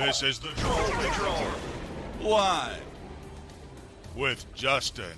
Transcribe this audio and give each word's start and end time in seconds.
This 0.00 0.22
is 0.22 0.38
the 0.38 0.48
Troll 0.48 0.88
Patrol. 0.92 1.46
Live. 2.22 2.82
With 4.16 4.46
Justin 4.54 5.12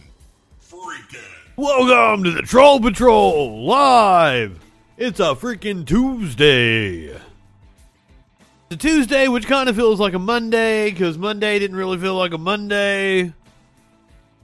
Freaking. 0.60 1.22
Welcome 1.54 2.24
to 2.24 2.32
the 2.32 2.42
Troll 2.42 2.80
Patrol 2.80 3.64
live. 3.64 4.58
It's 4.96 5.20
a 5.20 5.36
freaking 5.36 5.86
Tuesday. 5.86 7.04
It's 7.04 7.22
a 8.72 8.76
Tuesday, 8.76 9.28
which 9.28 9.46
kind 9.46 9.68
of 9.68 9.76
feels 9.76 10.00
like 10.00 10.14
a 10.14 10.18
Monday, 10.18 10.90
because 10.90 11.16
Monday 11.16 11.60
didn't 11.60 11.76
really 11.76 11.98
feel 11.98 12.16
like 12.16 12.32
a 12.32 12.38
Monday. 12.38 13.32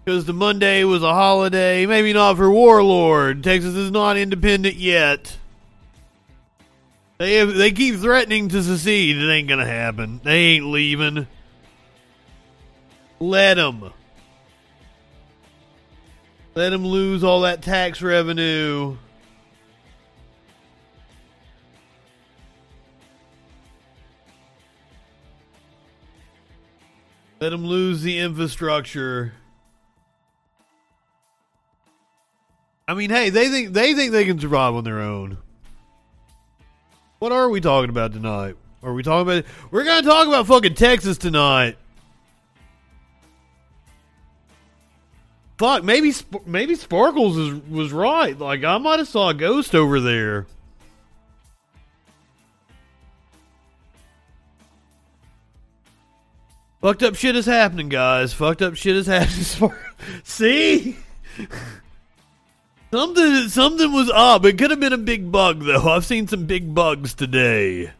Because 0.04 0.24
the 0.24 0.32
Monday 0.32 0.84
was 0.84 1.02
a 1.02 1.12
holiday. 1.14 1.84
Maybe 1.84 2.12
not 2.12 2.36
for 2.36 2.48
Warlord. 2.48 3.42
Texas 3.42 3.74
is 3.74 3.90
not 3.90 4.16
independent 4.16 4.76
yet. 4.76 5.36
They 7.18 7.34
have, 7.34 7.52
they 7.54 7.72
keep 7.72 7.96
threatening 7.96 8.48
to 8.50 8.62
secede. 8.62 9.16
It 9.16 9.28
ain't 9.28 9.48
gonna 9.48 9.66
happen. 9.66 10.20
They 10.22 10.38
ain't 10.38 10.66
leaving. 10.66 11.26
Let 13.18 13.54
them. 13.54 13.92
Let 16.54 16.70
them 16.70 16.86
lose 16.86 17.24
all 17.24 17.40
that 17.40 17.60
tax 17.60 18.00
revenue. 18.02 18.96
Let 27.40 27.50
them 27.50 27.64
lose 27.64 28.02
the 28.02 28.18
infrastructure. 28.18 29.32
I 32.86 32.94
mean, 32.94 33.10
hey, 33.10 33.30
they 33.30 33.48
think 33.48 33.72
they 33.72 33.94
think 33.94 34.12
they 34.12 34.24
can 34.24 34.38
survive 34.38 34.74
on 34.74 34.84
their 34.84 35.00
own. 35.00 35.38
What 37.18 37.32
are 37.32 37.48
we 37.48 37.60
talking 37.60 37.90
about 37.90 38.12
tonight? 38.12 38.56
Are 38.82 38.92
we 38.92 39.02
talking 39.02 39.32
about? 39.32 39.44
We're 39.70 39.84
gonna 39.84 40.06
talk 40.06 40.28
about 40.28 40.46
fucking 40.46 40.74
Texas 40.74 41.18
tonight. 41.18 41.76
Fuck, 45.58 45.82
maybe 45.82 46.12
maybe 46.46 46.76
Sparkles 46.76 47.36
is, 47.36 47.60
was 47.68 47.92
right. 47.92 48.38
Like 48.38 48.62
I 48.62 48.78
might 48.78 49.00
have 49.00 49.08
saw 49.08 49.30
a 49.30 49.34
ghost 49.34 49.74
over 49.74 49.98
there. 49.98 50.46
Fucked 56.80 57.02
up 57.02 57.16
shit 57.16 57.34
is 57.34 57.46
happening, 57.46 57.88
guys. 57.88 58.32
Fucked 58.32 58.62
up 58.62 58.76
shit 58.76 58.94
is 58.94 59.08
happening. 59.08 59.74
See, 60.22 60.96
something 62.90 63.48
something 63.48 63.92
was 63.92 64.10
up. 64.10 64.44
It 64.44 64.58
could 64.58 64.70
have 64.70 64.80
been 64.80 64.92
a 64.92 64.98
big 64.98 65.30
bug, 65.30 65.64
though. 65.64 65.88
I've 65.88 66.04
seen 66.04 66.28
some 66.28 66.46
big 66.46 66.74
bugs 66.74 67.14
today. 67.14 67.92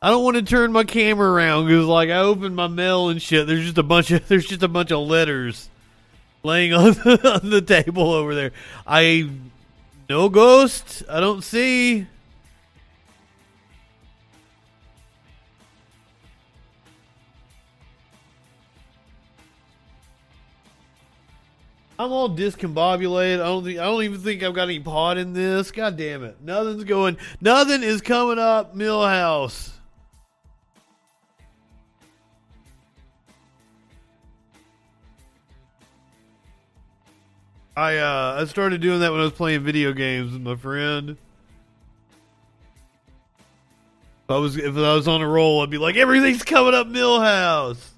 I 0.00 0.08
don't 0.10 0.22
want 0.22 0.36
to 0.36 0.42
turn 0.42 0.70
my 0.70 0.84
camera 0.84 1.30
around 1.30 1.66
because, 1.66 1.86
like, 1.86 2.10
I 2.10 2.18
opened 2.18 2.54
my 2.54 2.66
mail 2.66 3.08
and 3.08 3.22
shit. 3.22 3.46
There's 3.46 3.62
just 3.62 3.78
a 3.78 3.82
bunch 3.82 4.10
of 4.10 4.28
there's 4.28 4.46
just 4.46 4.62
a 4.62 4.68
bunch 4.68 4.90
of 4.90 5.00
letters 5.00 5.68
laying 6.42 6.74
on 6.74 6.92
the, 6.92 7.40
on 7.42 7.50
the 7.50 7.62
table 7.62 8.12
over 8.12 8.34
there. 8.34 8.52
I 8.86 9.30
no 10.08 10.28
ghost. 10.28 11.02
I 11.08 11.20
don't 11.20 11.42
see. 11.42 12.06
I'm 21.98 22.10
all 22.10 22.28
discombobulated. 22.28 23.34
I 23.34 23.44
don't 23.44 23.66
I 23.68 23.84
don't 23.84 24.02
even 24.02 24.20
think 24.20 24.42
I've 24.42 24.54
got 24.54 24.64
any 24.64 24.80
pot 24.80 25.16
in 25.16 25.32
this. 25.32 25.70
God 25.70 25.96
damn 25.96 26.24
it. 26.24 26.40
Nothing's 26.42 26.84
going 26.84 27.16
nothing 27.40 27.82
is 27.82 28.00
coming 28.00 28.38
up, 28.38 28.74
Milhouse. 28.74 29.70
I 37.76 37.96
uh 37.98 38.38
I 38.40 38.44
started 38.46 38.80
doing 38.80 39.00
that 39.00 39.12
when 39.12 39.20
I 39.20 39.24
was 39.24 39.32
playing 39.32 39.62
video 39.62 39.92
games 39.92 40.32
with 40.32 40.42
my 40.42 40.56
friend. 40.56 41.10
If 44.24 44.30
I 44.30 44.38
was 44.38 44.56
if 44.56 44.76
I 44.76 44.94
was 44.94 45.06
on 45.06 45.20
a 45.20 45.28
roll, 45.28 45.62
I'd 45.62 45.70
be 45.70 45.78
like, 45.78 45.96
everything's 45.96 46.42
coming 46.42 46.74
up 46.74 46.88
Milhouse. 46.88 47.93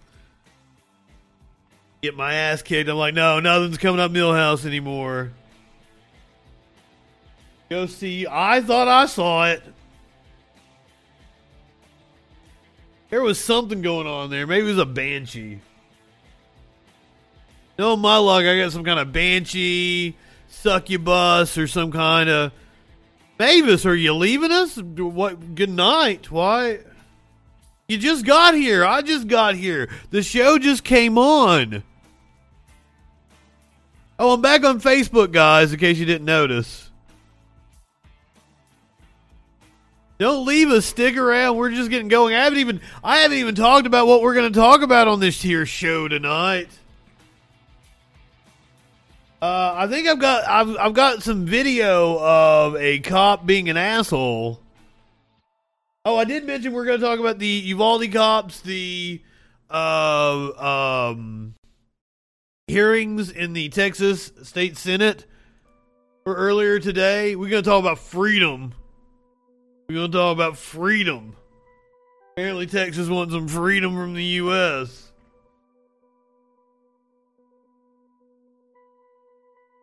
Get 2.06 2.16
my 2.16 2.34
ass 2.34 2.62
kicked. 2.62 2.88
I'm 2.88 2.98
like, 2.98 3.14
no, 3.14 3.40
nothing's 3.40 3.78
coming 3.78 3.98
up 3.98 4.12
Milhouse 4.12 4.64
anymore. 4.64 5.32
Go 7.68 7.86
see. 7.86 8.28
I 8.30 8.60
thought 8.60 8.86
I 8.86 9.06
saw 9.06 9.46
it. 9.48 9.60
There 13.10 13.22
was 13.22 13.40
something 13.40 13.82
going 13.82 14.06
on 14.06 14.30
there. 14.30 14.46
Maybe 14.46 14.66
it 14.66 14.68
was 14.68 14.78
a 14.78 14.86
banshee. 14.86 15.58
No, 17.76 17.96
my 17.96 18.18
luck, 18.18 18.44
I 18.44 18.56
got 18.56 18.70
some 18.70 18.84
kind 18.84 19.00
of 19.00 19.12
banshee, 19.12 20.16
succubus, 20.46 21.58
or 21.58 21.66
some 21.66 21.90
kind 21.90 22.28
of. 22.30 22.52
Mavis, 23.36 23.84
are 23.84 23.96
you 23.96 24.14
leaving 24.14 24.52
us? 24.52 24.76
What? 24.76 25.56
Good 25.56 25.70
night. 25.70 26.30
Why? 26.30 26.78
You 27.88 27.98
just 27.98 28.24
got 28.24 28.54
here. 28.54 28.84
I 28.84 29.02
just 29.02 29.26
got 29.26 29.56
here. 29.56 29.88
The 30.10 30.22
show 30.22 30.56
just 30.56 30.84
came 30.84 31.18
on. 31.18 31.82
Oh, 34.18 34.32
I'm 34.32 34.40
back 34.40 34.64
on 34.64 34.80
Facebook, 34.80 35.30
guys, 35.30 35.72
in 35.72 35.78
case 35.78 35.98
you 35.98 36.06
didn't 36.06 36.24
notice. 36.24 36.90
Don't 40.18 40.46
leave 40.46 40.70
us. 40.70 40.86
Stick 40.86 41.18
around. 41.18 41.56
We're 41.56 41.70
just 41.70 41.90
getting 41.90 42.08
going. 42.08 42.34
I 42.34 42.44
haven't 42.44 42.58
even 42.60 42.80
I 43.04 43.18
haven't 43.18 43.36
even 43.36 43.54
talked 43.54 43.86
about 43.86 44.06
what 44.06 44.22
we're 44.22 44.32
going 44.32 44.50
to 44.50 44.58
talk 44.58 44.80
about 44.80 45.08
on 45.08 45.20
this 45.20 45.42
here 45.42 45.66
show 45.66 46.08
tonight. 46.08 46.68
Uh, 49.42 49.74
I 49.76 49.86
think 49.86 50.08
I've 50.08 50.18
got 50.18 50.48
I've 50.48 50.76
I've 50.78 50.94
got 50.94 51.22
some 51.22 51.44
video 51.44 52.18
of 52.18 52.76
a 52.76 53.00
cop 53.00 53.44
being 53.44 53.68
an 53.68 53.76
asshole. 53.76 54.58
Oh, 56.06 56.16
I 56.16 56.24
did 56.24 56.46
mention 56.46 56.72
we're 56.72 56.86
going 56.86 56.98
to 56.98 57.04
talk 57.04 57.18
about 57.20 57.38
the 57.38 57.46
Uvalde 57.46 58.10
cops, 58.10 58.60
the 58.62 59.20
uh 59.68 61.02
um 61.04 61.54
hearings 62.66 63.30
in 63.30 63.52
the 63.52 63.68
Texas 63.68 64.32
State 64.42 64.76
Senate 64.76 65.24
for 66.24 66.34
earlier 66.34 66.80
today. 66.80 67.36
We're 67.36 67.48
going 67.48 67.62
to 67.62 67.68
talk 67.68 67.80
about 67.80 67.98
freedom. 67.98 68.74
We're 69.88 69.94
going 69.94 70.10
to 70.10 70.18
talk 70.18 70.34
about 70.34 70.56
freedom. 70.56 71.36
Apparently, 72.32 72.66
Texas 72.66 73.08
wants 73.08 73.32
some 73.32 73.46
freedom 73.48 73.94
from 73.94 74.14
the 74.14 74.24
U.S. 74.24 75.12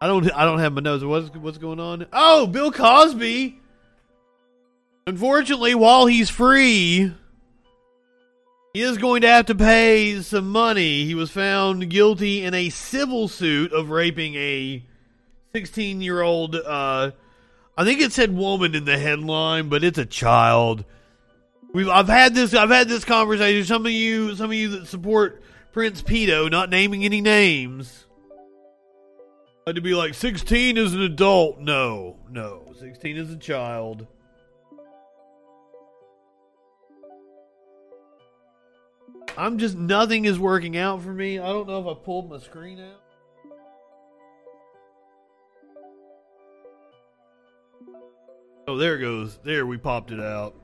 I 0.01 0.07
don't. 0.07 0.29
I 0.33 0.43
don't 0.43 0.59
have 0.59 0.73
my 0.73 0.81
nose. 0.81 1.03
What's 1.05 1.33
what's 1.37 1.57
going 1.57 1.79
on? 1.79 2.05
Oh, 2.11 2.45
Bill 2.45 2.71
Cosby. 2.71 3.61
Unfortunately, 5.07 5.73
while 5.73 6.05
he's 6.05 6.29
free, 6.29 7.13
is 8.81 8.97
going 8.97 9.21
to 9.21 9.27
have 9.27 9.45
to 9.45 9.53
pay 9.53 10.19
some 10.21 10.49
money. 10.49 11.05
He 11.05 11.13
was 11.13 11.29
found 11.29 11.91
guilty 11.91 12.43
in 12.43 12.55
a 12.55 12.69
civil 12.69 13.27
suit 13.27 13.71
of 13.71 13.91
raping 13.91 14.33
a 14.33 14.83
16 15.53 16.01
year 16.01 16.23
old. 16.23 16.55
Uh, 16.55 17.11
I 17.77 17.83
think 17.83 18.01
it 18.01 18.11
said 18.11 18.35
woman 18.35 18.73
in 18.73 18.85
the 18.85 18.97
headline, 18.97 19.69
but 19.69 19.83
it's 19.83 19.99
a 19.99 20.07
child. 20.07 20.85
We've 21.71 21.87
I've 21.87 22.07
had 22.07 22.33
this 22.33 22.55
I've 22.55 22.71
had 22.71 22.89
this 22.89 23.05
conversation. 23.05 23.63
Some 23.63 23.85
of 23.85 23.91
you 23.91 24.35
some 24.35 24.49
of 24.49 24.55
you 24.55 24.69
that 24.69 24.87
support 24.87 25.43
Prince 25.71 26.01
Pedo, 26.01 26.49
not 26.49 26.71
naming 26.71 27.05
any 27.05 27.21
names, 27.21 28.05
had 29.67 29.75
to 29.75 29.81
be 29.81 29.93
like 29.93 30.15
16 30.15 30.77
is 30.79 30.95
an 30.95 31.01
adult. 31.01 31.59
No, 31.59 32.17
no, 32.27 32.73
16 32.79 33.17
is 33.17 33.29
a 33.29 33.37
child. 33.37 34.07
I'm 39.37 39.57
just 39.57 39.75
nothing 39.75 40.25
is 40.25 40.37
working 40.37 40.77
out 40.77 41.01
for 41.01 41.11
me. 41.11 41.39
I 41.39 41.47
don't 41.47 41.67
know 41.67 41.79
if 41.79 41.97
I 41.97 41.99
pulled 41.99 42.29
my 42.29 42.37
screen 42.39 42.79
out. 42.79 42.99
Oh, 48.67 48.77
there 48.77 48.95
it 48.95 49.01
goes. 49.01 49.39
There, 49.43 49.65
we 49.65 49.77
popped 49.77 50.11
it 50.11 50.19
out. 50.19 50.55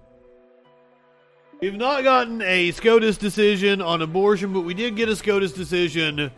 We've 1.59 1.75
not 1.75 2.03
gotten 2.03 2.41
a 2.41 2.71
SCOTUS 2.71 3.17
decision 3.17 3.81
on 3.81 4.01
abortion, 4.01 4.53
but 4.53 4.61
we 4.61 4.73
did 4.73 4.95
get 4.95 5.09
a 5.09 5.15
SCOTUS 5.15 5.51
decision 5.51 6.31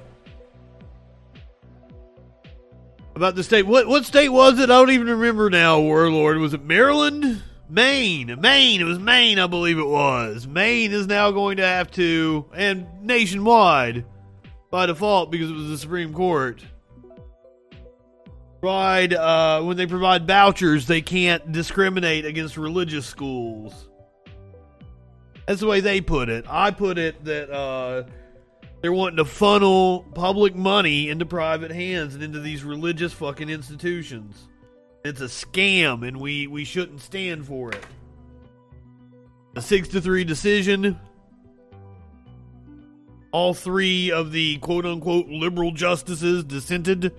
about 3.13 3.35
the 3.35 3.43
state. 3.43 3.67
What 3.67 3.87
what 3.87 4.05
state 4.05 4.29
was 4.29 4.57
it? 4.57 4.71
I 4.71 4.79
don't 4.79 4.89
even 4.89 5.07
remember 5.07 5.49
now. 5.49 5.79
Warlord, 5.79 6.37
was 6.37 6.55
it 6.55 6.63
Maryland? 6.63 7.43
Maine, 7.71 8.35
Maine. 8.41 8.81
It 8.81 8.83
was 8.83 8.99
Maine, 8.99 9.39
I 9.39 9.47
believe 9.47 9.79
it 9.79 9.87
was. 9.87 10.45
Maine 10.45 10.91
is 10.91 11.07
now 11.07 11.31
going 11.31 11.55
to 11.55 11.65
have 11.65 11.89
to, 11.91 12.45
and 12.53 12.85
nationwide, 13.01 14.03
by 14.69 14.87
default, 14.87 15.31
because 15.31 15.49
it 15.49 15.53
was 15.53 15.69
the 15.69 15.77
Supreme 15.77 16.13
Court. 16.13 16.61
provide 18.59 19.13
uh, 19.13 19.61
when 19.61 19.77
they 19.77 19.87
provide 19.87 20.27
vouchers, 20.27 20.85
they 20.85 21.01
can't 21.01 21.53
discriminate 21.53 22.25
against 22.25 22.57
religious 22.57 23.05
schools. 23.05 23.87
That's 25.47 25.61
the 25.61 25.67
way 25.67 25.79
they 25.79 26.01
put 26.01 26.27
it. 26.27 26.43
I 26.49 26.71
put 26.71 26.97
it 26.97 27.23
that 27.23 27.49
uh, 27.49 28.03
they're 28.81 28.91
wanting 28.91 29.17
to 29.17 29.25
funnel 29.25 30.05
public 30.13 30.55
money 30.57 31.07
into 31.07 31.25
private 31.25 31.71
hands 31.71 32.15
and 32.15 32.23
into 32.23 32.41
these 32.41 32.65
religious 32.65 33.13
fucking 33.13 33.49
institutions. 33.49 34.49
It's 35.03 35.21
a 35.21 35.25
scam, 35.25 36.07
and 36.07 36.19
we 36.19 36.47
we 36.47 36.63
shouldn't 36.63 37.01
stand 37.01 37.47
for 37.47 37.71
it. 37.71 37.85
A 39.55 39.61
six 39.61 39.87
to 39.89 40.01
three 40.01 40.23
decision. 40.23 40.99
All 43.31 43.53
three 43.53 44.11
of 44.11 44.31
the 44.31 44.57
quote 44.57 44.85
unquote 44.85 45.27
liberal 45.27 45.71
justices 45.71 46.43
dissented. 46.43 47.13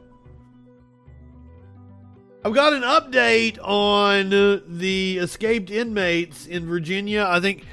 I've 2.45 2.55
got 2.55 2.73
an 2.73 2.83
update 2.83 3.59
on 3.63 4.31
the 4.79 5.19
escaped 5.19 5.71
inmates 5.71 6.47
in 6.47 6.67
Virginia. 6.67 7.25
I 7.29 7.41
think, 7.41 7.65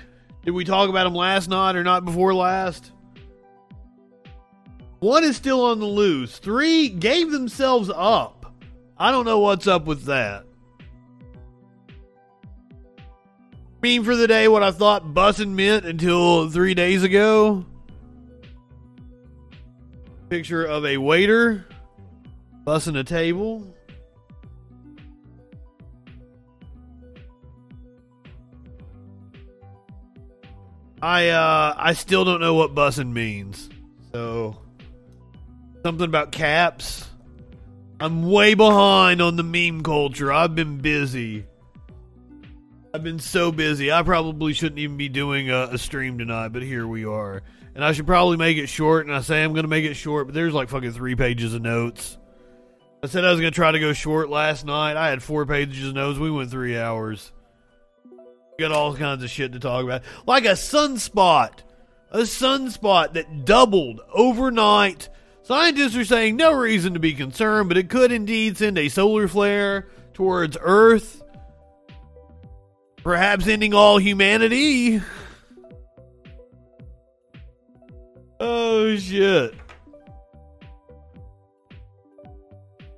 did 0.45 0.51
we 0.51 0.63
talk 0.63 0.89
about 0.89 1.06
them 1.06 1.15
last 1.15 1.50
night 1.50 1.75
or 1.75 1.83
not 1.83 2.06
before 2.06 2.35
last? 2.35 2.91
One 5.00 5.23
is 5.23 5.35
still 5.35 5.65
on 5.65 5.79
the 5.79 5.85
loose. 5.85 6.38
Three 6.38 6.89
gave 6.89 7.31
themselves 7.31 7.89
up. 7.94 8.38
I 8.99 9.11
don't 9.11 9.25
know 9.25 9.39
what's 9.39 9.65
up 9.65 9.85
with 9.85 10.05
that. 10.05 10.45
Mean 13.81 14.03
for 14.03 14.15
the 14.15 14.27
day 14.27 14.49
what 14.49 14.61
I 14.61 14.71
thought 14.71 15.13
bussin' 15.13 15.51
meant 15.51 15.85
until 15.85 16.49
three 16.49 16.73
days 16.73 17.01
ago. 17.01 17.65
Picture 20.29 20.65
of 20.65 20.85
a 20.85 20.97
waiter 20.97 21.65
bussing 22.65 22.99
a 22.99 23.05
table. 23.05 23.73
I 31.01 31.29
uh 31.29 31.73
I 31.77 31.93
still 31.93 32.25
don't 32.25 32.41
know 32.41 32.55
what 32.55 32.75
bussin' 32.75 33.13
means. 33.13 33.69
So 34.11 34.57
something 35.83 36.05
about 36.05 36.33
caps. 36.33 37.08
I'm 38.01 38.29
way 38.29 38.53
behind 38.53 39.21
on 39.21 39.35
the 39.35 39.43
meme 39.43 39.83
culture. 39.83 40.31
I've 40.31 40.55
been 40.55 40.77
busy. 40.77 41.45
I've 42.93 43.03
been 43.03 43.19
so 43.19 43.51
busy. 43.51 43.91
I 43.91 44.03
probably 44.03 44.53
shouldn't 44.53 44.79
even 44.79 44.95
be 44.97 45.09
doing 45.09 45.49
a, 45.49 45.69
a 45.71 45.77
stream 45.77 46.17
tonight, 46.17 46.49
but 46.49 46.63
here 46.63 46.87
we 46.87 47.05
are. 47.05 47.43
And 47.75 47.83
I 47.83 47.91
should 47.91 48.07
probably 48.07 48.37
make 48.37 48.57
it 48.57 48.67
short, 48.67 49.05
and 49.05 49.15
I 49.15 49.21
say 49.21 49.43
I'm 49.43 49.51
going 49.51 49.63
to 49.63 49.69
make 49.69 49.85
it 49.85 49.95
short, 49.95 50.27
but 50.27 50.33
there's 50.33 50.53
like 50.53 50.69
fucking 50.69 50.93
three 50.93 51.15
pages 51.15 51.53
of 51.53 51.61
notes. 51.61 52.17
I 53.03 53.07
said 53.07 53.25
I 53.25 53.31
was 53.31 53.39
going 53.39 53.51
to 53.51 53.55
try 53.55 53.71
to 53.71 53.79
go 53.79 53.93
short 53.93 54.29
last 54.29 54.65
night. 54.65 54.97
I 54.97 55.09
had 55.09 55.21
four 55.21 55.45
pages 55.45 55.87
of 55.87 55.93
notes. 55.93 56.17
We 56.17 56.31
went 56.31 56.51
three 56.51 56.77
hours. 56.77 57.31
Got 58.57 58.71
all 58.71 58.95
kinds 58.95 59.23
of 59.23 59.29
shit 59.29 59.53
to 59.53 59.59
talk 59.59 59.83
about. 59.83 60.01
Like 60.25 60.45
a 60.45 60.53
sunspot. 60.53 61.51
A 62.11 62.19
sunspot 62.19 63.13
that 63.13 63.45
doubled 63.45 64.01
overnight. 64.11 65.09
Scientists 65.49 65.95
are 65.95 66.05
saying 66.05 66.35
no 66.35 66.51
reason 66.53 66.93
to 66.93 66.99
be 66.99 67.11
concerned, 67.15 67.69
but 67.69 67.77
it 67.79 67.89
could 67.89 68.11
indeed 68.11 68.55
send 68.55 68.77
a 68.77 68.87
solar 68.87 69.27
flare 69.27 69.89
towards 70.13 70.55
Earth. 70.61 71.23
Perhaps 72.97 73.47
ending 73.47 73.73
all 73.73 73.97
humanity. 73.97 75.01
Oh 78.39 78.95
shit. 78.97 79.55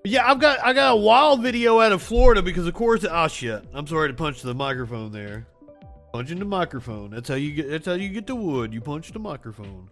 Yeah, 0.04 0.30
I've 0.30 0.40
got 0.40 0.60
I 0.62 0.74
got 0.74 0.92
a 0.92 0.98
wild 0.98 1.42
video 1.42 1.80
out 1.80 1.94
of 1.94 2.02
Florida 2.02 2.42
because 2.42 2.68
of 2.68 2.74
course 2.74 3.06
oh 3.10 3.28
shit. 3.30 3.64
I'm 3.74 3.88
sorry 3.88 4.10
to 4.10 4.14
punch 4.14 4.42
the 4.42 4.54
microphone 4.54 5.14
there. 5.14 5.48
Punching 6.12 6.40
the 6.40 6.44
microphone. 6.44 7.12
That's 7.12 7.30
how 7.30 7.36
you 7.36 7.54
get 7.54 7.70
that's 7.70 7.86
how 7.86 7.94
you 7.94 8.10
get 8.10 8.28
the 8.28 8.36
wood. 8.36 8.74
You 8.74 8.82
punch 8.82 9.14
the 9.14 9.20
microphone. 9.20 9.90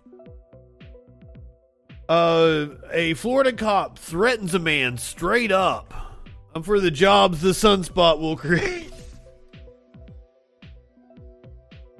Uh 2.10 2.70
a 2.92 3.14
Florida 3.14 3.54
cop 3.54 4.00
threatens 4.00 4.56
a 4.56 4.60
man 4.60 4.98
straight 4.98 5.52
up. 5.52 5.94
I'm 6.56 6.64
for 6.64 6.80
the 6.80 6.90
jobs 6.90 7.42
the 7.42 7.50
sunspot 7.50 8.20
will 8.20 8.36
create. 8.36 8.88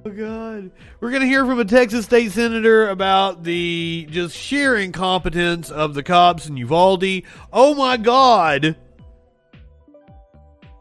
Oh 0.06 0.12
God! 0.12 0.72
We're 1.02 1.12
gonna 1.12 1.26
hear 1.26 1.46
from 1.46 1.60
a 1.60 1.66
Texas 1.66 2.06
state 2.06 2.32
senator 2.32 2.88
about 2.88 3.44
the 3.44 4.08
just 4.10 4.34
sheer 4.34 4.78
incompetence 4.78 5.70
of 5.70 5.94
the 5.94 6.04
cops 6.04 6.48
in 6.48 6.56
Uvalde. 6.56 7.24
Oh 7.52 7.76
my 7.76 7.98
God! 7.98 8.78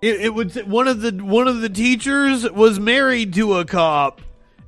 It, 0.00 0.20
it 0.20 0.34
would 0.34 0.54
one 0.70 0.86
of 0.86 1.00
the 1.00 1.10
one 1.12 1.48
of 1.48 1.60
the 1.60 1.68
teachers 1.68 2.48
was 2.48 2.78
married 2.78 3.34
to 3.34 3.54
a 3.58 3.64
cop, 3.64 4.20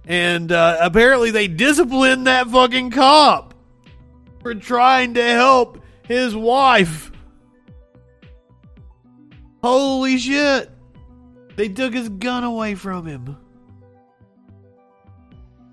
and 0.04 0.50
uh, 0.50 0.78
apparently 0.80 1.30
they 1.30 1.46
disciplined 1.46 2.26
that 2.26 2.48
fucking 2.48 2.90
cop 2.90 3.50
for 4.40 4.54
trying 4.54 5.14
to 5.14 5.22
help 5.22 5.82
his 6.06 6.34
wife. 6.34 7.12
Holy 9.62 10.19
shit! 10.19 10.70
They 11.56 11.69
took 11.69 11.92
his 11.92 12.08
gun 12.08 12.44
away 12.44 12.75
from 12.75 13.06
him. 13.06 13.37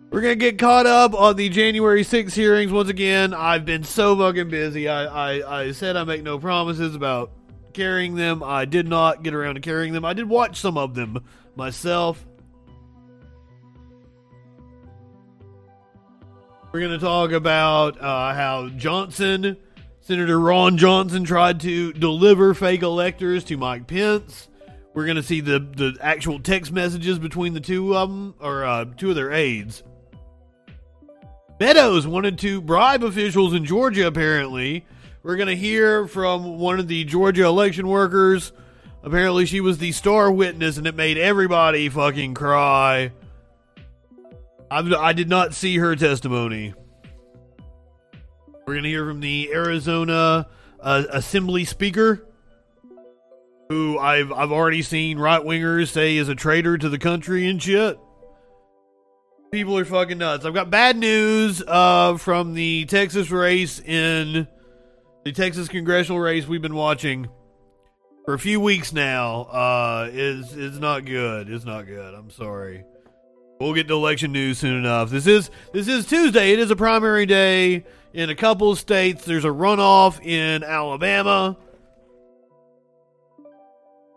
We're 0.09 0.21
gonna 0.21 0.35
get 0.35 0.57
caught 0.57 0.85
up 0.85 1.13
on 1.13 1.35
the 1.35 1.49
January 1.49 2.03
6th 2.03 2.33
hearings 2.33 2.71
once 2.71 2.89
again. 2.89 3.33
I've 3.33 3.65
been 3.65 3.83
so 3.83 4.17
fucking 4.17 4.49
busy. 4.49 4.87
I, 4.87 5.05
I, 5.05 5.59
I 5.59 5.71
said 5.71 5.97
I 5.97 6.03
make 6.05 6.23
no 6.23 6.39
promises 6.39 6.95
about 6.95 7.31
carrying 7.73 8.15
them. 8.15 8.41
I 8.41 8.65
did 8.65 8.87
not 8.87 9.21
get 9.21 9.33
around 9.33 9.55
to 9.55 9.61
carrying 9.61 9.93
them. 9.93 10.05
I 10.05 10.13
did 10.13 10.27
watch 10.29 10.59
some 10.59 10.77
of 10.77 10.95
them 10.95 11.23
myself. 11.55 12.25
We're 16.77 16.83
gonna 16.83 16.99
talk 16.99 17.31
about 17.31 17.99
uh, 17.99 18.35
how 18.35 18.69
Johnson, 18.69 19.57
Senator 19.99 20.39
Ron 20.39 20.77
Johnson, 20.77 21.23
tried 21.23 21.59
to 21.61 21.91
deliver 21.91 22.53
fake 22.53 22.83
electors 22.83 23.43
to 23.45 23.57
Mike 23.57 23.87
Pence. 23.87 24.47
We're 24.93 25.07
gonna 25.07 25.23
see 25.23 25.41
the 25.41 25.57
the 25.57 25.97
actual 25.99 26.39
text 26.39 26.71
messages 26.71 27.17
between 27.17 27.55
the 27.55 27.59
two 27.59 27.97
of 27.97 28.11
them, 28.11 28.35
or 28.39 28.63
uh, 28.63 28.85
two 28.95 29.09
of 29.09 29.15
their 29.15 29.31
aides. 29.31 29.81
Meadows 31.59 32.05
wanted 32.05 32.37
to 32.37 32.61
bribe 32.61 33.03
officials 33.03 33.55
in 33.55 33.65
Georgia, 33.65 34.05
apparently. 34.05 34.85
We're 35.23 35.37
going 35.37 35.47
to 35.47 35.55
hear 35.55 36.07
from 36.07 36.59
one 36.59 36.79
of 36.79 36.87
the 36.87 37.05
Georgia 37.05 37.45
election 37.45 37.87
workers. 37.87 38.51
Apparently, 39.01 39.47
she 39.47 39.61
was 39.61 39.79
the 39.79 39.93
star 39.93 40.31
witness, 40.31 40.77
and 40.77 40.85
it 40.85 40.93
made 40.93 41.17
everybody 41.17 41.89
fucking 41.89 42.35
cry. 42.35 43.13
I, 44.69 44.79
I 44.79 45.13
did 45.13 45.29
not 45.29 45.53
see 45.53 45.77
her 45.77 45.95
testimony. 45.95 46.73
We're 48.65 48.73
going 48.73 48.83
to 48.83 48.89
hear 48.89 49.05
from 49.05 49.21
the 49.21 49.49
Arizona 49.53 50.47
uh, 50.79 51.03
Assembly 51.11 51.63
Speaker, 51.63 52.27
who 53.69 53.97
I've, 53.97 54.31
I've 54.31 54.51
already 54.51 54.81
seen 54.81 55.17
right 55.17 55.41
wingers 55.41 55.89
say 55.89 56.17
is 56.17 56.27
a 56.27 56.35
traitor 56.35 56.77
to 56.77 56.89
the 56.89 56.99
country 56.99 57.47
and 57.49 57.61
shit. 57.61 57.97
People 59.51 59.77
are 59.77 59.85
fucking 59.85 60.17
nuts. 60.17 60.43
I've 60.43 60.53
got 60.53 60.69
bad 60.69 60.97
news 60.97 61.63
uh, 61.65 62.17
from 62.17 62.53
the 62.53 62.83
Texas 62.85 63.31
race 63.31 63.79
in 63.79 64.47
the 65.23 65.31
Texas 65.31 65.69
congressional 65.69 66.19
race 66.19 66.45
we've 66.45 66.61
been 66.61 66.75
watching 66.75 67.29
for 68.25 68.33
a 68.33 68.39
few 68.39 68.59
weeks 68.59 68.91
now. 68.91 69.43
Uh, 69.43 70.09
is 70.11 70.53
is 70.53 70.79
not 70.79 71.05
good. 71.05 71.49
It's 71.49 71.63
not 71.63 71.85
good. 71.85 72.13
I'm 72.13 72.29
sorry. 72.29 72.83
We'll 73.59 73.73
get 73.73 73.87
to 73.87 73.95
election 73.95 74.31
news 74.31 74.59
soon 74.59 74.77
enough. 74.77 75.09
This 75.09 75.25
is 75.25 75.49
this 75.73 75.87
is 75.87 76.05
Tuesday. 76.05 76.53
It 76.53 76.59
is 76.59 76.69
a 76.69 76.75
primary 76.75 77.25
day 77.25 77.85
in 78.13 78.29
a 78.29 78.35
couple 78.35 78.71
of 78.71 78.77
states. 78.77 79.25
There's 79.25 79.45
a 79.45 79.49
runoff 79.49 80.23
in 80.23 80.63
Alabama. 80.63 81.57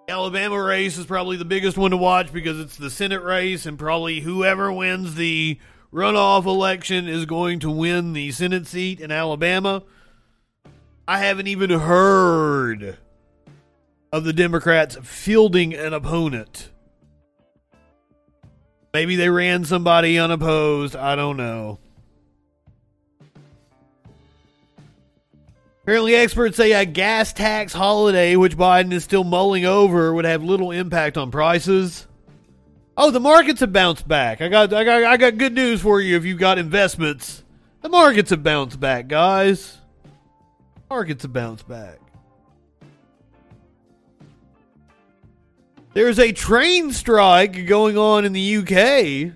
Alabama 0.08 0.60
race 0.60 0.98
is 0.98 1.06
probably 1.06 1.36
the 1.36 1.44
biggest 1.44 1.78
one 1.78 1.92
to 1.92 1.96
watch 1.96 2.32
because 2.32 2.60
it's 2.60 2.76
the 2.76 2.90
Senate 2.90 3.22
race, 3.22 3.64
and 3.64 3.78
probably 3.78 4.20
whoever 4.20 4.70
wins 4.70 5.14
the 5.14 5.58
runoff 5.92 6.44
election 6.44 7.08
is 7.08 7.24
going 7.24 7.60
to 7.60 7.70
win 7.70 8.12
the 8.12 8.32
Senate 8.32 8.66
seat 8.66 9.00
in 9.00 9.10
Alabama. 9.10 9.84
I 11.08 11.18
haven't 11.18 11.46
even 11.46 11.70
heard 11.70 12.98
of 14.12 14.24
the 14.24 14.32
Democrats 14.32 14.98
fielding 15.02 15.72
an 15.72 15.94
opponent. 15.94 16.70
Maybe 18.92 19.16
they 19.16 19.28
ran 19.28 19.64
somebody 19.64 20.18
unopposed. 20.18 20.96
I 20.96 21.14
don't 21.16 21.36
know. 21.36 21.78
Apparently, 25.82 26.14
experts 26.14 26.56
say 26.56 26.72
a 26.72 26.84
gas 26.84 27.32
tax 27.32 27.72
holiday, 27.72 28.36
which 28.36 28.56
Biden 28.56 28.92
is 28.92 29.02
still 29.02 29.24
mulling 29.24 29.64
over, 29.64 30.12
would 30.12 30.24
have 30.24 30.42
little 30.44 30.70
impact 30.70 31.16
on 31.16 31.30
prices. 31.30 32.06
Oh, 32.96 33.10
the 33.10 33.20
markets 33.20 33.60
have 33.60 33.72
bounced 33.72 34.06
back. 34.06 34.40
I 34.40 34.48
got, 34.48 34.72
I 34.72 34.84
got, 34.84 35.04
I 35.04 35.16
got 35.16 35.38
good 35.38 35.54
news 35.54 35.80
for 35.80 36.00
you 36.00 36.16
if 36.16 36.24
you've 36.24 36.38
got 36.38 36.58
investments. 36.58 37.42
The 37.80 37.88
markets 37.88 38.30
have 38.30 38.42
bounced 38.42 38.78
back, 38.78 39.08
guys. 39.08 39.78
Markets 40.90 41.22
have 41.22 41.32
bounced 41.32 41.66
back. 41.66 41.98
There's 45.92 46.20
a 46.20 46.30
train 46.30 46.92
strike 46.92 47.66
going 47.66 47.98
on 47.98 48.24
in 48.24 48.32
the 48.32 48.56
UK. 48.58 49.32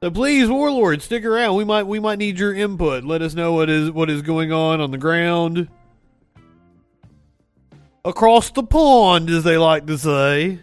So 0.00 0.10
please, 0.10 0.48
Warlord, 0.48 1.02
stick 1.02 1.24
around. 1.24 1.56
We 1.56 1.64
might 1.64 1.84
we 1.84 1.98
might 1.98 2.18
need 2.18 2.38
your 2.38 2.54
input. 2.54 3.02
Let 3.02 3.20
us 3.20 3.34
know 3.34 3.54
what 3.54 3.68
is 3.68 3.90
what 3.90 4.08
is 4.08 4.22
going 4.22 4.52
on 4.52 4.80
on 4.80 4.92
the 4.92 4.98
ground. 4.98 5.68
Across 8.04 8.50
the 8.50 8.62
pond, 8.62 9.28
as 9.30 9.42
they 9.42 9.58
like 9.58 9.86
to 9.86 9.98
say. 9.98 10.60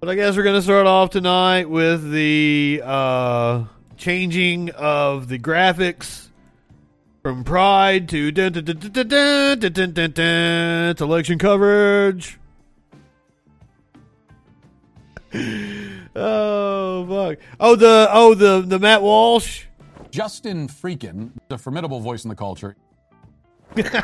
But 0.00 0.10
I 0.10 0.16
guess 0.16 0.36
we're 0.36 0.42
going 0.42 0.56
to 0.56 0.62
start 0.62 0.86
off 0.86 1.08
tonight 1.08 1.70
with 1.70 2.10
the 2.10 2.82
uh, 2.84 3.64
changing 3.96 4.68
of 4.72 5.28
the 5.28 5.38
graphics 5.38 6.23
from 7.24 7.42
Pride 7.42 8.06
to 8.10 8.30
dun, 8.30 8.52
dun, 8.52 8.64
dun, 8.66 8.78
dun, 8.78 8.92
dun, 8.92 9.58
dun, 9.58 9.72
dun, 9.72 9.92
dun, 9.94 10.10
dun, 10.10 10.94
to 10.94 11.04
election 11.04 11.38
coverage. 11.38 12.38
oh 16.14 17.06
fuck! 17.08 17.38
Oh 17.58 17.76
the 17.76 18.08
oh 18.12 18.34
the 18.34 18.60
the 18.60 18.78
Matt 18.78 19.00
Walsh. 19.00 19.64
Justin 20.10 20.68
Freakin, 20.68 21.30
a 21.48 21.56
formidable 21.56 21.98
voice 21.98 22.24
in 22.24 22.28
the 22.28 22.36
culture. 22.36 22.76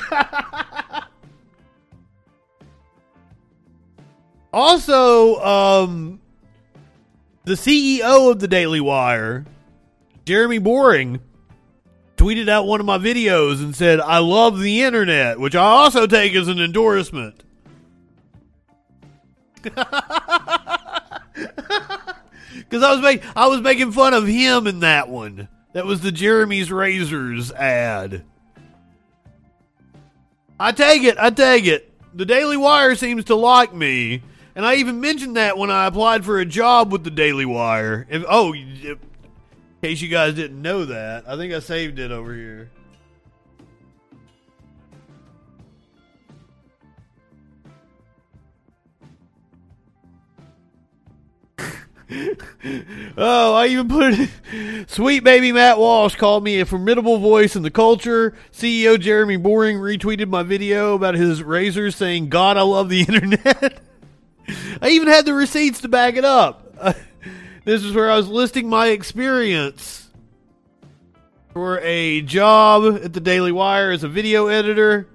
Also, 4.52 5.36
um, 5.44 6.20
the 7.44 7.52
CEO 7.52 8.32
of 8.32 8.40
the 8.40 8.48
Daily 8.48 8.80
Wire, 8.80 9.46
Jeremy 10.24 10.58
Boring, 10.58 11.20
tweeted 12.20 12.50
out 12.50 12.66
one 12.66 12.80
of 12.80 12.86
my 12.86 12.98
videos 12.98 13.62
and 13.62 13.74
said, 13.74 13.98
"I 13.98 14.18
love 14.18 14.60
the 14.60 14.82
internet," 14.82 15.40
which 15.40 15.54
I 15.54 15.64
also 15.64 16.06
take 16.06 16.34
as 16.34 16.48
an 16.48 16.60
endorsement. 16.60 17.42
Because 22.52 22.84
I 22.84 22.92
was 22.92 23.00
make, 23.00 23.22
I 23.36 23.48
was 23.48 23.60
making 23.60 23.90
fun 23.90 24.14
of 24.14 24.26
him 24.26 24.68
in 24.68 24.80
that 24.80 25.08
one. 25.08 25.48
That 25.72 25.86
was 25.86 26.02
the 26.02 26.12
Jeremy's 26.12 26.70
Razors 26.70 27.50
ad. 27.52 28.24
I 30.58 30.70
take 30.72 31.02
it. 31.02 31.16
I 31.18 31.30
take 31.30 31.66
it. 31.66 31.92
The 32.14 32.26
Daily 32.26 32.56
Wire 32.56 32.94
seems 32.94 33.24
to 33.24 33.34
like 33.34 33.74
me, 33.74 34.22
and 34.54 34.64
I 34.64 34.76
even 34.76 35.00
mentioned 35.00 35.36
that 35.36 35.58
when 35.58 35.70
I 35.70 35.86
applied 35.86 36.24
for 36.24 36.38
a 36.38 36.44
job 36.44 36.92
with 36.92 37.02
the 37.02 37.10
Daily 37.10 37.46
Wire. 37.46 38.06
If, 38.08 38.24
oh, 38.28 38.54
in 39.82 39.88
case 39.88 40.02
you 40.02 40.08
guys 40.08 40.34
didn't 40.34 40.60
know 40.60 40.84
that, 40.84 41.24
I 41.26 41.36
think 41.36 41.54
I 41.54 41.60
saved 41.60 41.98
it 41.98 42.10
over 42.10 42.34
here. 42.34 42.70
oh, 53.16 53.54
I 53.54 53.68
even 53.68 53.88
put 53.88 54.14
it. 54.18 54.90
Sweet 54.90 55.24
baby 55.24 55.52
Matt 55.52 55.78
Walsh 55.78 56.16
called 56.16 56.44
me 56.44 56.60
a 56.60 56.66
formidable 56.66 57.18
voice 57.18 57.56
in 57.56 57.62
the 57.62 57.70
culture. 57.70 58.34
CEO 58.52 59.00
Jeremy 59.00 59.36
Boring 59.38 59.78
retweeted 59.78 60.28
my 60.28 60.42
video 60.42 60.94
about 60.94 61.14
his 61.14 61.42
razors 61.42 61.96
saying, 61.96 62.28
God, 62.28 62.58
I 62.58 62.62
love 62.62 62.90
the 62.90 63.00
internet. 63.08 63.80
I 64.82 64.90
even 64.90 65.08
had 65.08 65.24
the 65.24 65.32
receipts 65.32 65.80
to 65.82 65.88
back 65.88 66.16
it 66.16 66.24
up. 66.24 66.96
this 67.70 67.84
is 67.84 67.94
where 67.94 68.10
I 68.10 68.16
was 68.16 68.26
listing 68.26 68.68
my 68.68 68.88
experience 68.88 70.08
for 71.52 71.78
a 71.78 72.20
job 72.20 73.00
at 73.04 73.12
the 73.12 73.20
Daily 73.20 73.52
Wire 73.52 73.92
as 73.92 74.02
a 74.02 74.08
video 74.08 74.48
editor. 74.48 75.06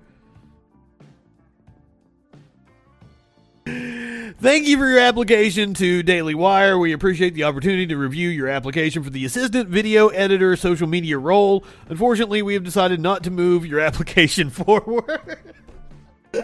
Thank 3.66 4.68
you 4.68 4.78
for 4.78 4.88
your 4.88 5.00
application 5.00 5.74
to 5.74 6.02
Daily 6.02 6.34
Wire. 6.34 6.78
We 6.78 6.94
appreciate 6.94 7.34
the 7.34 7.44
opportunity 7.44 7.88
to 7.88 7.98
review 7.98 8.30
your 8.30 8.48
application 8.48 9.04
for 9.04 9.10
the 9.10 9.26
assistant 9.26 9.68
video 9.68 10.08
editor 10.08 10.56
social 10.56 10.88
media 10.88 11.18
role. 11.18 11.66
Unfortunately, 11.90 12.42
we 12.42 12.54
have 12.54 12.64
decided 12.64 13.02
not 13.02 13.24
to 13.26 13.32
move 13.32 13.66
your 13.66 13.80
application 13.82 14.50
forward. 14.50 15.40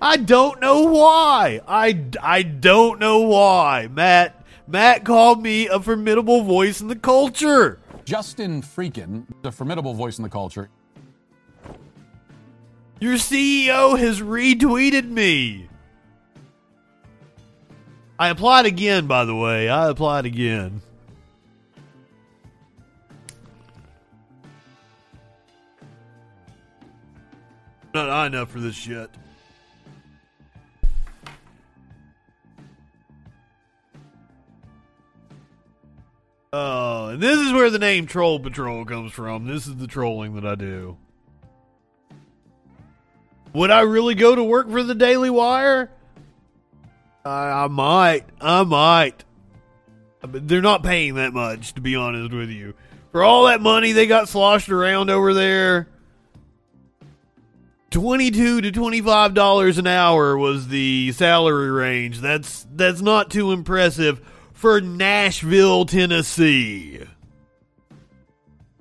I 0.00 0.16
don't 0.16 0.62
know 0.62 0.84
why. 0.84 1.60
I, 1.68 2.02
I 2.22 2.40
don't 2.40 2.98
know 2.98 3.20
why. 3.20 3.88
Matt 3.92 4.43
Matt 4.66 5.04
called 5.04 5.42
me 5.42 5.68
a 5.68 5.78
formidable 5.78 6.42
voice 6.42 6.80
in 6.80 6.88
the 6.88 6.96
culture. 6.96 7.78
Justin 8.04 8.62
Freakin, 8.62 9.26
a 9.44 9.52
formidable 9.52 9.94
voice 9.94 10.18
in 10.18 10.22
the 10.22 10.30
culture. 10.30 10.70
Your 13.00 13.14
CEO 13.14 13.98
has 13.98 14.20
retweeted 14.20 15.08
me. 15.08 15.68
I 18.18 18.28
applied 18.28 18.64
again, 18.64 19.06
by 19.06 19.24
the 19.24 19.34
way. 19.34 19.68
I 19.68 19.88
applied 19.88 20.24
again. 20.24 20.80
Not 27.92 28.08
high 28.08 28.26
enough 28.26 28.50
for 28.50 28.60
this 28.60 28.74
shit. 28.74 29.10
Oh, 36.56 37.08
and 37.08 37.20
this 37.20 37.40
is 37.40 37.52
where 37.52 37.68
the 37.68 37.80
name 37.80 38.06
Troll 38.06 38.38
Patrol 38.38 38.84
comes 38.84 39.10
from. 39.10 39.44
This 39.44 39.66
is 39.66 39.74
the 39.74 39.88
trolling 39.88 40.36
that 40.36 40.46
I 40.46 40.54
do. 40.54 40.96
Would 43.52 43.72
I 43.72 43.80
really 43.80 44.14
go 44.14 44.36
to 44.36 44.44
work 44.44 44.70
for 44.70 44.84
the 44.84 44.94
Daily 44.94 45.30
Wire? 45.30 45.90
I, 47.24 47.64
I 47.64 47.66
might. 47.66 48.26
I 48.40 48.62
might. 48.62 49.24
But 50.20 50.46
they're 50.46 50.62
not 50.62 50.84
paying 50.84 51.16
that 51.16 51.32
much, 51.32 51.74
to 51.74 51.80
be 51.80 51.96
honest 51.96 52.32
with 52.32 52.50
you. 52.50 52.74
For 53.10 53.24
all 53.24 53.46
that 53.46 53.60
money 53.60 53.90
they 53.90 54.06
got 54.06 54.28
sloshed 54.28 54.68
around 54.68 55.10
over 55.10 55.34
there, 55.34 55.88
twenty-two 57.90 58.60
to 58.60 58.70
twenty-five 58.70 59.34
dollars 59.34 59.78
an 59.78 59.88
hour 59.88 60.38
was 60.38 60.68
the 60.68 61.10
salary 61.10 61.72
range. 61.72 62.20
That's 62.20 62.64
that's 62.72 63.00
not 63.00 63.32
too 63.32 63.50
impressive 63.50 64.20
for 64.64 64.80
Nashville, 64.80 65.84
Tennessee. 65.84 66.98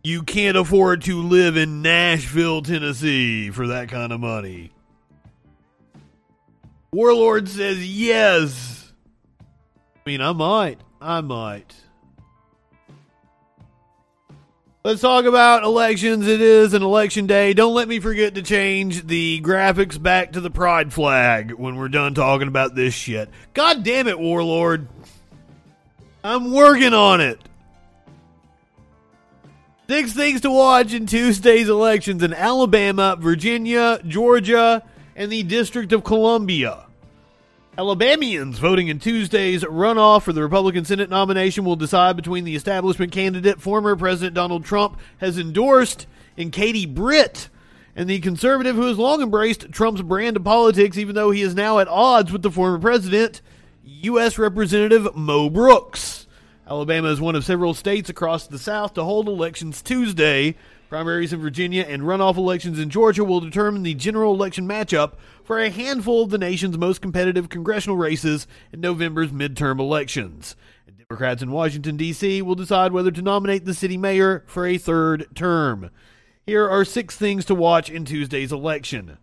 You 0.01 0.23
can't 0.23 0.55
afford 0.55 1.01
to 1.01 1.21
live 1.21 1.57
in 1.57 1.81
Nashville, 1.81 2.61
Tennessee 2.61 3.49
for 3.49 3.67
that 3.67 3.89
kind 3.89 4.13
of 4.13 4.21
money. 4.21 4.71
Warlord 6.93 7.49
says 7.49 7.85
yes. 7.85 8.93
I 9.41 9.99
mean, 10.05 10.21
I 10.21 10.31
might. 10.31 10.79
I 11.01 11.19
might. 11.19 11.75
Let's 14.85 15.01
talk 15.01 15.25
about 15.25 15.63
elections. 15.63 16.29
It 16.29 16.39
is 16.39 16.73
an 16.73 16.81
election 16.81 17.27
day. 17.27 17.53
Don't 17.53 17.73
let 17.73 17.89
me 17.89 17.99
forget 17.99 18.35
to 18.35 18.41
change 18.41 19.05
the 19.05 19.41
graphics 19.41 20.01
back 20.01 20.31
to 20.31 20.39
the 20.39 20.49
pride 20.49 20.93
flag 20.93 21.51
when 21.51 21.75
we're 21.75 21.89
done 21.89 22.13
talking 22.13 22.47
about 22.47 22.73
this 22.73 22.93
shit. 22.93 23.29
God 23.53 23.83
damn 23.83 24.07
it, 24.07 24.17
Warlord. 24.17 24.87
I'm 26.23 26.51
working 26.51 26.93
on 26.93 27.19
it. 27.19 27.39
Six 29.89 30.13
things 30.13 30.41
to 30.41 30.51
watch 30.51 30.93
in 30.93 31.05
Tuesday's 31.05 31.67
elections 31.67 32.23
in 32.23 32.33
Alabama, 32.33 33.17
Virginia, 33.19 33.99
Georgia, 34.07 34.81
and 35.15 35.29
the 35.29 35.43
District 35.43 35.91
of 35.91 36.05
Columbia. 36.05 36.85
Alabamians 37.77 38.59
voting 38.59 38.87
in 38.87 38.99
Tuesday's 38.99 39.63
runoff 39.63 40.21
for 40.21 40.31
the 40.31 40.41
Republican 40.41 40.85
Senate 40.85 41.09
nomination 41.09 41.65
will 41.65 41.75
decide 41.75 42.15
between 42.15 42.45
the 42.45 42.55
establishment 42.55 43.11
candidate 43.11 43.59
former 43.59 43.95
President 43.95 44.35
Donald 44.35 44.63
Trump 44.63 44.97
has 45.17 45.37
endorsed 45.37 46.07
in 46.37 46.51
Katie 46.51 46.85
Britt 46.85 47.49
and 47.95 48.09
the 48.09 48.19
conservative 48.19 48.75
who 48.75 48.87
has 48.87 48.97
long 48.97 49.21
embraced 49.21 49.71
Trump's 49.71 50.01
brand 50.01 50.37
of 50.37 50.43
politics, 50.43 50.97
even 50.97 51.15
though 51.15 51.31
he 51.31 51.41
is 51.41 51.55
now 51.55 51.79
at 51.79 51.87
odds 51.87 52.31
with 52.31 52.43
the 52.43 52.51
former 52.51 52.79
president, 52.79 53.41
U.S. 53.85 54.37
Representative 54.37 55.13
Mo 55.13 55.49
Brooks. 55.49 56.25
Alabama 56.65 57.09
is 57.09 57.19
one 57.19 57.35
of 57.35 57.43
several 57.43 57.73
states 57.73 58.09
across 58.09 58.47
the 58.47 58.57
South 58.57 58.93
to 58.93 59.03
hold 59.03 59.27
elections 59.27 59.81
Tuesday. 59.81 60.55
Primaries 60.87 61.33
in 61.33 61.41
Virginia 61.41 61.83
and 61.83 62.03
runoff 62.03 62.37
elections 62.37 62.79
in 62.79 62.89
Georgia 62.89 63.25
will 63.25 63.41
determine 63.41 63.83
the 63.83 63.93
general 63.93 64.33
election 64.33 64.65
matchup 64.65 65.15
for 65.43 65.59
a 65.59 65.69
handful 65.69 66.23
of 66.23 66.29
the 66.29 66.37
nation's 66.37 66.77
most 66.77 67.01
competitive 67.01 67.49
congressional 67.49 67.97
races 67.97 68.47
in 68.71 68.79
November's 68.79 69.31
midterm 69.31 69.81
elections. 69.81 70.55
And 70.87 70.97
Democrats 70.97 71.41
in 71.41 71.51
Washington, 71.51 71.97
D.C. 71.97 72.41
will 72.41 72.55
decide 72.55 72.93
whether 72.93 73.11
to 73.11 73.21
nominate 73.21 73.65
the 73.65 73.73
city 73.73 73.97
mayor 73.97 74.45
for 74.47 74.65
a 74.65 74.77
third 74.77 75.27
term. 75.35 75.89
Here 76.45 76.69
are 76.69 76.85
six 76.85 77.17
things 77.17 77.43
to 77.45 77.55
watch 77.55 77.89
in 77.89 78.05
Tuesday's 78.05 78.53
election. 78.53 79.17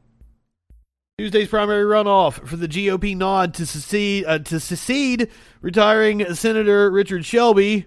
Tuesday's 1.20 1.48
primary 1.48 1.84
runoff 1.84 2.48
for 2.48 2.56
the 2.56 2.66
GOP 2.66 3.14
nod 3.14 3.52
to 3.52 3.66
secede, 3.66 4.24
uh, 4.24 4.38
to 4.38 4.58
secede 4.58 5.28
retiring 5.60 6.24
Senator 6.34 6.90
Richard 6.90 7.26
Shelby 7.26 7.84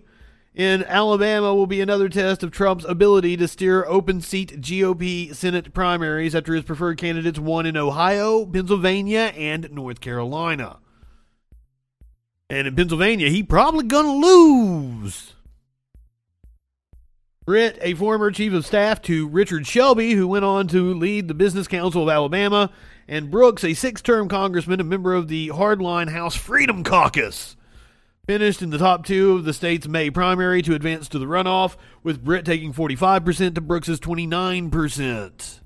in 0.54 0.84
Alabama 0.84 1.56
will 1.56 1.66
be 1.66 1.82
another 1.82 2.10
test 2.10 2.44
of 2.44 2.52
Trump's 2.52 2.86
ability 2.86 3.36
to 3.38 3.48
steer 3.48 3.86
open 3.88 4.22
seat 4.22 4.62
GOP 4.62 5.34
Senate 5.34 5.74
primaries 5.74 6.36
after 6.36 6.54
his 6.54 6.64
preferred 6.64 7.00
candidates 7.00 7.40
won 7.40 7.66
in 7.66 7.76
Ohio, 7.76 8.46
Pennsylvania, 8.46 9.34
and 9.36 9.72
North 9.72 10.00
Carolina. 10.00 10.78
And 12.52 12.68
in 12.68 12.76
Pennsylvania, 12.76 13.30
he 13.30 13.42
probably 13.42 13.86
gonna 13.86 14.14
lose. 14.14 15.34
Britt, 17.46 17.80
a 17.82 17.96
former 17.96 18.30
chief 18.30 18.54
of 18.54 18.64
staff 18.64 19.02
to 19.02 19.28
Richard 19.28 19.66
Shelby, 19.66 20.14
who 20.14 20.28
went 20.28 20.46
on 20.46 20.68
to 20.68 20.94
lead 20.94 21.28
the 21.28 21.34
Business 21.34 21.68
Council 21.68 22.04
of 22.04 22.10
Alabama, 22.10 22.72
and 23.08 23.32
Brooks, 23.32 23.64
a 23.64 23.74
six 23.74 24.02
term 24.02 24.28
congressman, 24.28 24.80
a 24.80 24.84
member 24.84 25.14
of 25.14 25.28
the 25.28 25.50
hardline 25.50 26.10
House 26.10 26.36
Freedom 26.36 26.84
Caucus. 26.84 27.56
Finished 28.26 28.62
in 28.62 28.70
the 28.70 28.78
top 28.78 29.06
two 29.06 29.34
of 29.34 29.44
the 29.44 29.54
state's 29.54 29.88
May 29.88 30.10
primary 30.10 30.62
to 30.62 30.76
advance 30.76 31.10
to 31.10 31.20
the 31.20 31.26
runoff, 31.26 31.76
with 32.04 32.24
Britt 32.24 32.46
taking 32.46 32.74
45% 32.74 33.56
to 33.56 33.62
Brooks's 33.62 34.00
29%. 34.00 35.60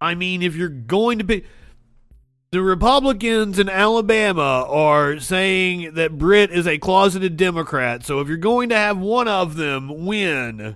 I 0.00 0.14
mean, 0.14 0.42
if 0.42 0.56
you're 0.56 0.68
going 0.68 1.18
to 1.18 1.24
be. 1.24 1.44
The 2.50 2.62
Republicans 2.62 3.58
in 3.58 3.68
Alabama 3.68 4.64
are 4.66 5.20
saying 5.20 5.92
that 5.96 6.16
Britt 6.16 6.50
is 6.50 6.66
a 6.66 6.78
closeted 6.78 7.36
Democrat, 7.36 8.06
so 8.06 8.20
if 8.20 8.28
you're 8.28 8.38
going 8.38 8.70
to 8.70 8.74
have 8.74 8.96
one 8.96 9.28
of 9.28 9.56
them 9.56 10.06
win, 10.06 10.74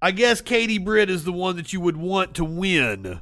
I 0.00 0.10
guess 0.10 0.40
Katie 0.40 0.78
Britt 0.78 1.08
is 1.08 1.22
the 1.22 1.32
one 1.32 1.54
that 1.54 1.72
you 1.72 1.80
would 1.80 1.96
want 1.96 2.34
to 2.34 2.44
win. 2.44 3.20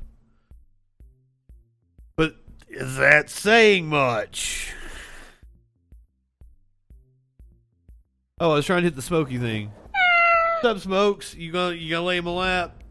Is 2.70 2.98
that 2.98 3.28
saying 3.28 3.88
much? 3.88 4.72
Oh, 8.38 8.52
I 8.52 8.54
was 8.54 8.64
trying 8.64 8.82
to 8.82 8.84
hit 8.84 8.94
the 8.94 9.02
smoky 9.02 9.38
thing. 9.38 9.72
What's 10.54 10.64
up, 10.64 10.78
Smokes? 10.78 11.34
You 11.34 11.50
gonna 11.50 11.74
you 11.74 11.90
gonna 11.90 12.06
lay 12.06 12.18
in 12.18 12.24
my 12.24 12.30
lap? 12.30 12.84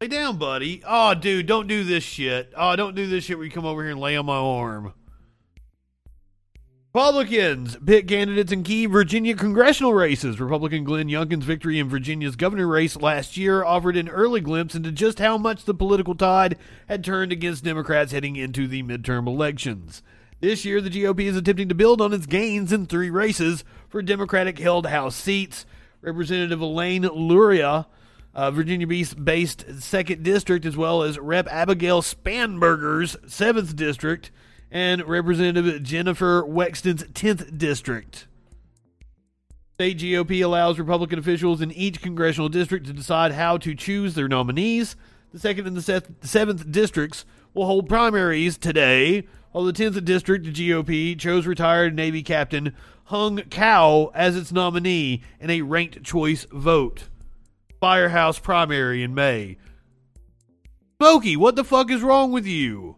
Lay 0.00 0.08
down, 0.08 0.38
buddy. 0.38 0.82
Oh, 0.84 1.14
dude, 1.14 1.46
don't 1.46 1.68
do 1.68 1.84
this 1.84 2.02
shit. 2.02 2.52
Oh, 2.56 2.74
don't 2.74 2.96
do 2.96 3.06
this 3.06 3.24
shit 3.24 3.38
where 3.38 3.44
you 3.44 3.52
come 3.52 3.64
over 3.64 3.80
here 3.82 3.92
and 3.92 4.00
lay 4.00 4.16
on 4.16 4.26
my 4.26 4.36
arm. 4.36 4.92
Republicans 6.98 7.76
pick 7.86 8.08
candidates 8.08 8.50
in 8.50 8.64
key 8.64 8.84
Virginia 8.84 9.32
congressional 9.32 9.94
races. 9.94 10.40
Republican 10.40 10.82
Glenn 10.82 11.06
Youngkin's 11.06 11.44
victory 11.44 11.78
in 11.78 11.88
Virginia's 11.88 12.34
governor 12.34 12.66
race 12.66 12.96
last 12.96 13.36
year 13.36 13.62
offered 13.62 13.96
an 13.96 14.08
early 14.08 14.40
glimpse 14.40 14.74
into 14.74 14.90
just 14.90 15.20
how 15.20 15.38
much 15.38 15.64
the 15.64 15.74
political 15.74 16.16
tide 16.16 16.58
had 16.88 17.04
turned 17.04 17.30
against 17.30 17.62
Democrats 17.62 18.10
heading 18.10 18.34
into 18.34 18.66
the 18.66 18.82
midterm 18.82 19.28
elections. 19.28 20.02
This 20.40 20.64
year, 20.64 20.80
the 20.80 20.90
GOP 20.90 21.20
is 21.20 21.36
attempting 21.36 21.68
to 21.68 21.74
build 21.76 22.00
on 22.00 22.12
its 22.12 22.26
gains 22.26 22.72
in 22.72 22.86
three 22.86 23.10
races 23.10 23.62
for 23.88 24.02
Democratic 24.02 24.58
held 24.58 24.86
House 24.88 25.14
seats. 25.14 25.66
Representative 26.02 26.60
Elaine 26.60 27.02
Luria, 27.02 27.86
uh, 28.34 28.50
Virginia 28.50 28.88
based 28.88 29.68
2nd 29.68 30.24
District, 30.24 30.66
as 30.66 30.76
well 30.76 31.04
as 31.04 31.16
Rep. 31.16 31.46
Abigail 31.46 32.02
Spanberger's 32.02 33.14
7th 33.24 33.76
District, 33.76 34.32
and 34.70 35.06
Representative 35.06 35.82
Jennifer 35.82 36.42
Wexton's 36.42 37.04
10th 37.04 37.56
District. 37.56 38.26
State 39.74 39.98
GOP 39.98 40.44
allows 40.44 40.78
Republican 40.78 41.18
officials 41.18 41.60
in 41.60 41.70
each 41.72 42.02
congressional 42.02 42.48
district 42.48 42.86
to 42.86 42.92
decide 42.92 43.32
how 43.32 43.56
to 43.58 43.74
choose 43.74 44.14
their 44.14 44.28
nominees. 44.28 44.96
The 45.32 45.38
2nd 45.38 45.66
and 45.66 45.76
the 45.76 45.80
7th 45.80 46.72
districts 46.72 47.24
will 47.54 47.66
hold 47.66 47.88
primaries 47.88 48.58
today 48.58 49.26
while 49.52 49.64
the 49.64 49.72
10th 49.72 50.04
District 50.04 50.44
GOP 50.46 51.18
chose 51.18 51.46
retired 51.46 51.94
Navy 51.94 52.22
Captain 52.22 52.74
Hung 53.04 53.38
Cao 53.38 54.10
as 54.14 54.36
its 54.36 54.52
nominee 54.52 55.22
in 55.40 55.48
a 55.50 55.62
ranked 55.62 56.02
choice 56.02 56.44
vote. 56.52 57.04
Firehouse 57.80 58.38
primary 58.38 59.02
in 59.02 59.14
May. 59.14 59.56
Smokey, 61.00 61.36
what 61.36 61.56
the 61.56 61.64
fuck 61.64 61.90
is 61.90 62.02
wrong 62.02 62.32
with 62.32 62.46
you? 62.46 62.96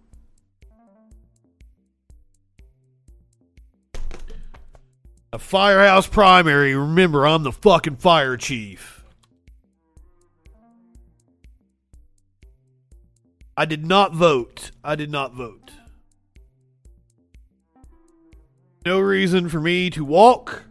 A 5.33 5.39
firehouse 5.39 6.09
primary. 6.09 6.75
Remember, 6.75 7.27
I'm 7.27 7.45
the 7.45 7.53
fucking 7.53 7.97
fire 7.97 8.37
chief. 8.37 9.05
I 13.57 13.65
did 13.65 13.87
not 13.87 14.13
vote. 14.13 14.73
I 14.83 14.97
did 14.97 15.11
not 15.11 15.35
vote. 15.35 15.71
No 18.85 18.99
reason 18.99 19.49
for 19.49 19.61
me 19.61 19.91
to 19.91 20.05
walk 20.05 20.65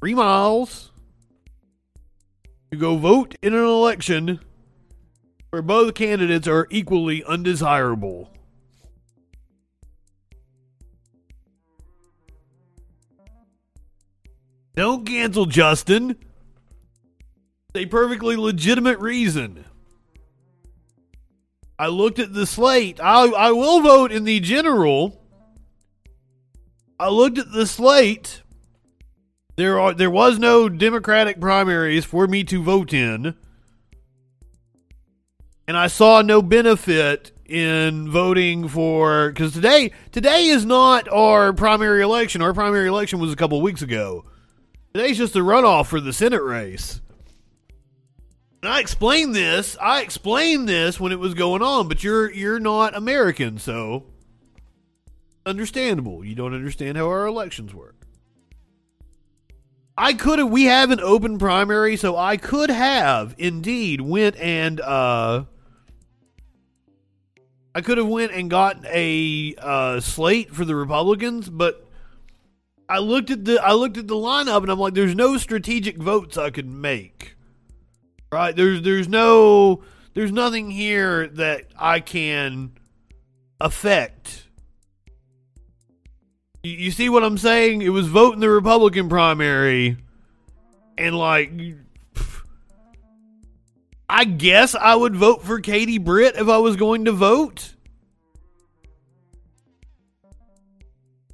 three 0.00 0.14
miles 0.14 0.92
to 2.70 2.76
go 2.78 2.96
vote 2.96 3.34
in 3.42 3.52
an 3.52 3.64
election 3.64 4.40
where 5.50 5.60
both 5.60 5.94
candidates 5.94 6.48
are 6.48 6.68
equally 6.70 7.22
undesirable. 7.24 8.30
Don't 14.74 15.06
cancel 15.06 15.46
Justin. 15.46 16.16
A 17.74 17.86
perfectly 17.86 18.36
legitimate 18.36 18.98
reason. 18.98 19.64
I 21.78 21.88
looked 21.88 22.18
at 22.18 22.34
the 22.34 22.46
slate. 22.46 23.00
I, 23.00 23.26
I 23.26 23.52
will 23.52 23.80
vote 23.80 24.12
in 24.12 24.24
the 24.24 24.40
general 24.40 25.22
I 27.02 27.08
looked 27.08 27.36
at 27.36 27.50
the 27.50 27.66
slate. 27.66 28.42
There 29.56 29.80
are 29.80 29.92
there 29.92 30.08
was 30.08 30.38
no 30.38 30.68
Democratic 30.68 31.40
primaries 31.40 32.04
for 32.04 32.28
me 32.28 32.44
to 32.44 32.62
vote 32.62 32.92
in. 32.92 33.34
And 35.66 35.76
I 35.76 35.88
saw 35.88 36.22
no 36.22 36.40
benefit 36.40 37.32
in 37.44 38.08
voting 38.08 38.68
for 38.68 39.30
because 39.30 39.52
today 39.52 39.90
today 40.12 40.46
is 40.46 40.64
not 40.64 41.08
our 41.08 41.52
primary 41.52 42.02
election. 42.02 42.40
Our 42.40 42.54
primary 42.54 42.86
election 42.86 43.18
was 43.18 43.32
a 43.32 43.36
couple 43.36 43.60
weeks 43.60 43.82
ago. 43.82 44.24
Today's 44.94 45.16
just 45.16 45.36
a 45.36 45.38
runoff 45.38 45.86
for 45.86 46.00
the 46.00 46.12
Senate 46.12 46.42
race. 46.42 47.00
And 48.62 48.70
I 48.70 48.80
explained 48.80 49.34
this. 49.34 49.76
I 49.80 50.02
explained 50.02 50.68
this 50.68 51.00
when 51.00 51.12
it 51.12 51.18
was 51.18 51.32
going 51.32 51.62
on, 51.62 51.88
but 51.88 52.04
you're 52.04 52.30
you're 52.30 52.60
not 52.60 52.94
American, 52.94 53.58
so 53.58 54.04
understandable. 55.46 56.24
You 56.24 56.34
don't 56.34 56.54
understand 56.54 56.98
how 56.98 57.06
our 57.08 57.26
elections 57.26 57.74
work. 57.74 57.96
I 59.96 60.12
could 60.12 60.38
have 60.38 60.50
we 60.50 60.64
have 60.64 60.90
an 60.90 61.00
open 61.00 61.38
primary, 61.38 61.96
so 61.96 62.16
I 62.16 62.36
could 62.36 62.70
have 62.70 63.34
indeed 63.38 64.02
went 64.02 64.36
and 64.36 64.78
uh 64.80 65.44
I 67.74 67.80
could 67.80 67.96
have 67.96 68.06
went 68.06 68.32
and 68.32 68.50
gotten 68.50 68.84
a 68.86 69.54
uh, 69.56 70.00
slate 70.00 70.54
for 70.54 70.66
the 70.66 70.76
Republicans, 70.76 71.48
but 71.48 71.88
I 72.88 72.98
looked 72.98 73.30
at 73.30 73.44
the 73.44 73.58
I 73.62 73.72
looked 73.72 73.96
at 73.96 74.08
the 74.08 74.14
lineup 74.14 74.62
and 74.62 74.70
I'm 74.70 74.78
like, 74.78 74.94
there's 74.94 75.14
no 75.14 75.36
strategic 75.36 75.96
votes 75.96 76.36
I 76.36 76.50
could 76.50 76.68
make. 76.68 77.36
Right? 78.30 78.54
There's 78.54 78.82
there's 78.82 79.08
no 79.08 79.82
there's 80.14 80.32
nothing 80.32 80.70
here 80.70 81.28
that 81.28 81.66
I 81.78 82.00
can 82.00 82.72
affect 83.60 84.42
you 86.62 86.90
see 86.92 87.08
what 87.08 87.24
I'm 87.24 87.38
saying? 87.38 87.82
It 87.82 87.88
was 87.88 88.06
voting 88.06 88.40
the 88.40 88.48
Republican 88.48 89.08
primary, 89.08 89.96
and 90.96 91.18
like, 91.18 91.52
I 94.08 94.24
guess 94.24 94.74
I 94.74 94.94
would 94.94 95.16
vote 95.16 95.42
for 95.42 95.60
Katie 95.60 95.98
Britt 95.98 96.36
if 96.36 96.48
I 96.48 96.58
was 96.58 96.76
going 96.76 97.06
to 97.06 97.12
vote. 97.12 97.74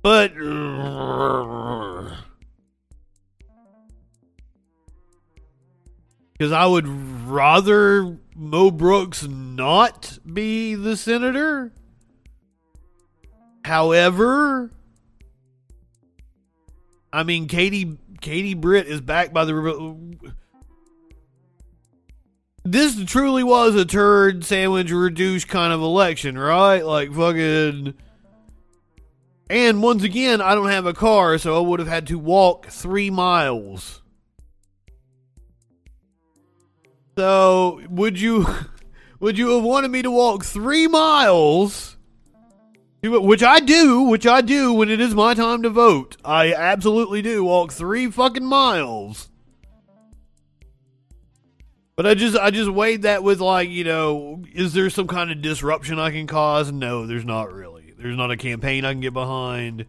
But 0.09 0.33
because 6.33 6.51
I 6.51 6.64
would 6.64 6.88
rather 7.29 8.16
Mo 8.35 8.71
Brooks 8.71 9.29
not 9.29 10.18
be 10.25 10.77
the 10.77 10.97
senator. 10.97 11.75
However, 13.66 14.71
I 17.12 17.23
mean, 17.23 17.47
Katie 17.47 17.99
Katie 18.23 18.55
Britt 18.55 18.87
is 18.87 19.03
backed 19.03 19.35
by 19.35 19.44
the. 19.44 20.16
This 22.64 23.05
truly 23.05 23.44
was 23.44 23.75
a 23.75 23.85
turd 23.85 24.42
sandwich 24.42 24.90
reduced 24.90 25.49
kind 25.49 25.71
of 25.71 25.83
election, 25.83 26.38
right? 26.38 26.83
Like 26.83 27.12
fucking. 27.12 27.92
And 29.51 29.83
once 29.83 30.03
again, 30.03 30.41
I 30.41 30.55
don't 30.55 30.69
have 30.69 30.87
a 30.87 30.93
car, 30.93 31.39
so 31.39 31.57
I 31.57 31.67
would 31.67 31.81
have 31.81 31.89
had 31.89 32.07
to 32.09 32.19
walk 32.19 32.67
three 32.67 33.11
miles. 33.11 34.03
So, 37.17 37.81
would 37.89 38.21
you 38.21 38.47
would 39.21 39.39
you 39.39 39.51
have 39.51 39.65
wanted 39.65 39.91
me 39.91 40.03
to 40.03 40.11
walk 40.11 40.45
three 40.45 40.87
miles 40.87 41.97
Which 43.01 43.45
I 43.45 43.61
do, 43.61 44.03
which 44.03 44.27
I 44.27 44.41
do 44.41 44.73
when 44.73 44.91
it 44.91 45.01
is 45.01 45.15
my 45.15 45.33
time 45.35 45.63
to 45.63 45.71
vote. 45.71 46.17
I 46.25 46.53
absolutely 46.53 47.23
do 47.23 47.45
walk 47.45 47.73
three 47.73 48.11
fucking 48.11 48.45
miles. 48.45 49.31
But 51.95 52.07
I 52.07 52.15
just 52.15 52.37
I 52.37 52.51
just 52.51 52.71
weighed 52.71 53.03
that 53.03 53.23
with 53.23 53.41
like, 53.41 53.69
you 53.69 53.85
know, 53.85 54.45
is 54.53 54.73
there 54.73 54.91
some 54.91 55.07
kind 55.07 55.31
of 55.31 55.41
disruption 55.43 55.99
I 55.99 56.11
can 56.11 56.27
cause? 56.27 56.73
No, 56.73 57.07
there's 57.07 57.25
not 57.25 57.53
really. 57.53 57.78
There's 57.99 58.17
not 58.17 58.31
a 58.31 58.37
campaign 58.37 58.85
I 58.85 58.93
can 58.93 59.01
get 59.01 59.13
behind 59.13 59.87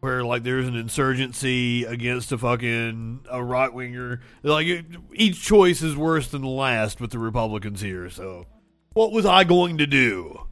where 0.00 0.24
like 0.24 0.42
there's 0.42 0.66
an 0.66 0.76
insurgency 0.76 1.84
against 1.84 2.32
a 2.32 2.38
fucking 2.38 3.26
a 3.30 3.42
right 3.42 3.72
winger. 3.72 4.20
Like 4.42 4.66
it, 4.66 4.86
each 5.12 5.42
choice 5.42 5.82
is 5.82 5.96
worse 5.96 6.28
than 6.28 6.42
the 6.42 6.48
last 6.48 7.00
with 7.00 7.10
the 7.10 7.18
Republicans 7.18 7.80
here. 7.80 8.08
So, 8.10 8.46
what 8.94 9.12
was 9.12 9.26
I 9.26 9.44
going 9.44 9.78
to 9.78 9.86
do? 9.86 10.46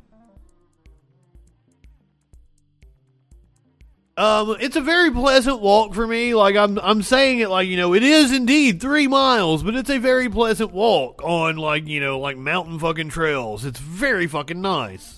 Um, 4.18 4.57
it's 4.59 4.75
a 4.75 4.81
very 4.81 5.12
pleasant 5.12 5.61
walk 5.61 5.94
for 5.94 6.05
me. 6.05 6.35
Like 6.35 6.57
I'm, 6.57 6.77
I'm 6.81 7.03
saying 7.03 7.38
it 7.38 7.51
like 7.51 7.68
you 7.68 7.77
know, 7.77 7.94
it 7.94 8.03
is 8.03 8.33
indeed 8.33 8.81
three 8.81 9.07
miles, 9.07 9.62
but 9.62 9.77
it's 9.77 9.90
a 9.90 9.99
very 9.99 10.29
pleasant 10.29 10.73
walk 10.73 11.23
on 11.23 11.57
like 11.57 11.87
you 11.87 12.01
know, 12.01 12.18
like 12.18 12.37
mountain 12.37 12.81
fucking 12.81 13.11
trails. 13.11 13.64
It's 13.64 13.79
very 13.79 14.27
fucking 14.27 14.61
nice 14.61 15.17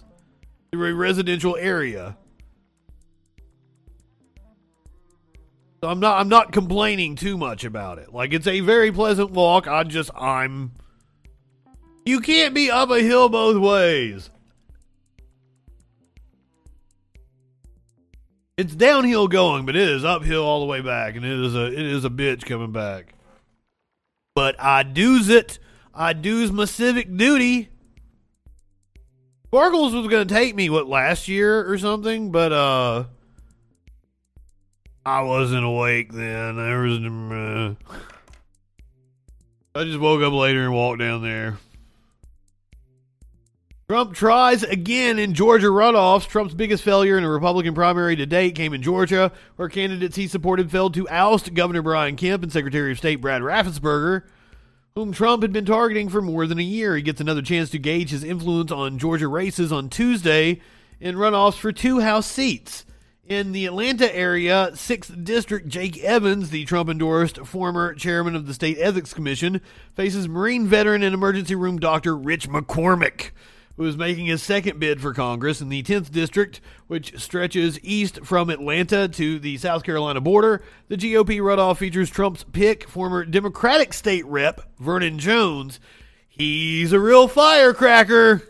through 0.73 0.91
a 0.91 0.95
residential 0.95 1.57
area. 1.57 2.17
So 5.83 5.89
I'm 5.89 6.01
not, 6.01 6.21
I'm 6.21 6.29
not 6.29 6.53
complaining 6.53 7.17
too 7.17 7.39
much 7.39 7.65
about 7.65 7.99
it. 7.99 8.13
Like 8.13 8.33
it's 8.33 8.47
a 8.47 8.61
very 8.61 8.93
pleasant 8.93 9.31
walk. 9.31 9.67
I 9.67 9.85
just, 9.85 10.11
I'm. 10.15 10.73
You 12.05 12.21
can't 12.21 12.55
be 12.55 12.71
up 12.71 12.91
a 12.91 13.01
hill 13.01 13.29
both 13.29 13.57
ways. 13.57 14.31
It's 18.61 18.75
downhill 18.75 19.27
going, 19.27 19.65
but 19.65 19.75
it 19.75 19.89
is 19.89 20.05
uphill 20.05 20.45
all 20.45 20.61
the 20.61 20.67
way 20.67 20.83
back, 20.83 21.17
and 21.17 21.25
it 21.25 21.47
is 21.47 21.55
a 21.55 21.67
it 21.67 21.87
is 21.87 22.05
a 22.05 22.11
bitch 22.11 22.45
coming 22.45 22.73
back. 22.73 23.15
But 24.35 24.61
I 24.61 24.83
do's 24.83 25.31
it. 25.31 25.59
I 25.95 26.13
do's 26.13 26.53
my 26.53 26.67
civic 26.67 27.17
duty. 27.17 27.71
Sparkles 29.51 29.93
was 29.93 30.07
gonna 30.07 30.27
take 30.27 30.55
me 30.55 30.71
what 30.71 30.87
last 30.87 31.27
year 31.27 31.69
or 31.69 31.77
something, 31.77 32.31
but 32.31 32.53
uh 32.53 33.05
I 35.05 35.23
wasn't 35.23 35.65
awake 35.65 36.13
then. 36.13 36.57
There 36.57 36.79
was 36.83 36.99
uh, 37.01 37.75
I 39.75 39.83
just 39.83 39.99
woke 39.99 40.23
up 40.23 40.33
later 40.33 40.63
and 40.63 40.73
walked 40.73 41.01
down 41.01 41.23
there. 41.23 41.59
Trump 43.89 44.15
tries 44.15 44.63
again 44.63 45.19
in 45.19 45.35
Georgia 45.35 45.67
runoffs. 45.67 46.29
Trump's 46.29 46.55
biggest 46.55 46.85
failure 46.85 47.19
in 47.19 47.25
a 47.25 47.29
Republican 47.29 47.75
primary 47.75 48.15
to 48.15 48.27
date 48.27 48.55
came 48.55 48.73
in 48.73 48.83
Georgia, 48.83 49.33
where 49.57 49.69
candidates 49.69 50.15
he 50.15 50.29
supported 50.29 50.71
failed 50.71 50.95
to 50.95 51.09
oust 51.09 51.55
Governor 51.55 51.83
Brian 51.83 52.15
Kemp 52.15 52.45
and 52.45 52.53
Secretary 52.53 52.93
of 52.93 52.99
State 52.99 53.21
Brad 53.21 53.43
Raffensperger, 53.43 54.23
whom 54.95 55.13
Trump 55.13 55.43
had 55.43 55.53
been 55.53 55.65
targeting 55.65 56.09
for 56.09 56.21
more 56.21 56.47
than 56.47 56.59
a 56.59 56.63
year. 56.63 56.97
He 56.97 57.03
gets 57.03 57.21
another 57.21 57.43
chance 57.43 57.71
to 57.71 57.79
gauge 57.79 58.11
his 58.11 58.25
influence 58.25 58.73
on 58.73 58.99
Georgia 58.99 59.29
races 59.29 59.73
on 59.73 59.89
Tuesday 59.89 60.61
in 60.99 61.17
runoffs 61.17 61.59
for 61.59 61.73
two 61.73 62.01
House 62.01 62.27
seats. 62.27 62.85
In 63.25 63.53
the 63.53 63.67
Atlanta 63.67 64.13
area, 64.15 64.71
6th 64.73 65.25
District, 65.25 65.69
Jake 65.69 66.03
Evans, 66.03 66.51
the 66.51 66.65
Trump 66.65 66.89
endorsed 66.89 67.47
former 67.47 67.95
chairman 67.95 68.35
of 68.35 68.49
the 68.49 68.55
State 68.55 68.77
Ethics 68.81 69.15
Commission, 69.15 69.61
faces 69.95 70.27
Marine 70.27 70.67
veteran 70.67 71.05
and 71.05 71.15
emergency 71.15 71.55
room 71.55 71.79
doctor 71.79 72.17
Rich 72.17 72.49
McCormick 72.49 73.31
who 73.77 73.87
is 73.87 73.97
making 73.97 74.27
his 74.27 74.43
second 74.43 74.79
bid 74.79 75.01
for 75.01 75.15
Congress 75.15 75.61
in 75.61 75.69
the 75.69 75.83
10th 75.83 76.11
District, 76.11 76.61
which 76.87 77.19
stretches 77.21 77.79
east 77.83 78.25
from 78.25 78.51
Atlanta 78.51 79.09
to 79.09 79.39
the 79.39 79.57
South 79.57 79.85
Carolina 79.85 80.21
border. 80.21 80.63
The 80.89 80.97
GOP 80.97 81.39
runoff 81.39 81.79
features 81.79 82.11
Trump's 82.11 82.45
pick, 82.45 82.89
former 82.89 83.25
Democratic 83.25 83.93
state 83.93 84.27
rep 84.27 84.61
Vernon 84.79 85.19
Jones. 85.19 85.81
He's 86.29 86.93
a 86.93 87.01
real 87.01 87.29
firecracker. 87.29 88.43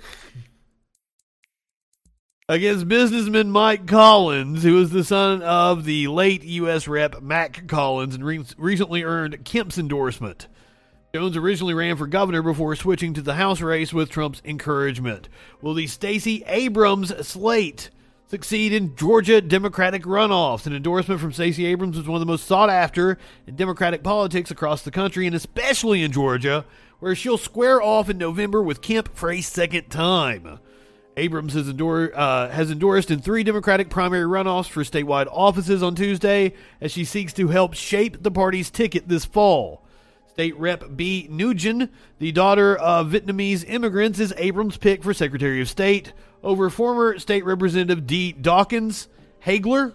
Against 2.48 2.88
businessman 2.88 3.52
Mike 3.52 3.86
Collins, 3.86 4.64
who 4.64 4.80
is 4.82 4.90
the 4.90 5.04
son 5.04 5.40
of 5.42 5.84
the 5.84 6.08
late 6.08 6.42
U.S. 6.42 6.88
Rep 6.88 7.22
Mac 7.22 7.68
Collins 7.68 8.16
and 8.16 8.24
re- 8.24 8.44
recently 8.58 9.04
earned 9.04 9.44
Kemp's 9.44 9.78
endorsement. 9.78 10.48
Jones 11.12 11.36
originally 11.36 11.74
ran 11.74 11.96
for 11.96 12.06
governor 12.06 12.40
before 12.40 12.76
switching 12.76 13.14
to 13.14 13.20
the 13.20 13.34
House 13.34 13.60
race 13.60 13.92
with 13.92 14.10
Trump's 14.10 14.40
encouragement. 14.44 15.28
Will 15.60 15.74
the 15.74 15.88
Stacey 15.88 16.44
Abrams 16.46 17.26
slate 17.26 17.90
succeed 18.28 18.72
in 18.72 18.94
Georgia 18.94 19.40
Democratic 19.40 20.04
runoffs? 20.04 20.66
An 20.66 20.76
endorsement 20.76 21.20
from 21.20 21.32
Stacey 21.32 21.66
Abrams 21.66 21.96
was 21.96 22.06
one 22.06 22.14
of 22.14 22.20
the 22.20 22.30
most 22.30 22.46
sought 22.46 22.70
after 22.70 23.18
in 23.48 23.56
Democratic 23.56 24.04
politics 24.04 24.52
across 24.52 24.82
the 24.82 24.92
country, 24.92 25.26
and 25.26 25.34
especially 25.34 26.00
in 26.04 26.12
Georgia, 26.12 26.64
where 27.00 27.16
she'll 27.16 27.36
square 27.36 27.82
off 27.82 28.08
in 28.08 28.16
November 28.16 28.62
with 28.62 28.80
Kemp 28.80 29.12
for 29.12 29.32
a 29.32 29.40
second 29.40 29.90
time. 29.90 30.60
Abrams 31.16 31.54
has, 31.54 31.68
endor- 31.68 32.16
uh, 32.16 32.50
has 32.50 32.70
endorsed 32.70 33.10
in 33.10 33.20
three 33.20 33.42
Democratic 33.42 33.90
primary 33.90 34.26
runoffs 34.26 34.68
for 34.68 34.84
statewide 34.84 35.26
offices 35.26 35.82
on 35.82 35.96
Tuesday 35.96 36.54
as 36.80 36.92
she 36.92 37.04
seeks 37.04 37.32
to 37.32 37.48
help 37.48 37.74
shape 37.74 38.22
the 38.22 38.30
party's 38.30 38.70
ticket 38.70 39.08
this 39.08 39.24
fall. 39.24 39.84
State 40.40 40.58
Rep 40.58 40.96
Bee 40.96 41.28
Nguyen, 41.30 41.90
the 42.18 42.32
daughter 42.32 42.74
of 42.74 43.08
Vietnamese 43.08 43.62
immigrants, 43.68 44.18
is 44.18 44.32
Abrams' 44.38 44.78
pick 44.78 45.02
for 45.02 45.12
Secretary 45.12 45.60
of 45.60 45.68
State 45.68 46.14
over 46.42 46.70
former 46.70 47.18
State 47.18 47.44
Representative 47.44 48.06
D. 48.06 48.32
Dawkins 48.32 49.08
Hagler, 49.44 49.92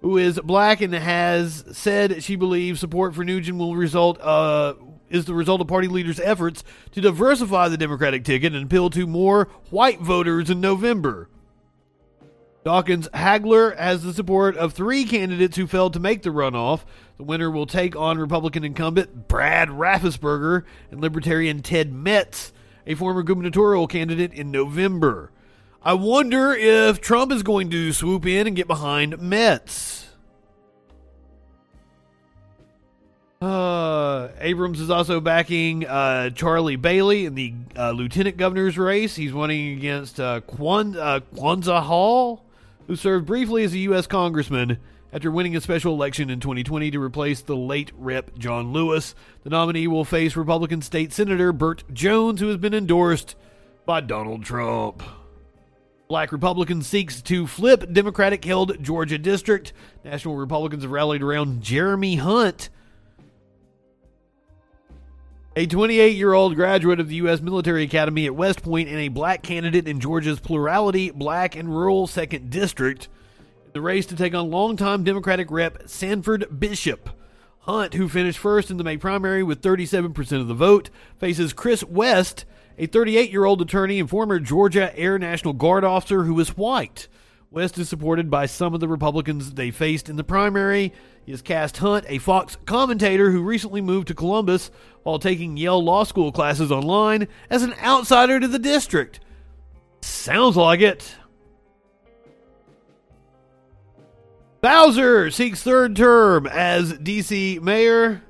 who 0.00 0.16
is 0.16 0.40
black 0.40 0.80
and 0.80 0.94
has 0.94 1.66
said 1.72 2.22
she 2.22 2.34
believes 2.34 2.80
support 2.80 3.14
for 3.14 3.26
Nguyen 3.26 3.58
will 3.58 3.76
result 3.76 4.18
uh, 4.22 4.72
is 5.10 5.26
the 5.26 5.34
result 5.34 5.60
of 5.60 5.66
party 5.66 5.88
leaders' 5.88 6.18
efforts 6.18 6.64
to 6.92 7.02
diversify 7.02 7.68
the 7.68 7.76
Democratic 7.76 8.24
ticket 8.24 8.54
and 8.54 8.64
appeal 8.64 8.88
to 8.88 9.06
more 9.06 9.50
white 9.68 10.00
voters 10.00 10.48
in 10.48 10.62
November. 10.62 11.28
Dawkins-Haigler 12.64 13.76
has 13.76 14.02
the 14.02 14.14
support 14.14 14.56
of 14.56 14.72
three 14.72 15.04
candidates 15.04 15.56
who 15.58 15.66
failed 15.66 15.92
to 15.92 16.00
make 16.00 16.22
the 16.22 16.30
runoff. 16.30 16.80
The 17.18 17.22
winner 17.22 17.50
will 17.50 17.66
take 17.66 17.94
on 17.94 18.18
Republican 18.18 18.64
incumbent 18.64 19.28
Brad 19.28 19.68
Raffensperger 19.68 20.64
and 20.90 21.02
Libertarian 21.02 21.60
Ted 21.60 21.92
Metz, 21.92 22.54
a 22.86 22.94
former 22.94 23.22
gubernatorial 23.22 23.86
candidate, 23.86 24.32
in 24.32 24.50
November. 24.50 25.30
I 25.82 25.92
wonder 25.92 26.54
if 26.54 27.02
Trump 27.02 27.30
is 27.32 27.42
going 27.42 27.68
to 27.68 27.92
swoop 27.92 28.24
in 28.24 28.46
and 28.46 28.56
get 28.56 28.66
behind 28.66 29.20
Metz. 29.20 30.08
Uh, 33.42 34.28
Abrams 34.40 34.80
is 34.80 34.88
also 34.88 35.20
backing 35.20 35.86
uh, 35.86 36.30
Charlie 36.30 36.76
Bailey 36.76 37.26
in 37.26 37.34
the 37.34 37.52
uh, 37.76 37.90
lieutenant 37.90 38.38
governor's 38.38 38.78
race. 38.78 39.14
He's 39.14 39.32
running 39.32 39.76
against 39.76 40.18
uh, 40.18 40.40
uh, 40.40 40.40
Kwanza 40.40 41.82
Hall 41.82 42.40
who 42.86 42.96
served 42.96 43.26
briefly 43.26 43.64
as 43.64 43.74
a 43.74 43.78
U.S. 43.78 44.06
congressman 44.06 44.78
after 45.12 45.30
winning 45.30 45.54
a 45.56 45.60
special 45.60 45.94
election 45.94 46.28
in 46.28 46.40
2020 46.40 46.90
to 46.90 47.00
replace 47.00 47.40
the 47.40 47.56
late 47.56 47.92
Rep. 47.96 48.36
John 48.36 48.72
Lewis. 48.72 49.14
The 49.44 49.50
nominee 49.50 49.86
will 49.86 50.04
face 50.04 50.36
Republican 50.36 50.82
State 50.82 51.12
Senator 51.12 51.52
Burt 51.52 51.84
Jones, 51.92 52.40
who 52.40 52.48
has 52.48 52.56
been 52.56 52.74
endorsed 52.74 53.36
by 53.86 54.00
Donald 54.00 54.44
Trump. 54.44 55.02
Black 56.08 56.32
Republican 56.32 56.82
seeks 56.82 57.22
to 57.22 57.46
flip 57.46 57.90
Democratic 57.92 58.44
held 58.44 58.82
Georgia 58.82 59.18
district. 59.18 59.72
National 60.04 60.36
Republicans 60.36 60.82
have 60.82 60.92
rallied 60.92 61.22
around 61.22 61.62
Jeremy 61.62 62.16
Hunt 62.16 62.68
a 65.56 65.66
28 65.66 66.16
year 66.16 66.32
old 66.32 66.56
graduate 66.56 66.98
of 66.98 67.08
the 67.08 67.14
U.S. 67.16 67.40
Military 67.40 67.84
Academy 67.84 68.26
at 68.26 68.34
West 68.34 68.62
Point 68.62 68.88
and 68.88 68.98
a 68.98 69.08
black 69.08 69.42
candidate 69.42 69.86
in 69.86 70.00
Georgia's 70.00 70.40
plurality 70.40 71.10
black 71.10 71.54
and 71.54 71.68
rural 71.68 72.06
second 72.08 72.50
district. 72.50 73.08
The 73.72 73.80
race 73.80 74.06
to 74.06 74.16
take 74.16 74.34
on 74.34 74.50
longtime 74.50 75.04
Democratic 75.04 75.50
Rep 75.50 75.88
Sanford 75.88 76.58
Bishop. 76.58 77.10
Hunt, 77.60 77.94
who 77.94 78.08
finished 78.08 78.38
first 78.38 78.70
in 78.70 78.76
the 78.76 78.84
May 78.84 78.96
primary 78.96 79.42
with 79.42 79.62
37% 79.62 80.40
of 80.40 80.48
the 80.48 80.54
vote, 80.54 80.90
faces 81.18 81.52
Chris 81.52 81.82
West, 81.84 82.44
a 82.76 82.86
38 82.86 83.30
year 83.30 83.44
old 83.44 83.62
attorney 83.62 84.00
and 84.00 84.10
former 84.10 84.40
Georgia 84.40 84.96
Air 84.98 85.18
National 85.18 85.54
Guard 85.54 85.84
officer 85.84 86.24
who 86.24 86.38
is 86.40 86.56
white. 86.56 87.06
West 87.54 87.78
is 87.78 87.88
supported 87.88 88.28
by 88.32 88.46
some 88.46 88.74
of 88.74 88.80
the 88.80 88.88
Republicans 88.88 89.52
they 89.52 89.70
faced 89.70 90.08
in 90.08 90.16
the 90.16 90.24
primary. 90.24 90.92
He 91.24 91.30
has 91.30 91.40
cast 91.40 91.76
Hunt, 91.76 92.04
a 92.08 92.18
Fox 92.18 92.58
commentator 92.66 93.30
who 93.30 93.42
recently 93.42 93.80
moved 93.80 94.08
to 94.08 94.14
Columbus 94.14 94.72
while 95.04 95.20
taking 95.20 95.56
Yale 95.56 95.80
Law 95.80 96.02
School 96.02 96.32
classes 96.32 96.72
online, 96.72 97.28
as 97.48 97.62
an 97.62 97.72
outsider 97.80 98.40
to 98.40 98.48
the 98.48 98.58
district. 98.58 99.20
Sounds 100.02 100.56
like 100.56 100.80
it. 100.80 101.14
Bowser 104.60 105.30
seeks 105.30 105.62
third 105.62 105.94
term 105.94 106.48
as 106.48 106.98
D.C. 106.98 107.60
mayor. 107.62 108.20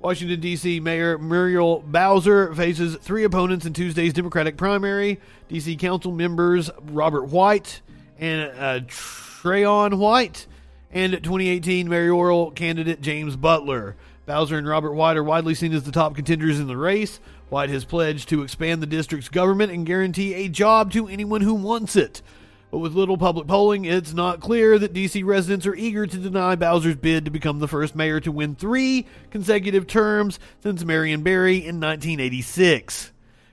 Washington, 0.00 0.40
D.C. 0.40 0.80
Mayor 0.80 1.16
Muriel 1.16 1.80
Bowser 1.86 2.52
faces 2.54 2.96
three 2.96 3.22
opponents 3.22 3.66
in 3.66 3.72
Tuesday's 3.72 4.12
Democratic 4.12 4.56
primary. 4.56 5.20
D.C. 5.48 5.76
Council 5.76 6.10
members 6.10 6.70
Robert 6.82 7.28
White, 7.28 7.80
and 8.24 8.58
uh, 8.58 8.80
Trayon 8.86 9.98
White, 9.98 10.46
and 10.90 11.12
2018 11.12 11.88
mayoral 11.88 12.50
candidate 12.52 13.02
James 13.02 13.36
Butler. 13.36 13.96
Bowser 14.24 14.56
and 14.56 14.66
Robert 14.66 14.92
White 14.92 15.18
are 15.18 15.24
widely 15.24 15.54
seen 15.54 15.74
as 15.74 15.82
the 15.82 15.92
top 15.92 16.14
contenders 16.14 16.58
in 16.58 16.66
the 16.66 16.76
race. 16.76 17.20
White 17.50 17.68
has 17.68 17.84
pledged 17.84 18.30
to 18.30 18.42
expand 18.42 18.82
the 18.82 18.86
district's 18.86 19.28
government 19.28 19.72
and 19.72 19.84
guarantee 19.84 20.32
a 20.34 20.48
job 20.48 20.90
to 20.92 21.06
anyone 21.06 21.42
who 21.42 21.52
wants 21.52 21.96
it. 21.96 22.22
But 22.70 22.78
with 22.78 22.94
little 22.94 23.18
public 23.18 23.46
polling, 23.46 23.84
it's 23.84 24.14
not 24.14 24.40
clear 24.40 24.78
that 24.78 24.94
DC 24.94 25.22
residents 25.24 25.66
are 25.66 25.74
eager 25.74 26.06
to 26.06 26.16
deny 26.16 26.56
Bowser's 26.56 26.96
bid 26.96 27.26
to 27.26 27.30
become 27.30 27.58
the 27.58 27.68
first 27.68 27.94
mayor 27.94 28.20
to 28.20 28.32
win 28.32 28.54
three 28.54 29.06
consecutive 29.30 29.86
terms 29.86 30.40
since 30.62 30.82
Marion 30.82 31.22
Barry 31.22 31.56
in 31.56 31.78
1986. 31.78 33.12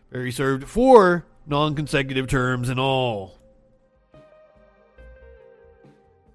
Barry 0.09 0.31
served 0.31 0.69
four 0.69 1.25
non 1.45 1.75
consecutive 1.75 2.27
terms 2.27 2.69
in 2.69 2.79
all. 2.79 3.40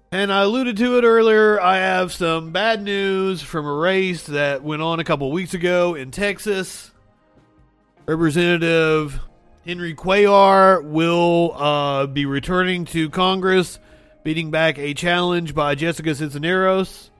And 0.09 0.31
I 0.31 0.43
alluded 0.43 0.77
to 0.77 0.97
it 0.97 1.03
earlier. 1.03 1.59
I 1.59 1.77
have 1.77 2.13
some 2.13 2.53
bad 2.53 2.81
news 2.81 3.41
from 3.41 3.65
a 3.65 3.73
race 3.73 4.25
that 4.27 4.63
went 4.63 4.81
on 4.81 5.01
a 5.01 5.03
couple 5.03 5.29
weeks 5.33 5.53
ago 5.53 5.95
in 5.95 6.11
Texas. 6.11 6.91
Representative 8.05 9.19
Henry 9.65 9.93
Cuellar 9.93 10.81
will 10.81 11.51
uh, 11.57 12.07
be 12.07 12.25
returning 12.25 12.85
to 12.85 13.09
Congress, 13.09 13.79
beating 14.23 14.49
back 14.49 14.79
a 14.79 14.93
challenge 14.93 15.53
by 15.53 15.75
Jessica 15.75 16.15
Cisneros. 16.15 17.11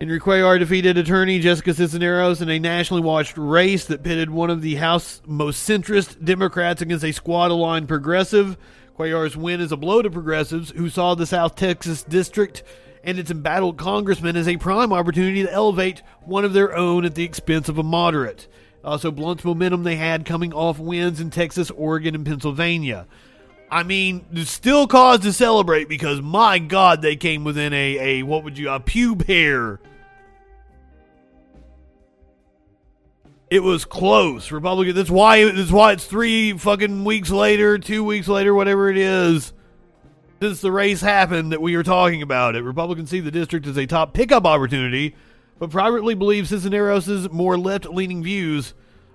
Henry 0.00 0.18
Cuellar 0.18 0.58
defeated 0.58 0.96
attorney 0.96 1.40
Jessica 1.40 1.74
Cisneros 1.74 2.40
in 2.40 2.48
a 2.48 2.58
nationally 2.58 3.02
watched 3.02 3.36
race 3.36 3.84
that 3.84 4.02
pitted 4.02 4.30
one 4.30 4.48
of 4.48 4.62
the 4.62 4.76
House 4.76 5.20
most 5.26 5.68
centrist 5.68 6.24
Democrats 6.24 6.80
against 6.80 7.04
a 7.04 7.12
squad 7.12 7.50
aligned 7.50 7.86
progressive. 7.86 8.56
Cuellar's 8.98 9.36
win 9.36 9.60
is 9.60 9.72
a 9.72 9.76
blow 9.76 10.02
to 10.02 10.10
progressives 10.10 10.70
who 10.70 10.88
saw 10.88 11.14
the 11.14 11.26
South 11.26 11.56
Texas 11.56 12.02
district 12.02 12.62
and 13.04 13.18
its 13.18 13.30
embattled 13.30 13.78
congressman 13.78 14.36
as 14.36 14.46
a 14.46 14.56
prime 14.56 14.92
opportunity 14.92 15.42
to 15.42 15.52
elevate 15.52 16.02
one 16.24 16.44
of 16.44 16.52
their 16.52 16.76
own 16.76 17.04
at 17.04 17.14
the 17.14 17.24
expense 17.24 17.68
of 17.68 17.78
a 17.78 17.82
moderate. 17.82 18.46
Also, 18.84 19.10
blunts 19.10 19.44
momentum 19.44 19.82
they 19.82 19.96
had 19.96 20.24
coming 20.24 20.52
off 20.52 20.78
wins 20.78 21.20
in 21.20 21.30
Texas, 21.30 21.70
Oregon, 21.70 22.14
and 22.14 22.26
Pennsylvania. 22.26 23.06
I 23.70 23.84
mean, 23.84 24.26
there's 24.30 24.50
still 24.50 24.86
cause 24.86 25.20
to 25.20 25.32
celebrate 25.32 25.88
because 25.88 26.20
my 26.20 26.58
God, 26.58 27.00
they 27.00 27.16
came 27.16 27.42
within 27.44 27.72
a, 27.72 27.98
a 27.98 28.22
what 28.22 28.44
would 28.44 28.58
you 28.58 28.68
a 28.68 28.80
pube 28.80 29.26
hair. 29.26 29.80
It 33.52 33.62
was 33.62 33.84
close. 33.84 34.50
Republican. 34.50 34.94
That's 34.94 35.10
why. 35.10 35.44
That's 35.52 35.70
why 35.70 35.92
it's 35.92 36.06
three 36.06 36.56
fucking 36.56 37.04
weeks 37.04 37.30
later, 37.30 37.76
two 37.76 38.02
weeks 38.02 38.26
later, 38.26 38.54
whatever 38.54 38.88
it 38.88 38.96
is, 38.96 39.52
since 40.40 40.62
the 40.62 40.72
race 40.72 41.02
happened 41.02 41.52
that 41.52 41.60
we 41.60 41.74
are 41.74 41.82
talking 41.82 42.22
about 42.22 42.56
it. 42.56 42.62
Republicans 42.62 43.10
see 43.10 43.20
the 43.20 43.30
district 43.30 43.66
as 43.66 43.76
a 43.76 43.84
top 43.84 44.14
pickup 44.14 44.46
opportunity 44.46 45.14
but 45.58 45.70
privately 45.70 46.14
believe 46.14 46.48
Cisneros' 46.48 47.30
more 47.30 47.58
left 47.58 47.84
leaning 47.84 48.22
views 48.22 48.72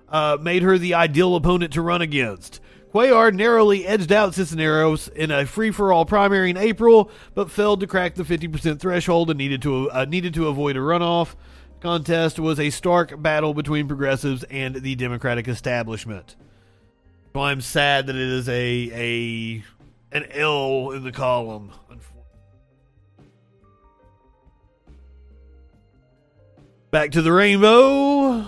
uh, 0.08 0.38
made 0.40 0.62
her 0.62 0.78
the 0.78 0.94
ideal 0.94 1.36
opponent 1.36 1.72
to 1.72 1.82
run 1.82 2.00
against. 2.00 2.60
Cuellar 2.94 3.34
narrowly 3.34 3.86
edged 3.86 4.12
out 4.12 4.34
Cisneros 4.34 5.08
in 5.08 5.30
a 5.30 5.44
free 5.44 5.70
for 5.70 5.92
all 5.92 6.06
primary 6.06 6.48
in 6.48 6.56
April, 6.56 7.10
but 7.34 7.50
failed 7.50 7.80
to 7.80 7.86
crack 7.86 8.14
the 8.14 8.22
50% 8.22 8.80
threshold 8.80 9.30
and 9.30 9.36
needed 9.36 9.60
to, 9.62 9.90
uh, 9.90 10.06
needed 10.06 10.32
to 10.34 10.46
avoid 10.46 10.76
a 10.76 10.80
runoff. 10.80 11.34
Contest 11.80 12.38
was 12.38 12.58
a 12.58 12.70
stark 12.70 13.20
battle 13.22 13.54
between 13.54 13.86
progressives 13.86 14.42
and 14.44 14.74
the 14.76 14.94
Democratic 14.96 15.46
establishment. 15.46 16.36
So 17.32 17.40
I'm 17.40 17.60
sad 17.60 18.06
that 18.06 18.16
it 18.16 18.20
is 18.20 18.48
a, 18.48 18.90
a 18.92 19.64
an 20.10 20.24
L 20.32 20.90
in 20.90 21.04
the 21.04 21.12
column, 21.12 21.72
Back 26.90 27.10
to 27.12 27.20
the 27.20 27.32
rainbow. 27.32 28.42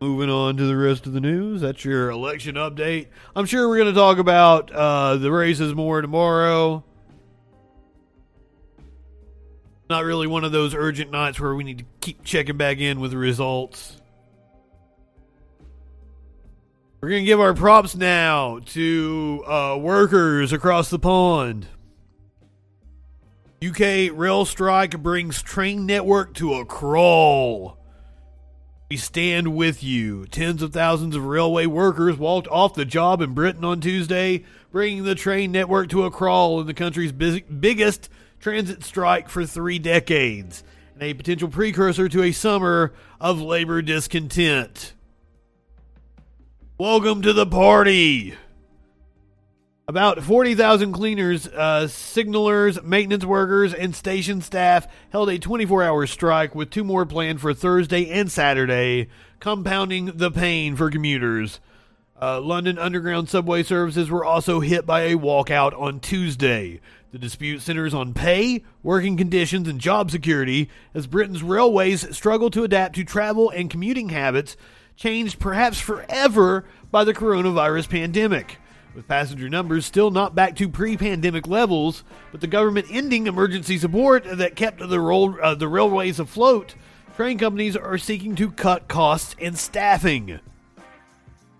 Moving 0.00 0.30
on 0.30 0.56
to 0.56 0.64
the 0.64 0.76
rest 0.76 1.06
of 1.06 1.12
the 1.12 1.20
news. 1.20 1.60
That's 1.60 1.84
your 1.84 2.08
election 2.08 2.54
update. 2.54 3.08
I'm 3.36 3.44
sure 3.44 3.68
we're 3.68 3.76
going 3.76 3.92
to 3.92 4.00
talk 4.00 4.16
about 4.16 4.72
uh, 4.72 5.16
the 5.16 5.30
races 5.30 5.74
more 5.74 6.00
tomorrow. 6.00 6.82
Not 9.90 10.04
really 10.04 10.28
one 10.28 10.44
of 10.44 10.52
those 10.52 10.72
urgent 10.72 11.10
nights 11.10 11.40
where 11.40 11.52
we 11.52 11.64
need 11.64 11.78
to 11.78 11.84
keep 12.00 12.22
checking 12.22 12.56
back 12.56 12.78
in 12.78 13.00
with 13.00 13.10
the 13.10 13.18
results. 13.18 14.00
We're 17.00 17.08
going 17.08 17.22
to 17.22 17.26
give 17.26 17.40
our 17.40 17.54
props 17.54 17.96
now 17.96 18.60
to 18.66 19.44
uh, 19.44 19.76
workers 19.80 20.52
across 20.52 20.90
the 20.90 21.00
pond. 21.00 21.66
UK 23.66 24.12
rail 24.12 24.44
strike 24.44 24.96
brings 25.02 25.42
train 25.42 25.86
network 25.86 26.34
to 26.34 26.54
a 26.54 26.64
crawl. 26.64 27.76
We 28.90 28.96
stand 28.96 29.56
with 29.56 29.82
you. 29.82 30.24
Tens 30.26 30.62
of 30.62 30.72
thousands 30.72 31.16
of 31.16 31.24
railway 31.24 31.66
workers 31.66 32.16
walked 32.16 32.46
off 32.46 32.74
the 32.74 32.84
job 32.84 33.20
in 33.22 33.34
Britain 33.34 33.64
on 33.64 33.80
Tuesday, 33.80 34.44
bringing 34.70 35.02
the 35.02 35.16
train 35.16 35.50
network 35.50 35.88
to 35.88 36.04
a 36.04 36.12
crawl 36.12 36.60
in 36.60 36.68
the 36.68 36.74
country's 36.74 37.10
biggest 37.10 38.08
transit 38.40 38.82
strike 38.82 39.28
for 39.28 39.44
three 39.44 39.78
decades, 39.78 40.64
and 40.94 41.02
a 41.02 41.14
potential 41.14 41.48
precursor 41.48 42.08
to 42.08 42.22
a 42.22 42.32
summer 42.32 42.92
of 43.20 43.40
labor 43.40 43.82
discontent. 43.82 44.94
Welcome 46.78 47.20
to 47.22 47.34
the 47.34 47.46
party. 47.46 48.34
About 49.86 50.22
40,000 50.22 50.92
cleaners, 50.92 51.48
uh, 51.48 51.86
signalers, 51.86 52.82
maintenance 52.82 53.24
workers, 53.26 53.74
and 53.74 53.94
station 53.94 54.40
staff 54.40 54.86
held 55.10 55.28
a 55.28 55.38
24 55.38 55.82
hour 55.82 56.06
strike 56.06 56.54
with 56.54 56.70
two 56.70 56.84
more 56.84 57.04
planned 57.04 57.40
for 57.40 57.52
Thursday 57.52 58.08
and 58.08 58.32
Saturday, 58.32 59.08
compounding 59.40 60.06
the 60.16 60.30
pain 60.30 60.76
for 60.76 60.90
commuters. 60.90 61.60
Uh, 62.20 62.38
London 62.38 62.78
Underground 62.78 63.30
subway 63.30 63.62
services 63.62 64.10
were 64.10 64.24
also 64.24 64.60
hit 64.60 64.84
by 64.84 65.02
a 65.02 65.16
walkout 65.16 65.78
on 65.80 66.00
Tuesday. 66.00 66.80
The 67.12 67.18
dispute 67.18 67.62
centers 67.62 67.94
on 67.94 68.12
pay, 68.12 68.62
working 68.82 69.16
conditions, 69.16 69.66
and 69.66 69.80
job 69.80 70.10
security 70.10 70.68
as 70.92 71.06
Britain's 71.06 71.42
railways 71.42 72.14
struggle 72.14 72.50
to 72.50 72.62
adapt 72.62 72.96
to 72.96 73.04
travel 73.04 73.48
and 73.48 73.70
commuting 73.70 74.10
habits 74.10 74.56
changed 74.96 75.38
perhaps 75.38 75.80
forever 75.80 76.66
by 76.90 77.04
the 77.04 77.14
coronavirus 77.14 77.88
pandemic 77.88 78.58
with 78.94 79.08
passenger 79.08 79.48
numbers 79.48 79.86
still 79.86 80.10
not 80.10 80.34
back 80.34 80.56
to 80.56 80.68
pre-pandemic 80.68 81.46
levels, 81.46 82.04
but 82.32 82.40
the 82.40 82.46
government 82.46 82.86
ending 82.90 83.26
emergency 83.26 83.78
support 83.78 84.24
that 84.24 84.56
kept 84.56 84.78
the, 84.78 85.00
roll, 85.00 85.36
uh, 85.40 85.54
the 85.54 85.68
railways 85.68 86.18
afloat, 86.18 86.74
train 87.16 87.38
companies 87.38 87.76
are 87.76 87.98
seeking 87.98 88.34
to 88.34 88.50
cut 88.50 88.88
costs 88.88 89.36
and 89.40 89.56
staffing. 89.56 90.40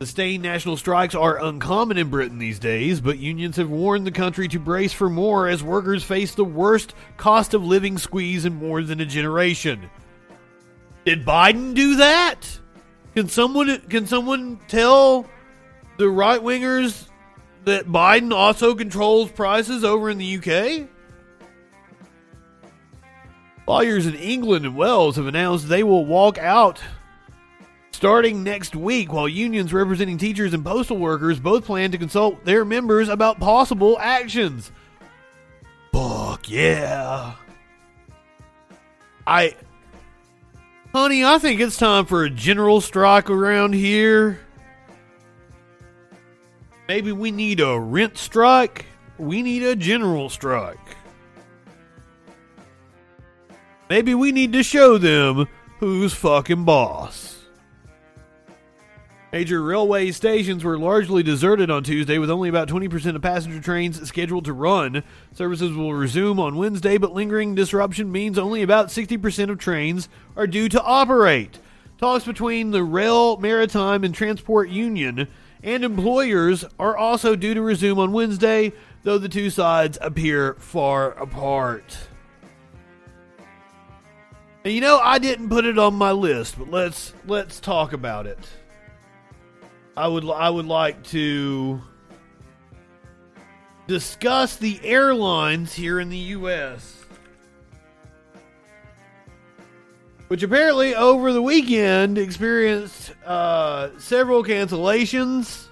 Sustained 0.02 0.42
national 0.42 0.78
strikes 0.78 1.14
are 1.14 1.44
uncommon 1.44 1.98
in 1.98 2.08
Britain 2.08 2.38
these 2.38 2.58
days, 2.58 3.02
but 3.02 3.18
unions 3.18 3.58
have 3.58 3.68
warned 3.68 4.06
the 4.06 4.10
country 4.10 4.48
to 4.48 4.58
brace 4.58 4.94
for 4.94 5.10
more 5.10 5.46
as 5.46 5.62
workers 5.62 6.02
face 6.02 6.34
the 6.34 6.42
worst 6.42 6.94
cost 7.18 7.52
of 7.52 7.62
living 7.62 7.98
squeeze 7.98 8.46
in 8.46 8.54
more 8.54 8.82
than 8.82 9.00
a 9.00 9.04
generation. 9.04 9.90
Did 11.04 11.26
Biden 11.26 11.74
do 11.74 11.96
that? 11.96 12.40
Can 13.14 13.28
someone 13.28 13.78
can 13.90 14.06
someone 14.06 14.58
tell 14.68 15.26
the 15.98 16.08
right 16.08 16.40
wingers 16.40 17.06
that 17.66 17.86
Biden 17.86 18.32
also 18.32 18.74
controls 18.74 19.30
prices 19.30 19.84
over 19.84 20.08
in 20.08 20.16
the 20.16 20.38
UK? 20.38 20.88
Lawyers 23.68 24.06
in 24.06 24.14
England 24.14 24.64
and 24.64 24.74
Wales 24.74 25.16
have 25.16 25.26
announced 25.26 25.68
they 25.68 25.82
will 25.82 26.06
walk 26.06 26.38
out 26.38 26.80
starting 27.92 28.42
next 28.42 28.74
week, 28.74 29.12
while 29.12 29.28
unions 29.28 29.72
representing 29.72 30.18
teachers 30.18 30.54
and 30.54 30.64
postal 30.64 30.96
workers 30.96 31.38
both 31.38 31.64
plan 31.64 31.90
to 31.90 31.98
consult 31.98 32.44
their 32.44 32.64
members 32.64 33.08
about 33.08 33.40
possible 33.40 33.98
actions. 34.00 34.72
Fuck 35.92 36.48
yeah. 36.48 37.34
I. 39.26 39.54
Honey, 40.92 41.24
I 41.24 41.38
think 41.38 41.60
it's 41.60 41.76
time 41.76 42.06
for 42.06 42.24
a 42.24 42.30
general 42.30 42.80
strike 42.80 43.30
around 43.30 43.74
here. 43.74 44.40
Maybe 46.88 47.12
we 47.12 47.30
need 47.30 47.60
a 47.60 47.78
rent 47.78 48.18
strike. 48.18 48.86
We 49.16 49.42
need 49.42 49.62
a 49.62 49.76
general 49.76 50.28
strike. 50.28 50.78
Maybe 53.88 54.14
we 54.14 54.32
need 54.32 54.52
to 54.54 54.62
show 54.62 54.98
them 54.98 55.46
who's 55.78 56.12
fucking 56.14 56.64
boss. 56.64 57.39
Major 59.32 59.62
railway 59.62 60.10
stations 60.10 60.64
were 60.64 60.76
largely 60.76 61.22
deserted 61.22 61.70
on 61.70 61.84
Tuesday, 61.84 62.18
with 62.18 62.30
only 62.30 62.48
about 62.48 62.68
20% 62.68 63.14
of 63.14 63.22
passenger 63.22 63.60
trains 63.60 64.06
scheduled 64.08 64.44
to 64.46 64.52
run. 64.52 65.04
Services 65.32 65.72
will 65.72 65.94
resume 65.94 66.40
on 66.40 66.56
Wednesday, 66.56 66.98
but 66.98 67.14
lingering 67.14 67.54
disruption 67.54 68.10
means 68.10 68.38
only 68.38 68.62
about 68.62 68.88
60% 68.88 69.50
of 69.50 69.58
trains 69.58 70.08
are 70.36 70.48
due 70.48 70.68
to 70.68 70.82
operate. 70.82 71.60
Talks 71.96 72.24
between 72.24 72.72
the 72.72 72.82
Rail, 72.82 73.36
Maritime, 73.36 74.02
and 74.02 74.12
Transport 74.12 74.68
Union 74.68 75.28
and 75.62 75.84
employers 75.84 76.64
are 76.78 76.96
also 76.96 77.36
due 77.36 77.54
to 77.54 77.62
resume 77.62 77.98
on 77.98 78.12
Wednesday, 78.12 78.72
though 79.02 79.18
the 79.18 79.28
two 79.28 79.50
sides 79.50 79.98
appear 80.00 80.54
far 80.54 81.12
apart. 81.12 81.96
You 84.64 84.80
know, 84.80 84.98
I 84.98 85.18
didn't 85.18 85.48
put 85.48 85.64
it 85.64 85.78
on 85.78 85.94
my 85.94 86.12
list, 86.12 86.58
but 86.58 86.70
let's 86.70 87.14
let's 87.26 87.60
talk 87.60 87.92
about 87.92 88.26
it. 88.26 88.38
I 90.00 90.08
would 90.08 90.24
I 90.30 90.48
would 90.48 90.64
like 90.64 91.02
to 91.08 91.78
discuss 93.86 94.56
the 94.56 94.80
airlines 94.82 95.74
here 95.74 96.00
in 96.00 96.08
the 96.08 96.16
US. 96.38 97.04
Which 100.28 100.42
apparently 100.42 100.94
over 100.94 101.34
the 101.34 101.42
weekend 101.42 102.16
experienced 102.16 103.12
uh, 103.26 103.90
several 103.98 104.42
cancellations. 104.42 105.66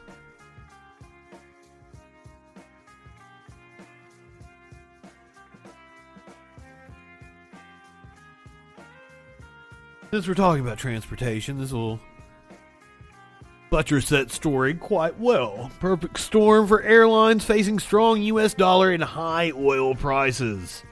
Since 10.11 10.29
we're 10.29 10.35
talking 10.35 10.61
about 10.61 10.77
transportation, 10.77 11.59
this 11.59 11.73
will 11.73 11.99
buttress 13.71 14.09
that 14.09 14.31
story 14.31 14.75
quite 14.75 15.19
well. 15.19 15.71
Perfect 15.81 16.19
storm 16.19 16.67
for 16.67 16.83
airlines 16.83 17.45
facing 17.45 17.79
strong 17.79 18.23
US 18.23 18.55
dollar 18.55 18.91
and 18.91 19.03
high 19.03 19.53
oil 19.55 19.95
prices. 19.95 20.83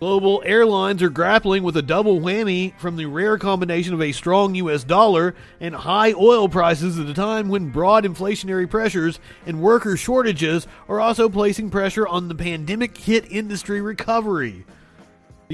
Global 0.00 0.42
airlines 0.44 1.02
are 1.02 1.08
grappling 1.08 1.62
with 1.62 1.76
a 1.76 1.82
double 1.82 2.20
whammy 2.20 2.78
from 2.78 2.96
the 2.96 3.06
rare 3.06 3.38
combination 3.38 3.94
of 3.94 4.02
a 4.02 4.12
strong 4.12 4.54
US 4.56 4.84
dollar 4.84 5.34
and 5.60 5.74
high 5.74 6.12
oil 6.12 6.48
prices 6.48 6.98
at 6.98 7.06
a 7.06 7.14
time 7.14 7.48
when 7.48 7.70
broad 7.70 8.04
inflationary 8.04 8.68
pressures 8.68 9.18
and 9.46 9.62
worker 9.62 9.96
shortages 9.96 10.66
are 10.88 11.00
also 11.00 11.28
placing 11.28 11.70
pressure 11.70 12.06
on 12.06 12.28
the 12.28 12.34
pandemic 12.34 12.98
hit 12.98 13.30
industry 13.30 13.80
recovery. 13.80 14.66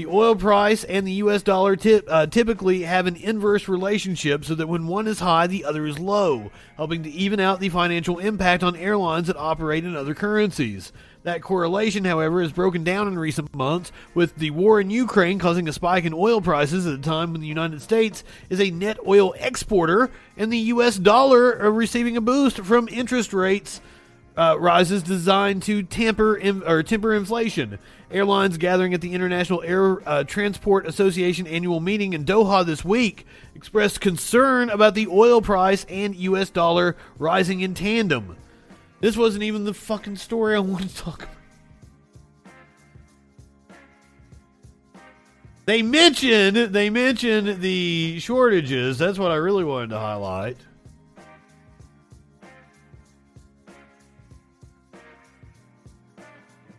The 0.01 0.07
oil 0.07 0.35
price 0.35 0.83
and 0.83 1.05
the 1.05 1.11
US 1.11 1.43
dollar 1.43 1.77
uh, 2.07 2.25
typically 2.25 2.81
have 2.81 3.05
an 3.05 3.15
inverse 3.17 3.67
relationship 3.67 4.43
so 4.43 4.55
that 4.55 4.65
when 4.65 4.87
one 4.87 5.05
is 5.05 5.19
high, 5.19 5.45
the 5.45 5.63
other 5.63 5.85
is 5.85 5.99
low, 5.99 6.49
helping 6.75 7.03
to 7.03 7.09
even 7.11 7.39
out 7.39 7.59
the 7.59 7.69
financial 7.69 8.17
impact 8.17 8.63
on 8.63 8.75
airlines 8.75 9.27
that 9.27 9.37
operate 9.37 9.85
in 9.85 9.95
other 9.95 10.15
currencies. 10.15 10.91
That 11.21 11.43
correlation, 11.43 12.03
however, 12.03 12.41
has 12.41 12.51
broken 12.51 12.83
down 12.83 13.09
in 13.09 13.19
recent 13.19 13.53
months, 13.53 13.91
with 14.15 14.37
the 14.37 14.49
war 14.49 14.81
in 14.81 14.89
Ukraine 14.89 15.37
causing 15.37 15.69
a 15.69 15.71
spike 15.71 16.05
in 16.05 16.15
oil 16.15 16.41
prices 16.41 16.87
at 16.87 16.95
a 16.95 16.97
time 16.97 17.31
when 17.31 17.41
the 17.41 17.47
United 17.47 17.83
States 17.83 18.23
is 18.49 18.59
a 18.59 18.71
net 18.71 18.97
oil 19.05 19.35
exporter 19.37 20.09
and 20.35 20.51
the 20.51 20.57
US 20.57 20.97
dollar 20.97 21.69
receiving 21.69 22.17
a 22.17 22.21
boost 22.21 22.57
from 22.57 22.89
interest 22.89 23.33
rates 23.33 23.81
uh, 24.35 24.57
rises 24.59 25.03
designed 25.03 25.61
to 25.63 25.83
temper 25.83 26.35
in, 26.35 26.63
or 26.63 26.81
temper 26.81 27.13
inflation. 27.13 27.77
Airlines 28.11 28.57
gathering 28.57 28.93
at 28.93 29.01
the 29.01 29.13
International 29.13 29.61
Air 29.63 30.07
uh, 30.07 30.23
Transport 30.23 30.85
Association 30.85 31.47
annual 31.47 31.79
meeting 31.79 32.13
in 32.13 32.25
Doha 32.25 32.65
this 32.65 32.85
week 32.85 33.25
expressed 33.55 34.01
concern 34.01 34.69
about 34.69 34.95
the 34.95 35.07
oil 35.07 35.41
price 35.41 35.85
and 35.89 36.15
U.S. 36.15 36.49
dollar 36.49 36.95
rising 37.17 37.61
in 37.61 37.73
tandem. 37.73 38.35
This 38.99 39.17
wasn't 39.17 39.43
even 39.43 39.63
the 39.63 39.73
fucking 39.73 40.17
story 40.17 40.55
I 40.55 40.59
wanted 40.59 40.89
to 40.89 40.97
talk 40.97 41.23
about. 41.23 41.35
They 45.65 45.81
mentioned 45.81 46.57
they 46.73 46.89
mentioned 46.89 47.61
the 47.61 48.19
shortages. 48.19 48.97
That's 48.97 49.19
what 49.19 49.31
I 49.31 49.35
really 49.35 49.63
wanted 49.63 49.91
to 49.91 49.99
highlight. 49.99 50.57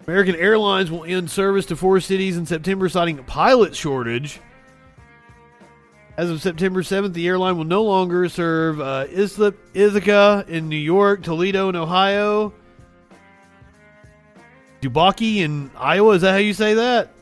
American 0.06 0.34
Airlines 0.34 0.90
will 0.90 1.04
end 1.04 1.30
service 1.30 1.66
to 1.66 1.76
four 1.76 2.00
cities 2.00 2.36
in 2.36 2.44
September, 2.44 2.88
citing 2.88 3.18
a 3.18 3.22
pilot 3.22 3.76
shortage. 3.76 4.40
As 6.16 6.28
of 6.28 6.42
September 6.42 6.82
7th, 6.82 7.14
the 7.14 7.26
airline 7.26 7.56
will 7.56 7.64
no 7.64 7.84
longer 7.84 8.28
serve 8.28 8.80
uh, 8.80 9.06
Islip, 9.10 9.58
Ithaca 9.74 10.44
in 10.48 10.68
New 10.68 10.76
York, 10.76 11.22
Toledo 11.22 11.68
in 11.68 11.76
Ohio, 11.76 12.52
Dubaki 14.82 15.36
in 15.36 15.70
Iowa. 15.76 16.14
Is 16.14 16.22
that 16.22 16.32
how 16.32 16.38
you 16.38 16.52
say 16.52 16.74
that? 16.74 17.14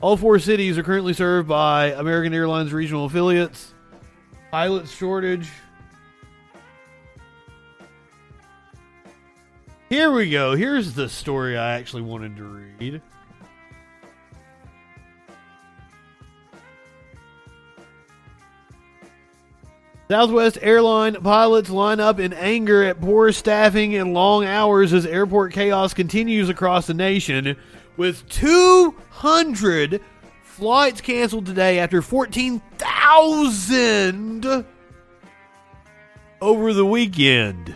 All 0.00 0.16
four 0.16 0.38
cities 0.38 0.78
are 0.78 0.82
currently 0.82 1.12
served 1.12 1.48
by 1.48 1.92
American 1.92 2.32
Airlines 2.32 2.72
regional 2.72 3.04
affiliates. 3.04 3.74
Pilot 4.50 4.88
shortage. 4.88 5.48
Here 9.92 10.10
we 10.10 10.30
go. 10.30 10.56
Here's 10.56 10.94
the 10.94 11.06
story 11.06 11.58
I 11.58 11.74
actually 11.74 12.00
wanted 12.00 12.38
to 12.38 12.44
read. 12.44 13.02
Southwest 20.08 20.56
airline 20.62 21.16
pilots 21.16 21.68
line 21.68 22.00
up 22.00 22.18
in 22.18 22.32
anger 22.32 22.82
at 22.82 23.02
poor 23.02 23.32
staffing 23.32 23.94
and 23.94 24.14
long 24.14 24.46
hours 24.46 24.94
as 24.94 25.04
airport 25.04 25.52
chaos 25.52 25.92
continues 25.92 26.48
across 26.48 26.86
the 26.86 26.94
nation, 26.94 27.54
with 27.98 28.26
200 28.30 30.00
flights 30.42 31.02
canceled 31.02 31.44
today 31.44 31.78
after 31.78 32.00
14,000 32.00 34.64
over 36.40 36.72
the 36.72 36.86
weekend. 36.86 37.74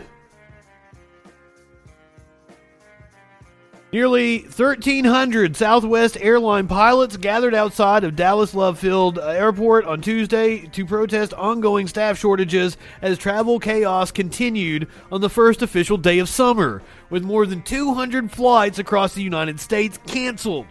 Nearly 3.93 4.39
1,300 4.39 5.55
Southwest 5.55 6.17
airline 6.19 6.67
pilots 6.67 7.15
gathered 7.15 7.55
outside 7.55 8.03
of 8.03 8.17
Dallas 8.17 8.53
Love 8.53 8.77
Field 8.77 9.17
uh, 9.17 9.27
Airport 9.27 9.85
on 9.85 10.01
Tuesday 10.01 10.67
to 10.73 10.85
protest 10.85 11.33
ongoing 11.33 11.87
staff 11.87 12.17
shortages 12.17 12.75
as 13.01 13.17
travel 13.17 13.59
chaos 13.59 14.11
continued 14.11 14.89
on 15.09 15.21
the 15.21 15.29
first 15.29 15.61
official 15.61 15.95
day 15.95 16.19
of 16.19 16.27
summer, 16.27 16.81
with 17.09 17.23
more 17.23 17.45
than 17.45 17.61
200 17.61 18.29
flights 18.29 18.77
across 18.77 19.13
the 19.13 19.23
United 19.23 19.57
States 19.57 19.97
canceled. 20.05 20.67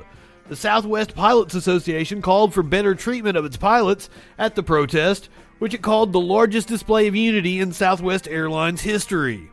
The 0.49 0.57
Southwest 0.57 1.15
Pilots 1.15 1.55
Association 1.55 2.21
called 2.21 2.53
for 2.53 2.63
better 2.63 2.95
treatment 2.95 3.39
of 3.39 3.47
its 3.47 3.57
pilots 3.57 4.11
at 4.37 4.55
the 4.55 4.63
protest, 4.63 5.31
which 5.59 5.73
it 5.73 5.81
called 5.81 6.13
the 6.13 6.21
largest 6.21 6.69
display 6.69 7.07
of 7.07 7.17
unity 7.17 7.61
in 7.61 7.73
Southwest 7.73 8.29
Airlines 8.29 8.83
history. 8.83 9.51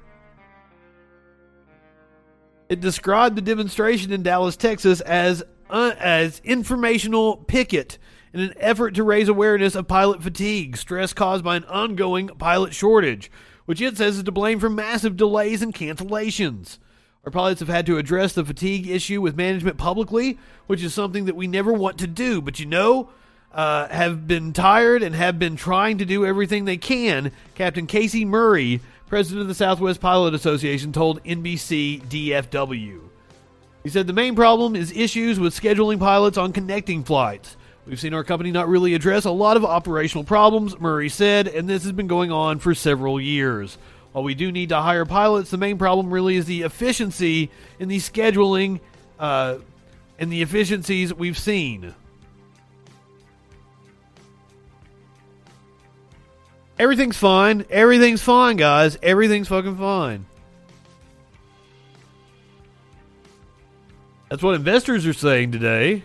It 2.74 2.82
described 2.82 3.36
the 3.36 3.42
demonstration 3.44 4.12
in 4.12 4.24
Dallas, 4.24 4.58
Texas 4.58 5.00
as 5.02 5.44
uh, 5.70 5.94
as 6.00 6.42
informational 6.44 7.38
picket 7.38 8.00
in 8.34 8.40
an 8.40 8.56
effort 8.58 8.96
to 8.96 9.04
raise 9.04 9.28
awareness 9.28 9.76
of 9.76 9.88
pilot 9.88 10.24
fatigue, 10.24 10.76
stress 10.76 11.14
caused 11.14 11.44
by 11.44 11.56
an 11.56 11.66
ongoing 11.66 12.30
pilot 12.30 12.74
shortage, 12.74 13.30
which 13.66 13.80
it 13.80 13.96
says 13.96 14.18
is 14.18 14.24
to 14.24 14.32
blame 14.32 14.60
for 14.60 14.72
massive 14.72 15.16
delays 15.16 15.62
and 15.62 15.76
cancellations. 15.76 16.80
Our 17.26 17.32
pilots 17.32 17.60
have 17.60 17.70
had 17.70 17.86
to 17.86 18.00
address 18.00 18.34
the 18.34 18.44
fatigue 18.44 18.88
issue 18.88 19.22
with 19.22 19.38
management 19.38 19.78
publicly, 19.78 20.40
which 20.66 20.82
is 20.82 20.96
something 20.96 21.26
that 21.26 21.36
we 21.36 21.46
never 21.46 21.72
want 21.72 22.00
to 22.00 22.08
do. 22.08 22.42
But 22.42 22.60
you 22.60 22.66
know, 22.66 23.12
uh, 23.52 23.88
have 23.90 24.28
been 24.28 24.52
tired 24.52 25.04
and 25.04 25.14
have 25.14 25.38
been 25.38 25.56
trying 25.58 26.00
to 26.00 26.06
do 26.06 26.26
everything 26.26 26.66
they 26.66 26.78
can. 26.78 27.32
Captain 27.54 27.86
Casey 27.86 28.26
Murray 28.26 28.82
president 29.14 29.44
of 29.44 29.48
the 29.48 29.54
Southwest 29.54 30.02
Pilot 30.02 30.34
Association, 30.34 30.92
told 30.92 31.24
NBC 31.24 32.04
DFW. 32.08 33.00
He 33.84 33.90
said 33.92 34.08
the 34.08 34.12
main 34.12 34.36
problem 34.36 34.76
is 34.76 34.92
issues 34.92 35.40
with 35.40 35.54
scheduling 35.54 36.00
pilots 36.00 36.36
on 36.36 36.52
connecting 36.52 37.04
flights. 37.04 37.56
We've 37.86 38.00
seen 38.00 38.16
our 38.16 38.24
company 38.24 38.50
not 38.50 38.68
really 38.68 38.96
address 38.96 39.26
a 39.26 39.30
lot 39.30 39.56
of 39.56 39.64
operational 39.64 40.24
problems, 40.24 40.80
Murray 40.80 41.10
said, 41.10 41.48
and 41.48 41.70
this 41.70 41.84
has 41.84 41.92
been 41.92 42.08
going 42.08 42.32
on 42.32 42.58
for 42.58 42.74
several 42.74 43.22
years. 43.22 43.78
While 44.14 44.24
we 44.24 44.34
do 44.34 44.52
need 44.52 44.70
to 44.70 44.82
hire 44.82 45.06
pilots, 45.06 45.52
the 45.52 45.58
main 45.58 45.78
problem 45.78 46.12
really 46.12 46.36
is 46.36 46.46
the 46.46 46.64
efficiency 46.64 47.52
in 47.78 47.90
the 47.90 48.00
scheduling 48.00 48.80
uh, 49.20 49.60
and 50.18 50.34
the 50.34 50.42
efficiencies 50.42 51.14
we've 51.14 51.38
seen. 51.38 51.94
Everything's 56.84 57.16
fine. 57.16 57.66
Everything's 57.70 58.22
fine, 58.22 58.58
guys. 58.58 58.98
Everything's 59.02 59.48
fucking 59.48 59.78
fine. 59.78 60.26
That's 64.28 64.44
what 64.44 64.56
investors 64.56 65.08
are 65.08 65.14
saying 65.14 65.54
today 65.54 66.04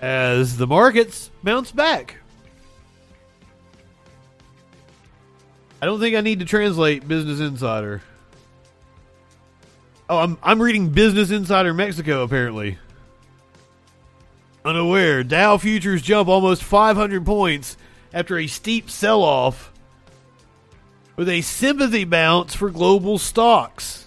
as 0.00 0.56
the 0.56 0.66
markets 0.66 1.30
bounce 1.44 1.70
back. 1.70 2.16
I 5.82 5.84
don't 5.84 6.00
think 6.00 6.16
I 6.16 6.22
need 6.22 6.38
to 6.38 6.46
translate 6.46 7.06
Business 7.06 7.38
Insider. 7.38 8.00
Oh, 10.08 10.16
I'm 10.16 10.38
I'm 10.42 10.62
reading 10.62 10.88
Business 10.88 11.30
Insider 11.30 11.74
Mexico 11.74 12.22
apparently. 12.22 12.78
Unaware, 14.64 15.22
Dow 15.22 15.58
futures 15.58 16.00
jump 16.00 16.30
almost 16.30 16.64
500 16.64 17.26
points 17.26 17.76
after 18.14 18.38
a 18.38 18.46
steep 18.46 18.88
sell-off 18.88 19.74
with 21.16 21.28
a 21.28 21.40
sympathy 21.40 22.04
bounce 22.04 22.54
for 22.54 22.70
global 22.70 23.18
stocks. 23.18 24.06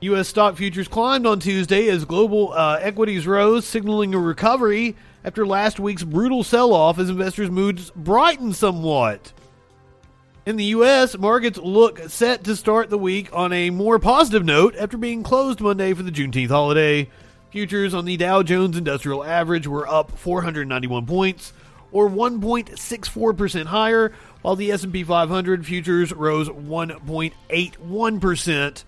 U.S. 0.00 0.28
stock 0.28 0.56
futures 0.56 0.88
climbed 0.88 1.26
on 1.26 1.40
Tuesday 1.40 1.88
as 1.88 2.04
global 2.04 2.52
uh, 2.52 2.78
equities 2.80 3.26
rose, 3.26 3.64
signaling 3.64 4.14
a 4.14 4.18
recovery 4.18 4.96
after 5.24 5.46
last 5.46 5.78
week's 5.78 6.02
brutal 6.02 6.42
sell 6.42 6.72
off 6.72 6.98
as 6.98 7.08
investors' 7.08 7.50
moods 7.50 7.90
brightened 7.94 8.56
somewhat. 8.56 9.32
In 10.44 10.56
the 10.56 10.64
U.S., 10.64 11.16
markets 11.16 11.56
look 11.56 12.00
set 12.08 12.42
to 12.44 12.56
start 12.56 12.90
the 12.90 12.98
week 12.98 13.28
on 13.32 13.52
a 13.52 13.70
more 13.70 14.00
positive 14.00 14.44
note 14.44 14.74
after 14.74 14.96
being 14.96 15.22
closed 15.22 15.60
Monday 15.60 15.94
for 15.94 16.02
the 16.02 16.10
Juneteenth 16.10 16.48
holiday. 16.48 17.08
Futures 17.50 17.94
on 17.94 18.04
the 18.04 18.16
Dow 18.16 18.42
Jones 18.42 18.76
Industrial 18.76 19.22
Average 19.22 19.68
were 19.68 19.86
up 19.86 20.10
491 20.18 21.06
points, 21.06 21.52
or 21.92 22.08
1.64% 22.08 23.66
higher, 23.66 24.12
while 24.42 24.56
the 24.56 24.72
S&P 24.72 25.04
500 25.04 25.64
futures 25.64 26.12
rose 26.12 26.48
1.81%. 26.48 28.84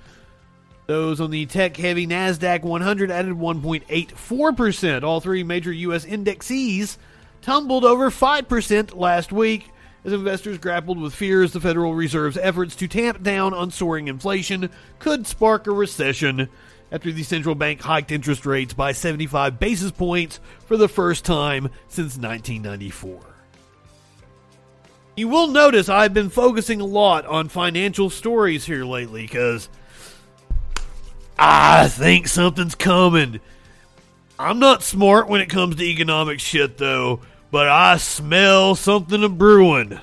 Those 0.86 1.20
on 1.20 1.30
the 1.30 1.46
tech-heavy 1.46 2.07
Nasdaq 2.07 2.62
100 2.62 3.11
added 3.11 3.32
1.84%. 3.32 5.02
All 5.02 5.20
three 5.20 5.42
major 5.42 5.72
U.S. 5.72 6.05
indexes 6.05 6.98
tumbled 7.40 7.84
over 7.84 8.11
5% 8.11 8.94
last 8.94 9.32
week 9.32 9.70
as 10.05 10.12
investors 10.12 10.59
grappled 10.59 11.00
with 11.00 11.14
fears 11.14 11.52
the 11.52 11.61
Federal 11.61 11.94
Reserve's 11.94 12.36
efforts 12.36 12.76
to 12.76 12.86
tamp 12.86 13.22
down 13.22 13.55
on 13.55 13.70
soaring 13.70 14.09
inflation 14.09 14.68
could 14.98 15.26
spark 15.26 15.66
a 15.66 15.70
recession 15.70 16.50
after 16.92 17.11
the 17.11 17.22
central 17.22 17.55
bank 17.55 17.80
hiked 17.80 18.12
interest 18.12 18.44
rates 18.44 18.74
by 18.74 18.92
75 18.92 19.59
basis 19.59 19.90
points 19.90 20.38
for 20.66 20.76
the 20.76 20.88
first 20.88 21.24
time 21.24 21.70
since 21.88 22.18
1994. 22.18 23.34
You 25.16 25.28
will 25.28 25.46
notice 25.46 25.88
I've 25.88 26.12
been 26.12 26.30
focusing 26.30 26.80
a 26.80 26.86
lot 26.86 27.24
on 27.26 27.48
financial 27.48 28.10
stories 28.10 28.64
here 28.64 28.84
lately 28.84 29.22
because 29.22 29.68
I 31.38 31.88
think 31.88 32.26
something's 32.26 32.74
coming. 32.74 33.40
I'm 34.38 34.58
not 34.58 34.82
smart 34.82 35.28
when 35.28 35.40
it 35.40 35.48
comes 35.48 35.76
to 35.76 35.84
economic 35.84 36.40
shit, 36.40 36.78
though, 36.78 37.20
but 37.52 37.68
I 37.68 37.98
smell 37.98 38.74
something 38.74 39.22
a 39.22 39.28
brewing. 39.28 40.00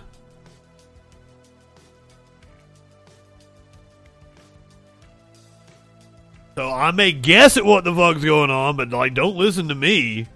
So 6.56 6.70
I 6.70 6.92
may 6.92 7.12
guess 7.12 7.58
at 7.58 7.66
what 7.66 7.84
the 7.84 7.94
fuck's 7.94 8.24
going 8.24 8.52
on, 8.52 8.78
but 8.78 8.90
like, 8.90 9.14
don't 9.14 9.36
listen 9.36 9.68
to 9.70 9.76
me. 9.76 10.28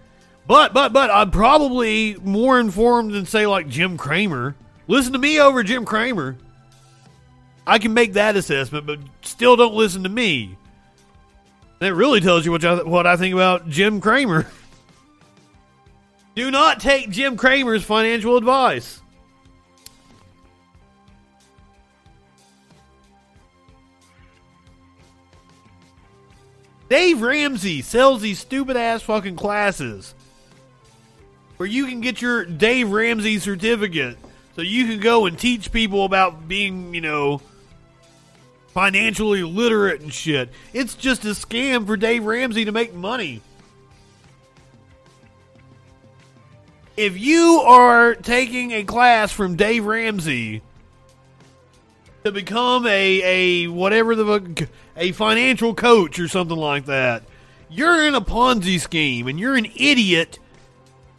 But 0.47 0.73
but 0.73 0.93
but 0.93 1.09
I'm 1.09 1.31
probably 1.31 2.15
more 2.21 2.59
informed 2.59 3.13
than 3.13 3.25
say 3.25 3.47
like 3.47 3.67
Jim 3.67 3.97
Cramer. 3.97 4.55
Listen 4.87 5.13
to 5.13 5.19
me 5.19 5.39
over 5.39 5.63
Jim 5.63 5.85
Cramer. 5.85 6.37
I 7.67 7.79
can 7.79 7.93
make 7.93 8.13
that 8.13 8.35
assessment, 8.35 8.85
but 8.85 8.99
still 9.21 9.55
don't 9.55 9.73
listen 9.73 10.03
to 10.03 10.09
me. 10.09 10.57
That 11.79 11.93
really 11.95 12.21
tells 12.21 12.45
you 12.45 12.51
what 12.51 12.63
I, 12.63 12.83
what 12.83 13.07
I 13.07 13.17
think 13.17 13.33
about 13.33 13.67
Jim 13.67 13.99
Cramer. 13.99 14.47
Do 16.35 16.51
not 16.51 16.79
take 16.79 17.09
Jim 17.09 17.37
Cramer's 17.37 17.83
financial 17.83 18.37
advice. 18.37 19.01
Dave 26.87 27.21
Ramsey 27.21 27.81
sells 27.81 28.21
these 28.21 28.37
stupid 28.37 28.77
ass 28.77 29.01
fucking 29.01 29.35
classes 29.35 30.13
where 31.57 31.67
you 31.67 31.87
can 31.87 31.99
get 31.99 32.21
your 32.21 32.45
Dave 32.45 32.91
Ramsey 32.91 33.39
certificate 33.39 34.17
so 34.55 34.61
you 34.61 34.87
can 34.87 34.99
go 34.99 35.25
and 35.25 35.37
teach 35.37 35.71
people 35.71 36.05
about 36.05 36.47
being, 36.47 36.93
you 36.93 37.01
know, 37.01 37.41
financially 38.69 39.43
literate 39.43 40.01
and 40.01 40.13
shit. 40.13 40.49
It's 40.73 40.95
just 40.95 41.25
a 41.25 41.29
scam 41.29 41.85
for 41.85 41.97
Dave 41.97 42.25
Ramsey 42.25 42.65
to 42.65 42.71
make 42.71 42.93
money. 42.93 43.41
If 46.97 47.19
you 47.19 47.61
are 47.65 48.15
taking 48.15 48.71
a 48.71 48.83
class 48.83 49.31
from 49.31 49.57
Dave 49.57 49.85
Ramsey 49.85 50.61
to 52.23 52.31
become 52.31 52.87
a 52.87 53.21
a 53.23 53.67
whatever 53.67 54.15
the 54.15 54.67
a 54.95 55.11
financial 55.11 55.73
coach 55.73 56.17
or 56.19 56.29
something 56.29 56.57
like 56.57 56.85
that, 56.85 57.23
you're 57.69 58.05
in 58.07 58.15
a 58.15 58.21
Ponzi 58.21 58.79
scheme 58.79 59.27
and 59.27 59.37
you're 59.37 59.55
an 59.55 59.67
idiot 59.75 60.39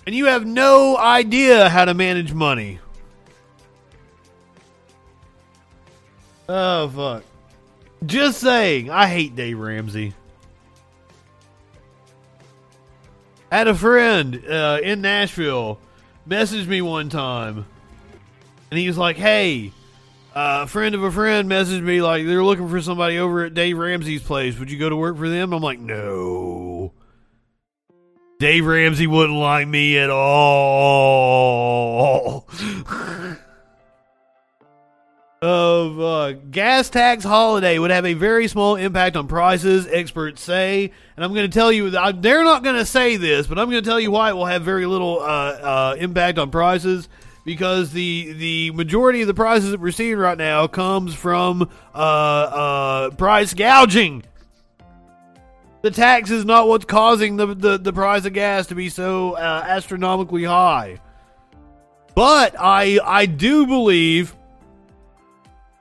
and 0.06 0.14
you 0.14 0.26
have 0.26 0.46
no 0.46 0.96
idea 0.96 1.68
how 1.68 1.84
to 1.84 1.92
manage 1.92 2.32
money. 2.32 2.78
Oh 6.48 6.88
fuck. 6.88 7.24
Just 8.04 8.40
saying, 8.40 8.90
I 8.90 9.06
hate 9.06 9.34
Dave 9.34 9.58
Ramsey. 9.58 10.12
Had 13.50 13.68
a 13.68 13.74
friend 13.74 14.42
uh, 14.48 14.80
in 14.82 15.00
Nashville 15.00 15.78
message 16.26 16.66
me 16.66 16.82
one 16.82 17.08
time, 17.08 17.64
and 18.70 18.78
he 18.78 18.86
was 18.86 18.98
like, 18.98 19.16
"Hey, 19.16 19.72
uh, 20.34 20.60
a 20.64 20.66
friend 20.66 20.94
of 20.94 21.02
a 21.02 21.10
friend 21.10 21.48
messaged 21.48 21.82
me 21.82 22.02
like 22.02 22.26
they're 22.26 22.44
looking 22.44 22.68
for 22.68 22.82
somebody 22.82 23.18
over 23.18 23.44
at 23.44 23.54
Dave 23.54 23.78
Ramsey's 23.78 24.22
place. 24.22 24.58
Would 24.58 24.70
you 24.70 24.78
go 24.78 24.88
to 24.88 24.96
work 24.96 25.16
for 25.16 25.28
them?" 25.28 25.52
I'm 25.52 25.62
like, 25.62 25.78
"No." 25.78 26.92
Dave 28.38 28.66
Ramsey 28.66 29.06
wouldn't 29.06 29.38
like 29.38 29.66
me 29.66 29.96
at 29.96 30.10
all. 30.10 31.26
of 35.42 36.00
uh, 36.00 36.32
gas 36.32 36.88
tax 36.88 37.22
holiday 37.22 37.78
would 37.78 37.90
have 37.90 38.06
a 38.06 38.14
very 38.14 38.48
small 38.48 38.76
impact 38.76 39.16
on 39.16 39.28
prices, 39.28 39.86
experts 39.86 40.42
say. 40.42 40.92
And 41.16 41.24
I'm 41.24 41.34
going 41.34 41.48
to 41.48 41.54
tell 41.54 41.70
you, 41.70 41.90
they're 41.90 42.44
not 42.44 42.62
going 42.62 42.76
to 42.76 42.86
say 42.86 43.16
this, 43.16 43.46
but 43.46 43.58
I'm 43.58 43.70
going 43.70 43.82
to 43.82 43.88
tell 43.88 44.00
you 44.00 44.10
why 44.10 44.30
it 44.30 44.34
will 44.34 44.46
have 44.46 44.62
very 44.62 44.86
little 44.86 45.20
uh, 45.20 45.24
uh, 45.24 45.96
impact 45.98 46.38
on 46.38 46.50
prices. 46.50 47.08
Because 47.44 47.92
the 47.92 48.32
the 48.32 48.70
majority 48.72 49.20
of 49.20 49.28
the 49.28 49.34
prices 49.34 49.70
that 49.70 49.78
we're 49.78 49.92
seeing 49.92 50.16
right 50.18 50.36
now 50.36 50.66
comes 50.66 51.14
from 51.14 51.70
uh, 51.94 51.96
uh, 51.96 53.10
price 53.10 53.54
gouging. 53.54 54.24
The 55.82 55.92
tax 55.92 56.32
is 56.32 56.44
not 56.44 56.66
what's 56.66 56.86
causing 56.86 57.36
the, 57.36 57.54
the, 57.54 57.78
the 57.78 57.92
price 57.92 58.24
of 58.24 58.32
gas 58.32 58.66
to 58.66 58.74
be 58.74 58.88
so 58.88 59.34
uh, 59.34 59.64
astronomically 59.64 60.42
high. 60.42 60.98
But 62.16 62.56
I 62.58 62.98
I 63.04 63.26
do 63.26 63.64
believe 63.64 64.34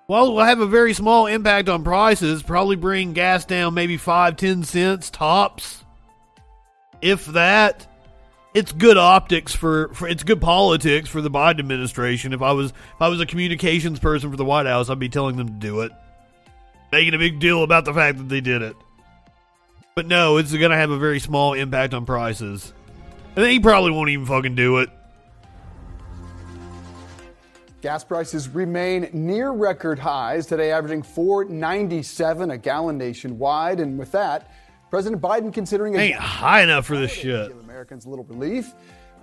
well, 0.08 0.28
it 0.28 0.32
will 0.32 0.44
have 0.44 0.60
a 0.60 0.68
very 0.68 0.94
small 0.94 1.26
impact 1.26 1.70
on 1.70 1.84
prices, 1.84 2.44
probably 2.44 2.76
bring 2.76 3.14
gas 3.14 3.46
down 3.46 3.74
maybe 3.74 3.98
five, 3.98 4.38
ten 4.38 4.64
cents 4.64 5.10
tops. 5.10 5.84
If 7.02 7.26
that. 7.28 7.88
It's 8.54 8.72
good 8.72 8.96
optics 8.96 9.54
for, 9.54 9.90
for 9.94 10.08
it's 10.08 10.24
good 10.24 10.40
politics 10.40 11.10
for 11.10 11.20
the 11.20 11.30
Biden 11.30 11.60
administration. 11.60 12.32
If 12.32 12.42
I 12.42 12.54
was 12.54 12.72
if 12.72 13.02
I 13.02 13.10
was 13.10 13.20
a 13.20 13.26
communications 13.26 14.00
person 14.00 14.32
for 14.32 14.38
the 14.38 14.46
White 14.46 14.66
House, 14.66 14.90
I'd 14.90 14.98
be 14.98 15.10
telling 15.10 15.36
them 15.36 15.48
to 15.48 15.54
do 15.54 15.82
it. 15.82 15.92
Making 16.90 17.16
a 17.16 17.18
big 17.18 17.40
deal 17.40 17.64
about 17.64 17.84
the 17.84 17.94
fact 17.94 18.18
that 18.18 18.30
they 18.30 18.40
did 18.40 18.62
it. 18.62 18.78
But 19.94 20.08
no, 20.08 20.38
it's 20.38 20.54
gonna 20.54 20.78
have 20.78 20.90
a 20.90 20.98
very 20.98 21.20
small 21.20 21.54
impact 21.54 21.94
on 21.94 22.06
prices. 22.06 22.74
And 23.36 23.46
he 23.46 23.60
probably 23.60 23.92
won't 23.92 24.10
even 24.10 24.26
fucking 24.26 24.56
do 24.56 24.78
it. 24.78 24.90
Gas 27.86 28.04
prices 28.04 28.50
remain 28.50 29.12
near 29.14 29.52
record 29.52 30.00
highs 30.00 30.48
today, 30.48 30.72
averaging 30.72 31.04
4.97 31.04 32.52
a 32.52 32.58
gallon 32.58 32.98
nationwide. 32.98 33.80
And 33.80 34.00
with 34.00 34.12
that, 34.12 34.50
President 34.90 35.22
Biden 35.22 35.54
considering 35.54 35.96
a 35.96 36.00
ain't 36.00 36.16
high 36.16 36.64
enough 36.64 36.88
for 36.88 36.98
this 36.98 37.12
shit. 37.12 37.50
Give 37.50 37.60
Americans 37.60 38.06
a 38.06 38.10
little 38.10 38.26
relief. 38.26 38.74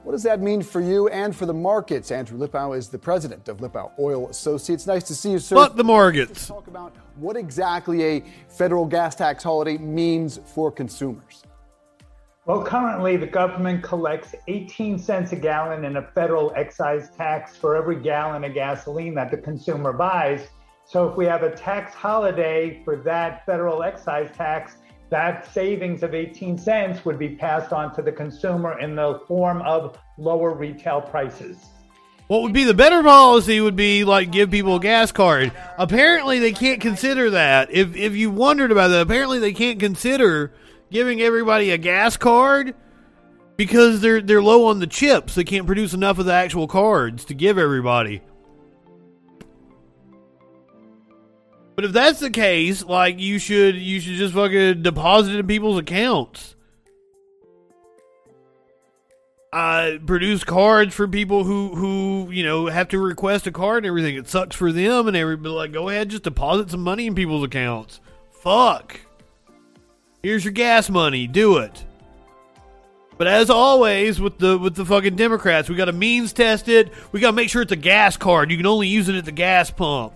What 0.04 0.12
does 0.12 0.22
that 0.22 0.40
mean 0.40 0.62
for 0.62 0.80
you 0.80 1.08
and 1.08 1.34
for 1.34 1.44
the 1.44 1.52
markets? 1.52 2.12
Andrew 2.12 2.38
Lipow 2.38 2.78
is 2.78 2.88
the 2.88 3.00
president 3.00 3.48
of 3.48 3.56
Lipow 3.56 3.90
Oil 3.98 4.28
Associates. 4.28 4.86
Nice 4.86 5.02
to 5.08 5.14
see 5.16 5.32
you, 5.32 5.40
sir. 5.40 5.56
But 5.56 5.76
the 5.76 5.82
markets. 5.82 6.46
Talk 6.46 6.68
about 6.68 6.94
what 7.16 7.36
exactly 7.36 8.04
a 8.04 8.24
federal 8.46 8.86
gas 8.86 9.16
tax 9.16 9.42
holiday 9.42 9.76
means 9.76 10.38
for 10.54 10.70
consumers. 10.70 11.42
Well, 12.44 12.64
currently 12.64 13.16
the 13.16 13.28
government 13.28 13.84
collects 13.84 14.34
18 14.48 14.98
cents 14.98 15.30
a 15.30 15.36
gallon 15.36 15.84
in 15.84 15.98
a 15.98 16.02
federal 16.02 16.52
excise 16.56 17.08
tax 17.10 17.56
for 17.56 17.76
every 17.76 18.02
gallon 18.02 18.42
of 18.42 18.52
gasoline 18.52 19.14
that 19.14 19.30
the 19.30 19.36
consumer 19.36 19.92
buys. 19.92 20.48
So 20.84 21.08
if 21.08 21.16
we 21.16 21.24
have 21.26 21.44
a 21.44 21.54
tax 21.54 21.94
holiday 21.94 22.82
for 22.84 22.96
that 23.04 23.46
federal 23.46 23.84
excise 23.84 24.28
tax, 24.36 24.78
that 25.10 25.46
savings 25.52 26.02
of 26.02 26.16
18 26.16 26.58
cents 26.58 27.04
would 27.04 27.16
be 27.16 27.36
passed 27.36 27.72
on 27.72 27.94
to 27.94 28.02
the 28.02 28.10
consumer 28.10 28.76
in 28.80 28.96
the 28.96 29.20
form 29.28 29.62
of 29.62 29.96
lower 30.18 30.52
retail 30.52 31.00
prices. 31.00 31.58
What 32.26 32.42
would 32.42 32.52
be 32.52 32.64
the 32.64 32.74
better 32.74 33.04
policy 33.04 33.60
would 33.60 33.76
be 33.76 34.02
like 34.02 34.32
give 34.32 34.50
people 34.50 34.76
a 34.76 34.80
gas 34.80 35.12
card. 35.12 35.52
Apparently 35.78 36.40
they 36.40 36.52
can't 36.52 36.80
consider 36.80 37.30
that. 37.30 37.70
If 37.70 37.94
if 37.94 38.16
you 38.16 38.32
wondered 38.32 38.72
about 38.72 38.88
that, 38.88 39.02
apparently 39.02 39.38
they 39.38 39.52
can't 39.52 39.78
consider 39.78 40.52
giving 40.92 41.20
everybody 41.20 41.70
a 41.70 41.78
gas 41.78 42.16
card 42.16 42.74
because 43.56 44.00
they're 44.00 44.20
they're 44.20 44.42
low 44.42 44.66
on 44.66 44.78
the 44.78 44.86
chips. 44.86 45.34
They 45.34 45.44
can't 45.44 45.66
produce 45.66 45.94
enough 45.94 46.18
of 46.18 46.26
the 46.26 46.32
actual 46.32 46.68
cards 46.68 47.24
to 47.26 47.34
give 47.34 47.58
everybody. 47.58 48.22
But 51.74 51.86
if 51.86 51.92
that's 51.92 52.20
the 52.20 52.30
case, 52.30 52.84
like 52.84 53.18
you 53.18 53.38
should 53.38 53.76
you 53.76 54.00
should 54.00 54.16
just 54.16 54.34
fucking 54.34 54.82
deposit 54.82 55.34
it 55.34 55.40
in 55.40 55.46
people's 55.46 55.78
accounts. 55.78 56.54
Uh, 59.52 59.98
produce 60.06 60.44
cards 60.44 60.94
for 60.94 61.06
people 61.06 61.44
who 61.44 61.74
who 61.74 62.30
you 62.30 62.42
know 62.42 62.66
have 62.66 62.88
to 62.88 62.98
request 62.98 63.46
a 63.46 63.52
card 63.52 63.78
and 63.78 63.86
everything. 63.86 64.16
It 64.16 64.28
sucks 64.28 64.56
for 64.56 64.72
them 64.72 65.08
and 65.08 65.16
everybody. 65.16 65.54
Like, 65.54 65.72
go 65.72 65.88
ahead, 65.88 66.08
just 66.08 66.22
deposit 66.22 66.70
some 66.70 66.82
money 66.82 67.06
in 67.06 67.14
people's 67.14 67.44
accounts. 67.44 68.00
Fuck. 68.30 69.00
Here's 70.22 70.44
your 70.44 70.52
gas 70.52 70.88
money. 70.88 71.26
Do 71.26 71.56
it. 71.58 71.84
But 73.18 73.26
as 73.26 73.50
always 73.50 74.20
with 74.20 74.38
the 74.38 74.56
with 74.56 74.74
the 74.74 74.84
fucking 74.84 75.16
Democrats, 75.16 75.68
we 75.68 75.76
got 75.76 75.86
to 75.86 75.92
means 75.92 76.32
test 76.32 76.68
it. 76.68 76.92
We 77.12 77.20
got 77.20 77.30
to 77.30 77.36
make 77.36 77.50
sure 77.50 77.62
it's 77.62 77.72
a 77.72 77.76
gas 77.76 78.16
card. 78.16 78.50
You 78.50 78.56
can 78.56 78.66
only 78.66 78.88
use 78.88 79.08
it 79.08 79.16
at 79.16 79.24
the 79.24 79.32
gas 79.32 79.70
pump. 79.70 80.14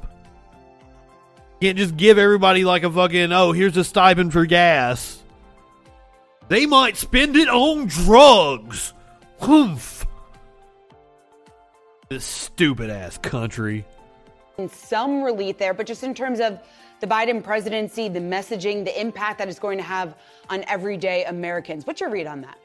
You 1.60 1.68
can't 1.68 1.78
just 1.78 1.96
give 1.96 2.18
everybody 2.18 2.64
like 2.64 2.84
a 2.84 2.90
fucking 2.90 3.32
oh 3.32 3.52
here's 3.52 3.76
a 3.76 3.84
stipend 3.84 4.32
for 4.32 4.46
gas. 4.46 5.22
They 6.48 6.66
might 6.66 6.96
spend 6.96 7.36
it 7.36 7.48
on 7.48 7.86
drugs. 7.86 8.92
Humph. 9.40 10.06
This 12.08 12.24
stupid 12.24 12.88
ass 12.90 13.18
country. 13.18 13.84
Some 14.70 15.22
relief 15.22 15.58
there, 15.58 15.74
but 15.74 15.86
just 15.86 16.02
in 16.02 16.14
terms 16.14 16.40
of 16.40 16.58
the 17.00 17.06
Biden 17.06 17.42
presidency, 17.42 18.08
the 18.08 18.20
messaging, 18.20 18.84
the 18.84 18.98
impact 19.00 19.38
that 19.38 19.48
it's 19.48 19.58
going 19.58 19.78
to 19.78 19.84
have 19.84 20.14
on 20.48 20.64
everyday 20.68 21.24
Americans. 21.24 21.86
What's 21.86 22.00
your 22.00 22.10
read 22.10 22.26
on 22.26 22.40
that? 22.42 22.58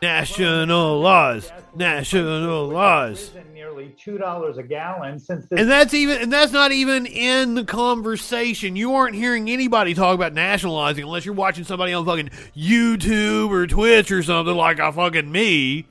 National 0.00 1.00
laws, 1.00 1.52
national 1.76 2.66
laws. 2.66 3.30
Nearly 3.54 3.94
two 3.96 4.18
dollars 4.18 4.58
a 4.58 4.62
gallon 4.64 5.20
since. 5.20 5.46
and 5.52 5.70
that's 5.70 5.94
even, 5.94 6.22
and 6.22 6.32
that's 6.32 6.50
not 6.50 6.72
even 6.72 7.06
in 7.06 7.54
the 7.54 7.64
conversation. 7.64 8.74
You 8.74 8.94
aren't 8.94 9.14
hearing 9.14 9.48
anybody 9.48 9.94
talk 9.94 10.16
about 10.16 10.32
nationalizing 10.32 11.04
unless 11.04 11.24
you're 11.24 11.34
watching 11.34 11.62
somebody 11.62 11.92
on 11.92 12.04
fucking 12.04 12.30
YouTube 12.56 13.50
or 13.50 13.68
Twitch 13.68 14.10
or 14.10 14.24
something 14.24 14.56
like 14.56 14.80
a 14.80 14.90
fucking 14.92 15.30
me. 15.30 15.86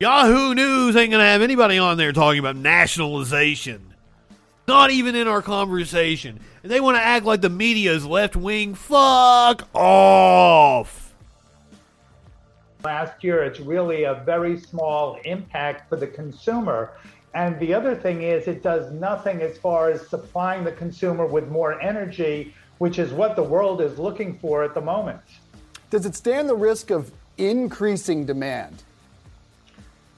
Yahoo 0.00 0.54
News 0.54 0.96
ain't 0.96 1.10
gonna 1.10 1.24
have 1.24 1.42
anybody 1.42 1.76
on 1.76 1.98
there 1.98 2.12
talking 2.12 2.38
about 2.38 2.56
nationalization. 2.56 3.85
Not 4.68 4.90
even 4.90 5.14
in 5.14 5.28
our 5.28 5.42
conversation. 5.42 6.40
And 6.62 6.72
they 6.72 6.80
want 6.80 6.96
to 6.96 7.02
act 7.02 7.24
like 7.24 7.40
the 7.40 7.50
media 7.50 7.92
is 7.92 8.04
left 8.04 8.36
wing. 8.36 8.74
Fuck 8.74 9.68
off 9.74 11.06
last 12.86 13.24
year. 13.24 13.42
It's 13.42 13.58
really 13.58 14.04
a 14.04 14.22
very 14.24 14.60
small 14.60 15.18
impact 15.24 15.88
for 15.88 15.96
the 15.96 16.06
consumer. 16.06 16.92
And 17.34 17.58
the 17.58 17.74
other 17.74 17.96
thing 17.96 18.22
is, 18.22 18.46
it 18.46 18.62
does 18.62 18.92
nothing 18.92 19.42
as 19.42 19.58
far 19.58 19.90
as 19.90 20.06
supplying 20.06 20.62
the 20.62 20.70
consumer 20.70 21.26
with 21.26 21.48
more 21.48 21.80
energy, 21.82 22.54
which 22.78 23.00
is 23.00 23.12
what 23.12 23.34
the 23.34 23.42
world 23.42 23.80
is 23.80 23.98
looking 23.98 24.38
for 24.38 24.62
at 24.62 24.72
the 24.72 24.80
moment. 24.80 25.20
Does 25.90 26.06
it 26.06 26.14
stand 26.14 26.48
the 26.48 26.54
risk 26.54 26.90
of 26.90 27.10
increasing 27.38 28.24
demand? 28.24 28.84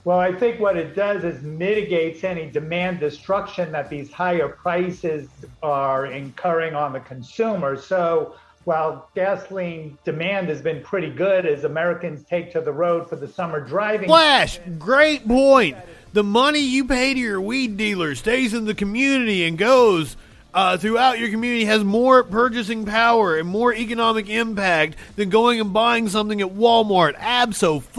Well, 0.04 0.18
I 0.18 0.32
think 0.32 0.60
what 0.60 0.76
it 0.76 0.94
does 0.94 1.24
is 1.24 1.42
mitigates 1.42 2.24
any 2.24 2.48
demand 2.50 3.00
destruction 3.00 3.72
that 3.72 3.90
these 3.90 4.10
higher 4.10 4.48
prices 4.48 5.28
are 5.62 6.06
incurring 6.06 6.74
on 6.74 6.92
the 6.92 7.00
consumer. 7.00 7.76
So 7.76 8.34
while 8.64 9.08
gasoline 9.14 9.96
demand 10.04 10.48
has 10.48 10.60
been 10.60 10.82
pretty 10.82 11.08
good 11.10 11.46
as 11.46 11.64
Americans 11.64 12.22
take 12.24 12.52
to 12.52 12.60
the 12.60 12.70
road 12.70 13.08
for 13.08 13.16
the 13.16 13.26
summer 13.26 13.60
driving. 13.60 14.08
Flash, 14.08 14.60
great 14.78 15.26
point. 15.26 15.76
The 16.12 16.22
money 16.22 16.60
you 16.60 16.84
pay 16.84 17.14
to 17.14 17.18
your 17.18 17.40
weed 17.40 17.78
dealer 17.78 18.14
stays 18.14 18.52
in 18.54 18.66
the 18.66 18.74
community 18.74 19.46
and 19.46 19.56
goes 19.56 20.16
uh, 20.52 20.76
throughout 20.76 21.18
your 21.18 21.30
community 21.30 21.64
has 21.64 21.82
more 21.84 22.24
purchasing 22.24 22.84
power 22.84 23.38
and 23.38 23.48
more 23.48 23.72
economic 23.74 24.28
impact 24.28 24.96
than 25.16 25.30
going 25.30 25.60
and 25.60 25.72
buying 25.72 26.08
something 26.08 26.40
at 26.40 26.48
Walmart. 26.48 27.14
Absolutely. 27.16 27.92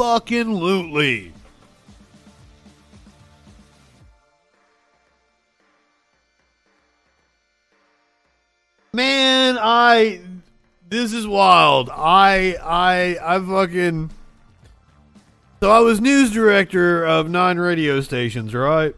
Man, 8.91 9.57
I 9.59 10.21
this 10.87 11.13
is 11.13 11.27
wild. 11.27 11.91
I 11.91 12.55
I 12.55 13.35
I 13.35 13.39
fucking 13.39 14.09
so 15.59 15.69
I 15.69 15.79
was 15.79 16.01
news 16.01 16.31
director 16.31 17.05
of 17.05 17.29
nine 17.29 17.59
radio 17.59 18.01
stations, 18.01 18.55
right? 18.55 18.95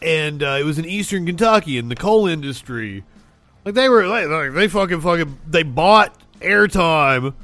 And 0.00 0.42
uh, 0.42 0.56
it 0.58 0.64
was 0.64 0.78
in 0.78 0.86
Eastern 0.86 1.26
Kentucky 1.26 1.76
in 1.76 1.90
the 1.90 1.96
coal 1.96 2.26
industry. 2.26 3.04
Like 3.66 3.74
they 3.74 3.90
were 3.90 4.06
like, 4.06 4.28
like 4.28 4.54
they 4.54 4.68
fucking 4.68 5.02
fucking 5.02 5.38
they 5.46 5.62
bought 5.62 6.16
airtime 6.40 7.34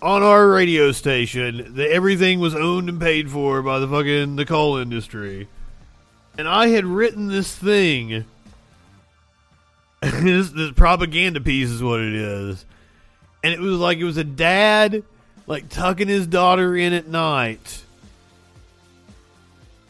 on 0.00 0.22
our 0.22 0.48
radio 0.48 0.92
station. 0.92 1.74
Everything 1.80 2.38
was 2.38 2.54
owned 2.54 2.88
and 2.88 3.00
paid 3.00 3.28
for 3.28 3.60
by 3.60 3.80
the 3.80 3.88
fucking 3.88 4.36
the 4.36 4.46
coal 4.46 4.76
industry. 4.76 5.48
And 6.38 6.46
I 6.46 6.68
had 6.68 6.84
written 6.84 7.26
this 7.26 7.56
thing 7.56 8.24
this, 10.22 10.50
this 10.50 10.72
propaganda 10.72 11.40
piece 11.40 11.70
is 11.70 11.82
what 11.82 12.00
it 12.00 12.14
is. 12.14 12.64
And 13.42 13.52
it 13.52 13.60
was 13.60 13.78
like 13.78 13.98
it 13.98 14.04
was 14.04 14.16
a 14.16 14.24
dad 14.24 15.02
like 15.46 15.68
tucking 15.68 16.08
his 16.08 16.26
daughter 16.26 16.76
in 16.76 16.92
at 16.92 17.08
night. 17.08 17.82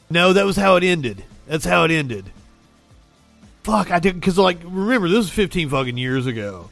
No, 0.09 0.33
that 0.33 0.45
was 0.45 0.57
how 0.57 0.77
it 0.77 0.85
ended. 0.85 1.25
That's 1.47 1.65
how 1.65 1.85
it 1.85 1.91
ended. 1.91 2.25
Fuck, 3.63 3.91
I 3.91 3.99
didn't 3.99 4.21
because 4.21 4.39
like 4.39 4.59
remember 4.65 5.09
this 5.09 5.19
was 5.19 5.31
15 5.31 5.69
fucking 5.69 5.97
years 5.97 6.27
ago. 6.27 6.71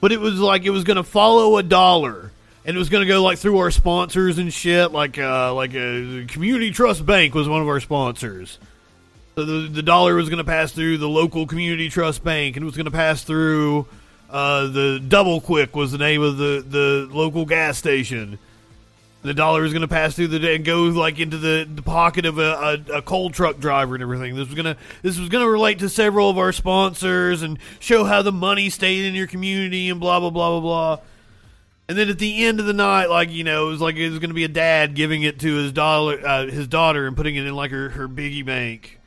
But 0.00 0.12
it 0.12 0.20
was 0.20 0.38
like 0.38 0.64
it 0.64 0.70
was 0.70 0.84
to 0.98 1.02
follow 1.02 1.56
a 1.56 1.62
dollar 1.62 2.30
and 2.64 2.76
it 2.76 2.78
was 2.78 2.88
to 2.88 3.06
go 3.06 3.22
like 3.22 3.38
through 3.38 3.58
our 3.58 3.70
sponsors 3.70 4.38
and 4.38 4.52
shit 4.52 4.92
like 4.92 5.18
uh 5.18 5.54
like 5.54 5.74
a 5.74 6.24
community 6.28 6.70
trust 6.70 7.04
bank 7.04 7.34
was 7.34 7.48
one 7.48 7.62
of 7.62 7.68
our 7.68 7.80
sponsors 7.80 8.58
the, 9.34 9.68
the 9.70 9.82
dollar 9.82 10.14
was 10.14 10.28
going 10.28 10.38
to 10.38 10.44
pass 10.44 10.72
through 10.72 10.98
the 10.98 11.08
local 11.08 11.46
community 11.46 11.88
trust 11.88 12.22
bank, 12.22 12.56
and 12.56 12.62
it 12.62 12.66
was 12.66 12.76
going 12.76 12.84
to 12.84 12.90
pass 12.90 13.24
through 13.24 13.86
uh, 14.30 14.66
the 14.68 15.00
Double 15.06 15.40
Quick 15.40 15.74
was 15.74 15.92
the 15.92 15.98
name 15.98 16.22
of 16.22 16.36
the, 16.36 16.64
the 16.66 17.08
local 17.12 17.44
gas 17.44 17.78
station. 17.78 18.38
The 19.22 19.32
dollar 19.32 19.62
was 19.62 19.72
going 19.72 19.82
to 19.82 19.88
pass 19.88 20.14
through 20.14 20.28
the 20.28 20.54
and 20.54 20.64
go 20.66 20.82
like 20.82 21.18
into 21.18 21.38
the, 21.38 21.66
the 21.72 21.80
pocket 21.80 22.26
of 22.26 22.38
a, 22.38 22.82
a, 22.92 22.98
a 22.98 23.02
coal 23.02 23.30
truck 23.30 23.58
driver 23.58 23.94
and 23.94 24.02
everything. 24.02 24.36
This 24.36 24.48
was 24.48 24.54
gonna 24.54 24.76
this 25.00 25.18
was 25.18 25.30
gonna 25.30 25.48
relate 25.48 25.78
to 25.78 25.88
several 25.88 26.28
of 26.28 26.36
our 26.36 26.52
sponsors 26.52 27.40
and 27.40 27.58
show 27.80 28.04
how 28.04 28.20
the 28.20 28.32
money 28.32 28.68
stayed 28.68 29.06
in 29.06 29.14
your 29.14 29.26
community 29.26 29.88
and 29.88 29.98
blah 29.98 30.20
blah 30.20 30.28
blah 30.28 30.60
blah 30.60 30.60
blah. 30.60 31.04
And 31.88 31.96
then 31.96 32.10
at 32.10 32.18
the 32.18 32.44
end 32.44 32.60
of 32.60 32.66
the 32.66 32.74
night, 32.74 33.06
like 33.06 33.30
you 33.30 33.44
know, 33.44 33.68
it 33.68 33.70
was 33.70 33.80
like 33.80 33.96
it 33.96 34.10
was 34.10 34.18
going 34.18 34.28
to 34.28 34.34
be 34.34 34.44
a 34.44 34.48
dad 34.48 34.94
giving 34.94 35.22
it 35.22 35.40
to 35.40 35.54
his 35.54 35.72
dollar, 35.72 36.20
uh, 36.22 36.46
his 36.46 36.66
daughter, 36.68 37.06
and 37.06 37.16
putting 37.16 37.36
it 37.36 37.46
in 37.46 37.54
like 37.54 37.70
her 37.70 37.88
her 37.90 38.06
biggie 38.06 38.44
bank 38.44 39.00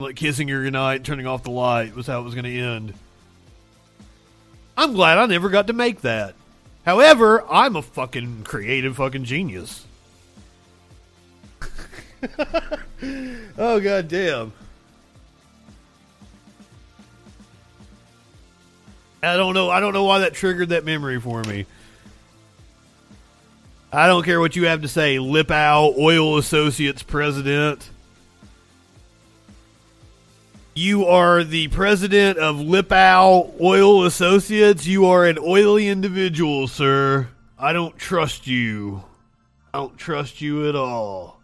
like 0.00 0.14
kissing 0.14 0.46
her 0.46 0.62
goodnight 0.62 1.02
turning 1.02 1.26
off 1.26 1.42
the 1.42 1.50
light 1.50 1.96
was 1.96 2.06
how 2.06 2.20
it 2.20 2.22
was 2.22 2.32
going 2.32 2.44
to 2.44 2.56
end. 2.56 2.94
I'm 4.76 4.92
glad 4.92 5.18
I 5.18 5.26
never 5.26 5.48
got 5.48 5.66
to 5.66 5.72
make 5.72 6.02
that. 6.02 6.36
However, 6.86 7.44
I'm 7.50 7.74
a 7.74 7.82
fucking 7.82 8.44
creative 8.44 8.94
fucking 8.94 9.24
genius. 9.24 9.84
oh 13.58 13.80
god 13.80 14.06
damn. 14.06 14.52
I 19.20 19.36
don't 19.36 19.52
know. 19.52 19.68
I 19.68 19.80
don't 19.80 19.94
know 19.94 20.04
why 20.04 20.20
that 20.20 20.32
triggered 20.32 20.68
that 20.68 20.84
memory 20.84 21.20
for 21.20 21.42
me. 21.42 21.66
I 23.92 24.06
don't 24.06 24.22
care 24.22 24.38
what 24.38 24.54
you 24.54 24.66
have 24.66 24.82
to 24.82 24.88
say. 24.88 25.18
Lip 25.18 25.48
Lipow 25.48 25.98
Oil 25.98 26.38
Associates 26.38 27.02
president. 27.02 27.90
You 30.78 31.06
are 31.06 31.42
the 31.42 31.66
president 31.66 32.38
of 32.38 32.58
Lipow 32.58 33.60
Oil 33.60 34.04
Associates. 34.04 34.86
You 34.86 35.06
are 35.06 35.26
an 35.26 35.36
oily 35.36 35.88
individual, 35.88 36.68
sir. 36.68 37.30
I 37.58 37.72
don't 37.72 37.98
trust 37.98 38.46
you. 38.46 39.02
I 39.74 39.78
don't 39.78 39.98
trust 39.98 40.40
you 40.40 40.68
at 40.68 40.76
all. 40.76 41.40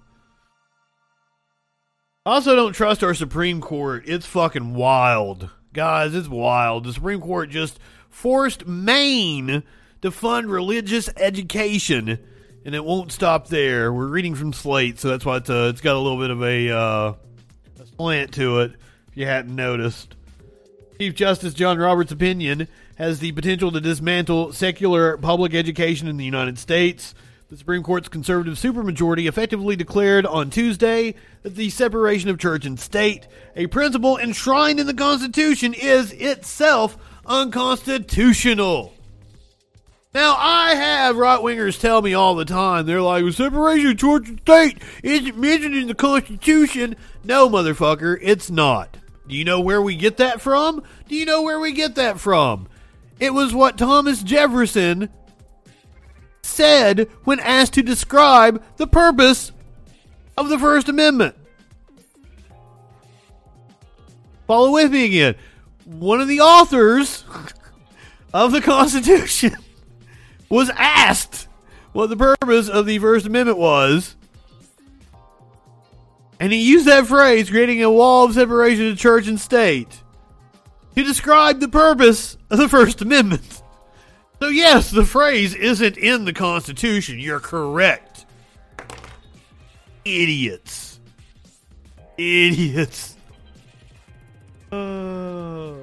I 2.25 2.35
also 2.35 2.55
don't 2.55 2.75
trust 2.75 3.03
our 3.03 3.13
Supreme 3.13 3.61
Court. 3.61 4.05
It's 4.07 4.25
fucking 4.25 4.75
wild. 4.75 5.51
Guys, 5.73 6.15
it's 6.15 6.29
wild. 6.29 6.85
The 6.85 6.93
Supreme 6.93 7.21
Court 7.21 7.51
just 7.51 7.81
forced 8.09 8.69
Maine 8.69 9.65
to 10.03 10.13
fund 10.13 10.49
religious 10.49 11.11
education, 11.17 12.21
and 12.65 12.73
it 12.73 12.85
won't 12.85 13.11
stop 13.11 13.49
there. 13.49 13.93
We're 13.93 14.07
reading 14.07 14.37
from 14.37 14.53
Slate, 14.53 15.01
so 15.01 15.09
that's 15.09 15.25
why 15.25 15.39
it's, 15.39 15.51
uh, 15.51 15.71
it's 15.73 15.81
got 15.81 15.97
a 15.97 15.99
little 15.99 16.21
bit 16.21 16.31
of 16.31 16.41
a, 16.41 16.71
uh, 16.71 17.15
a 17.81 17.87
slant 17.97 18.35
to 18.35 18.61
it 18.61 18.75
you 19.15 19.27
hadn't 19.27 19.55
noticed. 19.55 20.15
Chief 20.99 21.15
Justice 21.15 21.55
John 21.55 21.79
Roberts' 21.79 22.13
opinion 22.13 22.69
has 22.97 23.19
the 23.19 23.33
potential 23.33 23.73
to 23.73 23.81
dismantle 23.81 24.53
secular 24.53 25.17
public 25.17 25.55
education 25.55 26.07
in 26.07 26.17
the 26.17 26.25
United 26.25 26.59
States. 26.59 27.15
The 27.51 27.57
Supreme 27.57 27.83
Court's 27.83 28.09
conservative 28.09 28.55
supermajority 28.55 29.29
effectively 29.29 29.77
declared 29.77 30.25
on 30.27 30.51
Tuesday 30.51 31.15
that 31.43 31.57
the 31.57 31.71
separation 31.71 32.31
of 32.31 32.39
church 32.39 32.65
and 32.65 32.79
state, 32.79 33.27
a 33.55 33.67
principle 33.67 34.17
enshrined 34.19 34.81
in 34.81 34.87
the 34.87 34.95
Constitution, 34.95 35.75
is 35.75 36.13
itself 36.13 36.97
unconstitutional. 37.27 38.93
Now, 40.15 40.37
I 40.39 40.77
have 40.77 41.17
right 41.17 41.41
wingers 41.41 41.81
tell 41.81 42.01
me 42.01 42.15
all 42.15 42.37
the 42.37 42.45
time, 42.45 42.87
they're 42.87 43.03
like, 43.03 43.31
separation 43.33 43.91
of 43.91 43.99
church 43.99 44.29
and 44.29 44.41
state 44.41 44.81
isn't 45.03 45.37
mentioned 45.37 45.75
in 45.75 45.89
the 45.89 45.95
Constitution. 45.95 46.95
No, 47.25 47.49
motherfucker, 47.49 48.17
it's 48.23 48.49
not. 48.49 48.97
Do 49.27 49.35
you 49.35 49.45
know 49.45 49.61
where 49.61 49.81
we 49.81 49.97
get 49.97 50.19
that 50.19 50.41
from? 50.41 50.83
Do 51.09 51.15
you 51.15 51.25
know 51.25 51.43
where 51.43 51.59
we 51.59 51.73
get 51.73 51.95
that 51.95 52.21
from? 52.21 52.69
It 53.19 53.33
was 53.33 53.55
what 53.55 53.79
Thomas 53.79 54.23
Jefferson 54.23 55.09
said 56.43 57.09
when 57.25 57.41
asked 57.41 57.75
to 57.75 57.83
describe 57.83 58.63
the 58.77 58.87
purpose 58.87 59.53
of 60.37 60.49
the 60.49 60.59
First 60.59 60.89
Amendment. 60.89 61.35
Follow 64.47 64.73
with 64.73 64.93
me 64.93 65.07
again. 65.07 65.37
One 65.85 66.21
of 66.21 66.29
the 66.29 66.41
authors 66.41 67.25
of 68.35 68.53
the 68.53 68.61
Constitution 68.61 69.57
was 70.49 70.71
asked 70.77 71.49
what 71.93 72.11
the 72.11 72.17
purpose 72.17 72.69
of 72.69 72.87
the 72.87 72.99
First 72.99 73.27
Amendment 73.27 73.59
was. 73.59 74.17
And 76.41 76.53
he 76.53 76.69
used 76.69 76.87
that 76.87 77.07
phrase, 77.07 77.49
creating 77.49 77.83
a 77.83 77.91
wall 77.91 78.25
of 78.25 78.35
separation 78.35 78.91
of 78.91 78.99
church 78.99 79.29
and 79.29 79.41
state, 79.41 80.03
to 80.97 81.03
describe 81.05 81.61
the 81.61 81.69
purpose 81.69 82.37
of 82.51 82.59
the 82.59 82.69
First 82.69 83.01
Amendment. 83.03 83.63
So, 84.41 84.49
yes, 84.49 84.91
the 84.91 85.05
phrase 85.05 85.55
isn't 85.55 85.97
in 85.97 86.25
the 86.25 86.33
Constitution. 86.33 87.19
You're 87.19 87.41
correct. 87.41 88.27
Idiots. 90.05 91.01
Idiots. 92.19 93.17
Oh. 94.71 95.79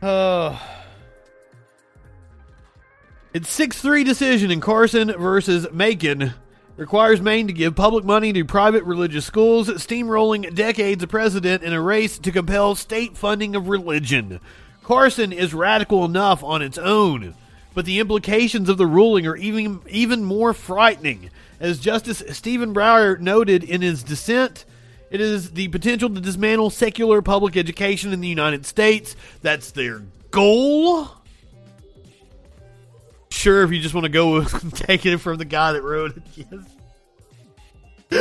Oh. 0.00 0.62
It's 3.34 3.50
6 3.50 3.80
3 3.80 4.04
decision 4.04 4.50
in 4.50 4.60
Carson 4.60 5.12
versus 5.18 5.66
Makin. 5.72 6.34
Requires 6.76 7.20
Maine 7.20 7.46
to 7.46 7.52
give 7.52 7.76
public 7.76 8.04
money 8.04 8.32
to 8.32 8.44
private 8.44 8.82
religious 8.82 9.24
schools, 9.24 9.68
steamrolling 9.68 10.52
decades 10.56 11.04
of 11.04 11.08
precedent 11.08 11.62
in 11.62 11.72
a 11.72 11.80
race 11.80 12.18
to 12.18 12.32
compel 12.32 12.74
state 12.74 13.16
funding 13.16 13.54
of 13.54 13.68
religion. 13.68 14.40
Carson 14.82 15.32
is 15.32 15.54
radical 15.54 16.04
enough 16.04 16.42
on 16.42 16.62
its 16.62 16.76
own, 16.76 17.34
but 17.74 17.84
the 17.84 18.00
implications 18.00 18.68
of 18.68 18.76
the 18.76 18.88
ruling 18.88 19.24
are 19.24 19.36
even, 19.36 19.82
even 19.88 20.24
more 20.24 20.52
frightening. 20.52 21.30
As 21.60 21.78
Justice 21.78 22.24
Stephen 22.30 22.74
Breyer 22.74 23.20
noted 23.20 23.62
in 23.62 23.80
his 23.80 24.02
dissent, 24.02 24.64
it 25.12 25.20
is 25.20 25.52
the 25.52 25.68
potential 25.68 26.10
to 26.10 26.20
dismantle 26.20 26.70
secular 26.70 27.22
public 27.22 27.56
education 27.56 28.12
in 28.12 28.20
the 28.20 28.26
United 28.26 28.66
States. 28.66 29.14
That's 29.42 29.70
their 29.70 30.02
goal. 30.32 31.08
Sure, 33.34 33.64
if 33.64 33.72
you 33.72 33.80
just 33.80 33.94
want 33.94 34.04
to 34.04 34.08
go 34.10 34.34
with 34.34 34.74
take 34.86 35.04
it 35.04 35.18
from 35.18 35.38
the 35.38 35.44
guy 35.44 35.72
that 35.72 35.82
wrote 35.82 36.16
it. 36.16 36.22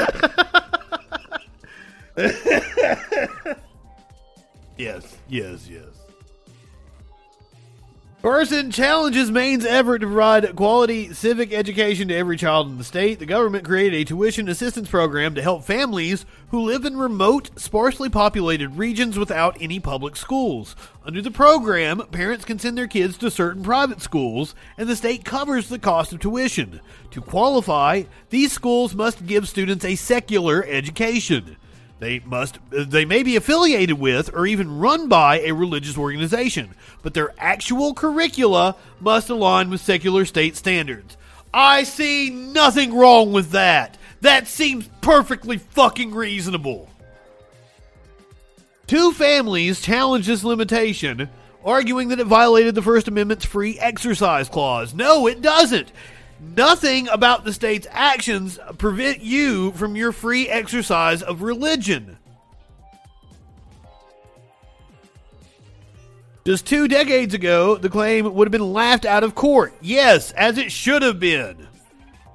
Yes. 4.75 5.15
yes, 5.29 5.29
yes, 5.29 5.69
yes. 5.69 5.92
Carson 8.23 8.71
challenges 8.71 9.29
Maine's 9.29 9.65
effort 9.65 9.99
to 9.99 10.07
provide 10.07 10.55
quality 10.55 11.13
civic 11.13 11.51
education 11.51 12.07
to 12.07 12.15
every 12.15 12.37
child 12.37 12.69
in 12.69 12.77
the 12.77 12.83
state. 12.85 13.19
The 13.19 13.25
government 13.25 13.65
created 13.65 13.99
a 13.99 14.05
tuition 14.05 14.47
assistance 14.47 14.89
program 14.89 15.35
to 15.35 15.41
help 15.41 15.65
families 15.65 16.25
who 16.47 16.61
live 16.61 16.85
in 16.85 16.95
remote, 16.95 17.49
sparsely 17.59 18.07
populated 18.07 18.77
regions 18.77 19.19
without 19.19 19.57
any 19.59 19.77
public 19.81 20.15
schools. 20.15 20.73
Under 21.05 21.21
the 21.21 21.31
program, 21.31 21.99
parents 22.13 22.45
can 22.45 22.59
send 22.59 22.77
their 22.77 22.87
kids 22.87 23.17
to 23.17 23.29
certain 23.29 23.61
private 23.61 24.01
schools, 24.01 24.55
and 24.77 24.87
the 24.87 24.95
state 24.95 25.25
covers 25.25 25.67
the 25.67 25.77
cost 25.77 26.13
of 26.13 26.21
tuition. 26.21 26.79
To 27.11 27.19
qualify, 27.19 28.03
these 28.29 28.53
schools 28.53 28.95
must 28.95 29.27
give 29.27 29.49
students 29.49 29.83
a 29.83 29.95
secular 29.95 30.63
education. 30.63 31.57
They 32.03 32.19
must 32.19 32.59
they 32.69 33.05
may 33.05 33.23
be 33.23 33.37
affiliated 33.37 33.97
with 33.97 34.29
or 34.33 34.45
even 34.45 34.79
run 34.79 35.07
by 35.07 35.39
a 35.39 35.53
religious 35.53 35.97
organization, 35.97 36.75
but 37.01 37.13
their 37.13 37.33
actual 37.37 37.93
curricula 37.93 38.75
must 38.99 39.29
align 39.29 39.69
with 39.69 39.79
secular 39.79 40.25
state 40.25 40.57
standards. 40.57 41.15
I 41.53 41.83
see 41.83 42.29
nothing 42.29 42.93
wrong 42.93 43.31
with 43.31 43.51
that. 43.51 43.97
That 44.19 44.49
seems 44.49 44.89
perfectly 44.99 45.59
fucking 45.59 46.13
reasonable. 46.13 46.89
Two 48.85 49.13
families 49.13 49.79
challenged 49.79 50.27
this 50.27 50.43
limitation, 50.43 51.29
arguing 51.63 52.09
that 52.09 52.19
it 52.19 52.27
violated 52.27 52.75
the 52.75 52.81
First 52.81 53.07
Amendment's 53.07 53.45
free 53.45 53.79
exercise 53.79 54.49
clause. 54.49 54.93
No, 54.93 55.25
it 55.27 55.41
doesn't. 55.41 55.89
Nothing 56.55 57.07
about 57.07 57.45
the 57.45 57.53
state's 57.53 57.87
actions 57.89 58.59
prevent 58.77 59.21
you 59.21 59.71
from 59.71 59.95
your 59.95 60.11
free 60.11 60.47
exercise 60.49 61.23
of 61.23 61.41
religion. 61.41 62.17
Just 66.45 66.67
two 66.67 66.89
decades 66.89 67.33
ago, 67.33 67.77
the 67.77 67.89
claim 67.89 68.33
would 68.33 68.47
have 68.47 68.51
been 68.51 68.73
laughed 68.73 69.05
out 69.05 69.23
of 69.23 69.33
court. 69.33 69.73
Yes, 69.81 70.31
as 70.33 70.57
it 70.57 70.71
should 70.71 71.01
have 71.01 71.19
been. 71.19 71.67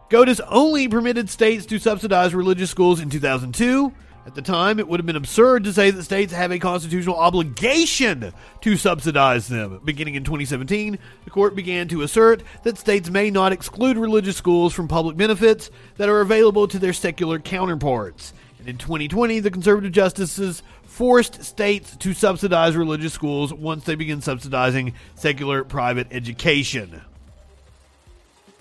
SCOTUS 0.09 0.41
only 0.49 0.89
permitted 0.89 1.29
states 1.29 1.67
to 1.67 1.79
subsidize 1.79 2.35
religious 2.35 2.71
schools 2.71 3.01
in 3.01 3.11
2002. 3.11 3.93
At 4.29 4.35
the 4.35 4.43
time, 4.43 4.79
it 4.79 4.87
would 4.87 5.01
have 5.01 5.07
been 5.07 5.17
absurd 5.17 5.65
to 5.65 5.73
say 5.73 5.91
that 5.91 6.03
states 6.03 6.35
have 6.35 6.53
a 6.53 6.59
constitutional 6.59 7.17
obligation 7.17 8.35
to 8.61 8.77
subsidize 8.77 9.49
them. 9.49 9.81
Beginning 9.83 10.17
in 10.17 10.25
2017, 10.25 10.99
the 11.25 11.31
court 11.31 11.55
began 11.55 11.89
to 11.89 12.03
assert 12.03 12.43
that 12.63 12.77
states 12.77 13.09
may 13.09 13.31
not 13.31 13.53
exclude 13.53 13.97
religious 13.97 14.37
schools 14.37 14.75
from 14.75 14.87
public 14.87 15.17
benefits 15.17 15.71
that 15.97 16.11
are 16.11 16.21
available 16.21 16.69
to 16.69 16.79
their 16.79 16.93
secular 16.93 17.39
counterparts. 17.39 18.35
And 18.59 18.69
in 18.69 18.77
2020, 18.77 19.41
the 19.41 19.51
conservative 19.51 19.93
justices 19.93 20.63
forced 20.83 21.43
states 21.43 21.97
to 21.97 22.13
subsidize 22.13 22.77
religious 22.77 23.15
schools 23.15 23.55
once 23.55 23.85
they 23.85 23.95
begin 23.95 24.21
subsidizing 24.21 24.93
secular 25.15 25.65
private 25.65 26.09
education. 26.11 27.01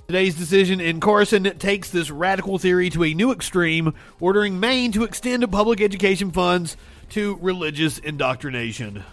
Today's 0.08 0.36
decision 0.36 0.80
in 0.80 1.02
Carson 1.02 1.44
takes 1.60 1.90
this 1.90 2.10
radical 2.10 2.58
theory 2.58 2.90
to 2.92 3.04
a 3.04 3.14
new 3.14 3.30
extreme, 3.30 3.94
ordering 4.22 4.58
Maine 4.58 4.94
to 4.94 5.04
extend 5.04 5.52
public 5.52 5.82
education 5.82 6.32
funds 6.32 6.78
to 7.10 7.38
religious 7.42 7.98
indoctrination. 7.98 9.04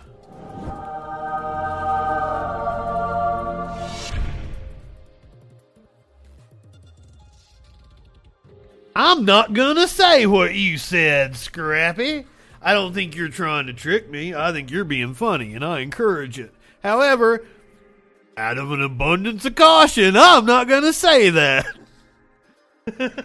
I'm 8.94 9.24
not 9.24 9.52
gonna 9.52 9.88
say 9.88 10.26
what 10.26 10.54
you 10.54 10.78
said, 10.78 11.34
Scrappy. 11.34 12.24
I 12.62 12.72
don't 12.72 12.94
think 12.94 13.16
you're 13.16 13.26
trying 13.26 13.66
to 13.66 13.72
trick 13.72 14.08
me. 14.08 14.32
I 14.32 14.52
think 14.52 14.70
you're 14.70 14.84
being 14.84 15.14
funny, 15.14 15.54
and 15.54 15.64
I 15.64 15.80
encourage 15.80 16.38
it. 16.38 16.54
However, 16.84 17.44
out 18.36 18.58
of 18.58 18.70
an 18.72 18.82
abundance 18.82 19.44
of 19.44 19.54
caution, 19.54 20.16
I'm 20.16 20.46
not 20.46 20.68
going 20.68 20.82
to 20.82 20.92
say 20.92 21.30
that. 21.30 21.66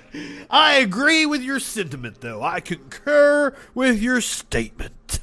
I 0.49 0.75
agree 0.75 1.25
with 1.25 1.41
your 1.41 1.59
sentiment, 1.59 2.21
though. 2.21 2.41
I 2.41 2.59
concur 2.59 3.55
with 3.73 4.01
your 4.01 4.21
statement. 4.21 5.19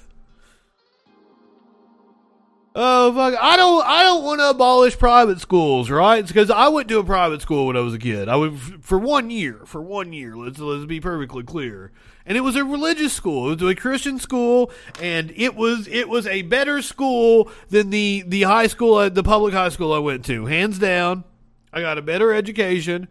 Oh 2.79 3.11
fuck! 3.15 3.41
I 3.41 3.57
don't. 3.57 3.87
I 3.87 4.03
don't 4.03 4.23
want 4.23 4.41
to 4.41 4.51
abolish 4.51 4.99
private 4.99 5.41
schools, 5.41 5.89
right? 5.89 6.27
Because 6.27 6.51
I 6.51 6.69
went 6.69 6.89
to 6.89 6.99
a 6.99 7.05
private 7.05 7.41
school 7.41 7.67
when 7.67 7.77
I 7.77 7.81
was 7.81 7.95
a 7.95 7.99
kid. 7.99 8.29
I 8.29 8.37
went 8.37 8.85
for 8.85 8.99
one 8.99 9.31
year. 9.31 9.63
For 9.65 9.81
one 9.81 10.13
year. 10.13 10.37
Let's 10.37 10.59
let's 10.59 10.85
be 10.85 11.01
perfectly 11.01 11.43
clear. 11.43 11.91
And 12.27 12.37
it 12.37 12.41
was 12.41 12.57
a 12.57 12.65
religious 12.65 13.13
school. 13.13 13.53
It 13.53 13.61
was 13.61 13.71
a 13.71 13.75
Christian 13.77 14.19
school, 14.19 14.73
and 15.01 15.33
it 15.37 15.55
was 15.55 15.87
it 15.87 16.09
was 16.09 16.27
a 16.27 16.43
better 16.43 16.83
school 16.83 17.51
than 17.71 17.91
the 17.91 18.25
the 18.27 18.43
high 18.43 18.67
school, 18.67 19.09
the 19.09 19.23
public 19.23 19.55
high 19.55 19.69
school 19.69 19.93
I 19.93 20.01
went 20.01 20.25
to, 20.27 20.47
hands 20.47 20.79
down. 20.79 21.25
I 21.73 21.81
got 21.81 21.99
a 21.99 22.03
better 22.03 22.33
education. 22.33 23.07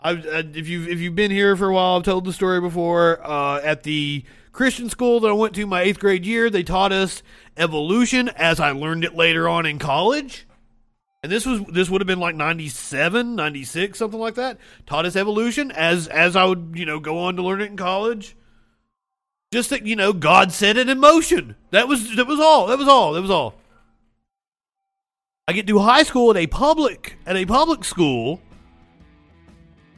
I, 0.00 0.12
if 0.12 0.68
you 0.68 0.88
if 0.88 0.98
you've 0.98 1.14
been 1.14 1.30
here 1.30 1.56
for 1.56 1.68
a 1.68 1.74
while, 1.74 1.96
I've 1.96 2.02
told 2.02 2.24
the 2.24 2.32
story 2.32 2.60
before. 2.60 3.20
Uh, 3.24 3.60
at 3.62 3.84
the 3.84 4.24
Christian 4.52 4.90
school 4.90 5.20
that 5.20 5.28
I 5.28 5.32
went 5.32 5.54
to 5.54 5.66
my 5.66 5.82
eighth 5.82 6.00
grade 6.00 6.26
year, 6.26 6.50
they 6.50 6.64
taught 6.64 6.90
us 6.90 7.22
evolution 7.56 8.28
as 8.30 8.58
I 8.58 8.72
learned 8.72 9.04
it 9.04 9.14
later 9.14 9.48
on 9.48 9.66
in 9.66 9.78
college. 9.78 10.46
And 11.22 11.32
this 11.32 11.44
was 11.44 11.62
this 11.64 11.90
would 11.90 12.00
have 12.00 12.06
been 12.06 12.20
like 12.20 12.36
97, 12.36 13.34
96, 13.34 13.98
something 13.98 14.20
like 14.20 14.36
that. 14.36 14.58
Taught 14.86 15.06
us 15.06 15.16
evolution 15.16 15.70
as 15.72 16.06
as 16.06 16.36
I 16.36 16.44
would, 16.44 16.72
you 16.74 16.86
know, 16.86 17.00
go 17.00 17.18
on 17.18 17.36
to 17.36 17.42
learn 17.42 17.60
it 17.60 17.70
in 17.70 17.76
college. 17.76 18.36
Just 19.50 19.70
that, 19.70 19.86
you 19.86 19.96
know, 19.96 20.12
God 20.12 20.52
set 20.52 20.76
it 20.76 20.88
in 20.88 20.98
motion. 20.98 21.56
That 21.70 21.88
was 21.88 22.16
that 22.16 22.26
was 22.26 22.38
all. 22.38 22.66
That 22.66 22.78
was 22.78 22.88
all. 22.88 23.14
That 23.14 23.22
was 23.22 23.30
all. 23.30 23.54
I 25.46 25.52
get 25.52 25.66
to 25.68 25.78
high 25.78 26.02
school 26.02 26.30
at 26.30 26.36
a 26.36 26.46
public 26.46 27.16
at 27.24 27.36
a 27.36 27.46
public 27.46 27.84
school. 27.84 28.42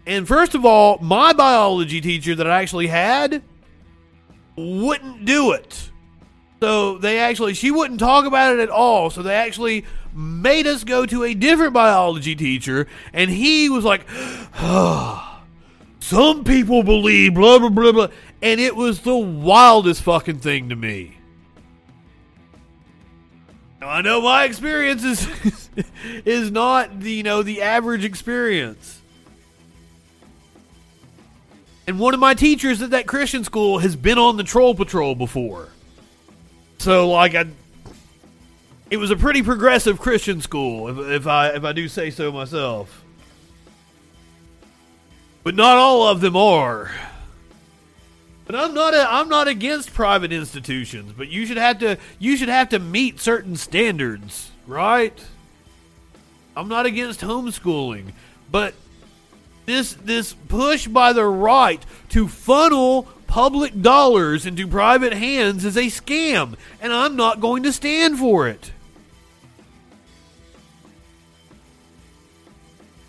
And 0.07 0.27
first 0.27 0.55
of 0.55 0.65
all, 0.65 0.99
my 0.99 1.33
biology 1.33 2.01
teacher 2.01 2.35
that 2.37 2.49
I 2.49 2.63
actually 2.63 2.87
had 2.87 3.43
wouldn't 4.57 5.25
do 5.25 5.53
it. 5.53 5.91
So 6.61 6.99
they 6.99 7.19
actually 7.19 7.55
she 7.55 7.73
wouldn't 7.73 7.99
talk 7.99 8.27
about 8.27 8.55
it 8.55 8.61
at 8.61 8.71
all. 8.71 9.11
So 9.11 9.23
they 9.23 9.35
actually 9.35 9.85
made 10.15 10.69
us 10.69 10.85
go 10.85 11.07
to 11.07 11.25
a 11.25 11.35
different 11.35 11.73
biology 11.73 12.37
teacher 12.37 12.87
and 13.13 13.31
he 13.31 13.69
was 13.69 13.85
like 13.85 14.05
ah, 14.55 15.43
some 15.99 16.45
people 16.45 16.83
believe 16.85 17.35
blah 17.35 17.59
blah 17.59 17.69
blah 17.69 17.93
blah 17.93 18.09
and 18.43 18.61
it 18.61 18.75
was 18.75 19.01
the 19.01 19.17
wildest 19.17 20.03
fucking 20.03 20.39
thing 20.39 20.69
to 20.71 20.77
me. 20.77 21.17
Now, 23.81 23.89
I 23.89 24.03
know 24.03 24.21
my 24.21 24.45
experience 24.45 25.05
is 25.05 25.71
is 26.25 26.51
not 26.51 27.01
the 27.01 27.13
you 27.13 27.23
know 27.23 27.43
the 27.43 27.63
average 27.63 28.05
experience. 28.05 29.01
And 31.87 31.99
one 31.99 32.15
of 32.15 32.21
my 32.21 32.35
teachers 32.35 32.83
at 32.83 32.91
that 32.91 33.07
Christian 33.07 33.43
school 33.43 33.79
has 33.79 33.97
been 33.97 34.19
on 34.19 34.37
the 34.37 34.45
troll 34.45 34.75
patrol 34.75 35.15
before. 35.15 35.71
So 36.79 37.11
like 37.11 37.35
I 37.35 37.47
it 38.91 38.97
was 38.97 39.11
a 39.11 39.17
pretty 39.17 39.43
progressive 39.43 39.99
Christian 39.99 40.41
school 40.41 40.89
if, 40.89 41.23
if 41.23 41.27
I 41.27 41.49
if 41.49 41.65
I 41.65 41.73
do 41.73 41.89
say 41.89 42.11
so 42.11 42.31
myself. 42.31 43.05
But 45.43 45.55
not 45.55 45.79
all 45.79 46.07
of 46.07 46.21
them 46.21 46.37
are. 46.37 46.91
But 48.51 48.59
I'm 48.59 48.75
not 48.75 48.95
a, 48.95 49.07
I'm 49.09 49.29
not 49.29 49.47
against 49.47 49.95
private 49.95 50.33
institutions, 50.33 51.13
but 51.17 51.29
you 51.29 51.47
should 51.47 51.57
have 51.57 51.79
to 51.79 51.99
you 52.19 52.37
should 52.37 52.49
have 52.49 52.71
to 52.71 52.81
meet 52.81 53.21
certain 53.21 53.55
standards, 53.55 54.51
right? 54.67 55.17
I'm 56.57 56.67
not 56.67 56.85
against 56.85 57.21
homeschooling, 57.21 58.13
but 58.51 58.75
this 59.67 59.93
this 59.93 60.33
push 60.49 60.89
by 60.89 61.13
the 61.13 61.27
right 61.27 61.81
to 62.09 62.27
funnel 62.27 63.07
public 63.29 63.83
dollars 63.83 64.45
into 64.45 64.67
private 64.67 65.13
hands 65.13 65.65
is 65.65 65.77
a 65.77 65.83
scam, 65.83 66.57
and 66.81 66.93
I'm 66.93 67.15
not 67.15 67.41
going 67.41 67.63
to 67.63 67.73
stand 67.73 68.19
for 68.19 68.49
it. 68.49 68.73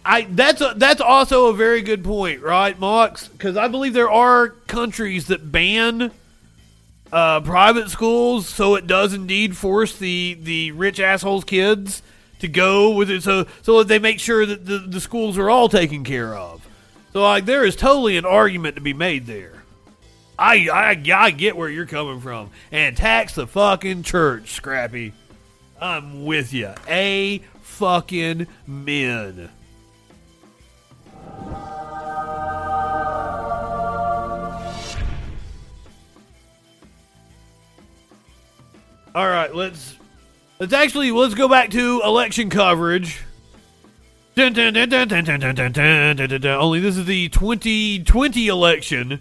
I 0.03 0.23
that's 0.23 0.61
a, 0.61 0.73
that's 0.75 1.01
also 1.01 1.47
a 1.47 1.53
very 1.53 1.81
good 1.81 2.03
point, 2.03 2.41
right, 2.41 2.77
Mox? 2.79 3.27
Because 3.27 3.57
I 3.57 3.67
believe 3.67 3.93
there 3.93 4.11
are 4.11 4.49
countries 4.49 5.27
that 5.27 5.51
ban 5.51 6.11
uh, 7.11 7.41
private 7.41 7.89
schools, 7.89 8.47
so 8.47 8.75
it 8.75 8.87
does 8.87 9.13
indeed 9.13 9.55
force 9.55 9.95
the 9.95 10.37
the 10.41 10.71
rich 10.71 10.99
assholes 10.99 11.43
kids 11.43 12.01
to 12.39 12.47
go 12.47 12.91
with 12.91 13.11
it, 13.11 13.21
so 13.21 13.45
so 13.61 13.79
that 13.79 13.87
they 13.87 13.99
make 13.99 14.19
sure 14.19 14.45
that 14.45 14.65
the, 14.65 14.79
the 14.79 15.01
schools 15.01 15.37
are 15.37 15.49
all 15.49 15.69
taken 15.69 16.03
care 16.03 16.33
of. 16.33 16.67
So 17.13 17.21
like 17.21 17.45
there 17.45 17.65
is 17.65 17.75
totally 17.75 18.17
an 18.17 18.25
argument 18.25 18.75
to 18.75 18.81
be 18.81 18.93
made 18.93 19.27
there. 19.27 19.63
I 20.39 20.67
I 20.69 21.03
I 21.13 21.31
get 21.31 21.55
where 21.55 21.69
you're 21.69 21.85
coming 21.85 22.21
from, 22.21 22.49
and 22.71 22.97
tax 22.97 23.35
the 23.35 23.45
fucking 23.45 24.03
church, 24.03 24.51
Scrappy. 24.51 25.13
I'm 25.79 26.25
with 26.25 26.53
you. 26.53 26.73
A 26.87 27.39
fucking 27.61 28.47
men. 28.65 29.49
All 39.13 39.27
right, 39.27 39.53
let's 39.53 39.97
let's 40.59 40.71
actually 40.71 41.11
let's 41.11 41.33
go 41.33 41.49
back 41.49 41.71
to 41.71 42.01
election 42.03 42.49
coverage. 42.49 43.21
Dun, 44.35 44.53
dun, 44.53 44.73
dun, 44.73 46.45
Only 46.45 46.79
this 46.79 46.95
is 46.95 47.05
the 47.05 47.27
2020 47.27 48.47
election. 48.47 49.19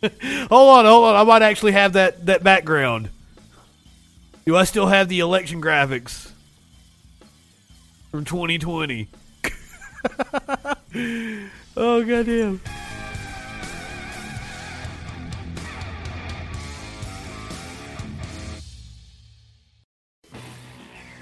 hold 0.00 0.52
on, 0.52 0.84
hold 0.84 1.04
on. 1.04 1.16
I 1.16 1.24
might 1.24 1.42
actually 1.42 1.72
have 1.72 1.94
that 1.94 2.26
that 2.26 2.44
background. 2.44 3.10
Do 4.46 4.54
I 4.56 4.62
still 4.62 4.86
have 4.86 5.08
the 5.08 5.18
election 5.18 5.60
graphics 5.60 6.30
from 8.12 8.24
2020? 8.24 9.08
oh 11.76 12.04
goddamn. 12.04 12.60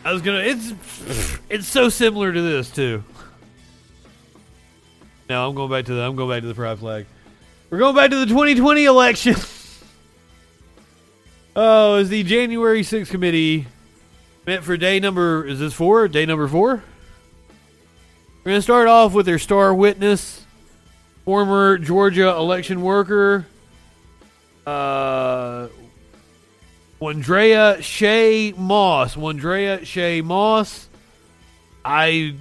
I 0.04 0.12
was 0.12 0.22
gonna. 0.22 0.38
It's 0.38 0.72
it's 1.50 1.66
so 1.66 1.88
similar 1.88 2.32
to 2.32 2.40
this 2.40 2.70
too. 2.70 3.02
No, 5.28 5.48
I'm 5.48 5.54
going 5.56 5.68
back 5.68 5.86
to 5.86 5.94
the. 5.94 6.02
I'm 6.02 6.14
going 6.14 6.30
back 6.30 6.42
to 6.42 6.46
the 6.46 6.54
pride 6.54 6.78
flag. 6.78 7.06
We're 7.70 7.78
going 7.78 7.96
back 7.96 8.10
to 8.10 8.16
the 8.16 8.26
2020 8.26 8.84
election. 8.84 9.34
oh, 11.56 11.96
is 11.96 12.08
the 12.08 12.22
January 12.22 12.82
6th 12.82 13.10
committee 13.10 13.66
meant 14.46 14.62
for 14.62 14.76
day 14.76 15.00
number? 15.00 15.44
Is 15.44 15.58
this 15.58 15.74
four? 15.74 16.06
Day 16.06 16.24
number 16.24 16.46
four. 16.46 16.84
We're 18.46 18.52
gonna 18.52 18.62
start 18.62 18.86
off 18.86 19.12
with 19.12 19.26
their 19.26 19.40
star 19.40 19.74
witness, 19.74 20.46
former 21.24 21.78
Georgia 21.78 22.28
election 22.28 22.80
worker, 22.80 23.44
uh, 24.64 25.66
Wandrea 27.02 27.78
Shaye 27.78 28.56
Moss. 28.56 29.16
Wandrea 29.16 29.80
Shaye 29.80 30.22
Moss. 30.22 30.88
I 31.84 32.36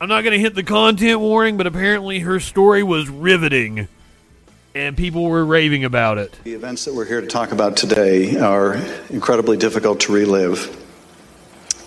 I'm 0.00 0.08
not 0.08 0.22
going 0.24 0.32
to 0.32 0.38
hit 0.38 0.54
the 0.54 0.62
content 0.62 1.20
warning, 1.20 1.58
but 1.58 1.66
apparently 1.66 2.20
her 2.20 2.40
story 2.40 2.82
was 2.82 3.10
riveting 3.10 3.86
and 4.74 4.96
people 4.96 5.24
were 5.24 5.44
raving 5.44 5.84
about 5.84 6.16
it. 6.16 6.38
The 6.44 6.54
events 6.54 6.86
that 6.86 6.94
we're 6.94 7.04
here 7.04 7.20
to 7.20 7.26
talk 7.26 7.52
about 7.52 7.76
today 7.76 8.38
are 8.38 8.76
incredibly 9.10 9.58
difficult 9.58 10.00
to 10.00 10.12
relive. 10.12 10.74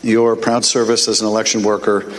Your 0.04 0.36
proud 0.36 0.64
service 0.64 1.08
as 1.08 1.22
an 1.22 1.28
election 1.28 1.64
worker 1.64 2.14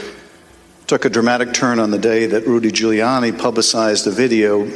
took 0.92 1.06
a 1.06 1.08
dramatic 1.08 1.54
turn 1.54 1.78
on 1.78 1.90
the 1.90 1.98
day 1.98 2.26
that 2.26 2.46
Rudy 2.46 2.70
Giuliani 2.70 3.38
publicized 3.38 4.06
a 4.06 4.10
video 4.10 4.70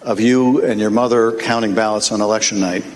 of 0.00 0.18
you 0.18 0.64
and 0.64 0.80
your 0.80 0.88
mother 0.88 1.36
counting 1.36 1.74
ballots 1.74 2.10
on 2.10 2.22
election 2.22 2.58
night. 2.58 2.86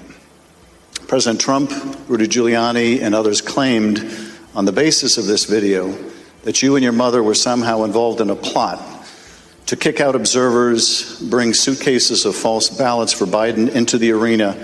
President 1.07 1.39
Trump, 1.39 1.71
Rudy 2.09 2.27
Giuliani, 2.27 3.03
and 3.03 3.15
others 3.15 3.43
claimed 3.43 4.11
on 4.55 4.65
the 4.65 4.73
basis 4.73 5.19
of 5.19 5.27
this 5.27 5.45
video 5.45 5.95
that 6.45 6.63
you 6.63 6.77
and 6.77 6.83
your 6.83 6.95
mother 6.95 7.23
were 7.23 7.35
somehow 7.35 7.85
involved 7.85 8.23
in 8.23 8.31
a 8.31 8.37
plot 8.37 8.81
to 9.67 9.77
kick 9.77 10.01
out 10.01 10.15
observers, 10.15 11.21
bring 11.21 11.53
suitcases 11.53 12.25
of 12.25 12.35
false 12.35 12.71
ballots 12.71 13.13
for 13.13 13.27
Biden 13.27 13.69
into 13.69 13.99
the 13.99 14.13
arena, 14.13 14.55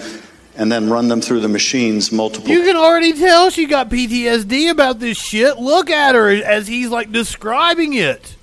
and 0.56 0.72
then 0.72 0.90
run 0.90 1.08
them 1.08 1.20
through 1.20 1.40
the 1.40 1.48
machines 1.48 2.10
multiple 2.10 2.48
You 2.48 2.62
can 2.62 2.76
already 2.76 3.12
tell 3.12 3.50
she 3.50 3.66
got 3.66 3.90
PTSD 3.90 4.70
about 4.70 4.98
this 4.98 5.18
shit. 5.18 5.58
Look 5.58 5.90
at 5.90 6.14
her 6.14 6.30
as 6.30 6.66
he's 6.66 6.88
like 6.88 7.12
describing 7.12 7.94
it. 7.94 8.36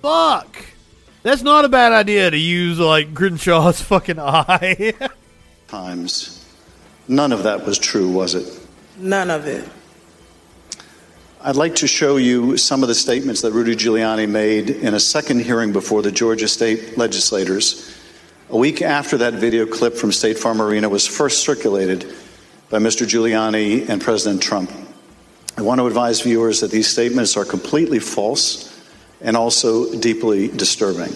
Fuck. 0.00 0.56
That's 1.22 1.42
not 1.42 1.64
a 1.64 1.68
bad 1.68 1.92
idea 1.92 2.30
to 2.30 2.38
use 2.38 2.78
like 2.78 3.12
Crenshaw's 3.14 3.82
fucking 3.82 4.18
eye. 4.20 4.94
times. 5.68 6.46
None 7.08 7.32
of 7.32 7.42
that 7.42 7.66
was 7.66 7.78
true, 7.78 8.10
was 8.10 8.34
it? 8.34 8.66
None 8.96 9.30
of 9.30 9.46
it. 9.46 9.68
I'd 11.40 11.56
like 11.56 11.76
to 11.76 11.86
show 11.86 12.16
you 12.16 12.56
some 12.56 12.82
of 12.82 12.88
the 12.88 12.94
statements 12.94 13.42
that 13.42 13.52
Rudy 13.52 13.76
Giuliani 13.76 14.28
made 14.28 14.70
in 14.70 14.94
a 14.94 15.00
second 15.00 15.40
hearing 15.40 15.72
before 15.72 16.02
the 16.02 16.10
Georgia 16.10 16.48
state 16.48 16.98
legislators 16.98 17.97
a 18.50 18.56
week 18.56 18.80
after 18.80 19.18
that 19.18 19.34
video 19.34 19.66
clip 19.66 19.94
from 19.94 20.10
State 20.10 20.38
Farm 20.38 20.62
Arena 20.62 20.88
was 20.88 21.06
first 21.06 21.42
circulated 21.42 22.10
by 22.70 22.78
Mr. 22.78 23.06
Giuliani 23.06 23.88
and 23.88 24.00
President 24.00 24.42
Trump. 24.42 24.70
I 25.56 25.62
want 25.62 25.80
to 25.80 25.86
advise 25.86 26.22
viewers 26.22 26.60
that 26.60 26.70
these 26.70 26.86
statements 26.86 27.36
are 27.36 27.44
completely 27.44 27.98
false 27.98 28.74
and 29.20 29.36
also 29.36 29.92
deeply 29.98 30.48
disturbing. 30.48 31.12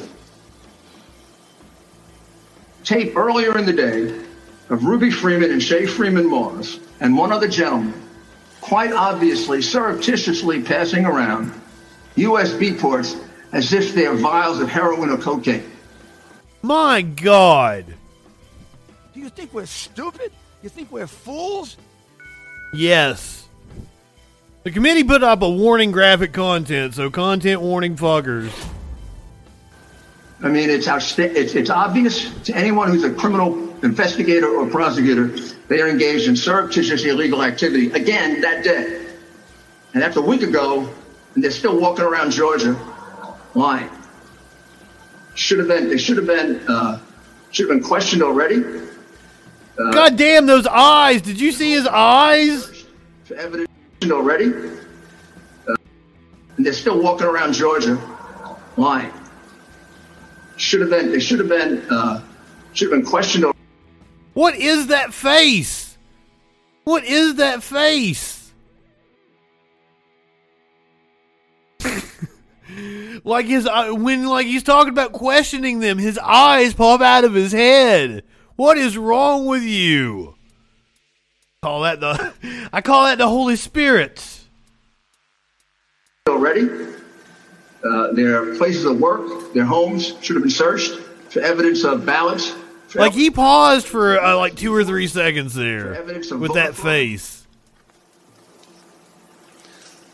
Tape 2.85 3.17
earlier 3.17 3.57
in 3.57 3.65
the 3.65 3.73
day 3.73 4.25
of 4.69 4.85
Ruby 4.85 5.11
Freeman 5.11 5.53
and 5.53 5.61
Shaye 5.61 5.89
Freeman 5.89 6.29
Moss 6.29 6.81
and 7.01 7.17
one 7.17 7.33
other 7.33 7.49
gentleman 7.49 7.95
quite 8.61 8.93
obviously 8.93 9.63
surreptitiously 9.63 10.63
passing 10.63 11.07
around 11.07 11.53
USB 12.17 12.79
ports 12.79 13.17
as 13.53 13.73
if 13.73 13.95
they're 13.95 14.15
vials 14.15 14.61
of 14.61 14.69
heroin 14.69 15.09
or 15.09 15.17
cocaine. 15.17 15.72
My 16.63 17.03
God. 17.03 17.87
Do 19.13 19.21
you 19.21 19.29
think 19.29 19.53
we're 19.53 19.67
stupid? 19.67 20.33
You 20.63 20.69
think 20.69 20.91
we're 20.93 21.07
fools? 21.07 21.77
Yes. 22.73 23.47
The 24.63 24.71
committee 24.71 25.03
put 25.03 25.23
up 25.23 25.43
a 25.43 25.51
warning 25.51 25.91
graphic 25.91 26.33
content, 26.33 26.95
so 26.95 27.11
content 27.11 27.61
warning 27.61 27.97
fuckers. 27.97 28.53
I 30.41 30.49
mean, 30.49 30.71
it's, 30.71 30.87
outsta- 30.87 31.35
it's, 31.35 31.55
it's 31.55 31.71
obvious 31.71 32.33
to 32.45 32.55
anyone 32.55 32.89
who's 32.89 33.05
a 33.05 33.13
criminal 33.13 33.55
investigator 33.85 34.49
or 34.49 34.69
prosecutor 34.69 35.37
they 35.69 35.81
are 35.81 35.89
engaged 35.89 36.29
in 36.29 36.37
surreptitious 36.37 37.05
illegal 37.05 37.43
activity 37.43 37.91
again 37.93 38.41
that 38.43 38.63
day. 38.63 39.07
And 39.95 40.03
that's 40.03 40.17
a 40.17 40.23
week 40.23 40.43
ago, 40.43 40.89
and 41.35 41.43
they're 41.43 41.51
still 41.51 41.81
walking 41.81 42.05
around 42.05 42.31
Georgia 42.31 42.77
lying. 43.55 43.89
Should 45.35 45.59
have 45.59 45.69
been, 45.69 45.89
they 45.89 45.99
should 45.99 46.17
have 46.17 46.27
been, 46.27 46.61
uh, 46.69 46.99
should 47.51 47.69
have 47.69 47.79
been 47.79 47.87
questioned 47.87 48.23
already. 48.23 48.63
Uh, 49.79 49.91
God 49.91 50.17
damn 50.17 50.47
those 50.47 50.67
eyes! 50.67 51.23
Did 51.23 51.41
you 51.41 51.53
see 51.53 51.73
his 51.73 51.87
eyes? 51.87 52.87
Evidence 53.35 53.69
already. 54.11 54.53
Uh, 55.67 55.75
and 56.57 56.67
they're 56.67 56.73
still 56.73 57.03
walking 57.03 57.27
around 57.27 57.55
Georgia 57.55 57.99
lying. 58.77 59.13
Should 60.57 60.83
have 60.83 60.91
been, 60.91 61.11
they 61.11 61.21
should 61.21 61.39
have 61.39 61.49
been, 61.49 61.83
uh, 61.91 62.23
should 62.75 62.91
have 62.91 63.01
been 63.01 63.09
questioned. 63.09 63.45
already. 63.45 63.59
What 64.35 64.55
is 64.55 64.89
that 64.89 65.15
face? 65.15 65.97
What 66.85 67.05
is 67.05 67.37
that 67.37 67.63
face? 67.63 68.42
Like 73.25 73.47
his 73.47 73.69
when 73.91 74.27
like 74.27 74.47
he's 74.47 74.63
talking 74.63 74.93
about 74.93 75.13
questioning 75.13 75.81
them, 75.81 75.99
his 75.99 76.19
eyes 76.19 76.75
pop 76.75 77.01
out 77.01 77.25
of 77.25 77.35
his 77.35 77.53
head. 77.53 78.25
What 78.57 78.79
is 78.79 78.99
wrong 78.99 79.47
with 79.47 79.63
you? 79.63 80.35
Call 81.63 81.83
that 81.83 82.01
the 82.01 82.33
I 82.73 82.81
call 82.81 83.05
that 83.05 83.19
the 83.19 83.29
Holy 83.29 83.57
Spirit. 83.57 84.41
already. 86.29 86.69
Uh, 87.85 88.13
their 88.13 88.55
places 88.57 88.85
of 88.85 89.01
work, 89.01 89.53
their 89.55 89.65
homes 89.65 90.15
should 90.21 90.37
have 90.37 90.45
been 90.45 90.51
searched 90.51 90.93
for 91.31 91.41
evidence 91.41 91.83
of 91.83 92.07
ballots. 92.07 92.55
Like 92.95 93.13
he 93.13 93.31
paused 93.31 93.87
for 93.87 94.21
uh, 94.21 94.37
like 94.37 94.55
two 94.55 94.73
or 94.73 94.85
three 94.85 95.09
seconds 95.09 95.55
there 95.55 96.05
with 96.31 96.55
that 96.55 96.75
face. 96.75 97.42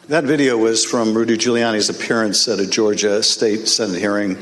That 0.09 0.25
video 0.25 0.57
was 0.57 0.87
from 0.87 1.13
Rudy 1.13 1.37
Giuliani's 1.37 1.91
appearance 1.91 2.49
at 2.49 2.59
a 2.59 2.67
Georgia 2.67 3.23
state 3.23 3.69
Senate 3.69 3.99
hearing. 3.99 4.39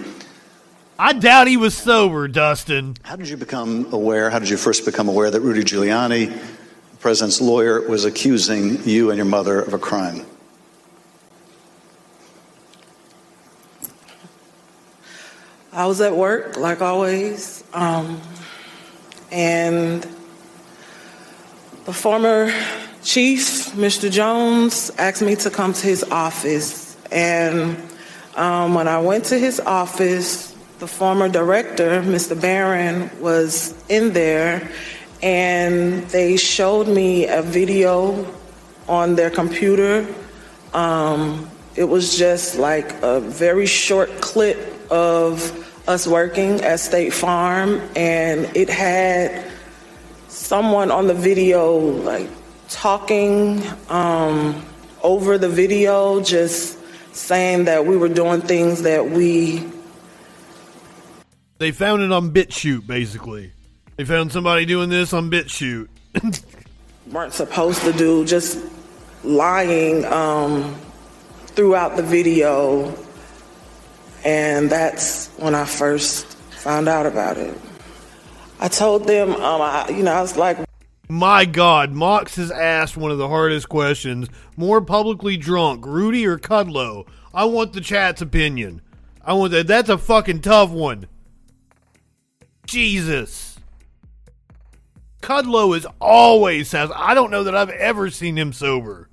I 0.97 1.13
doubt 1.13 1.49
he 1.49 1.57
was 1.57 1.77
sober, 1.77 2.29
Dustin. 2.29 2.97
How 3.03 3.17
did 3.17 3.29
you 3.29 3.37
become 3.37 3.93
aware? 3.93 4.31
How 4.31 4.39
did 4.39 4.49
you 4.49 4.59
first 4.59 4.85
become 4.85 5.09
aware 5.09 5.29
that 5.29 5.41
Rudy 5.41 5.65
Giuliani, 5.65 6.29
the 6.31 6.97
president's 6.99 7.41
lawyer, 7.41 7.81
was 7.81 8.05
accusing 8.05 8.81
you 8.85 9.11
and 9.11 9.17
your 9.17 9.27
mother 9.27 9.61
of 9.61 9.75
a 9.75 9.79
crime? 9.79 10.25
I 15.73 15.87
was 15.87 16.01
at 16.01 16.15
work, 16.15 16.57
like 16.57 16.81
always, 16.81 17.65
um, 17.75 18.21
and 19.33 20.07
the 21.87 21.93
former 21.93 22.53
chief, 23.07 23.71
Mr. 23.75 24.11
Jones, 24.11 24.91
asked 24.99 25.23
me 25.23 25.37
to 25.37 25.49
come 25.49 25.73
to 25.73 25.87
his 25.87 26.03
office. 26.11 26.97
And 27.13 27.77
um, 28.35 28.75
when 28.75 28.89
I 28.89 28.99
went 28.99 29.27
to 29.27 29.39
his 29.39 29.61
office, 29.61 30.53
the 30.81 30.89
former 30.89 31.29
director, 31.29 32.03
Mr. 32.03 32.39
Barron, 32.39 33.09
was 33.21 33.75
in 33.89 34.13
there, 34.13 34.69
and 35.23 36.03
they 36.09 36.37
showed 36.37 36.89
me 36.89 37.29
a 37.29 37.43
video 37.43 38.27
on 38.89 39.15
their 39.15 39.31
computer. 39.31 40.07
Um, 40.75 41.49
it 41.77 41.85
was 41.85 42.19
just 42.19 42.59
like 42.59 42.93
a 43.03 43.21
very 43.21 43.67
short 43.67 44.21
clip 44.21 44.59
of 44.91 45.63
us 45.89 46.09
working 46.09 46.61
at 46.63 46.81
State 46.81 47.13
Farm, 47.13 47.81
and 47.95 48.55
it 48.57 48.69
had 48.69 49.49
someone 50.27 50.91
on 50.91 51.07
the 51.07 51.15
video 51.15 51.77
like 51.79 52.29
talking 52.69 53.63
um, 53.89 54.65
over 55.03 55.39
the 55.39 55.49
video, 55.49 56.21
just 56.21 56.79
saying 57.15 57.65
that 57.65 57.87
we 57.87 57.97
were 57.97 58.09
doing 58.09 58.41
things 58.41 58.83
that 58.83 59.11
we 59.11 59.65
They 61.59 61.71
found 61.71 62.03
it 62.03 62.13
on 62.13 62.33
BitChute, 62.33 62.87
basically. 62.87 63.53
They 63.97 64.05
found 64.05 64.31
somebody 64.33 64.67
doing 64.67 64.91
this 64.91 65.13
on 65.13 65.31
BitChute. 65.31 65.89
weren't 67.11 67.33
supposed 67.33 67.83
to 67.83 67.93
do, 67.93 68.25
just 68.25 68.59
lying 69.23 70.05
um, 70.07 70.75
throughout 71.47 71.97
the 71.97 72.03
video. 72.03 72.95
And 74.25 74.69
that's 74.69 75.29
when 75.37 75.55
I 75.55 75.65
first 75.65 76.27
found 76.27 76.89
out 76.89 77.07
about 77.07 77.37
it. 77.37 77.57
I 78.59 78.69
told 78.69 79.07
them, 79.07 79.35
um, 79.35 79.61
I, 79.61 79.89
you 79.91 80.03
know, 80.03 80.13
I 80.13 80.21
was 80.21 80.37
like, 80.37 80.66
My 81.09 81.45
God, 81.45 81.93
Mox 81.93 82.37
has 82.37 82.51
asked 82.51 82.97
one 82.97 83.13
of 83.13 83.19
the 83.19 83.29
hardest 83.29 83.69
questions. 83.69 84.29
More 84.57 84.81
publicly 84.81 85.37
drunk, 85.37 85.87
Rudy 85.87 86.27
or 86.27 86.39
Kudlow? 86.39 87.07
I 87.33 87.45
want 87.45 87.73
the 87.73 87.81
chat's 87.81 88.23
opinion. 88.23 88.83
I 89.23 89.35
want 89.35 89.53
that. 89.53 89.67
That's 89.67 89.89
a 89.89 89.99
fucking 89.99 90.41
tough 90.41 90.71
one. 90.71 91.07
Jesus. 92.67 93.59
Kudlow 95.23 95.77
is 95.77 95.87
always 96.01 96.73
has. 96.73 96.91
I 96.95 97.15
don't 97.15 97.31
know 97.31 97.45
that 97.45 97.57
I've 97.57 97.71
ever 97.71 98.11
seen 98.11 98.37
him 98.37 98.53
sober. 98.53 99.09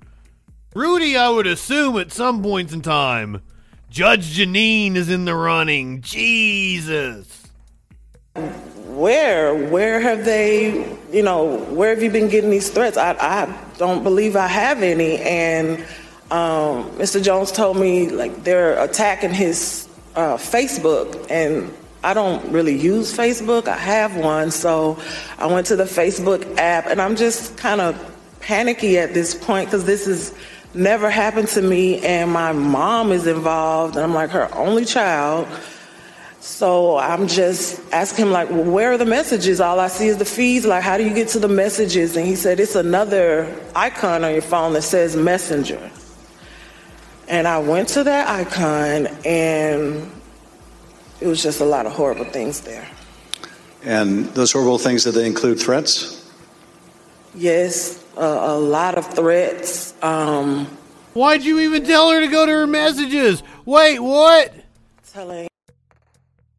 Rudy, 0.74 1.16
I 1.16 1.30
would 1.30 1.46
assume 1.46 1.96
at 1.98 2.12
some 2.12 2.42
points 2.42 2.72
in 2.72 2.82
time. 2.82 3.42
Judge 3.88 4.36
Jeanine 4.36 4.96
is 4.96 5.08
in 5.08 5.24
the 5.24 5.36
running. 5.36 6.00
Jesus. 6.00 7.44
Where? 8.94 9.54
Where 9.54 10.00
have 10.00 10.24
they 10.24 10.96
you 11.12 11.22
know 11.22 11.58
where 11.70 11.90
have 11.90 12.02
you 12.02 12.10
been 12.10 12.28
getting 12.28 12.50
these 12.50 12.70
threats? 12.70 12.96
I, 12.96 13.12
I 13.12 13.54
don't 13.78 14.02
believe 14.02 14.36
i 14.36 14.46
have 14.46 14.82
any. 14.82 15.18
And 15.18 15.78
um, 16.30 16.90
mr 16.98 17.22
jones 17.22 17.52
told 17.52 17.76
me 17.76 18.08
like 18.08 18.44
they're 18.44 18.82
attacking 18.82 19.32
his 19.32 19.88
uh, 20.16 20.36
facebook. 20.36 21.30
And 21.30 21.72
i 22.02 22.14
don't 22.14 22.50
really 22.52 22.76
use 22.76 23.16
facebook. 23.16 23.68
I 23.68 23.76
have 23.76 24.16
one. 24.16 24.50
So 24.50 24.98
i 25.38 25.46
went 25.46 25.66
to 25.68 25.76
the 25.76 25.84
facebook 25.84 26.56
app 26.58 26.86
and 26.86 27.00
i'm 27.00 27.16
just 27.16 27.56
kind 27.56 27.80
of 27.80 27.98
panicky 28.40 28.98
at 28.98 29.14
this 29.14 29.34
point 29.34 29.68
because 29.68 29.84
this 29.84 30.06
has 30.06 30.34
never 30.74 31.08
happened 31.08 31.48
to 31.48 31.62
me. 31.62 32.04
And 32.04 32.30
my 32.32 32.52
mom 32.52 33.12
is 33.12 33.26
involved 33.26 33.96
and 33.96 34.04
i'm 34.04 34.14
like 34.14 34.30
her 34.30 34.54
only 34.54 34.84
child 34.84 35.48
so 36.44 36.98
I'm 36.98 37.26
just 37.26 37.80
asking 37.90 38.26
him, 38.26 38.30
like, 38.30 38.50
well, 38.50 38.64
where 38.64 38.92
are 38.92 38.98
the 38.98 39.06
messages? 39.06 39.62
All 39.62 39.80
I 39.80 39.88
see 39.88 40.08
is 40.08 40.18
the 40.18 40.26
feeds. 40.26 40.66
Like, 40.66 40.82
how 40.82 40.98
do 40.98 41.02
you 41.02 41.14
get 41.14 41.28
to 41.28 41.38
the 41.38 41.48
messages? 41.48 42.18
And 42.18 42.26
he 42.26 42.36
said, 42.36 42.60
it's 42.60 42.74
another 42.74 43.50
icon 43.74 44.24
on 44.24 44.32
your 44.32 44.42
phone 44.42 44.74
that 44.74 44.82
says 44.82 45.16
Messenger. 45.16 45.90
And 47.28 47.48
I 47.48 47.60
went 47.60 47.88
to 47.88 48.04
that 48.04 48.28
icon, 48.28 49.06
and 49.24 50.12
it 51.22 51.26
was 51.26 51.42
just 51.42 51.62
a 51.62 51.64
lot 51.64 51.86
of 51.86 51.92
horrible 51.92 52.26
things 52.26 52.60
there. 52.60 52.86
And 53.82 54.26
those 54.34 54.52
horrible 54.52 54.76
things, 54.76 55.04
did 55.04 55.14
they 55.14 55.26
include 55.26 55.58
threats? 55.58 56.30
Yes, 57.34 58.04
a, 58.18 58.20
a 58.22 58.58
lot 58.58 58.98
of 58.98 59.06
threats. 59.06 59.94
Um, 60.02 60.66
Why'd 61.14 61.42
you 61.42 61.60
even 61.60 61.84
tell 61.84 62.10
her 62.10 62.20
to 62.20 62.28
go 62.28 62.44
to 62.44 62.52
her 62.52 62.66
messages? 62.66 63.42
Wait, 63.64 63.98
what? 63.98 64.52
telling 65.10 65.48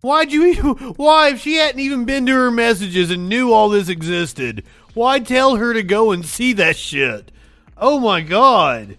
Why'd 0.06 0.32
you 0.32 0.46
even, 0.46 0.66
why, 0.98 1.30
if 1.30 1.42
she 1.42 1.56
hadn't 1.56 1.80
even 1.80 2.06
been 2.06 2.28
to 2.28 2.32
her 2.32 2.52
messages 2.52 3.10
and 3.10 3.28
knew 3.28 3.52
all 3.52 3.70
this 3.70 3.90
existed, 3.90 4.64
why 4.94 5.18
tell 5.18 5.56
her 5.56 5.74
to 5.74 5.82
go 5.82 6.12
and 6.12 6.24
see 6.24 6.54
that 6.54 6.78
shit? 6.78 7.32
Oh 7.76 8.00
my 8.00 8.22
god. 8.22 8.98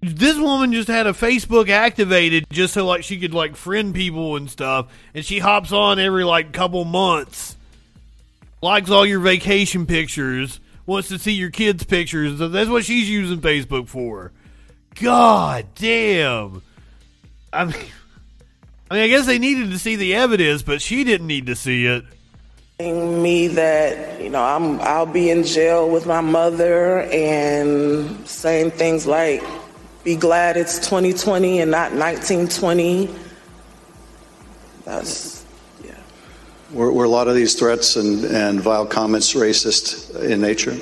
This 0.00 0.38
woman 0.38 0.72
just 0.72 0.86
had 0.86 1.08
a 1.08 1.12
Facebook 1.12 1.68
activated 1.68 2.46
just 2.48 2.74
so 2.74 2.86
like 2.86 3.02
she 3.02 3.18
could 3.18 3.34
like 3.34 3.56
friend 3.56 3.92
people 3.92 4.36
and 4.36 4.48
stuff, 4.48 4.86
and 5.14 5.24
she 5.24 5.40
hops 5.40 5.72
on 5.72 5.98
every 5.98 6.22
like 6.22 6.52
couple 6.52 6.84
months. 6.84 7.56
Likes 8.62 8.88
all 8.88 9.04
your 9.04 9.18
vacation 9.18 9.84
pictures, 9.84 10.60
wants 10.86 11.08
to 11.08 11.18
see 11.18 11.32
your 11.32 11.50
kids' 11.50 11.82
pictures. 11.82 12.38
That's 12.38 12.70
what 12.70 12.84
she's 12.84 13.10
using 13.10 13.40
Facebook 13.40 13.88
for. 13.88 14.30
God 14.94 15.66
damn. 15.74 16.62
I 17.52 17.64
mean 17.64 17.74
I 18.90 18.94
mean, 18.94 19.02
I 19.02 19.08
guess 19.08 19.26
they 19.26 19.38
needed 19.38 19.70
to 19.70 19.78
see 19.78 19.96
the 19.96 20.14
evidence, 20.14 20.62
but 20.62 20.80
she 20.80 21.02
didn't 21.02 21.26
need 21.26 21.46
to 21.46 21.56
see 21.56 21.86
it. 21.86 22.04
me 22.78 23.48
that 23.48 24.20
you 24.20 24.30
know 24.30 24.42
I'm 24.42 24.80
I'll 24.80 25.06
be 25.06 25.30
in 25.30 25.44
jail 25.44 25.88
with 25.90 26.06
my 26.06 26.20
mother 26.20 27.00
and 27.02 28.26
saying 28.28 28.72
things 28.72 29.06
like 29.06 29.42
be 30.04 30.14
glad 30.14 30.56
it's 30.56 30.78
2020 30.78 31.60
and 31.62 31.70
not 31.70 31.92
1920 31.92 33.10
that's 34.84 35.44
Were, 36.72 36.92
were 36.92 37.04
a 37.04 37.08
lot 37.08 37.26
of 37.28 37.34
these 37.34 37.54
threats 37.54 37.96
and, 37.96 38.24
and 38.24 38.60
vile 38.60 38.86
comments 38.86 39.34
racist 39.34 40.14
in 40.22 40.40
nature? 40.40 40.76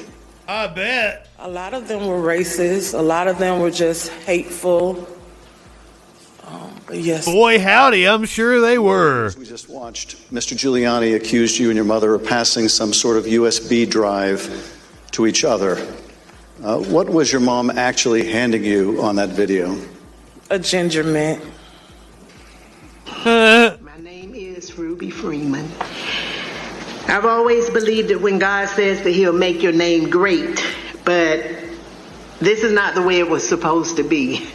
I 0.47 0.67
bet. 0.67 1.29
a 1.39 1.49
lot 1.49 1.73
of 1.73 1.89
them 1.89 2.07
were 2.07 2.21
racist 2.21 2.93
a 2.99 3.03
lot 3.03 3.29
of 3.29 3.39
them 3.39 3.61
were 3.61 3.71
just 3.71 4.11
hateful 4.27 4.95
but 4.95 5.14
yes 6.93 7.25
Boy, 7.25 7.61
howdy, 7.61 8.07
I'm 8.07 8.25
sure 8.25 8.61
they 8.61 8.79
were. 8.79 9.33
We 9.39 9.45
just 9.45 9.69
watched 9.69 10.17
Mr. 10.33 10.57
Giuliani 10.57 11.17
accused 11.17 11.59
you 11.59 11.69
and 11.71 11.77
your 11.77 11.85
mother 11.85 12.15
of 12.15 12.25
passing 12.25 12.69
some 12.69 12.93
sort 12.93 13.17
of 13.17 13.25
USB 13.25 13.89
drive 13.89 14.73
to 15.13 15.27
each 15.27 15.45
other. 15.45 15.77
Uh, 16.63 16.79
what 16.79 17.09
was 17.09 17.31
your 17.31 17.41
mom 17.41 17.71
actually 17.71 18.31
handing 18.31 18.65
you 18.65 19.03
on 19.03 19.17
that 19.17 19.31
video? 19.31 19.79
A 20.51 20.59
ginger 20.59 21.05
mint. 21.05 21.43
My 23.25 23.79
name 24.01 24.35
is 24.35 24.77
Ruby 24.79 25.11
Freeman. 25.11 25.71
I've 27.07 27.25
always 27.25 27.69
believed 27.71 28.09
that 28.09 28.21
when 28.21 28.39
God 28.39 28.69
says 28.69 29.03
that 29.03 29.11
He'll 29.11 29.33
make 29.33 29.63
your 29.63 29.73
name 29.73 30.11
great, 30.11 30.65
but 31.05 31.45
this 32.41 32.63
is 32.63 32.73
not 32.73 32.95
the 32.95 33.03
way 33.03 33.19
it 33.19 33.29
was 33.29 33.47
supposed 33.47 33.97
to 33.97 34.03
be. 34.03 34.47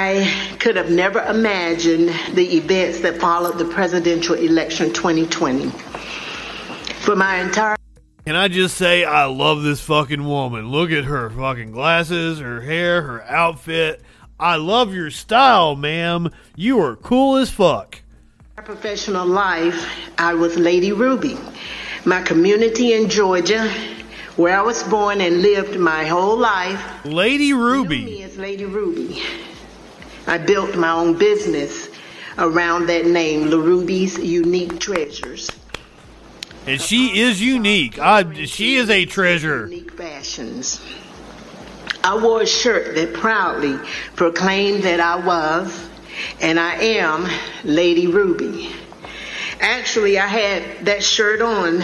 I 0.00 0.56
could 0.58 0.76
have 0.76 0.90
never 0.90 1.20
imagined 1.20 2.08
the 2.34 2.56
events 2.56 3.00
that 3.00 3.18
followed 3.18 3.58
the 3.58 3.66
presidential 3.66 4.34
election 4.34 4.94
2020. 4.94 5.68
For 7.04 7.14
my 7.14 7.36
entire 7.42 7.76
Can 8.24 8.34
I 8.34 8.48
just 8.48 8.78
say 8.78 9.04
I 9.04 9.26
love 9.26 9.62
this 9.62 9.82
fucking 9.82 10.24
woman? 10.24 10.70
Look 10.70 10.90
at 10.90 11.04
her 11.04 11.28
fucking 11.28 11.72
glasses, 11.72 12.38
her 12.38 12.62
hair, 12.62 13.02
her 13.02 13.22
outfit. 13.24 14.00
I 14.38 14.56
love 14.56 14.94
your 14.94 15.10
style, 15.10 15.76
ma'am. 15.76 16.30
You 16.56 16.80
are 16.80 16.96
cool 16.96 17.36
as 17.36 17.50
fuck. 17.50 18.00
My 18.56 18.62
professional 18.62 19.26
life, 19.26 19.86
I 20.16 20.32
was 20.32 20.56
Lady 20.56 20.92
Ruby. 20.92 21.36
My 22.06 22.22
community 22.22 22.94
in 22.94 23.10
Georgia, 23.10 23.70
where 24.36 24.58
I 24.58 24.62
was 24.62 24.82
born 24.84 25.20
and 25.20 25.42
lived 25.42 25.78
my 25.78 26.06
whole 26.06 26.38
life, 26.38 27.04
Lady 27.04 27.52
Ruby. 27.52 28.02
me 28.02 28.22
as 28.22 28.38
Lady 28.38 28.64
Ruby. 28.64 29.22
I 30.30 30.38
built 30.38 30.76
my 30.76 30.92
own 30.92 31.18
business 31.18 31.88
around 32.38 32.86
that 32.86 33.04
name, 33.04 33.46
Lady 33.46 33.56
Ruby's 33.56 34.16
Unique 34.16 34.78
Treasures. 34.78 35.50
And 36.68 36.80
she 36.80 37.18
is 37.18 37.42
unique. 37.42 37.98
I, 37.98 38.44
she 38.44 38.76
is 38.76 38.90
a 38.90 39.06
treasure. 39.06 39.66
Unique 39.66 39.90
fashions. 39.90 40.80
I 42.04 42.16
wore 42.16 42.42
a 42.42 42.46
shirt 42.46 42.94
that 42.94 43.12
proudly 43.12 43.76
proclaimed 44.14 44.84
that 44.84 45.00
I 45.00 45.16
was 45.16 45.88
and 46.40 46.60
I 46.60 46.76
am 46.76 47.28
Lady 47.64 48.06
Ruby. 48.06 48.70
Actually, 49.58 50.16
I 50.20 50.28
had 50.28 50.86
that 50.86 51.02
shirt 51.02 51.42
on. 51.42 51.82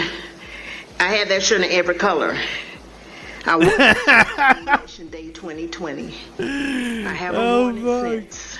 I 1.01 1.09
had 1.09 1.31
that 1.31 1.43
shirt 1.43 1.63
in 1.63 1.71
every 1.73 1.97
color. 1.97 2.39
I 3.47 3.55
on 5.01 5.09
Day 5.09 5.31
2020. 5.31 6.15
I 6.39 7.13
haven't 7.13 7.41
Oh, 7.41 7.73
worn 7.73 8.13
it 8.13 8.33
since. 8.33 8.59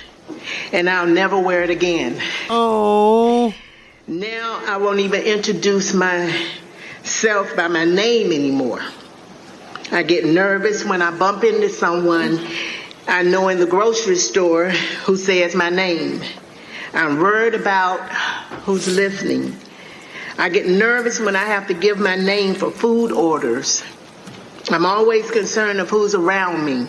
And 0.73 0.89
I'll 0.89 1.07
never 1.07 1.39
wear 1.39 1.63
it 1.65 1.71
again. 1.71 2.21
Oh. 2.49 3.53
Now 4.07 4.63
I 4.67 4.77
won't 4.77 5.01
even 5.01 5.23
introduce 5.23 5.93
myself 5.93 7.57
by 7.57 7.67
my 7.69 7.85
name 7.85 8.33
anymore. 8.33 8.81
I 9.91 10.03
get 10.03 10.25
nervous 10.25 10.85
when 10.85 11.03
I 11.03 11.17
bump 11.17 11.43
into 11.45 11.69
someone 11.69 12.45
I 13.09 13.23
know 13.23 13.49
in 13.49 13.59
the 13.59 13.67
grocery 13.67 14.17
store 14.17 14.71
who 14.71 15.17
says 15.17 15.55
my 15.55 15.71
name. 15.71 16.23
I'm 16.93 17.19
worried 17.19 17.55
about 17.55 18.01
who's 18.65 18.89
listening. 18.89 19.55
I 20.39 20.49
get 20.49 20.67
nervous 20.67 21.19
when 21.21 21.35
I 21.37 21.45
have 21.45 21.69
to 21.69 21.75
give 21.75 21.99
my 21.99 22.17
name 22.17 22.55
for 22.55 22.71
food 22.71 23.11
orders. 23.13 23.83
I'm 24.69 24.85
always 24.85 25.31
concerned 25.31 25.79
of 25.79 25.89
who's 25.91 26.17
around 26.17 26.65
me. 26.65 26.89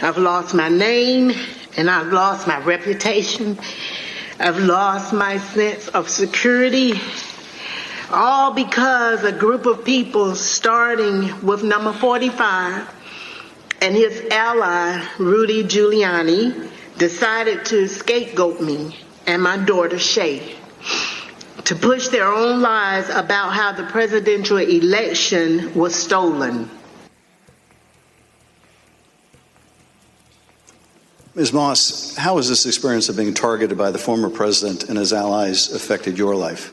I've 0.00 0.16
lost 0.16 0.54
my 0.54 0.70
name 0.70 1.30
and 1.76 1.90
I've 1.90 2.10
lost 2.10 2.46
my 2.46 2.58
reputation. 2.60 3.58
I've 4.40 4.58
lost 4.58 5.12
my 5.12 5.36
sense 5.38 5.88
of 5.88 6.08
security. 6.08 6.94
All 8.10 8.54
because 8.54 9.24
a 9.24 9.32
group 9.32 9.66
of 9.66 9.84
people 9.84 10.34
starting 10.36 11.44
with 11.44 11.62
number 11.62 11.92
45 11.92 12.94
and 13.82 13.94
his 13.94 14.26
ally, 14.30 15.06
Rudy 15.18 15.64
Giuliani, 15.64 16.70
decided 16.96 17.66
to 17.66 17.88
scapegoat 17.88 18.62
me 18.62 18.96
and 19.26 19.42
my 19.42 19.58
daughter, 19.58 19.96
Shaye, 19.96 20.54
to 21.64 21.74
push 21.74 22.08
their 22.08 22.32
own 22.32 22.62
lies 22.62 23.10
about 23.10 23.52
how 23.52 23.72
the 23.72 23.84
presidential 23.84 24.56
election 24.56 25.74
was 25.74 25.94
stolen. 25.94 26.70
Ms. 31.36 31.52
Moss, 31.52 32.16
how 32.16 32.38
has 32.38 32.48
this 32.48 32.64
experience 32.64 33.10
of 33.10 33.16
being 33.18 33.34
targeted 33.34 33.76
by 33.76 33.90
the 33.90 33.98
former 33.98 34.30
president 34.30 34.88
and 34.88 34.96
his 34.96 35.12
allies 35.12 35.70
affected 35.70 36.16
your 36.16 36.34
life? 36.34 36.72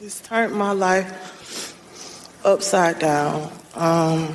It's 0.00 0.20
turned 0.20 0.54
my 0.54 0.70
life 0.70 1.74
upside 2.46 3.00
down. 3.00 3.50
Um, 3.74 4.32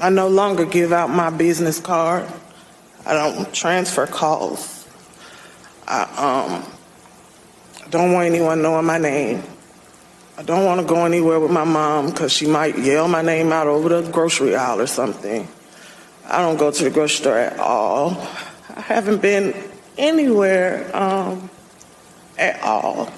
I 0.00 0.10
no 0.10 0.28
longer 0.28 0.64
give 0.64 0.92
out 0.92 1.10
my 1.10 1.30
business 1.30 1.80
card. 1.80 2.30
I 3.04 3.14
don't 3.14 3.52
transfer 3.52 4.06
calls. 4.06 4.86
I 5.88 6.62
um, 6.62 6.72
don't 7.90 8.12
want 8.12 8.28
anyone 8.28 8.62
knowing 8.62 8.86
my 8.86 8.98
name. 8.98 9.42
I 10.38 10.42
don't 10.42 10.64
want 10.64 10.80
to 10.80 10.86
go 10.86 11.04
anywhere 11.04 11.38
with 11.38 11.50
my 11.50 11.64
mom 11.64 12.06
because 12.06 12.32
she 12.32 12.46
might 12.46 12.78
yell 12.78 13.06
my 13.06 13.22
name 13.22 13.52
out 13.52 13.66
over 13.66 14.00
the 14.00 14.10
grocery 14.10 14.56
aisle 14.56 14.80
or 14.80 14.86
something. 14.86 15.46
I 16.26 16.40
don't 16.40 16.56
go 16.56 16.70
to 16.70 16.84
the 16.84 16.90
grocery 16.90 17.16
store 17.16 17.38
at 17.38 17.58
all. 17.58 18.12
I 18.74 18.80
haven't 18.80 19.20
been 19.20 19.54
anywhere 19.98 20.90
um, 20.96 21.50
at 22.38 22.62
all. 22.62 23.12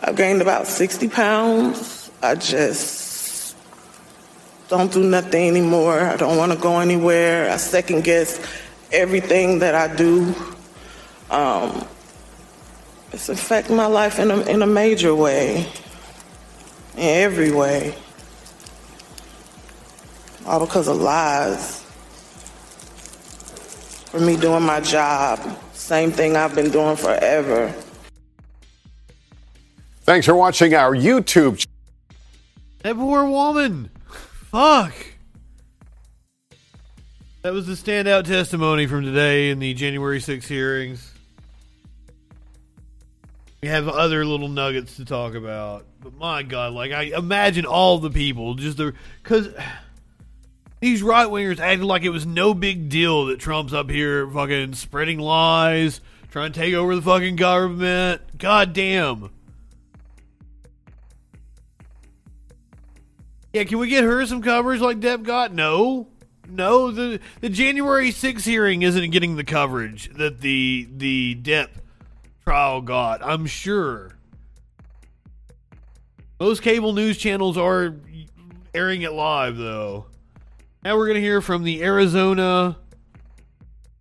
I've 0.00 0.16
gained 0.16 0.42
about 0.42 0.66
60 0.66 1.08
pounds. 1.08 2.10
I 2.22 2.34
just 2.34 3.56
don't 4.68 4.92
do 4.92 5.02
nothing 5.02 5.48
anymore. 5.48 6.00
I 6.00 6.16
don't 6.16 6.36
want 6.36 6.52
to 6.52 6.58
go 6.58 6.78
anywhere. 6.80 7.50
I 7.50 7.56
second 7.56 8.04
guess 8.04 8.40
everything 8.92 9.60
that 9.60 9.74
I 9.74 9.94
do. 9.94 10.34
Um, 11.30 11.86
it's 13.12 13.28
affecting 13.28 13.76
my 13.76 13.86
life 13.86 14.18
in 14.18 14.30
a, 14.30 14.40
in 14.42 14.62
a 14.62 14.66
major 14.66 15.14
way, 15.14 15.66
in 16.98 17.04
every 17.22 17.52
way. 17.52 17.94
All 20.46 20.60
because 20.64 20.88
of 20.88 20.96
lies. 20.96 21.84
For 24.10 24.20
me 24.20 24.36
doing 24.36 24.62
my 24.62 24.80
job, 24.80 25.38
same 25.74 26.10
thing 26.10 26.36
I've 26.36 26.54
been 26.54 26.70
doing 26.70 26.96
forever. 26.96 27.74
Thanks 30.02 30.26
for 30.26 30.34
watching 30.34 30.74
our 30.74 30.94
YouTube. 30.94 31.64
That 32.82 32.96
poor 32.96 33.26
woman. 33.26 33.90
Fuck. 34.50 34.94
That 37.42 37.52
was 37.52 37.66
the 37.66 37.74
standout 37.74 38.24
testimony 38.24 38.86
from 38.86 39.04
today 39.04 39.50
in 39.50 39.58
the 39.58 39.74
January 39.74 40.20
6 40.20 40.48
hearings. 40.48 41.12
We 43.60 43.68
have 43.68 43.88
other 43.88 44.24
little 44.24 44.48
nuggets 44.48 44.96
to 44.96 45.04
talk 45.04 45.34
about, 45.34 45.84
but 46.00 46.14
my 46.14 46.44
God, 46.44 46.74
like 46.74 46.92
I 46.92 47.04
imagine 47.16 47.66
all 47.66 47.98
the 47.98 48.10
people 48.10 48.54
just 48.54 48.76
the 48.76 48.94
because 49.22 49.48
these 50.80 51.02
right 51.02 51.26
wingers 51.26 51.58
acted 51.58 51.84
like 51.84 52.04
it 52.04 52.10
was 52.10 52.24
no 52.24 52.54
big 52.54 52.88
deal 52.88 53.26
that 53.26 53.40
Trump's 53.40 53.74
up 53.74 53.90
here 53.90 54.30
fucking 54.30 54.74
spreading 54.74 55.18
lies, 55.18 56.00
trying 56.30 56.52
to 56.52 56.60
take 56.60 56.74
over 56.74 56.94
the 56.94 57.02
fucking 57.02 57.34
government. 57.34 58.22
God 58.38 58.72
damn. 58.72 59.30
Yeah, 63.52 63.64
can 63.64 63.78
we 63.78 63.88
get 63.88 64.04
her 64.04 64.24
some 64.26 64.40
coverage 64.40 64.80
like 64.80 65.00
Depp 65.00 65.24
got? 65.24 65.52
No. 65.52 66.06
No, 66.48 66.90
the 66.92 67.20
the 67.40 67.48
January 67.48 68.10
6 68.10 68.44
hearing 68.44 68.82
isn't 68.82 69.10
getting 69.10 69.36
the 69.36 69.44
coverage 69.44 70.10
that 70.14 70.40
the 70.40 70.88
the 70.96 71.34
Depp 71.42 71.68
trial 72.48 72.80
got, 72.80 73.22
I'm 73.22 73.44
sure. 73.44 74.16
Most 76.40 76.62
cable 76.62 76.94
news 76.94 77.18
channels 77.18 77.58
are 77.58 77.94
airing 78.72 79.02
it 79.02 79.12
live 79.12 79.58
though. 79.58 80.06
Now 80.82 80.96
we're 80.96 81.08
going 81.08 81.16
to 81.16 81.20
hear 81.20 81.42
from 81.42 81.62
the 81.62 81.82
Arizona 81.82 82.78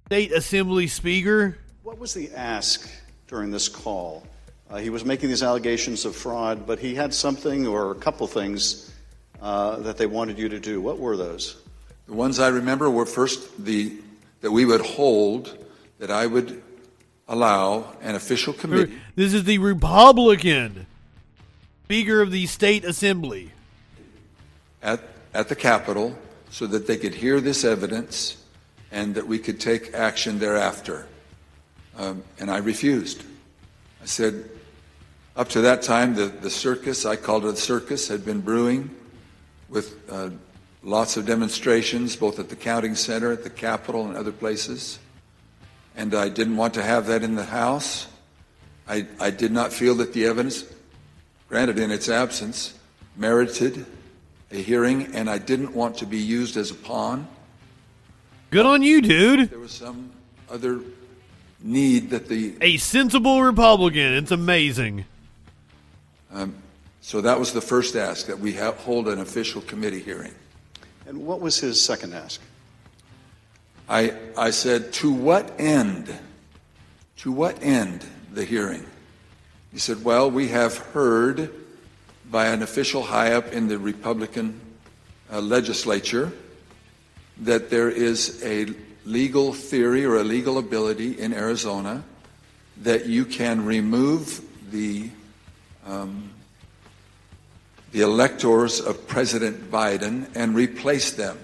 State 0.05 0.31
Assembly 0.31 0.87
Speaker. 0.87 1.57
What 1.83 1.99
was 1.99 2.13
the 2.13 2.31
ask 2.33 2.89
during 3.27 3.51
this 3.51 3.67
call? 3.67 4.25
Uh, 4.69 4.77
he 4.77 4.91
was 4.91 5.03
making 5.03 5.27
these 5.27 5.43
allegations 5.43 6.05
of 6.05 6.15
fraud, 6.15 6.65
but 6.65 6.79
he 6.79 6.95
had 6.95 7.13
something 7.13 7.67
or 7.67 7.91
a 7.91 7.95
couple 7.95 8.27
things 8.27 8.93
uh, 9.41 9.75
that 9.79 9.97
they 9.97 10.05
wanted 10.05 10.39
you 10.39 10.47
to 10.47 10.59
do. 10.61 10.79
What 10.79 10.99
were 10.99 11.17
those? 11.17 11.61
The 12.05 12.13
ones 12.13 12.39
I 12.39 12.47
remember 12.47 12.89
were 12.89 13.05
first 13.05 13.65
the 13.65 13.97
that 14.39 14.51
we 14.51 14.63
would 14.63 14.79
hold 14.79 15.65
that 15.99 16.11
I 16.11 16.25
would 16.25 16.63
allow 17.27 17.93
an 18.01 18.15
official 18.15 18.53
committee 18.53 18.97
This 19.15 19.33
is 19.33 19.43
the 19.43 19.57
Republican 19.57 20.85
Speaker 21.85 22.21
of 22.21 22.31
the 22.31 22.45
State 22.45 22.83
Assembly. 22.83 23.51
at 24.81 25.01
at 25.33 25.49
the 25.49 25.55
Capitol 25.55 26.17
so 26.49 26.65
that 26.65 26.87
they 26.87 26.97
could 26.97 27.13
hear 27.13 27.39
this 27.39 27.63
evidence 27.63 28.37
and 28.91 29.13
that 29.15 29.27
we 29.27 29.37
could 29.37 29.59
take 29.59 29.93
action 29.93 30.39
thereafter. 30.39 31.07
Um, 31.97 32.23
and 32.39 32.49
I 32.49 32.57
refused. 32.57 33.23
I 34.01 34.05
said, 34.05 34.49
Up 35.35 35.49
to 35.49 35.61
that 35.61 35.81
time, 35.83 36.15
the, 36.15 36.25
the 36.25 36.49
circus, 36.49 37.05
I 37.05 37.15
called 37.15 37.45
it 37.45 37.53
a 37.53 37.55
circus, 37.57 38.07
had 38.07 38.25
been 38.25 38.41
brewing 38.41 38.89
with 39.69 39.99
uh, 40.09 40.29
lots 40.83 41.17
of 41.17 41.25
demonstrations, 41.25 42.15
both 42.15 42.39
at 42.39 42.49
the 42.49 42.55
counting 42.55 42.95
center, 42.95 43.31
at 43.31 43.43
the 43.43 43.49
Capitol, 43.49 44.07
and 44.07 44.15
other 44.15 44.31
places. 44.31 44.99
And 45.97 46.13
I 46.13 46.29
didn't 46.29 46.55
want 46.55 46.75
to 46.75 46.83
have 46.83 47.07
that 47.07 47.23
in 47.23 47.35
the 47.35 47.43
House. 47.43 48.07
I, 48.87 49.05
I 49.19 49.31
did 49.31 49.51
not 49.51 49.73
feel 49.73 49.95
that 49.95 50.13
the 50.13 50.25
evidence, 50.25 50.63
granted 51.49 51.79
in 51.79 51.91
its 51.91 52.07
absence, 52.07 52.73
merited 53.17 53.85
a 54.51 54.61
hearing, 54.61 55.13
and 55.15 55.29
I 55.29 55.39
didn't 55.39 55.73
want 55.73 55.97
to 55.97 56.05
be 56.05 56.19
used 56.19 56.55
as 56.55 56.71
a 56.71 56.75
pawn. 56.75 57.27
Good 58.51 58.65
on 58.65 58.81
you, 58.83 59.01
dude. 59.01 59.49
There 59.49 59.59
was 59.59 59.73
some 59.73 60.11
other 60.49 60.79
need 61.59 62.11
that 62.11 62.29
the 62.29 62.55
A 62.61 62.77
sensible 62.77 63.41
Republican. 63.41 64.13
It's 64.13 64.31
amazing. 64.31 65.03
um, 66.31 66.55
so 67.01 67.21
that 67.21 67.39
was 67.39 67.53
the 67.53 67.61
first 67.61 67.95
ask 67.95 68.27
that 68.27 68.37
we 68.39 68.53
ha- 68.53 68.73
hold 68.73 69.07
an 69.07 69.19
official 69.19 69.61
committee 69.61 69.99
hearing. 69.99 70.33
And 71.07 71.25
what 71.25 71.41
was 71.41 71.57
his 71.57 71.81
second 71.83 72.13
ask? 72.13 72.39
I 73.89 74.13
I 74.37 74.49
said 74.51 74.93
to 74.93 75.11
what 75.11 75.59
end? 75.59 76.13
To 77.17 77.31
what 77.31 77.61
end 77.63 78.05
the 78.31 78.45
hearing? 78.45 78.85
He 79.71 79.79
said, 79.79 80.03
"Well, 80.03 80.29
we 80.29 80.49
have 80.49 80.77
heard 80.77 81.51
by 82.29 82.47
an 82.47 82.61
official 82.61 83.03
high 83.03 83.33
up 83.33 83.53
in 83.53 83.67
the 83.67 83.79
Republican 83.79 84.59
uh, 85.31 85.39
legislature 85.39 86.31
that 87.41 87.69
there 87.69 87.89
is 87.89 88.41
a 88.43 88.67
legal 89.05 89.53
theory 89.53 90.03
or 90.03 90.17
a 90.17 90.23
legal 90.23 90.57
ability 90.57 91.19
in 91.19 91.33
Arizona 91.33 92.03
that 92.81 93.05
you 93.05 93.25
can 93.25 93.65
remove 93.65 94.41
the 94.71 95.09
um, 95.85 96.29
the 97.91 98.01
electors 98.01 98.81
of 98.81 99.07
President 99.07 99.71
Biden 99.71 100.27
and 100.35 100.53
replace 100.53 101.11
them. 101.11 101.39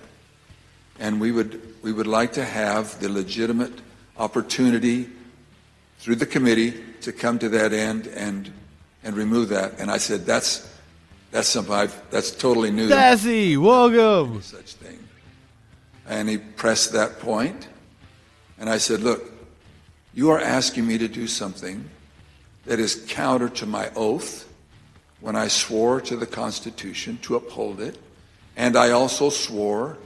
And 1.00 1.22
we 1.22 1.32
would 1.32 1.63
we 1.84 1.92
would 1.92 2.08
like 2.08 2.34
to 2.34 2.46
have 2.46 3.00
the 3.00 3.10
legitimate 3.10 3.74
opportunity 4.18 5.10
through 6.00 6.16
the 6.16 6.26
committee 6.26 6.74
to 7.02 7.12
come 7.12 7.38
to 7.38 7.50
that 7.50 7.74
end 7.74 8.08
and 8.08 8.52
and 9.04 9.18
remove 9.18 9.50
that. 9.50 9.78
And 9.80 9.92
I 9.92 9.98
said 9.98 10.26
that's 10.26 10.68
that's 11.30 11.48
something 11.48 11.74
I've, 11.74 12.10
that's 12.10 12.32
totally 12.32 12.72
new. 12.72 12.88
Sassy, 12.88 13.58
welcome. 13.58 14.42
such 14.42 14.74
thing. 14.74 15.00
And 16.08 16.30
he 16.30 16.38
pressed 16.38 16.94
that 16.94 17.20
point, 17.20 17.68
and 18.58 18.70
I 18.70 18.78
said, 18.78 19.02
"Look, 19.02 19.32
you 20.14 20.32
are 20.32 20.40
asking 20.40 20.88
me 20.88 20.98
to 20.98 21.08
do 21.08 21.28
something 21.28 21.90
that 22.66 22.80
is 22.80 23.04
counter 23.10 23.50
to 23.50 23.66
my 23.66 23.92
oath 23.96 24.48
when 25.20 25.36
I 25.36 25.50
swore 25.50 26.00
to 26.02 26.16
the 26.16 26.26
Constitution 26.26 27.18
to 27.24 27.36
uphold 27.36 27.82
it, 27.82 27.98
and 28.56 28.78
I 28.78 28.92
also 28.92 29.30
swore 29.30 29.98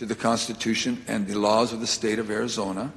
to 0.00 0.06
the 0.06 0.14
Constitution 0.14 1.04
and 1.06 1.26
the 1.26 1.38
laws 1.38 1.74
of 1.74 1.80
the 1.80 1.86
state 1.86 2.18
of 2.18 2.30
Arizona." 2.30 2.90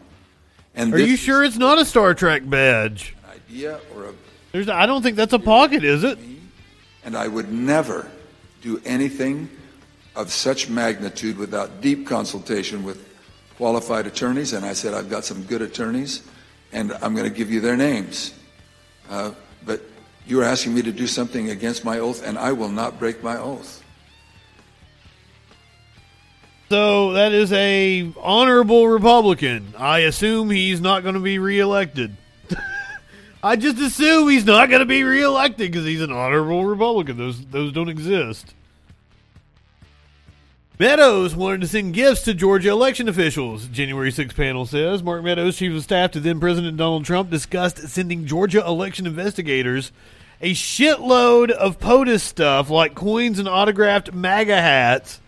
And 0.73 0.93
Are 0.93 0.99
you 0.99 1.17
sure 1.17 1.43
it's 1.43 1.57
not 1.57 1.77
a 1.77 1.85
Star 1.85 2.13
Trek 2.13 2.49
badge? 2.49 3.15
idea 3.29 3.79
or 3.93 4.05
a 4.05 4.13
There's, 4.53 4.69
I 4.69 4.85
don't 4.85 5.03
think 5.03 5.17
that's 5.17 5.33
a 5.33 5.39
pocket, 5.39 5.83
is 5.83 6.03
it? 6.03 6.17
and 7.05 7.17
I 7.17 7.27
would 7.27 7.51
never 7.51 8.09
do 8.61 8.81
anything 8.85 9.49
of 10.15 10.31
such 10.31 10.69
magnitude 10.69 11.37
without 11.37 11.81
deep 11.81 12.07
consultation 12.07 12.83
with 12.83 13.05
qualified 13.57 14.07
attorneys. 14.07 14.53
And 14.53 14.65
I 14.65 14.71
said, 14.71 14.93
I've 14.93 15.09
got 15.09 15.25
some 15.25 15.43
good 15.43 15.61
attorneys, 15.61 16.23
and 16.71 16.93
I'm 17.01 17.13
going 17.13 17.29
to 17.29 17.35
give 17.35 17.51
you 17.51 17.59
their 17.59 17.75
names. 17.75 18.33
Uh, 19.09 19.31
but 19.65 19.81
you're 20.25 20.43
asking 20.45 20.73
me 20.73 20.81
to 20.83 20.93
do 20.93 21.05
something 21.05 21.49
against 21.49 21.83
my 21.83 21.99
oath, 21.99 22.25
and 22.25 22.37
I 22.37 22.53
will 22.53 22.69
not 22.69 22.97
break 22.97 23.21
my 23.21 23.37
oath. 23.37 23.82
So 26.73 27.13
that 27.13 27.33
is 27.33 27.53
a 27.53 28.11
honorable 28.19 28.87
Republican. 28.87 29.75
I 29.77 29.99
assume 29.99 30.49
he's 30.49 30.81
not 30.81 31.03
going 31.03 31.13
to 31.13 31.21
be 31.21 31.37
reelected. 31.37 32.17
I 33.43 33.57
just 33.57 33.77
assume 33.77 34.27
he's 34.29 34.43
not 34.43 34.69
going 34.69 34.79
to 34.79 34.87
be 34.87 35.03
reelected 35.03 35.71
because 35.71 35.85
he's 35.85 36.01
an 36.01 36.11
honorable 36.11 36.65
Republican. 36.65 37.15
Those 37.15 37.45
those 37.45 37.73
don't 37.73 37.89
exist. 37.89 38.55
Meadows 40.79 41.35
wanted 41.35 41.61
to 41.61 41.67
send 41.67 41.93
gifts 41.93 42.23
to 42.23 42.33
Georgia 42.33 42.71
election 42.71 43.07
officials. 43.07 43.67
January 43.67 44.09
6 44.09 44.33
panel 44.33 44.65
says 44.65 45.03
Mark 45.03 45.23
Meadows, 45.23 45.57
chief 45.57 45.75
of 45.75 45.83
staff 45.83 46.09
to 46.13 46.19
then 46.19 46.39
President 46.39 46.75
Donald 46.75 47.05
Trump, 47.05 47.29
discussed 47.29 47.87
sending 47.87 48.25
Georgia 48.25 48.65
election 48.65 49.05
investigators 49.05 49.91
a 50.41 50.55
shitload 50.55 51.51
of 51.51 51.79
POTUS 51.79 52.21
stuff 52.21 52.71
like 52.71 52.95
coins 52.95 53.37
and 53.37 53.47
autographed 53.47 54.11
MAGA 54.11 54.59
hats 54.59 55.19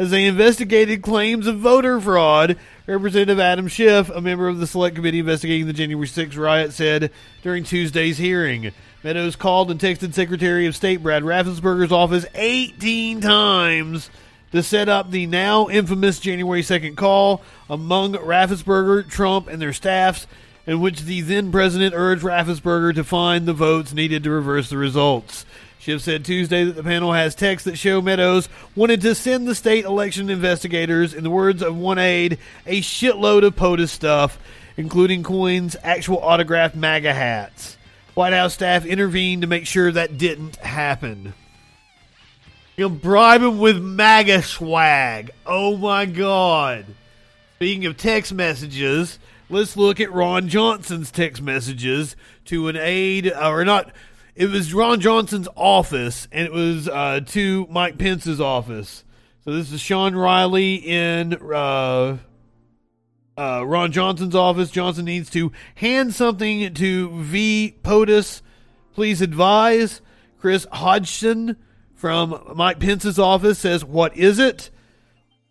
as 0.00 0.10
they 0.10 0.24
investigated 0.24 1.02
claims 1.02 1.46
of 1.46 1.58
voter 1.58 2.00
fraud. 2.00 2.56
Representative 2.86 3.38
Adam 3.38 3.68
Schiff, 3.68 4.08
a 4.08 4.22
member 4.22 4.48
of 4.48 4.58
the 4.58 4.66
select 4.66 4.96
committee 4.96 5.18
investigating 5.18 5.66
the 5.66 5.74
January 5.74 6.06
6 6.06 6.36
riot, 6.36 6.72
said 6.72 7.10
during 7.42 7.64
Tuesday's 7.64 8.16
hearing. 8.16 8.72
Meadows 9.04 9.36
called 9.36 9.70
and 9.70 9.78
texted 9.78 10.14
Secretary 10.14 10.64
of 10.64 10.74
State 10.74 11.02
Brad 11.02 11.22
Raffensperger's 11.22 11.92
office 11.92 12.24
18 12.34 13.20
times 13.20 14.08
to 14.52 14.62
set 14.62 14.88
up 14.88 15.10
the 15.10 15.26
now 15.26 15.68
infamous 15.68 16.18
January 16.18 16.62
2nd 16.62 16.96
call 16.96 17.42
among 17.68 18.14
Raffensperger, 18.14 19.06
Trump, 19.06 19.48
and 19.48 19.60
their 19.60 19.74
staffs, 19.74 20.26
in 20.66 20.80
which 20.80 21.02
the 21.02 21.20
then 21.20 21.52
president 21.52 21.92
urged 21.94 22.22
Raffensperger 22.22 22.94
to 22.94 23.04
find 23.04 23.44
the 23.44 23.52
votes 23.52 23.92
needed 23.92 24.24
to 24.24 24.30
reverse 24.30 24.70
the 24.70 24.78
results. 24.78 25.44
Schiff 25.80 26.02
said 26.02 26.26
Tuesday 26.26 26.64
that 26.64 26.76
the 26.76 26.82
panel 26.82 27.14
has 27.14 27.34
texts 27.34 27.64
that 27.64 27.78
show 27.78 28.02
Meadows 28.02 28.50
wanted 28.76 29.00
to 29.00 29.14
send 29.14 29.48
the 29.48 29.54
state 29.54 29.86
election 29.86 30.28
investigators, 30.28 31.14
in 31.14 31.24
the 31.24 31.30
words 31.30 31.62
of 31.62 31.74
one 31.74 31.98
aide, 31.98 32.36
a 32.66 32.82
shitload 32.82 33.46
of 33.46 33.56
POTUS 33.56 33.88
stuff, 33.88 34.38
including 34.76 35.22
coins, 35.22 35.76
actual 35.82 36.18
autographed 36.18 36.76
MAGA 36.76 37.14
hats. 37.14 37.78
White 38.12 38.34
House 38.34 38.52
staff 38.52 38.84
intervened 38.84 39.40
to 39.40 39.48
make 39.48 39.66
sure 39.66 39.90
that 39.90 40.18
didn't 40.18 40.56
happen. 40.56 41.32
You 42.76 42.90
know, 42.90 42.94
bribe 42.94 43.40
him 43.40 43.58
with 43.58 43.80
MAGA 43.80 44.42
swag. 44.42 45.30
Oh 45.46 45.78
my 45.78 46.04
God. 46.04 46.84
Speaking 47.56 47.86
of 47.86 47.96
text 47.96 48.34
messages, 48.34 49.18
let's 49.48 49.78
look 49.78 49.98
at 49.98 50.12
Ron 50.12 50.50
Johnson's 50.50 51.10
text 51.10 51.40
messages 51.40 52.16
to 52.46 52.68
an 52.68 52.76
aide, 52.76 53.32
or 53.32 53.64
not. 53.64 53.92
It 54.40 54.48
was 54.48 54.72
Ron 54.72 55.00
Johnson's 55.00 55.48
office, 55.54 56.26
and 56.32 56.46
it 56.46 56.52
was 56.52 56.88
uh, 56.88 57.20
to 57.26 57.66
Mike 57.68 57.98
Pence's 57.98 58.40
office. 58.40 59.04
So 59.44 59.52
this 59.52 59.70
is 59.70 59.82
Sean 59.82 60.14
Riley 60.14 60.76
in 60.76 61.34
uh, 61.34 62.16
uh, 63.36 63.66
Ron 63.66 63.92
Johnson's 63.92 64.34
office. 64.34 64.70
Johnson 64.70 65.04
needs 65.04 65.28
to 65.32 65.52
hand 65.74 66.14
something 66.14 66.72
to 66.72 67.20
V. 67.20 67.74
POTUS. 67.82 68.40
Please 68.94 69.20
advise. 69.20 70.00
Chris 70.38 70.66
Hodgson 70.72 71.56
from 71.94 72.54
Mike 72.54 72.80
Pence's 72.80 73.18
office 73.18 73.58
says, 73.58 73.84
What 73.84 74.16
is 74.16 74.38
it? 74.38 74.70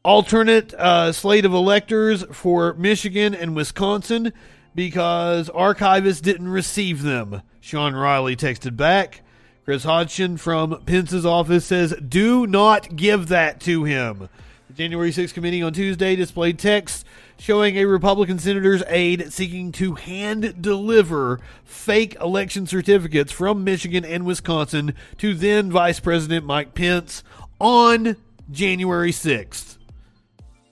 Alternate 0.04 0.74
uh, 0.74 1.12
slate 1.12 1.46
of 1.46 1.54
electors 1.54 2.24
for 2.32 2.74
Michigan 2.74 3.36
and 3.36 3.56
Wisconsin 3.56 4.34
because 4.74 5.48
archivists 5.50 6.24
didn't 6.24 6.48
receive 6.48 7.04
them. 7.04 7.44
Sean 7.60 7.96
Riley 7.96 8.36
texted 8.36 8.76
back. 8.76 9.22
Chris 9.66 9.84
Hodgson 9.84 10.38
from 10.38 10.82
Pence's 10.86 11.26
office 11.26 11.66
says, 11.66 11.94
Do 11.96 12.48
not 12.48 12.96
give 12.96 13.28
that 13.28 13.60
to 13.62 13.84
him. 13.84 14.30
The 14.68 14.74
January 14.74 15.12
6th 15.12 15.34
committee 15.34 15.62
on 15.62 15.74
Tuesday 15.74 16.16
displayed 16.16 16.58
text 16.58 17.06
showing 17.38 17.78
a 17.78 17.86
Republican 17.86 18.38
senator's 18.40 18.84
aide 18.88 19.32
seeking 19.32 19.72
to 19.74 19.96
hand 19.96 20.62
deliver 20.62 21.40
fake 21.64 22.16
election 22.20 22.68
certificates 22.68 23.32
from 23.32 23.64
Michigan 23.64 24.04
and 24.04 24.26
Wisconsin 24.26 24.94
to 25.18 25.34
then 25.34 25.72
Vice 25.72 26.00
President 26.00 26.46
Mike 26.46 26.74
Pence 26.74 27.24
on 27.60 28.18
January 28.52 29.12
6th. 29.12 29.78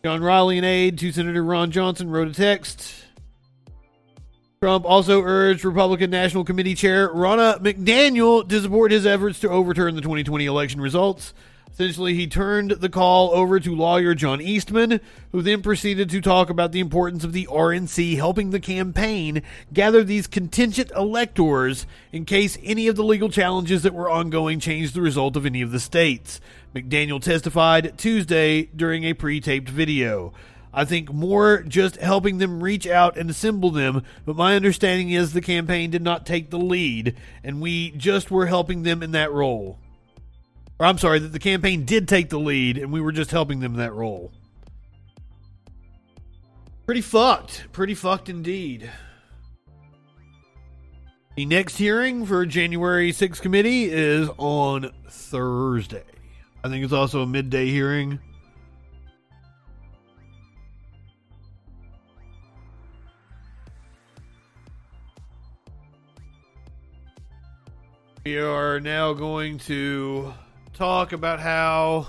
John 0.03 0.22
Riley, 0.22 0.57
an 0.57 0.64
aide 0.64 0.97
to 0.99 1.11
Senator 1.11 1.43
Ron 1.43 1.72
Johnson, 1.72 2.09
wrote 2.09 2.27
a 2.27 2.34
text. 2.34 3.07
Trump 4.60 4.86
also 4.86 5.22
urged 5.22 5.64
Republican 5.64 6.10
National 6.10 6.44
Committee 6.44 6.74
Chair 6.74 7.10
Ronna 7.10 7.62
McDaniel 7.62 8.50
to 8.50 8.60
support 8.60 8.92
his 8.92 9.06
efforts 9.06 9.40
to 9.42 9.50
overturn 9.50 9.94
the 9.94 10.02
2020 10.02 10.48
election 10.48 10.82
results. 10.82 11.36
Essentially, 11.72 12.16
he 12.16 12.26
turned 12.26 12.72
the 12.72 12.90
call 12.90 13.30
over 13.36 13.60
to 13.60 13.76
lawyer 13.76 14.16
John 14.16 14.42
Eastman, 14.42 15.00
who 15.32 15.44
then 15.44 15.62
proceeded 15.62 16.10
to 16.10 16.22
talk 16.22 16.50
about 16.50 16.72
the 16.72 16.80
importance 16.80 17.24
of 17.24 17.34
the 17.34 17.46
RNC 17.46 18.16
helping 18.16 18.50
the 18.50 18.60
campaign 18.60 19.44
gather 19.72 20.04
these 20.04 20.26
contingent 20.26 20.90
electors 20.96 21.86
in 22.12 22.26
case 22.26 22.58
any 22.64 22.88
of 22.88 22.96
the 22.96 23.04
legal 23.04 23.30
challenges 23.30 23.84
that 23.84 23.94
were 23.94 24.10
ongoing 24.10 24.60
changed 24.60 24.96
the 24.96 25.02
result 25.02 25.36
of 25.36 25.46
any 25.46 25.62
of 25.62 25.70
the 25.70 25.80
states. 25.80 26.42
McDaniel 26.74 27.22
testified 27.22 27.96
Tuesday 27.96 28.64
during 28.76 29.04
a 29.04 29.14
pre 29.14 29.40
taped 29.40 29.70
video. 29.70 30.34
I 30.78 30.86
think 30.86 31.12
more 31.12 31.64
just 31.64 31.95
helping 31.95 32.38
them 32.38 32.62
reach 32.62 32.86
out 32.86 33.18
and 33.18 33.32
assemble 33.32 33.72
them, 33.72 34.04
but 34.28 34.36
my 34.36 34.56
understanding 34.56 35.10
is 35.10 35.34
the 35.34 35.41
campaign 35.41 35.90
did 35.90 36.04
not 36.04 36.24
take 36.24 36.52
the 36.52 36.60
lead, 36.60 37.16
and 37.44 37.60
we 37.60 37.90
just 37.98 38.30
were 38.30 38.45
helping 38.45 38.84
them 38.84 39.02
in 39.02 39.10
that 39.14 39.32
role. 39.32 39.80
Or 40.78 40.86
I'm 40.86 40.99
sorry, 40.99 41.18
that 41.18 41.30
the 41.30 41.40
campaign 41.40 41.84
did 41.84 42.08
take 42.08 42.30
the 42.30 42.38
lead, 42.38 42.78
and 42.78 42.94
we 42.94 43.02
were 43.02 43.12
just 43.12 43.32
helping 43.32 43.60
them 43.60 43.74
in 43.74 43.80
that 43.80 43.95
role. 43.95 44.32
Pretty 46.86 47.02
fucked. 47.02 47.66
Pretty 47.72 47.95
fucked 47.95 48.30
indeed. 48.30 48.88
The 51.36 51.48
next 51.48 51.78
hearing 51.78 52.24
for 52.24 52.45
January 52.45 53.12
6th 53.12 53.41
committee 53.41 53.86
is 53.86 54.30
on 54.38 54.91
Thursday. 55.10 56.04
I 56.64 56.70
think 56.70 56.84
it's 56.84 56.94
also 56.94 57.24
a 57.24 57.28
midday 57.28 57.66
hearing. 57.66 58.20
We 68.28 68.40
are 68.40 68.82
now 68.82 69.14
going 69.14 69.58
to 69.60 70.34
talk 70.74 71.14
about 71.14 71.40
how 71.40 72.08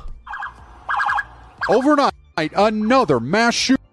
Overnight, 1.68 2.12
another 2.36 3.20
mass 3.20 3.54
shooting. 3.54 3.86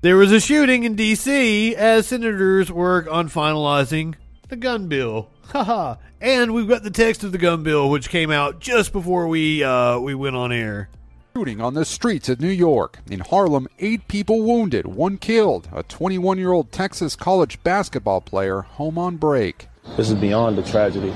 there 0.00 0.16
was 0.16 0.32
a 0.32 0.40
shooting 0.40 0.82
in 0.82 0.96
D.C. 0.96 1.76
as 1.76 2.08
senators 2.08 2.72
work 2.72 3.06
on 3.08 3.28
finalizing 3.28 4.16
the 4.48 4.56
gun 4.56 4.88
bill. 4.88 5.30
Haha. 5.44 5.94
and 6.20 6.52
we've 6.54 6.66
got 6.66 6.82
the 6.82 6.90
text 6.90 7.22
of 7.22 7.30
the 7.30 7.38
gun 7.38 7.62
bill, 7.62 7.88
which 7.88 8.08
came 8.08 8.32
out 8.32 8.58
just 8.58 8.92
before 8.92 9.28
we 9.28 9.62
uh, 9.62 10.00
we 10.00 10.12
went 10.12 10.34
on 10.34 10.50
air. 10.50 10.88
Shooting 11.36 11.60
on 11.60 11.74
the 11.74 11.84
streets 11.84 12.28
of 12.28 12.40
New 12.40 12.48
York. 12.48 12.98
In 13.08 13.20
Harlem, 13.20 13.68
eight 13.78 14.08
people 14.08 14.42
wounded, 14.42 14.86
one 14.86 15.18
killed. 15.18 15.68
A 15.72 15.84
21 15.84 16.36
year 16.36 16.50
old 16.50 16.72
Texas 16.72 17.14
college 17.14 17.62
basketball 17.62 18.20
player 18.20 18.62
home 18.62 18.98
on 18.98 19.18
break. 19.18 19.68
This 19.96 20.08
is 20.10 20.14
beyond 20.16 20.58
a 20.58 20.62
tragedy. 20.62 21.14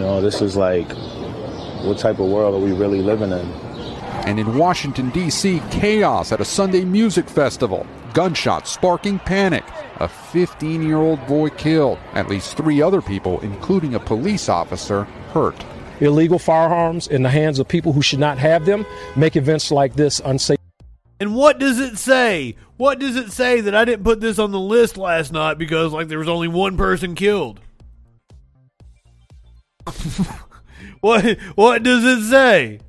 You 0.00 0.06
know, 0.06 0.22
this 0.22 0.40
is 0.40 0.56
like, 0.56 0.90
what 1.84 1.98
type 1.98 2.20
of 2.20 2.30
world 2.30 2.54
are 2.54 2.58
we 2.58 2.72
really 2.72 3.02
living 3.02 3.32
in? 3.32 3.46
And 4.24 4.40
in 4.40 4.56
Washington, 4.56 5.10
D.C., 5.10 5.60
chaos 5.70 6.32
at 6.32 6.40
a 6.40 6.44
Sunday 6.44 6.86
music 6.86 7.28
festival. 7.28 7.86
Gunshots 8.14 8.70
sparking 8.70 9.18
panic. 9.18 9.62
A 9.96 10.08
15 10.08 10.82
year 10.82 10.96
old 10.96 11.26
boy 11.26 11.50
killed. 11.50 11.98
At 12.14 12.30
least 12.30 12.56
three 12.56 12.80
other 12.80 13.02
people, 13.02 13.40
including 13.40 13.94
a 13.94 14.00
police 14.00 14.48
officer, 14.48 15.04
hurt. 15.34 15.62
Illegal 16.00 16.38
firearms 16.38 17.06
in 17.06 17.22
the 17.22 17.28
hands 17.28 17.58
of 17.58 17.68
people 17.68 17.92
who 17.92 18.00
should 18.00 18.20
not 18.20 18.38
have 18.38 18.64
them 18.64 18.86
make 19.16 19.36
events 19.36 19.70
like 19.70 19.96
this 19.96 20.18
unsafe. 20.24 20.56
And 21.20 21.34
what 21.34 21.58
does 21.58 21.78
it 21.78 21.98
say? 21.98 22.56
What 22.78 22.98
does 23.00 23.16
it 23.16 23.32
say 23.32 23.60
that 23.60 23.74
I 23.74 23.84
didn't 23.84 24.04
put 24.04 24.22
this 24.22 24.38
on 24.38 24.50
the 24.50 24.60
list 24.60 24.96
last 24.96 25.30
night 25.30 25.58
because 25.58 25.92
like 25.92 26.08
there 26.08 26.20
was 26.20 26.26
only 26.26 26.48
one 26.48 26.78
person 26.78 27.14
killed? 27.14 27.60
what 31.00 31.38
what 31.54 31.82
does 31.82 32.04
it 32.04 32.28
say? 32.30 32.80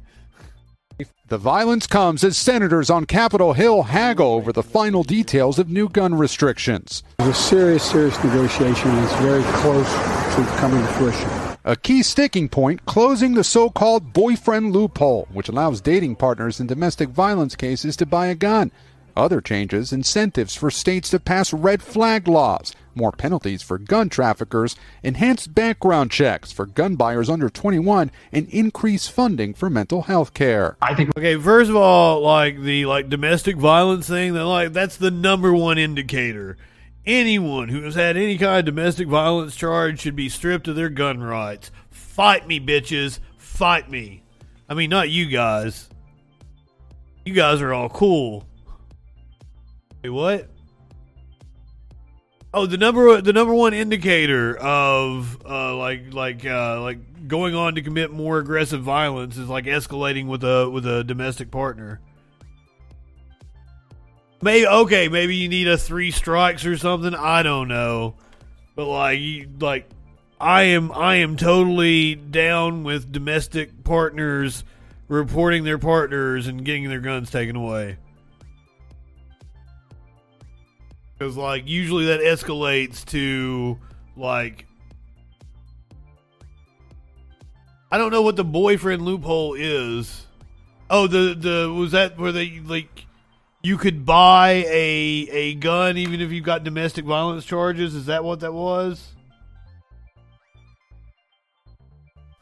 The 1.28 1.38
violence 1.38 1.88
comes 1.88 2.26
as 2.26 2.36
senators 2.36 2.90
on 2.90 3.06
Capitol 3.06 3.54
Hill 3.54 3.84
haggle 3.84 4.34
over 4.34 4.52
the 4.52 4.62
final 4.62 5.02
details 5.02 5.60
of 5.60 5.70
new 5.70 5.88
gun 5.88 6.14
restrictions. 6.16 7.04
It's 7.20 7.30
a 7.30 7.34
serious, 7.34 7.90
serious 7.90 8.22
negotiation, 8.22 8.92
and 8.92 9.06
it's 9.06 9.16
very 9.16 9.44
close 9.62 9.90
to 10.36 10.56
coming 10.58 10.82
to 10.82 10.88
fruition. 10.94 11.30
A 11.64 11.78
key 11.78 12.04
sticking 12.04 12.50
point 12.50 12.86
closing 12.86 13.36
the 13.36 13.46
so 13.46 13.70
called 13.70 14.12
boyfriend 14.12 14.74
loophole, 14.74 15.30
which 15.32 15.48
allows 15.48 15.80
dating 15.80 16.18
partners 16.18 16.60
in 16.60 16.68
domestic 16.68 17.08
violence 17.08 17.56
cases 17.56 17.96
to 17.96 18.06
buy 18.06 18.28
a 18.28 18.36
gun. 18.36 18.70
Other 19.16 19.42
changes 19.42 19.92
incentives 19.92 20.56
for 20.56 20.72
states 20.72 21.10
to 21.10 21.20
pass 21.20 21.54
red 21.54 21.82
flag 21.82 22.28
laws, 22.28 22.74
more 22.96 23.12
penalties 23.12 23.62
for 23.62 23.78
gun 23.78 24.10
traffickers, 24.10 24.76
enhanced 25.04 25.54
background 25.54 26.12
checks 26.12 26.52
for 26.52 26.66
gun 26.66 26.96
buyers 26.96 27.30
under 27.30 27.50
21, 27.50 28.12
and 28.32 28.48
increased 28.50 29.12
funding 29.12 29.54
for 29.54 29.70
mental 29.70 30.04
health 30.04 30.34
care. 30.34 30.78
I 30.82 30.96
think 30.96 31.12
Okay, 31.18 31.36
first 31.36 31.70
of 31.70 31.76
all, 31.76 32.22
like 32.22 32.62
the 32.62 32.86
like 32.86 33.10
domestic 33.10 33.58
violence 33.58 34.08
thing, 34.08 34.34
that 34.34 34.46
like 34.46 34.74
that's 34.74 34.98
the 34.98 35.12
number 35.12 35.54
one 35.54 35.78
indicator. 35.78 36.58
Anyone 37.06 37.70
who 37.70 37.82
has 37.82 37.96
had 37.96 38.16
any 38.16 38.38
kind 38.38 38.60
of 38.60 38.66
domestic 38.66 39.08
violence 39.08 39.56
charge 39.56 40.00
should 40.00 40.16
be 40.16 40.30
stripped 40.30 40.68
of 40.68 40.76
their 40.76 40.90
gun 40.90 41.22
rights. 41.22 41.72
Fight 41.90 42.48
me, 42.48 42.60
bitches. 42.60 43.20
Fight 43.38 43.90
me. 43.90 44.24
I 44.70 44.76
mean, 44.76 44.90
not 44.90 45.10
you 45.10 45.26
guys. 45.26 45.90
You 47.26 47.34
guys 47.34 47.62
are 47.62 47.74
all 47.74 47.90
cool. 47.90 48.46
Wait, 50.04 50.10
what? 50.10 50.50
Oh, 52.54 52.66
the 52.66 52.78
number 52.78 53.22
the 53.22 53.32
number 53.32 53.54
one 53.54 53.74
indicator 53.74 54.58
of 54.58 55.38
uh, 55.46 55.76
like 55.76 56.14
like 56.14 56.46
uh, 56.46 56.82
like 56.82 57.28
going 57.28 57.56
on 57.56 57.76
to 57.76 57.82
commit 57.82 58.12
more 58.12 58.40
aggressive 58.40 58.82
violence 58.82 59.38
is 59.38 59.48
like 59.48 59.66
escalating 59.66 60.28
with 60.28 60.44
a 60.44 60.70
with 60.70 60.86
a 60.86 61.04
domestic 61.04 61.50
partner. 61.50 62.02
Maybe 64.42 64.68
okay, 64.68 65.08
maybe 65.08 65.36
you 65.36 65.48
need 65.48 65.68
a 65.68 65.78
three 65.78 66.12
strikes 66.12 66.66
or 66.66 66.76
something. 66.78 67.16
I 67.16 67.44
don't 67.44 67.70
know, 67.70 68.16
but 68.76 68.88
like 68.88 69.20
you 69.20 69.48
like 69.62 69.88
I 70.42 70.64
am 70.64 70.92
I 70.92 71.18
am 71.18 71.38
totally 71.38 72.16
down 72.16 72.84
with 72.84 73.12
domestic 73.14 73.84
partners 73.86 74.66
reporting 75.08 75.64
their 75.64 75.78
partners 75.78 76.48
and 76.48 76.66
getting 76.66 76.90
their 76.90 77.00
guns 77.00 77.30
taken 77.30 77.56
away. 77.56 77.98
Because 81.22 81.38
like 81.38 81.68
usually 81.68 82.06
that 82.06 82.20
escalates 82.20 83.06
to 83.06 83.78
like 84.18 84.66
I 87.92 88.00
don't 88.00 88.12
know 88.12 88.24
what 88.24 88.38
the 88.38 88.44
boyfriend 88.44 89.04
loophole 89.04 89.54
is. 89.54 90.26
Oh, 90.90 91.06
the 91.06 91.36
the 91.36 91.72
was 91.72 91.92
that 91.92 92.18
where 92.18 92.32
they 92.32 92.60
like 92.62 93.06
you 93.62 93.78
could 93.78 94.04
buy 94.04 94.66
a 94.68 95.28
a 95.32 95.54
gun 95.54 95.96
even 95.96 96.22
if 96.22 96.32
you've 96.32 96.44
got 96.44 96.64
domestic 96.64 97.06
violence 97.06 97.46
charges? 97.46 97.94
Is 97.94 98.08
that 98.08 98.24
what 98.24 98.40
that 98.40 98.56
was? 98.56 99.11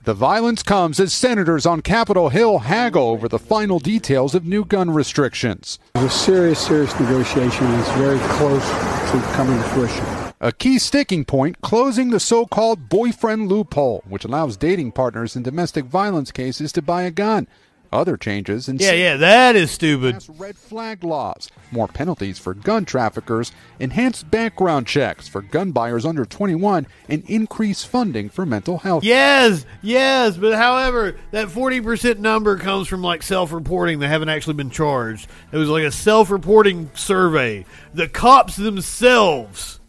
The 0.05 0.13
violence 0.13 0.63
comes 0.63 0.97
as 1.01 1.11
senators 1.11 1.65
on 1.65 1.81
Capitol 1.81 2.30
Hill 2.30 2.59
haggle 2.59 3.09
over 3.09 3.27
the 3.27 3.38
final 3.38 3.80
details 3.80 4.34
of 4.34 4.45
new 4.45 4.63
gun 4.63 4.91
restrictions. 4.91 5.77
It's 5.95 6.05
a 6.05 6.09
serious, 6.09 6.65
serious 6.65 6.97
negotiation, 6.97 7.65
and 7.65 7.81
it's 7.81 7.91
very 7.91 8.17
close 8.19 8.63
to 8.63 9.31
coming 9.34 9.57
to 9.57 9.63
fruition. 9.69 10.05
A 10.39 10.53
key 10.53 10.80
sticking 10.80 11.26
point 11.26 11.59
closing 11.59 12.11
the 12.11 12.19
so 12.21 12.45
called 12.45 12.88
boyfriend 12.88 13.49
loophole, 13.49 14.01
which 14.07 14.23
allows 14.23 14.55
dating 14.55 14.93
partners 14.93 15.35
in 15.35 15.43
domestic 15.43 15.84
violence 15.84 16.31
cases 16.31 16.71
to 16.71 16.81
buy 16.81 17.03
a 17.03 17.11
gun. 17.11 17.45
Other 17.91 18.18
changes 18.18 18.68
and 18.68 18.80
Yeah, 18.80 18.91
yeah, 18.91 19.18
that 19.18 19.56
is 19.56 19.72
stupid. 19.72 20.24
red 20.38 20.56
flag 20.56 21.03
laws, 21.03 21.49
more 21.72 21.88
penalties 21.88 22.38
for 22.38 22.53
gun 22.53 22.86
traffickers, 22.86 23.52
enhanced 23.80 24.30
background 24.30 24.86
checks 24.86 25.28
for 25.28 25.41
gun 25.41 25.72
buyers 25.72 26.06
under 26.06 26.24
21, 26.24 26.86
and 27.07 27.24
increased 27.28 27.88
funding 27.88 28.30
for 28.30 28.45
mental 28.45 28.78
health. 28.78 29.03
Yes, 29.03 29.66
yes, 29.82 30.38
but 30.38 30.53
however, 30.56 31.16
that 31.32 31.49
forty 31.49 31.82
percent 31.82 32.20
number 32.20 32.57
comes 32.57 32.88
from 32.88 33.02
like 33.02 33.24
self-reporting. 33.24 33.98
They 33.98 34.07
haven't 34.07 34.30
actually 34.30 34.53
been 34.53 34.70
charged. 34.70 35.28
It 35.52 35.57
was 35.57 35.70
like 35.70 35.84
a 35.84 35.91
self-reporting 35.91 36.91
survey. 36.94 37.66
The 37.95 38.07
cops 38.07 38.56
themselves, 38.56 39.80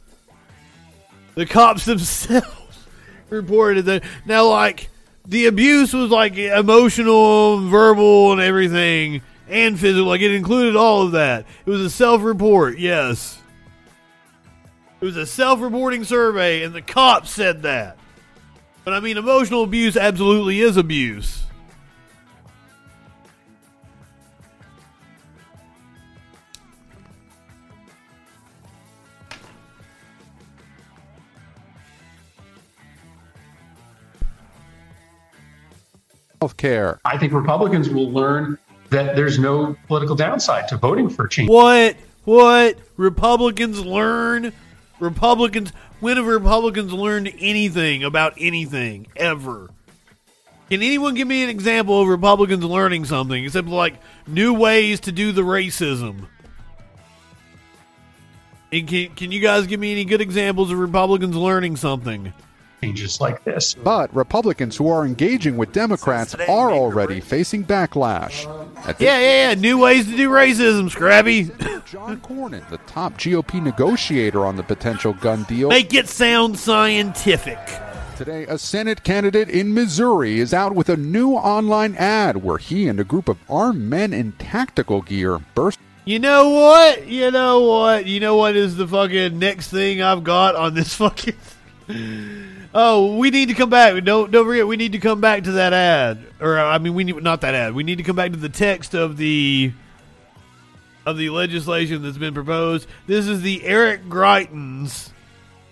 the 1.34 1.44
cops 1.44 1.84
themselves, 1.84 2.86
reported 3.28 3.84
that. 3.84 4.04
Now, 4.24 4.46
like 4.48 4.88
the 5.30 5.46
abuse 5.46 5.92
was 5.92 6.10
like 6.10 6.36
emotional, 6.36 7.68
verbal, 7.68 8.32
and 8.32 8.40
everything, 8.40 9.22
and 9.48 9.78
physical. 9.78 10.08
Like 10.08 10.20
it 10.20 10.34
included 10.34 10.74
all 10.74 11.02
of 11.02 11.12
that. 11.12 11.46
It 11.64 11.70
was 11.70 11.80
a 11.80 11.88
self-report. 11.88 12.78
Yes. 12.78 13.38
It 15.00 15.04
was 15.04 15.16
a 15.16 15.24
self-reporting 15.24 16.02
survey, 16.04 16.64
and 16.64 16.74
the 16.74 16.82
cops 16.82 17.30
said 17.30 17.62
that. 17.62 17.96
But 18.84 18.92
I 18.92 19.00
mean, 19.00 19.16
emotional 19.16 19.62
abuse 19.62 19.96
absolutely 19.96 20.60
is 20.60 20.76
abuse. 20.76 21.44
Health 36.40 36.56
care. 36.56 37.00
I 37.04 37.18
think 37.18 37.32
Republicans 37.32 37.90
will 37.90 38.10
learn 38.10 38.58
that 38.88 39.14
there's 39.14 39.38
no 39.38 39.76
political 39.86 40.16
downside 40.16 40.68
to 40.68 40.76
voting 40.76 41.10
for 41.10 41.28
change. 41.28 41.50
What? 41.50 41.96
What? 42.24 42.78
Republicans 42.96 43.84
learn? 43.84 44.52
Republicans. 44.98 45.72
When 46.00 46.16
have 46.16 46.26
Republicans 46.26 46.92
learned 46.92 47.32
anything 47.38 48.04
about 48.04 48.34
anything 48.38 49.06
ever? 49.16 49.68
Can 50.70 50.82
anyone 50.82 51.14
give 51.14 51.28
me 51.28 51.42
an 51.42 51.50
example 51.50 52.00
of 52.00 52.08
Republicans 52.08 52.64
learning 52.64 53.04
something 53.04 53.44
except 53.44 53.68
like 53.68 53.94
new 54.26 54.54
ways 54.54 55.00
to 55.00 55.12
do 55.12 55.32
the 55.32 55.42
racism? 55.42 56.26
And 58.72 58.86
can, 58.88 59.14
can 59.14 59.32
you 59.32 59.40
guys 59.40 59.66
give 59.66 59.80
me 59.80 59.92
any 59.92 60.04
good 60.04 60.20
examples 60.20 60.70
of 60.70 60.78
Republicans 60.78 61.34
learning 61.34 61.76
something? 61.76 62.32
Changes 62.80 63.20
like 63.20 63.44
this. 63.44 63.74
But 63.74 64.14
Republicans 64.14 64.76
who 64.76 64.88
are 64.88 65.04
engaging 65.04 65.56
with 65.56 65.72
Democrats 65.72 66.34
are 66.34 66.72
already 66.72 67.20
facing 67.20 67.64
backlash. 67.64 68.44
Yeah, 68.98 69.18
yeah, 69.18 69.48
yeah. 69.50 69.54
New 69.54 69.78
ways 69.78 70.06
to 70.06 70.16
do 70.16 70.30
racism, 70.30 70.90
Scrappy. 70.90 71.44
John 71.84 72.20
Cornyn, 72.20 72.68
the 72.70 72.78
top 72.86 73.14
GOP 73.14 73.62
negotiator 73.62 74.46
on 74.46 74.56
the 74.56 74.62
potential 74.62 75.12
gun 75.12 75.42
deal. 75.44 75.68
Make 75.68 75.92
it 75.92 76.08
sound 76.08 76.58
scientific. 76.58 77.58
Today, 78.16 78.44
a 78.44 78.58
Senate 78.58 79.02
candidate 79.02 79.48
in 79.48 79.74
Missouri 79.74 80.40
is 80.40 80.54
out 80.54 80.74
with 80.74 80.88
a 80.88 80.96
new 80.96 81.32
online 81.32 81.94
ad 81.96 82.42
where 82.42 82.58
he 82.58 82.86
and 82.86 83.00
a 83.00 83.04
group 83.04 83.28
of 83.28 83.38
armed 83.48 83.82
men 83.82 84.12
in 84.12 84.32
tactical 84.32 85.00
gear 85.02 85.38
burst. 85.54 85.78
You 86.04 86.18
know 86.18 86.50
what? 86.50 87.06
You 87.06 87.30
know 87.30 87.60
what? 87.60 88.06
You 88.06 88.20
know 88.20 88.36
what 88.36 88.56
is 88.56 88.76
the 88.76 88.86
fucking 88.86 89.38
next 89.38 89.70
thing 89.70 90.02
I've 90.02 90.24
got 90.24 90.54
on 90.54 90.74
this 90.74 90.94
fucking. 90.96 91.34
Oh, 92.72 93.16
we 93.16 93.30
need 93.30 93.48
to 93.48 93.54
come 93.54 93.70
back. 93.70 94.02
Don't 94.04 94.30
don't 94.30 94.46
forget. 94.46 94.66
We 94.66 94.76
need 94.76 94.92
to 94.92 94.98
come 94.98 95.20
back 95.20 95.44
to 95.44 95.52
that 95.52 95.72
ad, 95.72 96.24
or 96.40 96.58
I 96.58 96.78
mean, 96.78 96.94
we 96.94 97.02
need 97.02 97.20
not 97.22 97.40
that 97.40 97.54
ad. 97.54 97.74
We 97.74 97.82
need 97.82 97.98
to 97.98 98.04
come 98.04 98.14
back 98.14 98.30
to 98.30 98.38
the 98.38 98.48
text 98.48 98.94
of 98.94 99.16
the 99.16 99.72
of 101.04 101.18
the 101.18 101.30
legislation 101.30 102.02
that's 102.02 102.18
been 102.18 102.34
proposed. 102.34 102.86
This 103.08 103.26
is 103.26 103.42
the 103.42 103.64
Eric 103.64 104.04
Greitens 104.04 105.10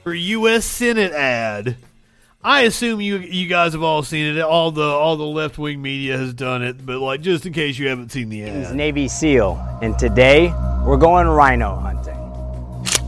for 0.02 0.12
U.S. 0.12 0.64
Senate 0.64 1.12
ad. 1.12 1.76
I 2.42 2.62
assume 2.62 3.00
you 3.00 3.18
you 3.18 3.48
guys 3.48 3.74
have 3.74 3.82
all 3.82 4.02
seen 4.02 4.36
it. 4.36 4.40
All 4.40 4.72
the 4.72 4.82
all 4.82 5.16
the 5.16 5.24
left 5.24 5.56
wing 5.56 5.80
media 5.80 6.16
has 6.16 6.34
done 6.34 6.64
it, 6.64 6.84
but 6.84 6.98
like 6.98 7.20
just 7.20 7.46
in 7.46 7.52
case 7.52 7.78
you 7.78 7.88
haven't 7.88 8.10
seen 8.10 8.28
the 8.28 8.42
ad. 8.42 8.74
Navy 8.74 9.06
SEAL, 9.06 9.78
and 9.82 9.96
today 9.98 10.48
we're 10.84 10.96
going 10.96 11.28
rhino 11.28 11.76
hunting. 11.76 12.16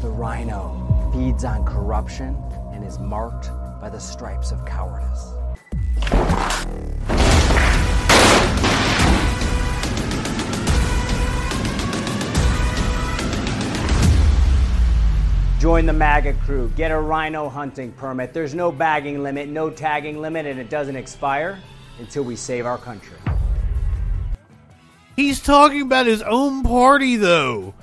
The 0.01 0.11
rhino 0.11 1.11
feeds 1.13 1.45
on 1.45 1.65
corruption 1.65 2.37
and 2.73 2.85
is 2.85 2.99
marked 3.01 3.51
by 3.81 3.89
the 3.89 3.99
stripes 3.99 4.53
of 4.53 4.65
cowardice. 4.67 5.33
Join 15.59 15.85
the 15.85 15.93
MAGA 15.93 16.35
crew. 16.45 16.73
Get 16.77 16.91
a 16.91 16.99
rhino 16.99 17.49
hunting 17.49 17.93
permit. 17.93 18.33
There's 18.33 18.55
no 18.55 18.73
bagging 18.73 19.23
limit, 19.23 19.49
no 19.49 19.69
tagging 19.69 20.21
limit, 20.21 20.47
and 20.47 20.59
it 20.59 20.71
doesn't 20.71 20.97
expire 20.97 21.59
until 21.99 22.25
we 22.25 22.35
save 22.35 22.65
our 22.65 22.79
country. 22.79 23.19
He's 25.17 25.41
talking 25.41 25.83
about 25.83 26.07
his 26.07 26.23
own 26.23 26.63
party, 26.63 27.17
though. 27.17 27.75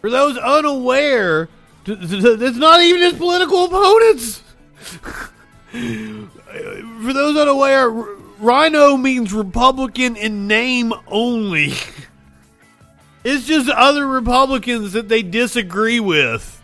For 0.00 0.08
those 0.08 0.38
unaware, 0.38 1.50
it's 1.86 2.56
not 2.56 2.80
even 2.80 3.02
his 3.02 3.12
political 3.12 3.64
opponents. 3.66 4.42
For 5.70 7.12
those 7.12 7.36
unaware, 7.36 7.90
Rhino 7.90 8.96
means 8.96 9.32
Republican 9.32 10.16
in 10.16 10.46
name 10.46 10.92
only. 11.06 11.74
It's 13.22 13.46
just 13.46 13.68
other 13.68 14.06
Republicans 14.06 14.94
that 14.94 15.10
they 15.10 15.22
disagree 15.22 16.00
with. 16.00 16.60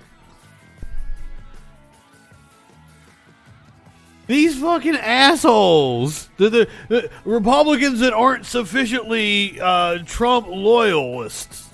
These 4.26 4.58
fucking 4.58 4.96
assholes, 4.96 6.28
the, 6.36 6.48
the, 6.48 6.68
the 6.88 7.10
Republicans 7.24 8.00
that 8.00 8.12
aren't 8.12 8.46
sufficiently 8.46 9.60
uh, 9.60 9.98
Trump 10.04 10.48
loyalists. 10.48 11.68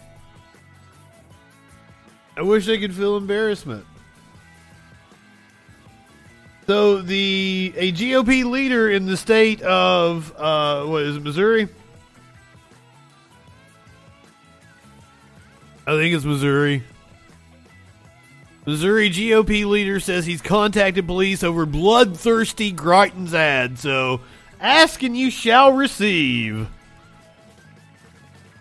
I 2.37 2.43
wish 2.43 2.67
they 2.67 2.79
could 2.79 2.95
feel 2.95 3.17
embarrassment. 3.17 3.87
So 6.67 7.03
the 7.03 7.73
a 7.77 7.93
GOP 7.93 8.45
leader 8.45 8.89
in 8.89 9.07
the 9.07 9.17
state 9.17 9.61
of 9.63 10.33
uh, 10.37 10.85
what 10.85 11.03
is 11.03 11.17
it, 11.17 11.23
Missouri? 11.23 11.69
I 15.87 15.97
think 15.97 16.15
it's 16.15 16.25
Missouri. 16.25 16.85
Missouri 18.65 19.11
GOP 19.11 19.67
leader 19.67 19.99
says 19.99 20.25
he's 20.25 20.41
contacted 20.41 21.07
police 21.07 21.43
over 21.43 21.67
bloodthirsty 21.67 22.73
Greitens 22.73 23.35
ad. 23.35 23.81
So 23.81 24.21
ask 24.61 25.03
and 25.03 25.17
you 25.17 25.33
shall 25.33 25.73
receive. 25.73 26.69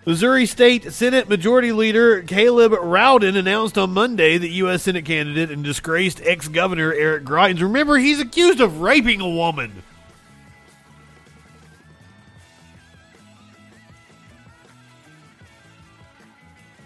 Missouri 0.04 0.48
State 0.48 0.92
Senate 0.92 1.30
Majority 1.30 1.72
Leader 1.72 2.24
Caleb 2.24 2.72
Rowden 2.72 3.38
announced 3.38 3.78
on 3.78 3.92
Monday 3.92 4.40
that 4.40 4.50
U.S. 4.50 4.84
Senate 4.84 5.06
candidate 5.06 5.52
and 5.52 5.64
disgraced 5.64 6.20
ex 6.24 6.48
governor 6.48 6.92
Eric 6.92 7.24
Greitens, 7.24 7.62
remember, 7.62 7.98
he's 7.98 8.20
accused 8.20 8.60
of 8.62 8.82
raping 8.82 9.22
a 9.22 9.30
woman. 9.30 9.84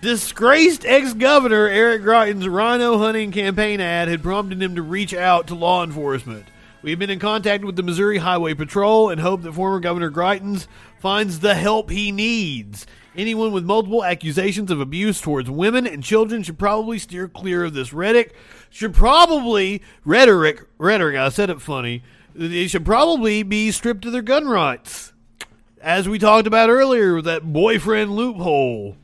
Disgraced 0.02 0.86
ex 0.86 1.14
governor 1.14 1.70
Eric 1.70 2.02
Greitens' 2.02 2.54
rhino 2.54 2.98
hunting 2.98 3.32
campaign 3.32 3.80
ad 3.80 4.10
had 4.10 4.24
prompted 4.24 4.62
him 4.62 4.76
to 4.76 4.82
reach 4.82 5.14
out 5.14 5.48
to 5.48 5.56
law 5.56 5.86
enforcement. 5.86 6.48
We 6.82 6.92
have 6.92 7.00
been 7.00 7.10
in 7.10 7.18
contact 7.18 7.66
with 7.66 7.78
the 7.78 7.82
Missouri 7.82 8.20
Highway 8.20 8.54
Patrol 8.54 9.10
and 9.10 9.20
hope 9.20 9.42
that 9.42 9.54
former 9.54 9.80
Governor 9.80 10.12
Greitens 10.12 10.68
finds 11.06 11.42
the 11.42 11.54
help 11.54 11.92
he 11.92 12.12
needs. 12.12 12.88
Anyone 13.16 13.52
with 13.52 13.64
multiple 13.64 14.04
accusations 14.04 14.72
of 14.72 14.82
abuse 14.82 15.22
towards 15.22 15.48
women 15.52 15.86
and 15.86 16.04
children 16.04 16.42
should 16.42 16.58
probably 16.58 16.98
steer 16.98 17.28
clear 17.28 17.66
of 17.66 17.76
this 17.76 17.94
rhetoric. 17.94 18.34
Should 18.72 18.96
probably 18.96 19.84
rhetoric 20.04 20.64
rhetoric. 20.80 21.16
I 21.16 21.30
said 21.30 21.52
it 21.52 21.62
funny. 21.62 22.02
They 22.34 22.66
should 22.66 22.86
probably 22.86 23.44
be 23.44 23.70
stripped 23.70 24.04
of 24.06 24.14
their 24.14 24.24
gun 24.24 24.48
rights, 24.48 25.14
as 25.80 26.10
we 26.10 26.18
talked 26.18 26.48
about 26.48 26.72
earlier 26.72 27.14
with 27.14 27.26
that 27.26 27.54
boyfriend 27.54 28.16
loophole. 28.16 28.98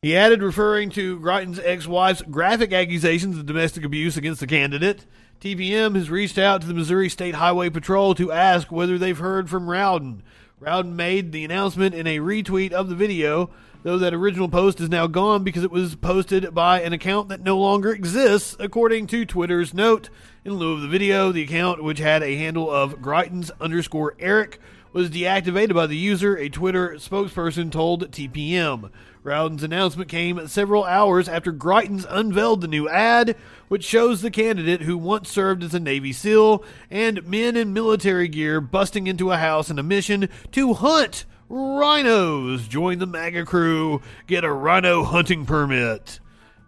He 0.00 0.16
added, 0.16 0.42
referring 0.42 0.88
to 0.92 1.20
Greitens' 1.20 1.60
ex-wife's 1.62 2.22
graphic 2.22 2.72
accusations 2.72 3.36
of 3.36 3.44
domestic 3.44 3.84
abuse 3.84 4.16
against 4.16 4.40
the 4.40 4.46
candidate. 4.46 5.04
TPM 5.42 5.94
has 5.94 6.08
reached 6.08 6.38
out 6.38 6.62
to 6.62 6.66
the 6.66 6.72
Missouri 6.72 7.10
State 7.10 7.34
Highway 7.34 7.68
Patrol 7.68 8.14
to 8.14 8.32
ask 8.32 8.72
whether 8.72 8.96
they've 8.96 9.18
heard 9.18 9.50
from 9.50 9.68
Rowden. 9.68 10.22
Rowden 10.58 10.96
made 10.96 11.32
the 11.32 11.44
announcement 11.44 11.94
in 11.94 12.06
a 12.06 12.18
retweet 12.18 12.72
of 12.72 12.88
the 12.88 12.94
video, 12.94 13.50
though 13.82 13.98
that 13.98 14.14
original 14.14 14.48
post 14.48 14.80
is 14.80 14.88
now 14.88 15.06
gone 15.06 15.44
because 15.44 15.62
it 15.62 15.70
was 15.70 15.96
posted 15.96 16.54
by 16.54 16.80
an 16.80 16.94
account 16.94 17.28
that 17.28 17.42
no 17.42 17.58
longer 17.58 17.92
exists, 17.92 18.56
according 18.58 19.06
to 19.08 19.26
Twitter's 19.26 19.74
note. 19.74 20.08
In 20.46 20.54
lieu 20.54 20.72
of 20.72 20.80
the 20.80 20.88
video, 20.88 21.30
the 21.30 21.42
account, 21.42 21.84
which 21.84 21.98
had 21.98 22.22
a 22.22 22.36
handle 22.36 22.70
of 22.70 23.02
Greitens 23.02 23.50
underscore 23.60 24.14
Eric, 24.18 24.58
was 24.94 25.10
deactivated 25.10 25.74
by 25.74 25.86
the 25.86 25.94
user, 25.94 26.38
a 26.38 26.48
Twitter 26.48 26.92
spokesperson 26.92 27.70
told 27.70 28.10
TPM. 28.10 28.90
Rowden's 29.26 29.64
announcement 29.64 30.08
came 30.08 30.46
several 30.46 30.84
hours 30.84 31.28
after 31.28 31.52
Greitens 31.52 32.06
unveiled 32.08 32.60
the 32.60 32.68
new 32.68 32.88
ad, 32.88 33.34
which 33.66 33.82
shows 33.82 34.22
the 34.22 34.30
candidate 34.30 34.82
who 34.82 34.96
once 34.96 35.28
served 35.28 35.64
as 35.64 35.74
a 35.74 35.80
Navy 35.80 36.12
SEAL 36.12 36.62
and 36.92 37.26
men 37.26 37.56
in 37.56 37.72
military 37.72 38.28
gear 38.28 38.60
busting 38.60 39.08
into 39.08 39.32
a 39.32 39.36
house 39.36 39.68
in 39.68 39.80
a 39.80 39.82
mission 39.82 40.28
to 40.52 40.74
hunt 40.74 41.24
rhinos. 41.48 42.68
Join 42.68 43.00
the 43.00 43.06
MAGA 43.06 43.46
crew, 43.46 44.00
get 44.28 44.44
a 44.44 44.52
rhino 44.52 45.02
hunting 45.02 45.44
permit. 45.44 46.20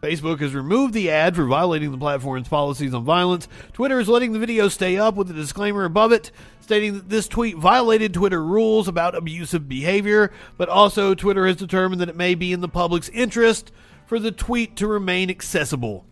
Facebook 0.02 0.40
has 0.40 0.52
removed 0.52 0.94
the 0.94 1.10
ad 1.10 1.36
for 1.36 1.44
violating 1.44 1.92
the 1.92 1.98
platform's 1.98 2.48
policies 2.48 2.92
on 2.92 3.04
violence. 3.04 3.46
Twitter 3.72 4.00
is 4.00 4.08
letting 4.08 4.32
the 4.32 4.38
video 4.40 4.68
stay 4.68 4.96
up 4.96 5.14
with 5.14 5.30
a 5.30 5.34
disclaimer 5.34 5.84
above 5.84 6.10
it 6.10 6.32
stating 6.68 6.92
that 6.92 7.08
this 7.08 7.26
tweet 7.28 7.56
violated 7.56 8.12
Twitter 8.12 8.44
rules 8.44 8.88
about 8.88 9.14
abusive 9.14 9.70
behavior, 9.70 10.30
but 10.58 10.68
also 10.68 11.14
Twitter 11.14 11.46
has 11.46 11.56
determined 11.56 11.98
that 12.02 12.10
it 12.10 12.14
may 12.14 12.34
be 12.34 12.52
in 12.52 12.60
the 12.60 12.68
public's 12.68 13.08
interest 13.08 13.72
for 14.04 14.18
the 14.18 14.30
tweet 14.30 14.76
to 14.76 14.86
remain 14.86 15.30
accessible. 15.30 16.04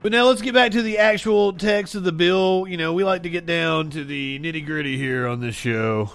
But 0.00 0.10
now 0.12 0.28
let's 0.28 0.40
get 0.40 0.54
back 0.54 0.72
to 0.72 0.80
the 0.80 0.96
actual 0.96 1.52
text 1.52 1.94
of 1.94 2.04
the 2.04 2.12
bill. 2.12 2.64
You 2.66 2.78
know, 2.78 2.94
we 2.94 3.04
like 3.04 3.24
to 3.24 3.28
get 3.28 3.44
down 3.44 3.90
to 3.90 4.02
the 4.02 4.38
nitty 4.38 4.64
gritty 4.64 4.96
here 4.96 5.26
on 5.26 5.40
this 5.40 5.54
show. 5.54 6.10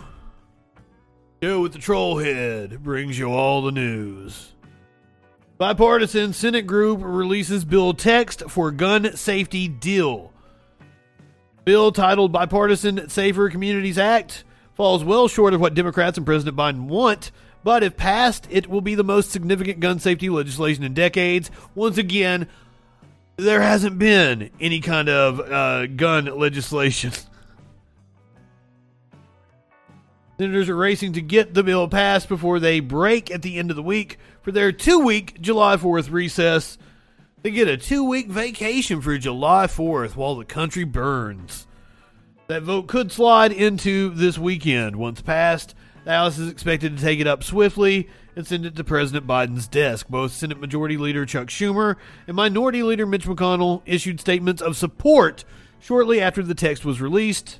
Go 1.40 1.62
with 1.62 1.74
the 1.74 1.80
troll 1.80 2.18
head 2.18 2.82
brings 2.82 3.20
you 3.20 3.32
all 3.32 3.62
the 3.62 3.72
news. 3.72 4.53
Bipartisan 5.58 6.34
Senate 6.34 6.66
group 6.66 7.00
releases 7.02 7.64
bill 7.64 7.94
text 7.94 8.50
for 8.50 8.72
gun 8.72 9.16
safety 9.16 9.68
deal. 9.68 10.34
Bill 11.64 11.92
titled 11.92 12.32
Bipartisan 12.32 13.08
Safer 13.10 13.50
Communities 13.50 14.00
Act 14.00 14.44
falls 14.74 15.04
well 15.04 15.28
short 15.28 15.54
of 15.54 15.62
what 15.62 15.76
Democrats 15.76 16.18
and 16.18 16.26
President 16.26 16.58
Biden 16.58 16.88
want, 16.88 17.32
but 17.64 17.84
if 17.84 17.96
passed, 17.96 18.48
it 18.50 18.68
will 18.68 18.82
be 18.82 18.96
the 18.96 19.04
most 19.04 19.30
significant 19.30 19.80
gun 19.80 20.00
safety 20.00 20.30
legislation 20.30 20.84
in 20.84 20.96
decades. 20.96 21.52
Once 21.76 22.00
again, 22.00 22.48
there 23.38 23.62
hasn't 23.62 24.00
been 24.00 24.50
any 24.60 24.80
kind 24.80 25.08
of 25.08 25.40
uh, 25.40 25.86
gun 25.86 26.26
legislation. 26.26 27.12
Senators 30.40 30.68
are 30.68 30.76
racing 30.76 31.14
to 31.14 31.22
get 31.22 31.54
the 31.54 31.64
bill 31.64 31.88
passed 31.88 32.28
before 32.28 32.60
they 32.60 32.80
break 32.80 33.30
at 33.30 33.44
the 33.44 33.60
end 33.60 33.70
of 33.70 33.76
the 33.76 33.84
week 33.84 34.18
for 34.44 34.52
their 34.52 34.72
two 34.72 35.00
week 35.00 35.42
July 35.42 35.78
4th 35.78 36.12
recess. 36.12 36.78
They 37.42 37.52
get 37.52 37.68
a 37.68 37.78
two 37.78 38.04
week 38.04 38.28
vacation 38.28 39.02
for 39.02 39.18
July 39.18 39.66
4th 39.66 40.16
while 40.16 40.36
the 40.36 40.46
country 40.46 40.84
burns. 40.84 41.66
That 42.48 42.64
vote 42.64 42.88
could 42.88 43.12
slide 43.12 43.52
into 43.52 44.10
this 44.10 44.38
weekend. 44.38 44.98
Once 44.98 45.22
passed, 45.22 45.74
the 46.04 46.12
House 46.12 46.38
is 46.38 46.50
expected 46.50 46.98
to 46.98 47.04
take 47.04 47.20
it 47.20 47.28
up 47.28 47.44
swiftly 47.44 48.10
and 48.36 48.46
send 48.46 48.66
it 48.66 48.76
to 48.76 48.84
President 48.84 49.26
Biden's 49.26 49.68
desk. 49.68 50.08
Both 50.10 50.34
Senate 50.34 50.60
Majority 50.60 50.98
Leader 50.98 51.26
Chuck 51.26 51.48
Schumer 51.48 51.96
and 52.28 52.36
Minority 52.36 52.84
Leader 52.84 53.06
Mitch 53.06 53.26
McConnell 53.26 53.82
issued 53.86 54.20
statements 54.20 54.62
of 54.62 54.76
support 54.76 55.46
shortly 55.80 56.20
after 56.20 56.44
the 56.44 56.56
text 56.56 56.84
was 56.84 57.00
released. 57.00 57.60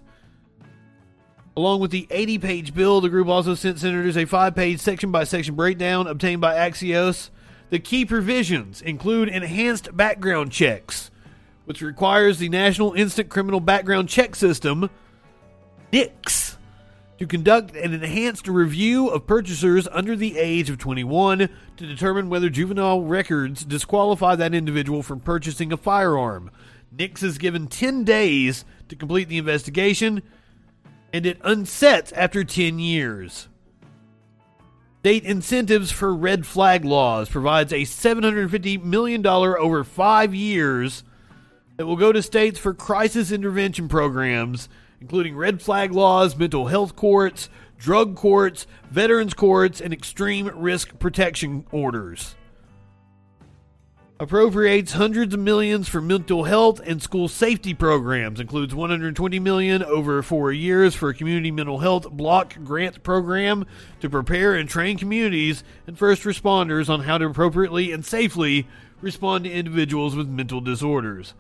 Along 1.56 1.80
with 1.80 1.92
the 1.92 2.08
80 2.10 2.40
page 2.40 2.74
bill, 2.74 3.00
the 3.00 3.10
group 3.10 3.28
also 3.28 3.54
sent 3.54 3.80
senators 3.80 4.18
a 4.18 4.26
five 4.26 4.56
page 4.56 4.80
section 4.80 5.12
by 5.12 5.24
section 5.24 5.54
breakdown 5.54 6.08
obtained 6.08 6.42
by 6.42 6.56
Axios. 6.56 7.30
The 7.70 7.78
key 7.78 8.06
provisions 8.06 8.82
include 8.82 9.30
enhanced 9.30 9.96
background 9.96 10.52
checks, 10.52 11.12
which 11.66 11.82
requires 11.82 12.40
the 12.40 12.50
National 12.50 12.94
Instant 12.94 13.30
Criminal 13.30 13.60
Background 13.60 14.10
Check 14.10 14.36
System, 14.36 14.90
NICS, 15.92 16.58
to 17.20 17.28
conduct 17.28 17.76
an 17.76 17.94
enhanced 17.94 18.48
review 18.48 19.10
of 19.10 19.28
purchasers 19.28 19.88
under 19.92 20.16
the 20.16 20.40
age 20.40 20.72
of 20.72 20.80
21 20.80 21.50
to 21.78 21.88
determine 21.88 22.30
whether 22.30 22.50
juvenile 22.50 23.04
records 23.04 23.64
disqualify 23.64 24.36
that 24.36 24.56
individual 24.56 25.04
from 25.04 25.20
purchasing 25.20 25.72
a 25.72 25.78
firearm. 25.78 26.50
NICS 26.92 27.22
is 27.22 27.38
given 27.38 27.68
10 27.68 28.04
days 28.04 28.66
to 28.90 28.96
complete 28.96 29.30
the 29.30 29.38
investigation 29.38 30.24
and 31.14 31.28
it 31.28 31.40
unsets 31.44 32.12
after 32.16 32.44
10 32.44 32.80
years. 32.80 33.48
State 35.02 35.24
incentives 35.24 35.92
for 35.92 36.16
red 36.16 36.46
flag 36.46 36.84
laws 36.84 37.30
provides 37.30 37.72
a 37.72 37.82
$750 37.82 38.84
million 38.84 39.26
over 39.26 39.84
five 39.84 40.34
years 40.34 41.04
that 41.78 41.86
will 41.86 41.96
go 41.96 42.12
to 42.12 42.24
states 42.24 42.58
for 42.58 42.74
crisis 42.74 43.32
intervention 43.32 43.88
programs, 43.88 44.70
including 45.00 45.36
red 45.36 45.62
flag 45.62 45.92
laws, 45.92 46.36
mental 46.36 46.68
health 46.68 46.96
courts, 46.96 47.50
drug 47.78 48.16
courts, 48.16 48.66
veterans 48.90 49.34
courts, 49.34 49.82
and 49.82 49.94
extreme 49.94 50.50
risk 50.56 50.98
protection 51.00 51.66
orders 51.72 52.36
appropriates 54.24 54.94
hundreds 54.94 55.34
of 55.34 55.40
millions 55.42 55.90
for 55.90 56.00
mental 56.00 56.46
health 56.46 56.80
and 56.86 57.04
school 57.04 57.28
safety 57.28 57.74
programs 57.74 58.40
includes 58.40 58.74
120 58.74 59.38
million 59.40 59.84
over 59.84 60.24
4 60.24 60.54
years 60.54 60.96
for 60.96 61.10
a 61.10 61.14
community 61.14 61.52
mental 61.52 61.80
health 61.80 62.10
block 62.10 62.56
grant 62.64 63.04
program 63.04 63.66
to 64.00 64.10
prepare 64.10 64.56
and 64.56 64.70
train 64.70 64.98
communities 64.98 65.66
and 65.88 65.98
first 65.98 66.24
responders 66.24 66.88
on 66.88 67.02
how 67.02 67.18
to 67.18 67.26
appropriately 67.26 67.92
and 67.92 68.06
safely 68.06 68.66
respond 69.02 69.44
to 69.44 69.52
individuals 69.52 70.16
with 70.16 70.30
mental 70.30 70.62
disorders. 70.62 71.34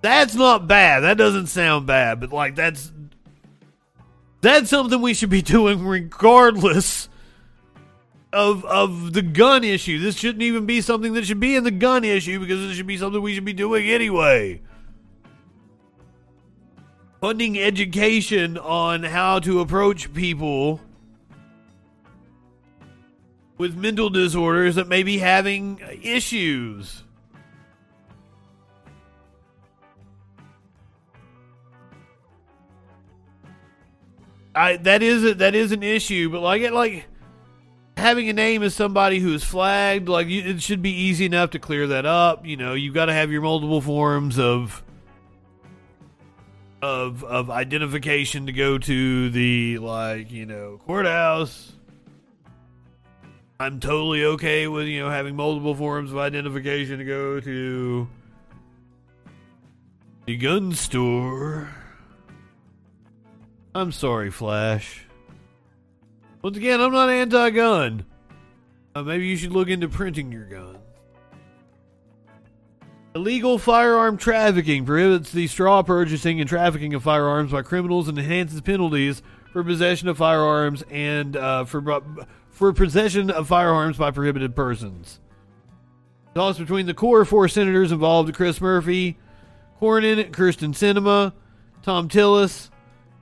That's 0.00 0.34
not 0.34 0.66
bad. 0.66 1.00
That 1.00 1.18
doesn't 1.18 1.48
sound 1.48 1.86
bad 1.86 2.18
but 2.18 2.32
like 2.32 2.54
that's 2.54 2.90
that's 4.40 4.70
something 4.70 5.02
we 5.02 5.12
should 5.12 5.28
be 5.28 5.42
doing 5.42 5.84
regardless 5.84 7.10
of 8.32 8.64
of 8.64 9.12
the 9.12 9.22
gun 9.22 9.64
issue. 9.64 9.98
This 9.98 10.16
shouldn't 10.16 10.42
even 10.42 10.66
be 10.66 10.80
something 10.80 11.12
that 11.14 11.26
should 11.26 11.40
be 11.40 11.54
in 11.54 11.64
the 11.64 11.70
gun 11.70 12.04
issue 12.04 12.40
because 12.40 12.70
it 12.70 12.74
should 12.74 12.86
be 12.86 12.96
something 12.96 13.20
we 13.20 13.34
should 13.34 13.44
be 13.44 13.52
doing 13.52 13.88
anyway. 13.88 14.60
Funding 17.20 17.58
education 17.58 18.58
on 18.58 19.04
how 19.04 19.38
to 19.40 19.60
approach 19.60 20.12
people 20.12 20.80
with 23.58 23.76
mental 23.76 24.10
disorders 24.10 24.74
that 24.74 24.88
may 24.88 25.02
be 25.02 25.18
having 25.18 25.80
issues. 26.02 27.04
I 34.54 34.76
that 34.78 35.02
is 35.02 35.24
a, 35.24 35.34
that 35.34 35.54
is 35.54 35.72
an 35.72 35.82
issue, 35.82 36.28
but 36.28 36.40
like 36.40 36.62
it 36.62 36.72
like 36.72 37.06
having 38.02 38.28
a 38.28 38.32
name 38.32 38.62
as 38.62 38.74
somebody 38.74 39.20
who 39.20 39.32
is 39.32 39.42
flagged, 39.42 40.08
like 40.08 40.26
it 40.28 40.60
should 40.60 40.82
be 40.82 40.90
easy 40.90 41.24
enough 41.24 41.50
to 41.50 41.58
clear 41.58 41.86
that 41.86 42.04
up. 42.04 42.44
You 42.44 42.56
know, 42.56 42.74
you've 42.74 42.94
got 42.94 43.06
to 43.06 43.12
have 43.12 43.30
your 43.30 43.40
multiple 43.40 43.80
forms 43.80 44.38
of 44.38 44.82
of 46.82 47.22
of 47.22 47.48
identification 47.48 48.46
to 48.46 48.52
go 48.52 48.76
to 48.76 49.30
the 49.30 49.78
like 49.78 50.30
you 50.30 50.44
know 50.44 50.80
courthouse. 50.84 51.72
I'm 53.60 53.78
totally 53.78 54.24
okay 54.24 54.66
with 54.66 54.88
you 54.88 55.00
know 55.00 55.08
having 55.08 55.36
multiple 55.36 55.74
forms 55.74 56.10
of 56.10 56.18
identification 56.18 56.98
to 56.98 57.04
go 57.04 57.40
to 57.40 58.08
the 60.26 60.36
gun 60.36 60.72
store. 60.72 61.70
I'm 63.74 63.92
sorry, 63.92 64.30
Flash. 64.30 65.06
Once 66.42 66.56
again, 66.56 66.80
I'm 66.80 66.92
not 66.92 67.08
anti 67.08 67.50
gun. 67.50 68.04
Uh, 68.94 69.02
maybe 69.02 69.26
you 69.26 69.36
should 69.36 69.52
look 69.52 69.68
into 69.68 69.88
printing 69.88 70.32
your 70.32 70.44
gun. 70.44 70.76
Illegal 73.14 73.58
firearm 73.58 74.16
trafficking 74.16 74.84
prohibits 74.84 75.30
the 75.30 75.46
straw 75.46 75.82
purchasing 75.82 76.40
and 76.40 76.48
trafficking 76.48 76.94
of 76.94 77.02
firearms 77.02 77.52
by 77.52 77.62
criminals 77.62 78.08
and 78.08 78.18
enhances 78.18 78.60
penalties 78.60 79.22
for 79.52 79.62
possession 79.62 80.08
of 80.08 80.18
firearms 80.18 80.82
and 80.90 81.36
uh, 81.36 81.64
for 81.64 82.02
for 82.50 82.72
possession 82.72 83.30
of 83.30 83.46
firearms 83.46 83.96
by 83.96 84.10
prohibited 84.10 84.56
persons. 84.56 85.20
Toss 86.34 86.58
between 86.58 86.86
the 86.86 86.94
core 86.94 87.24
four 87.24 87.46
senators 87.48 87.92
involved: 87.92 88.34
Chris 88.34 88.60
Murphy, 88.60 89.16
Cornyn, 89.80 90.30
Kyrsten 90.30 90.72
Sinema, 90.72 91.34
Thom 91.82 92.08
Tillis, 92.08 92.70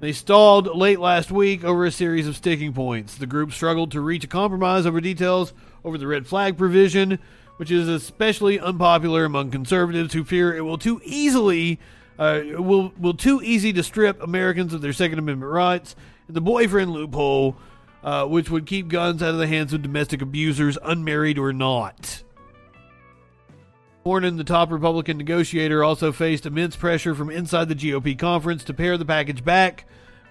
they 0.00 0.12
stalled 0.12 0.74
late 0.74 0.98
last 0.98 1.30
week 1.30 1.62
over 1.62 1.84
a 1.84 1.92
series 1.92 2.26
of 2.26 2.36
sticking 2.36 2.72
points. 2.72 3.16
The 3.16 3.26
group 3.26 3.52
struggled 3.52 3.92
to 3.92 4.00
reach 4.00 4.24
a 4.24 4.28
compromise 4.28 4.86
over 4.86 5.00
details 5.00 5.52
over 5.84 5.98
the 5.98 6.06
red 6.06 6.26
flag 6.26 6.58
provision, 6.58 7.18
which 7.58 7.70
is 7.70 7.88
especially 7.88 8.58
unpopular 8.58 9.24
among 9.24 9.50
conservatives 9.50 10.14
who 10.14 10.24
fear 10.24 10.56
it 10.56 10.62
will 10.62 10.78
too 10.78 11.00
easily 11.04 11.78
uh, 12.20 12.42
will 12.58 12.92
will 12.98 13.14
too 13.14 13.40
easy 13.42 13.72
to 13.72 13.82
strip 13.82 14.22
Americans 14.22 14.74
of 14.74 14.82
their 14.82 14.92
Second 14.92 15.18
Amendment 15.18 15.50
rights, 15.50 15.96
and 16.28 16.36
the 16.36 16.40
boyfriend 16.40 16.92
loophole, 16.92 17.56
uh, 18.04 18.26
which 18.26 18.50
would 18.50 18.66
keep 18.66 18.88
guns 18.88 19.22
out 19.22 19.30
of 19.30 19.38
the 19.38 19.46
hands 19.46 19.72
of 19.72 19.82
domestic 19.82 20.20
abusers, 20.20 20.76
unmarried 20.82 21.38
or 21.38 21.52
not. 21.52 22.22
Cornyn, 24.04 24.38
the 24.38 24.44
top 24.44 24.70
Republican 24.70 25.18
negotiator, 25.18 25.84
also 25.84 26.10
faced 26.10 26.46
immense 26.46 26.74
pressure 26.74 27.14
from 27.14 27.30
inside 27.30 27.68
the 27.68 27.74
GOP 27.74 28.18
conference 28.18 28.64
to 28.64 28.74
pare 28.74 28.96
the 28.96 29.04
package 29.04 29.44
back. 29.44 29.84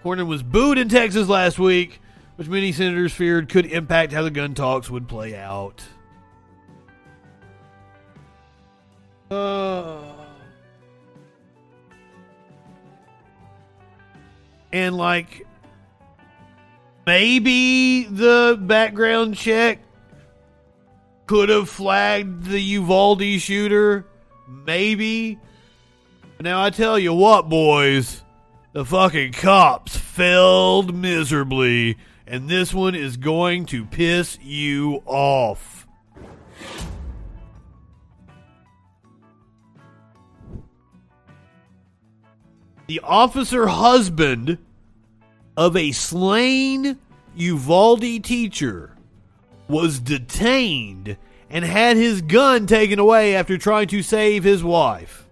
Cornyn 0.03 0.27
was 0.27 0.41
booed 0.41 0.77
in 0.77 0.89
Texas 0.89 1.27
last 1.27 1.59
week, 1.59 2.01
which 2.35 2.47
many 2.47 2.71
senators 2.71 3.13
feared 3.13 3.49
could 3.49 3.65
impact 3.67 4.11
how 4.11 4.23
the 4.23 4.31
gun 4.31 4.55
talks 4.55 4.89
would 4.89 5.07
play 5.07 5.35
out. 5.35 5.83
Uh, 9.29 10.01
and 14.71 14.97
like 14.97 15.45
maybe 17.05 18.05
the 18.05 18.57
background 18.59 19.35
check 19.35 19.79
could 21.29 21.49
have 21.49 21.69
flagged 21.69 22.45
the 22.45 22.59
Uvalde 22.59 23.39
shooter. 23.39 24.03
Maybe. 24.47 25.37
Now 26.39 26.63
I 26.63 26.71
tell 26.71 26.97
you 26.97 27.13
what, 27.13 27.47
boys, 27.47 28.23
the 28.73 28.83
fucking 28.83 29.33
cops 29.33 29.95
failed 29.95 30.95
miserably, 30.95 31.99
and 32.25 32.49
this 32.49 32.73
one 32.73 32.95
is 32.95 33.15
going 33.15 33.67
to 33.67 33.85
piss 33.85 34.39
you 34.41 35.03
off. 35.05 35.85
The 42.87 43.01
officer 43.03 43.67
husband 43.67 44.57
of 45.55 45.77
a 45.77 45.91
slain 45.91 46.97
Uvalde 47.35 48.23
teacher 48.23 48.95
was 49.69 49.99
detained 49.99 51.15
and 51.49 51.63
had 51.63 51.95
his 51.95 52.21
gun 52.21 52.67
taken 52.67 52.99
away 52.99 53.35
after 53.35 53.57
trying 53.57 53.87
to 53.87 54.03
save 54.03 54.43
his 54.43 54.63
wife. 54.63 55.27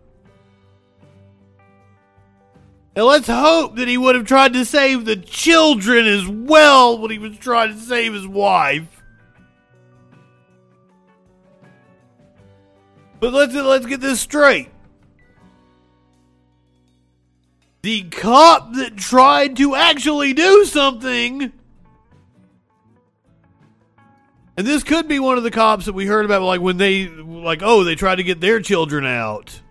And 2.95 3.05
let's 3.05 3.27
hope 3.27 3.75
that 3.75 3.87
he 3.87 3.97
would 3.97 4.15
have 4.15 4.25
tried 4.25 4.53
to 4.53 4.65
save 4.65 5.05
the 5.05 5.17
children 5.17 6.07
as 6.07 6.27
well 6.27 6.97
when 6.97 7.11
he 7.11 7.19
was 7.19 7.37
trying 7.37 7.73
to 7.73 7.79
save 7.79 8.13
his 8.13 8.27
wife. 8.27 9.03
But 13.19 13.33
let's 13.33 13.53
let's 13.53 13.85
get 13.85 13.99
this 13.99 14.21
straight. 14.21 14.69
the 17.87 18.03
cop 18.09 18.73
that 18.73 18.97
tried 18.97 19.55
to 19.55 19.73
actually 19.73 20.33
do 20.33 20.65
something. 20.65 21.53
And 24.57 24.65
this 24.65 24.83
could 24.83 25.07
be 25.07 25.19
one 25.19 25.37
of 25.37 25.43
the 25.43 25.51
cops 25.51 25.85
that 25.85 25.93
we 25.93 26.07
heard 26.07 26.25
about, 26.25 26.41
like 26.41 26.61
when 26.61 26.77
they, 26.77 27.07
like, 27.07 27.61
oh, 27.61 27.83
they 27.83 27.93
tried 27.93 28.15
to 28.15 28.23
get 28.23 28.41
their 28.41 28.59
children 28.59 29.05
out. 29.05 29.61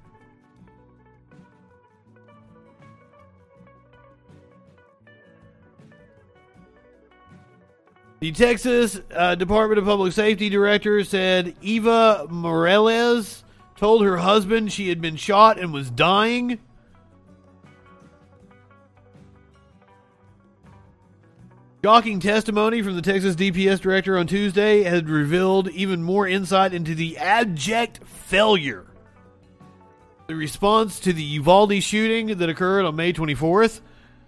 The 8.21 8.31
Texas 8.31 9.01
uh, 9.15 9.35
Department 9.35 9.79
of 9.79 9.85
Public 9.85 10.13
Safety 10.13 10.49
director 10.49 11.05
said 11.05 11.55
Eva 11.61 12.27
Mireles 12.31 13.43
told 13.77 14.05
her 14.05 14.17
husband 14.19 14.73
she 14.73 14.89
had 14.89 15.01
been 15.01 15.17
shot 15.17 15.59
and 15.59 15.73
was 15.73 15.91
dying. 15.91 16.61
Shocking 21.85 22.21
testimony 22.21 22.83
from 22.83 22.97
the 22.97 23.03
Texas 23.03 23.37
DPS 23.37 23.81
director 23.81 24.19
on 24.19 24.27
Tuesday 24.27 24.83
had 24.83 25.09
revealed 25.09 25.69
even 25.71 26.03
more 26.03 26.27
insight 26.27 26.75
into 26.75 26.95
the 26.95 27.17
abject 27.19 28.05
failure. 28.05 28.87
The 30.27 30.35
response 30.35 30.99
to 31.01 31.13
the 31.13 31.23
Uvalde 31.23 31.83
shooting 31.83 32.39
that 32.39 32.49
occurred 32.49 32.85
on 32.85 32.97
May 32.97 33.13
24th 33.13 33.81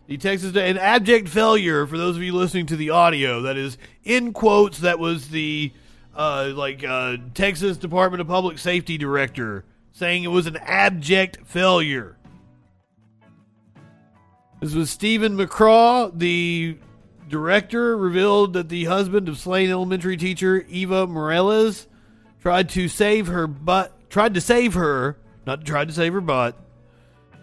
the 0.09 0.17
Texas 0.17 0.57
an 0.57 0.79
abject 0.79 1.29
failure 1.29 1.87
for 1.87 1.99
those 1.99 2.17
of 2.17 2.23
you 2.23 2.33
listening 2.33 2.65
to 2.67 2.77
the 2.77 2.91
audio. 2.91 3.43
That 3.43 3.59
is 3.59 3.77
in 4.05 4.33
quotes. 4.33 4.79
That 4.79 4.99
was 4.99 5.29
the 5.29 5.71
uh, 6.17 6.53
like 6.55 6.83
uh, 6.83 7.19
Texas 7.35 7.77
Department 7.77 8.23
of 8.23 8.27
Public 8.27 8.59
Safety 8.59 8.97
director 8.97 9.67
saying 9.93 10.25
it 10.25 10.29
was 10.29 10.47
an 10.47 10.57
abject 10.57 11.45
failure. 11.45 12.17
This 14.61 14.75
was 14.75 14.89
Steven 14.89 15.37
McCraw, 15.37 16.11
the 16.19 16.79
director, 17.29 17.97
revealed 17.97 18.53
that 18.55 18.69
the 18.69 18.85
husband 18.85 19.29
of 19.29 19.39
slain 19.39 19.71
elementary 19.71 20.17
teacher 20.17 20.65
Eva 20.69 21.07
Mireles 21.07 21.87
tried 22.41 22.69
to 22.71 22.89
save 22.89 23.27
her 23.27 23.47
but 23.47 24.11
tried 24.11 24.35
to 24.35 24.41
save 24.41 24.75
her, 24.75 25.19
not 25.47 25.65
tried 25.65 25.89
to 25.89 25.95
save 25.95 26.13
her 26.13 26.21
butt 26.21 26.57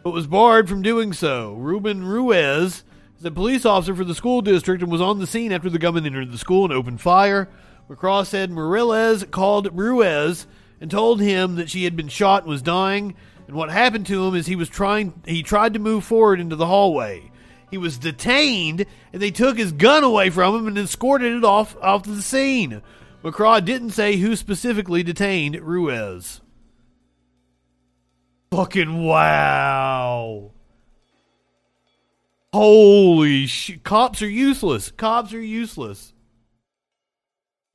but 0.06 0.12
was 0.12 0.28
barred 0.28 0.70
from 0.70 0.84
doing 0.84 1.12
so. 1.14 1.54
Ruben 1.56 2.06
Ruiz 2.06 2.84
is 3.18 3.26
a 3.26 3.32
police 3.32 3.66
officer 3.66 3.96
for 3.96 4.04
the 4.04 4.14
school 4.14 4.44
district 4.44 4.84
and 4.84 4.92
was 4.92 5.02
on 5.02 5.18
the 5.18 5.26
scene 5.26 5.52
after 5.52 5.68
the 5.68 5.80
gunman 5.80 6.06
entered 6.06 6.32
the 6.32 6.38
school 6.38 6.64
and 6.64 6.72
opened 6.72 7.02
fire. 7.02 7.50
McCraw 7.90 8.24
said 8.24 8.52
Mireles 8.52 9.30
called 9.32 9.76
Ruiz 9.76 10.46
and 10.80 10.92
told 10.92 11.22
him 11.22 11.56
that 11.56 11.72
she 11.72 11.86
had 11.86 11.96
been 11.96 12.08
shot 12.08 12.44
and 12.44 12.52
was 12.52 12.62
dying. 12.62 13.16
And 13.48 13.56
what 13.56 13.72
happened 13.72 14.06
to 14.06 14.28
him 14.28 14.36
is 14.36 14.46
he 14.46 14.56
was 14.56 14.70
trying 14.70 15.24
he 15.26 15.42
tried 15.42 15.74
to 15.74 15.80
move 15.80 16.04
forward 16.04 16.40
into 16.40 16.56
the 16.56 16.68
hallway. 16.68 17.32
He 17.72 17.78
was 17.78 17.98
detained 17.98 18.86
and 19.12 19.22
they 19.22 19.32
took 19.32 19.58
his 19.58 19.72
gun 19.72 20.04
away 20.04 20.30
from 20.30 20.56
him 20.56 20.68
and 20.68 20.78
escorted 20.78 21.34
it 21.34 21.44
off 21.44 21.76
off 21.82 22.04
the 22.04 22.22
scene. 22.22 22.82
McCraw 23.24 23.64
didn't 23.64 23.90
say 23.92 24.18
who 24.18 24.36
specifically 24.36 25.02
detained 25.02 25.60
Ruiz. 25.60 26.42
Fucking 28.52 29.04
wow. 29.04 30.52
Holy 32.54 33.48
shit. 33.48 33.84
Cops 33.84 34.22
are 34.22 34.30
useless. 34.30 34.92
Cops 34.92 35.34
are 35.34 35.42
useless. 35.42 36.14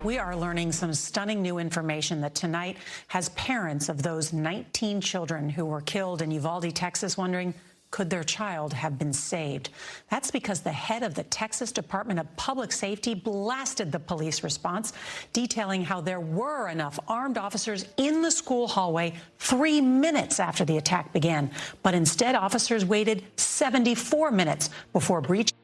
We 0.02 0.16
are 0.16 0.34
learning 0.34 0.72
some 0.72 0.94
stunning 0.94 1.42
new 1.42 1.58
information 1.58 2.22
that 2.22 2.34
tonight 2.34 2.78
has 3.08 3.28
parents 3.30 3.90
of 3.90 4.02
those 4.02 4.32
19 4.32 5.02
children 5.02 5.50
who 5.50 5.66
were 5.66 5.82
killed 5.82 6.22
in 6.22 6.30
Uvalde, 6.30 6.74
Texas, 6.74 7.18
wondering 7.18 7.52
could 7.90 8.10
their 8.10 8.22
child 8.22 8.72
have 8.72 8.98
been 8.98 9.12
saved? 9.12 9.70
That's 10.10 10.30
because 10.30 10.60
the 10.60 10.72
head 10.72 11.02
of 11.02 11.14
the 11.14 11.24
Texas 11.24 11.72
Department 11.72 12.20
of 12.20 12.36
Public 12.36 12.72
Safety 12.72 13.14
blasted 13.14 13.90
the 13.90 13.98
police 13.98 14.44
response, 14.44 14.92
detailing 15.32 15.84
how 15.84 16.00
there 16.00 16.20
were 16.20 16.68
enough 16.68 17.00
armed 17.08 17.38
officers 17.38 17.86
in 17.96 18.22
the 18.22 18.30
school 18.30 18.68
hallway 18.68 19.14
three 19.38 19.80
minutes 19.80 20.38
after 20.38 20.64
the 20.64 20.76
attack 20.76 21.12
began. 21.12 21.50
But 21.82 21.94
instead, 21.94 22.34
officers 22.34 22.84
waited 22.84 23.24
74 23.36 24.30
minutes 24.30 24.70
before 24.92 25.20
breaching. 25.20 25.56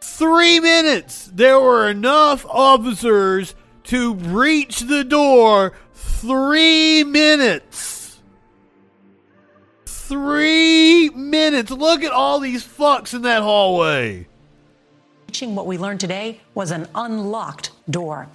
Three 0.00 0.60
minutes! 0.60 1.30
There 1.34 1.58
were 1.58 1.88
enough 1.88 2.46
officers 2.46 3.54
to 3.84 4.14
breach 4.14 4.80
the 4.80 5.04
door. 5.04 5.72
Three 5.94 7.02
minutes 7.04 7.95
three 10.08 11.10
minutes. 11.10 11.70
Look 11.70 12.02
at 12.02 12.12
all 12.12 12.40
these 12.40 12.64
fucks 12.64 13.14
in 13.14 13.22
that 13.22 13.42
hallway. 13.42 14.26
What 15.40 15.66
we 15.66 15.76
learned 15.76 16.00
today 16.00 16.40
was 16.54 16.70
an 16.70 16.88
unlocked 16.94 17.70
door. 17.90 18.28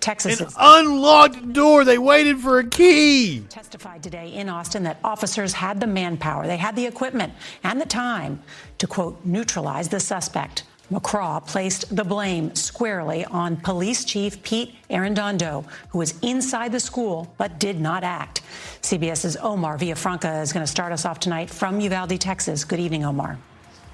Texas 0.00 0.40
an 0.40 0.48
unlocked 0.58 1.52
door. 1.52 1.84
They 1.84 1.98
waited 1.98 2.38
for 2.38 2.60
a 2.60 2.66
key. 2.66 3.40
Testified 3.50 4.02
today 4.02 4.28
in 4.28 4.48
Austin 4.48 4.84
that 4.84 4.98
officers 5.04 5.52
had 5.52 5.80
the 5.80 5.86
manpower, 5.86 6.46
they 6.46 6.56
had 6.56 6.76
the 6.76 6.86
equipment, 6.86 7.34
and 7.62 7.80
the 7.80 7.86
time 7.86 8.42
to 8.78 8.86
quote 8.86 9.22
neutralize 9.24 9.88
the 9.88 10.00
suspect. 10.00 10.62
McCraw 10.90 11.44
placed 11.44 11.94
the 11.94 12.04
blame 12.04 12.54
squarely 12.54 13.24
on 13.24 13.56
Police 13.56 14.04
Chief 14.04 14.40
Pete 14.44 14.76
Arredondo, 14.88 15.64
who 15.88 15.98
was 15.98 16.14
inside 16.20 16.70
the 16.70 16.80
school 16.80 17.34
but 17.36 17.58
did 17.58 17.80
not 17.80 18.04
act. 18.04 18.42
CBS's 18.82 19.36
Omar 19.36 19.78
Villafranca 19.78 20.42
is 20.42 20.52
going 20.52 20.64
to 20.64 20.70
start 20.70 20.92
us 20.92 21.04
off 21.04 21.20
tonight 21.20 21.50
from 21.50 21.80
Uvalde, 21.80 22.20
Texas. 22.20 22.64
Good 22.64 22.80
evening, 22.80 23.04
Omar. 23.04 23.38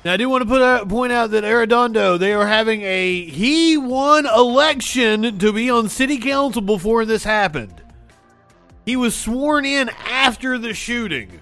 Now, 0.04 0.14
I 0.14 0.16
do 0.16 0.28
want 0.28 0.42
to 0.42 0.48
put 0.48 0.62
out, 0.62 0.88
point 0.88 1.12
out 1.12 1.30
that 1.30 1.44
Arredondo, 1.44 2.18
they 2.18 2.32
are 2.32 2.46
having 2.46 2.82
a 2.82 3.24
he 3.24 3.76
won 3.76 4.26
election 4.26 5.38
to 5.38 5.52
be 5.52 5.70
on 5.70 5.88
city 5.88 6.18
council 6.18 6.60
before 6.60 7.04
this 7.04 7.22
happened. 7.22 7.80
He 8.84 8.96
was 8.96 9.14
sworn 9.14 9.64
in 9.64 9.90
after 10.06 10.58
the 10.58 10.74
shooting 10.74 11.40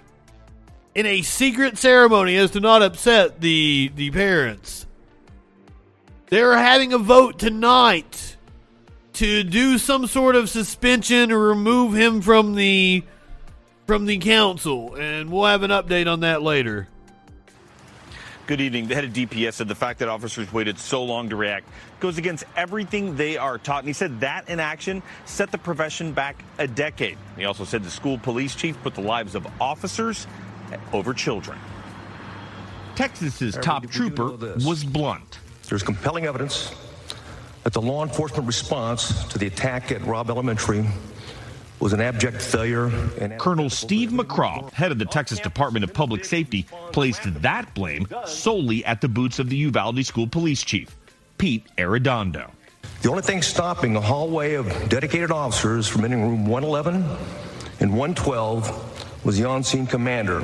in 0.94 1.06
a 1.06 1.22
secret 1.22 1.78
ceremony 1.78 2.36
as 2.36 2.50
to 2.50 2.60
not 2.60 2.82
upset 2.82 3.40
the 3.40 3.90
the 3.94 4.10
parents. 4.10 4.86
They're 6.26 6.56
having 6.56 6.92
a 6.92 6.98
vote 6.98 7.38
tonight 7.38 8.29
to 9.14 9.42
do 9.42 9.78
some 9.78 10.06
sort 10.06 10.36
of 10.36 10.48
suspension 10.48 11.32
or 11.32 11.38
remove 11.38 11.94
him 11.94 12.20
from 12.20 12.54
the 12.54 13.02
from 13.86 14.06
the 14.06 14.18
council, 14.18 14.94
and 14.94 15.30
we'll 15.32 15.46
have 15.46 15.64
an 15.64 15.70
update 15.72 16.10
on 16.10 16.20
that 16.20 16.42
later. 16.42 16.86
Good 18.46 18.60
evening. 18.60 18.88
The 18.88 18.94
head 18.94 19.04
of 19.04 19.12
DPS 19.12 19.54
said 19.54 19.68
the 19.68 19.74
fact 19.74 20.00
that 20.00 20.08
officers 20.08 20.52
waited 20.52 20.78
so 20.78 21.04
long 21.04 21.28
to 21.30 21.36
react 21.36 21.68
goes 22.00 22.18
against 22.18 22.44
everything 22.56 23.16
they 23.16 23.36
are 23.36 23.58
taught. 23.58 23.80
And 23.80 23.88
he 23.88 23.92
said 23.92 24.20
that 24.20 24.48
inaction 24.48 25.02
set 25.24 25.52
the 25.52 25.58
profession 25.58 26.12
back 26.12 26.42
a 26.58 26.66
decade. 26.66 27.16
He 27.36 27.44
also 27.44 27.64
said 27.64 27.84
the 27.84 27.90
school 27.90 28.18
police 28.18 28.54
chief 28.54 28.80
put 28.82 28.94
the 28.94 29.02
lives 29.02 29.34
of 29.34 29.46
officers 29.60 30.26
over 30.92 31.14
children. 31.14 31.58
Texas's 32.96 33.56
top 33.62 33.88
trooper 33.88 34.36
was 34.64 34.82
blunt. 34.82 35.38
There's 35.68 35.82
compelling 35.84 36.26
evidence 36.26 36.74
that 37.64 37.72
the 37.72 37.82
law 37.82 38.02
enforcement 38.02 38.46
response 38.46 39.24
to 39.28 39.38
the 39.38 39.46
attack 39.46 39.92
at 39.92 40.04
Robb 40.04 40.30
Elementary 40.30 40.86
was 41.78 41.92
an 41.92 42.00
abject 42.00 42.40
failure. 42.40 42.86
And 43.20 43.38
Colonel 43.38 43.70
Steve 43.70 44.10
McCraw, 44.10 44.70
head 44.72 44.92
of 44.92 44.98
the 44.98 45.06
Texas 45.06 45.38
Department 45.38 45.84
of 45.84 45.92
Public 45.92 46.24
Safety, 46.24 46.66
placed 46.92 47.22
that 47.42 47.74
blame 47.74 48.06
solely 48.26 48.84
at 48.84 49.00
the 49.00 49.08
boots 49.08 49.38
of 49.38 49.48
the 49.48 49.56
Uvalde 49.56 50.04
School 50.04 50.26
Police 50.26 50.62
Chief, 50.62 50.94
Pete 51.38 51.66
Arredondo. 51.76 52.50
The 53.02 53.10
only 53.10 53.22
thing 53.22 53.40
stopping 53.42 53.96
a 53.96 54.00
hallway 54.00 54.54
of 54.54 54.66
dedicated 54.88 55.30
officers 55.30 55.88
from 55.88 56.04
entering 56.04 56.22
room 56.22 56.46
111 56.46 56.96
and 57.80 57.90
112 57.90 59.24
was 59.24 59.38
the 59.38 59.46
on-scene 59.46 59.86
commander, 59.86 60.42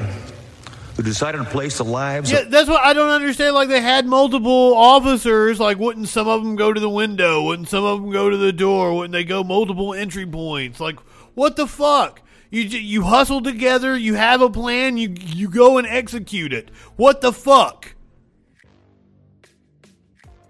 who 0.97 1.03
decided 1.03 1.39
to 1.39 1.45
place 1.45 1.79
the 1.79 1.85
lives. 1.85 2.33
Yeah, 2.33 2.45
that's 2.49 2.69
what 2.69 2.83
I 2.83 2.95
don't 2.95 3.11
understand. 3.11 3.55
Like 3.55 3.69
they 3.69 3.81
had 3.81 4.07
multiple 4.07 4.75
officers. 4.75 5.61
Like, 5.61 5.79
wouldn't 5.79 6.09
some 6.09 6.27
of 6.27 6.43
them 6.43 6.57
go 6.57 6.73
to 6.73 6.81
the 6.81 6.89
window? 6.89 7.45
Wouldn't 7.45 7.69
some 7.69 7.85
of 7.85 8.01
them 8.01 8.11
go 8.11 8.31
to 8.31 8.37
the 8.37 8.53
door? 8.53 8.95
Wouldn't 8.95 9.13
they 9.13 9.25
go 9.25 9.45
multiple 9.45 9.93
entry 9.93 10.27
points? 10.27 10.81
Like, 10.81 10.99
what 11.35 11.57
the 11.57 11.67
fuck? 11.67 12.23
You 12.51 12.63
you 12.63 13.03
hustle 13.03 13.43
together. 13.43 13.97
You 13.97 14.15
have 14.15 14.41
a 14.41 14.49
plan. 14.49 14.97
You 14.97 15.15
you 15.19 15.51
go 15.51 15.77
and 15.77 15.87
execute 15.87 16.53
it. 16.53 16.71
What 16.97 17.21
the 17.21 17.33
fuck? 17.33 17.95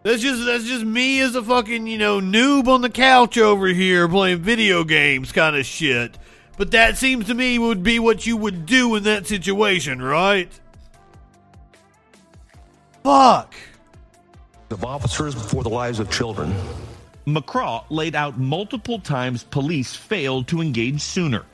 That's 0.05 0.23
just 0.23 0.45
that's 0.45 0.65
just 0.65 0.85
me 0.85 1.21
as 1.21 1.35
a 1.35 1.43
fucking 1.43 1.89
you 1.89 1.99
know 1.99 2.21
noob 2.21 2.69
on 2.69 2.83
the 2.83 2.91
couch 2.91 3.37
over 3.37 3.67
here 3.67 4.09
playing 4.09 4.39
video 4.39 4.85
games 4.85 5.33
kind 5.33 5.57
of 5.57 5.67
shit. 5.67 6.17
But 6.57 6.71
that 6.71 6.97
seems 6.97 7.27
to 7.27 7.35
me 7.35 7.59
would 7.59 7.83
be 7.83 7.99
what 7.99 8.27
you 8.27 8.37
would 8.37 8.65
do 8.67 8.95
in 8.95 9.03
that 9.05 9.27
situation, 9.27 10.01
right? 10.01 10.51
Fuck. 13.03 13.55
Of 14.71 14.85
officers 14.85 15.35
before 15.35 15.63
the 15.63 15.69
lives 15.71 16.01
of 16.01 16.11
children. 16.11 16.55
McCraw 17.27 17.85
laid 17.91 18.15
out 18.15 18.39
multiple 18.39 18.99
times 18.99 19.45
police 19.45 19.95
failed 19.95 20.49
to 20.49 20.61
engage 20.61 21.01
sooner. 21.01 21.45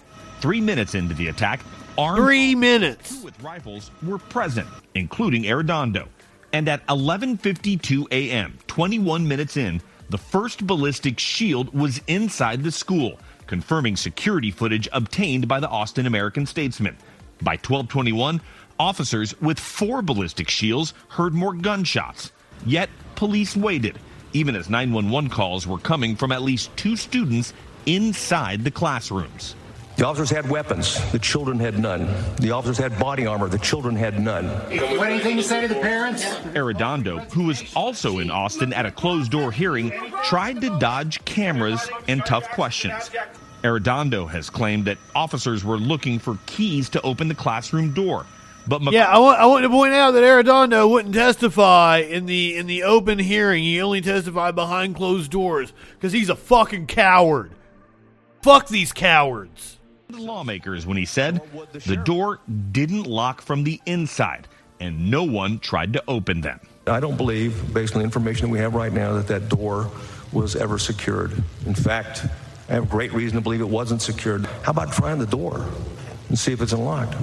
Three 0.41 0.61
minutes 0.61 0.95
into 0.95 1.15
the 1.15 1.29
attack, 1.29 1.61
armed 1.99 2.19
Three 2.23 2.55
minutes. 2.55 3.23
with 3.23 3.41
rifles 3.43 3.91
were 4.03 4.19
present, 4.19 4.69
including 4.95 5.45
Arredondo. 5.45 6.09
And 6.53 6.69
at 6.69 6.87
11:52 6.87 8.07
a.m., 8.11 8.59
21 8.67 9.27
minutes 9.27 9.57
in, 9.57 9.81
the 10.11 10.19
first 10.19 10.67
ballistic 10.67 11.19
shield 11.19 11.73
was 11.73 12.01
inside 12.07 12.63
the 12.63 12.73
school, 12.73 13.19
confirming 13.53 13.95
security 13.95 14.51
footage 14.51 14.89
obtained 14.95 15.47
by 15.47 15.61
the 15.61 15.69
Austin 15.69 16.07
American 16.07 16.47
Statesman. 16.47 16.97
By 17.43 17.59
12:21, 17.59 18.41
officers 18.81 19.39
with 19.43 19.61
four 19.61 20.01
ballistic 20.01 20.49
shields 20.49 20.95
heard 21.09 21.35
more 21.35 21.53
gunshots. 21.53 22.33
Yet 22.65 22.89
police 23.15 23.55
waited, 23.55 23.99
even 24.33 24.57
as 24.57 24.71
911 24.71 25.29
calls 25.29 25.67
were 25.67 25.77
coming 25.77 26.17
from 26.17 26.33
at 26.33 26.41
least 26.41 26.75
two 26.79 26.97
students 26.97 27.53
inside 27.85 28.65
the 28.65 28.71
classrooms. 28.71 29.55
The 29.97 30.07
officers 30.07 30.31
had 30.31 30.49
weapons. 30.49 30.99
The 31.13 31.19
children 31.19 31.59
had 31.59 31.79
none. 31.79 32.09
The 32.41 32.53
officers 32.53 32.79
had 32.79 32.99
body 32.99 33.27
armor. 33.27 33.49
The 33.49 33.59
children 33.59 33.95
had 33.95 34.19
none. 34.19 34.47
Anything 34.71 35.37
to 35.37 35.43
say 35.43 35.61
to 35.61 35.69
the 35.69 35.81
parents? 35.81 36.25
Arredondo, 36.55 37.31
who 37.33 37.45
was 37.45 37.63
also 37.77 38.19
in 38.19 38.31
Austin 38.31 38.73
at 38.73 38.87
a 38.87 38.91
closed 38.91 39.31
door 39.31 39.53
hearing, 39.53 39.93
tried 40.25 40.63
to 40.63 40.79
dodge 40.79 41.23
cameras 41.27 41.91
and 42.09 42.25
tough 42.25 42.49
questions. 42.51 43.11
Arredondo 43.63 44.29
has 44.29 44.51
claimed 44.51 44.85
that 44.87 44.99
officers 45.15 45.65
were 45.65 45.79
looking 45.79 46.19
for 46.19 46.39
keys 46.47 46.89
to 46.91 47.01
open 47.03 47.29
the 47.29 47.35
classroom 47.35 47.93
door. 47.93 48.27
But 48.67 48.81
Mc- 48.83 48.95
Yeah, 48.95 49.07
I 49.09 49.19
want 49.19 49.41
I 49.41 49.47
want 49.47 49.65
to 49.65 49.69
point 49.69 49.93
out 49.93 50.13
that 50.13 50.23
Arredondo 50.23 50.89
wouldn't 50.89 51.15
testify 51.15 51.99
in 51.99 52.27
the 52.27 52.57
in 52.57 52.67
the 52.67 52.85
open 52.85 53.19
hearing. 53.19 53.63
He 53.65 53.81
only 53.83 54.01
testified 54.01 54.55
behind 54.55 54.95
closed 54.97 55.31
doors 55.31 55.73
because 55.95 56.13
he's 56.13 56.29
a 56.29 56.37
fucking 56.37 56.87
coward. 56.87 57.53
Fuck 58.43 58.69
these 58.69 58.93
cowards. 58.93 59.79
the 60.09 60.19
lawmakers 60.19 60.85
when 60.87 60.97
he 60.97 61.05
said 61.05 61.41
the 61.73 61.97
door 61.97 62.41
didn't 62.73 63.05
lock 63.05 63.41
from 63.41 63.65
the 63.65 63.81
inside 63.87 64.47
and 64.81 65.11
no 65.11 65.23
one 65.25 65.59
tried 65.61 65.93
to 65.93 66.03
open 66.09 66.41
them. 66.41 66.61
I 66.89 66.99
don't 66.99 67.17
believe, 67.17 67.73
based 67.73 67.95
on 67.95 68.01
the 68.01 68.05
information 68.05 68.47
that 68.49 68.53
we 68.53 68.59
have 68.59 68.75
right 68.75 68.93
now, 68.93 69.13
that 69.15 69.29
that 69.29 69.49
door 69.49 69.89
was 70.33 70.57
ever 70.57 70.77
secured. 70.79 71.33
In 71.67 71.75
fact, 71.75 72.27
I 72.73 72.77
have 72.77 72.89
great 72.89 73.13
reason 73.13 73.37
to 73.37 73.43
believe 73.43 73.61
it 73.61 73.69
wasn't 73.69 74.01
secured. 74.01 74.47
How 74.63 74.71
about 74.71 74.95
trying 74.95 75.19
the 75.19 75.27
door 75.27 75.67
and 76.31 76.39
see 76.39 76.55
if 76.55 76.63
it's 76.63 76.73
unlocked? 76.73 77.15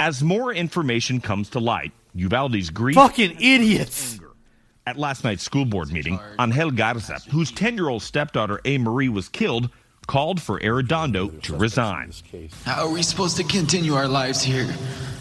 As 0.00 0.24
more 0.24 0.52
information 0.52 1.20
comes 1.20 1.50
to 1.50 1.60
light, 1.60 1.92
Uvalde's 2.16 2.70
grief 2.70 2.96
Fucking 2.96 3.36
idiots. 3.40 4.18
At 4.88 4.98
last 4.98 5.22
night's 5.22 5.44
school 5.44 5.64
board 5.66 5.92
meeting, 5.92 6.18
Angel 6.40 6.72
Garza, 6.72 7.20
whose 7.30 7.52
10 7.52 7.76
year 7.76 7.88
old 7.88 8.02
stepdaughter 8.02 8.60
Amerie 8.64 9.08
was 9.08 9.28
killed, 9.28 9.70
called 10.08 10.42
for 10.42 10.58
Arredondo 10.58 11.42
to 11.42 11.56
resign. 11.56 12.12
How 12.64 12.84
are 12.84 12.90
we 12.90 13.02
supposed 13.02 13.36
to 13.36 13.44
continue 13.44 13.94
our 13.94 14.08
lives 14.08 14.42
here? 14.42 14.66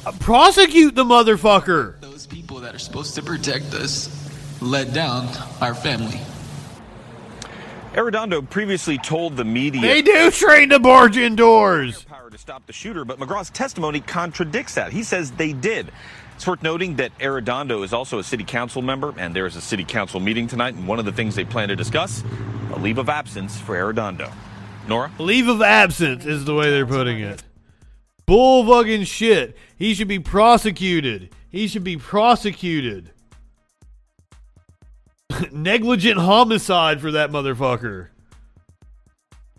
Uh, 0.08 0.12
prosecute 0.14 0.96
the 0.96 1.04
motherfucker. 1.04 2.00
Those 2.02 2.26
people 2.26 2.62
that 2.62 2.74
are 2.74 2.80
supposed 2.80 3.14
to 3.14 3.22
protect 3.22 3.76
us 3.76 4.10
let 4.60 4.92
down 4.92 5.30
our 5.62 5.76
family. 5.76 6.20
Arredondo 7.98 8.48
previously 8.48 9.00
told 9.00 9.36
the 9.38 9.44
media 9.44 9.82
They 9.82 10.04
do 10.04 10.30
train 10.30 10.70
to 10.70 10.78
barge 10.78 11.18
indoors. 11.18 12.04
power 12.04 12.30
to 12.30 12.38
stop 12.38 12.68
the 12.68 12.74
shooter, 12.74 13.04
but 13.04 13.18
McCraw's 13.18 13.50
testimony 13.50 14.02
contradicts 14.02 14.76
that. 14.76 14.92
He 14.92 15.02
says 15.02 15.32
they 15.32 15.52
did. 15.52 15.92
It's 16.36 16.46
worth 16.46 16.62
noting 16.62 16.98
that 16.98 17.18
Arredondo 17.18 17.84
is 17.84 17.94
also 17.94 18.20
a 18.20 18.24
city 18.24 18.44
council 18.44 18.84
member, 18.84 19.16
and 19.18 19.36
there 19.36 19.48
is 19.48 19.56
a 19.56 19.62
city 19.62 19.84
council 19.84 20.20
meeting 20.20 20.46
tonight, 20.46 20.76
and 20.76 20.88
one 20.88 21.00
of 21.00 21.06
the 21.06 21.12
things 21.12 21.34
they 21.34 21.44
plan 21.44 21.70
to 21.70 21.76
discuss, 21.76 22.24
a 22.72 22.78
leave 22.78 23.00
of 23.00 23.10
absence 23.10 23.60
for 23.60 23.76
Arredondo. 23.76 24.32
Nora? 24.88 25.12
Leave 25.18 25.48
of 25.48 25.64
absence 25.64 26.24
is 26.24 26.46
the 26.46 26.54
way 26.54 26.70
they're 26.70 26.86
putting 26.86 27.20
it. 27.20 27.42
Bull 28.28 28.64
fucking 28.68 29.06
shit. 29.06 29.58
He 29.76 29.96
should 29.96 30.08
be 30.08 30.20
prosecuted. 30.20 31.34
He 31.50 31.68
should 31.68 31.84
be 31.84 31.98
prosecuted. 31.98 33.10
Negligent 35.52 36.20
homicide 36.20 37.02
for 37.02 37.12
that 37.12 37.32
motherfucker. 37.32 38.10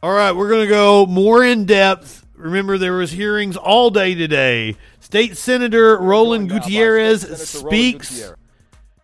All 0.02 0.12
right, 0.12 0.32
we're 0.32 0.48
going 0.48 0.62
to 0.62 0.68
go 0.68 1.06
more 1.06 1.44
in 1.44 1.64
depth. 1.64 2.24
Remember 2.34 2.78
there 2.78 2.94
was 2.94 3.10
hearings 3.10 3.56
all 3.56 3.90
day 3.90 4.14
today. 4.14 4.76
State 5.00 5.36
Senator 5.36 5.98
Roland 5.98 6.48
Gutierrez 6.48 7.22
speaks. 7.48 8.32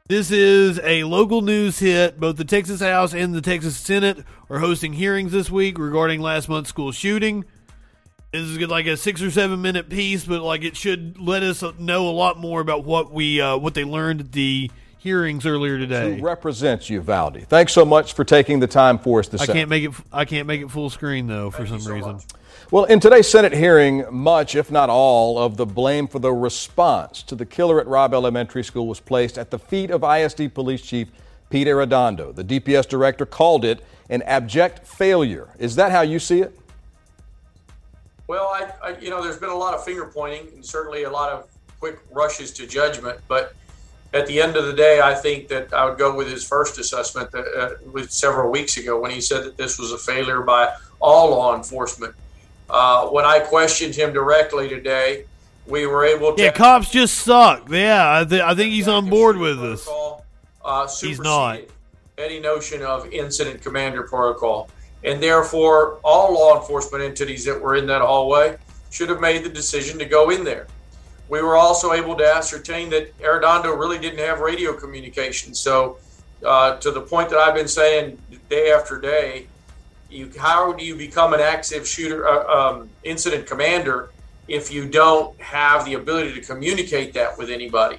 This 0.06 0.30
is 0.30 0.78
a 0.84 1.02
local 1.04 1.40
news 1.40 1.78
hit. 1.80 2.20
Both 2.20 2.36
the 2.36 2.44
Texas 2.44 2.80
House 2.80 3.12
and 3.12 3.34
the 3.34 3.40
Texas 3.40 3.76
Senate 3.76 4.24
are 4.48 4.60
hosting 4.60 4.92
hearings 4.92 5.32
this 5.32 5.50
week 5.50 5.78
regarding 5.78 6.20
last 6.20 6.48
month's 6.48 6.68
school 6.68 6.92
shooting. 6.92 7.44
This 8.30 8.42
is 8.42 8.58
like 8.58 8.86
a 8.86 8.96
six 8.96 9.22
or 9.22 9.30
seven 9.30 9.62
minute 9.62 9.88
piece, 9.88 10.24
but 10.24 10.42
like 10.42 10.62
it 10.62 10.76
should 10.76 11.18
let 11.18 11.42
us 11.42 11.64
know 11.78 12.08
a 12.08 12.10
lot 12.10 12.38
more 12.38 12.60
about 12.60 12.84
what 12.84 13.12
we 13.12 13.40
uh, 13.40 13.56
what 13.56 13.74
they 13.74 13.84
learned 13.84 14.20
at 14.20 14.32
the 14.32 14.70
hearings 15.04 15.44
earlier 15.44 15.76
today. 15.76 16.16
Who 16.16 16.24
represents 16.24 16.88
Uvalde? 16.88 17.46
Thanks 17.46 17.74
so 17.74 17.84
much 17.84 18.14
for 18.14 18.24
taking 18.24 18.58
the 18.58 18.66
time 18.66 18.98
for 18.98 19.20
us 19.20 19.28
this 19.28 19.42
I 19.42 19.46
can't 19.46 19.68
make 19.68 19.84
it. 19.84 19.92
I 20.10 20.24
can't 20.24 20.48
make 20.48 20.62
it 20.62 20.70
full 20.70 20.88
screen 20.88 21.26
though 21.26 21.50
for 21.50 21.66
some 21.66 21.84
reason. 21.84 22.20
Well, 22.70 22.84
in 22.84 23.00
today's 23.00 23.28
Senate 23.28 23.52
hearing, 23.52 24.06
much, 24.10 24.56
if 24.56 24.70
not 24.70 24.88
all, 24.88 25.38
of 25.38 25.58
the 25.58 25.66
blame 25.66 26.08
for 26.08 26.18
the 26.18 26.32
response 26.32 27.22
to 27.24 27.34
the 27.34 27.44
killer 27.44 27.78
at 27.80 27.86
Robb 27.86 28.14
Elementary 28.14 28.64
School 28.64 28.88
was 28.88 28.98
placed 28.98 29.36
at 29.36 29.50
the 29.50 29.58
feet 29.58 29.90
of 29.90 30.02
ISD 30.02 30.54
Police 30.54 30.80
Chief 30.80 31.08
Pete 31.50 31.68
Arredondo. 31.68 32.34
The 32.34 32.42
DPS 32.42 32.88
director 32.88 33.26
called 33.26 33.66
it 33.66 33.84
an 34.08 34.22
abject 34.22 34.86
failure. 34.86 35.50
Is 35.58 35.76
that 35.76 35.92
how 35.92 36.00
you 36.00 36.18
see 36.18 36.40
it? 36.40 36.58
Well, 38.26 38.46
I, 38.46 38.72
I, 38.82 38.98
you 38.98 39.10
know, 39.10 39.22
there's 39.22 39.38
been 39.38 39.50
a 39.50 39.54
lot 39.54 39.74
of 39.74 39.84
finger 39.84 40.06
pointing 40.06 40.48
and 40.54 40.64
certainly 40.64 41.02
a 41.02 41.10
lot 41.10 41.30
of 41.30 41.46
quick 41.78 41.98
rushes 42.10 42.50
to 42.52 42.66
judgment. 42.66 43.20
But 43.28 43.54
at 44.14 44.26
the 44.28 44.40
end 44.40 44.56
of 44.56 44.64
the 44.66 44.72
day, 44.72 45.00
I 45.00 45.12
think 45.14 45.48
that 45.48 45.74
I 45.74 45.84
would 45.84 45.98
go 45.98 46.14
with 46.14 46.28
his 46.30 46.44
first 46.46 46.78
assessment 46.78 47.32
that, 47.32 47.44
uh, 47.46 47.90
with 47.90 48.10
several 48.12 48.50
weeks 48.50 48.76
ago 48.76 48.98
when 49.00 49.10
he 49.10 49.20
said 49.20 49.44
that 49.44 49.56
this 49.56 49.76
was 49.78 49.90
a 49.92 49.98
failure 49.98 50.40
by 50.42 50.72
all 51.00 51.30
law 51.30 51.56
enforcement. 51.56 52.14
Uh, 52.70 53.08
when 53.08 53.24
I 53.24 53.40
questioned 53.40 53.94
him 53.94 54.12
directly 54.12 54.68
today, 54.68 55.24
we 55.66 55.86
were 55.86 56.04
able 56.04 56.34
to. 56.34 56.42
Yeah, 56.42 56.52
cops 56.52 56.90
just 56.90 57.18
suck. 57.18 57.68
Yeah, 57.68 58.20
I, 58.20 58.24
th- 58.24 58.40
I 58.40 58.54
think 58.54 58.72
he's 58.72 58.88
on 58.88 59.10
board 59.10 59.36
with 59.36 59.62
us. 59.62 59.88
uh, 60.64 60.88
He's 61.00 61.20
not. 61.20 61.60
any 62.16 62.38
notion 62.38 62.82
of 62.82 63.12
incident 63.12 63.62
commander 63.62 64.04
protocol. 64.04 64.70
And 65.02 65.22
therefore, 65.22 65.98
all 66.04 66.32
law 66.32 66.60
enforcement 66.60 67.02
entities 67.04 67.44
that 67.44 67.60
were 67.60 67.74
in 67.74 67.86
that 67.88 68.00
hallway 68.00 68.56
should 68.90 69.08
have 69.10 69.20
made 69.20 69.44
the 69.44 69.50
decision 69.50 69.98
to 69.98 70.04
go 70.06 70.30
in 70.30 70.44
there. 70.44 70.66
We 71.28 71.42
were 71.42 71.56
also 71.56 71.92
able 71.92 72.16
to 72.16 72.24
ascertain 72.24 72.90
that 72.90 73.16
Arredondo 73.18 73.76
really 73.78 73.98
didn't 73.98 74.18
have 74.18 74.40
radio 74.40 74.74
communication. 74.74 75.54
So, 75.54 75.98
uh, 76.44 76.76
to 76.76 76.90
the 76.90 77.00
point 77.00 77.30
that 77.30 77.38
I've 77.38 77.54
been 77.54 77.68
saying 77.68 78.18
day 78.50 78.72
after 78.72 79.00
day, 79.00 79.46
you, 80.10 80.30
how 80.38 80.72
do 80.72 80.84
you 80.84 80.94
become 80.94 81.32
an 81.32 81.40
active 81.40 81.88
shooter, 81.88 82.28
uh, 82.28 82.46
um, 82.46 82.90
incident 83.02 83.46
commander, 83.46 84.10
if 84.46 84.70
you 84.70 84.86
don't 84.86 85.38
have 85.40 85.84
the 85.86 85.94
ability 85.94 86.34
to 86.34 86.40
communicate 86.40 87.14
that 87.14 87.36
with 87.38 87.50
anybody? 87.50 87.98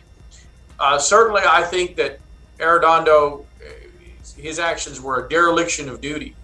Uh, 0.79 0.97
certainly, 0.99 1.41
I 1.45 1.63
think 1.63 1.95
that 1.95 2.19
Arredondo, 2.59 3.41
uh, 3.41 4.41
his 4.41 4.59
actions 4.59 5.01
were 5.01 5.25
a 5.25 5.29
dereliction 5.29 5.89
of 5.89 5.99
duty 5.99 6.35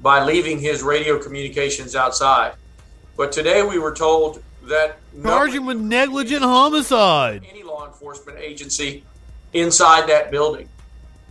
by 0.00 0.24
leaving 0.24 0.58
his 0.58 0.82
radio 0.82 1.18
communications 1.18 1.94
outside. 1.94 2.54
But 3.16 3.30
today 3.30 3.62
we 3.62 3.78
were 3.78 3.94
told 3.94 4.42
that 4.68 4.98
Charge 5.22 5.52
him 5.52 5.66
with 5.66 5.78
negligent 5.78 6.42
homicide. 6.42 7.44
any 7.48 7.62
law 7.62 7.86
enforcement 7.86 8.38
agency 8.38 9.04
inside 9.52 10.08
that 10.08 10.30
building. 10.30 10.68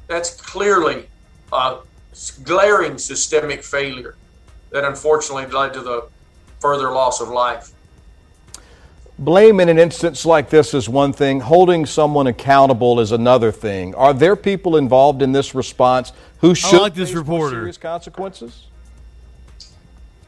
That's 0.07 0.35
clearly 0.35 1.07
a 1.51 1.77
glaring 2.43 2.97
systemic 2.97 3.63
failure 3.63 4.15
that 4.71 4.83
unfortunately 4.83 5.45
led 5.47 5.73
to 5.73 5.81
the 5.81 6.07
further 6.59 6.91
loss 6.91 7.21
of 7.21 7.29
life. 7.29 7.71
Blame 9.19 9.59
in 9.59 9.69
an 9.69 9.77
instance 9.77 10.25
like 10.25 10.49
this 10.49 10.73
is 10.73 10.89
one 10.89 11.13
thing, 11.13 11.39
holding 11.39 11.85
someone 11.85 12.25
accountable 12.25 12.99
is 12.99 13.11
another 13.11 13.51
thing. 13.51 13.93
Are 13.93 14.13
there 14.13 14.35
people 14.35 14.75
involved 14.75 15.21
in 15.21 15.31
this 15.31 15.53
response 15.53 16.11
who 16.39 16.55
should 16.55 16.81
like 16.81 16.95
this 16.95 17.09
face 17.09 17.17
reporter. 17.17 17.57
serious 17.57 17.77
consequences? 17.77 18.65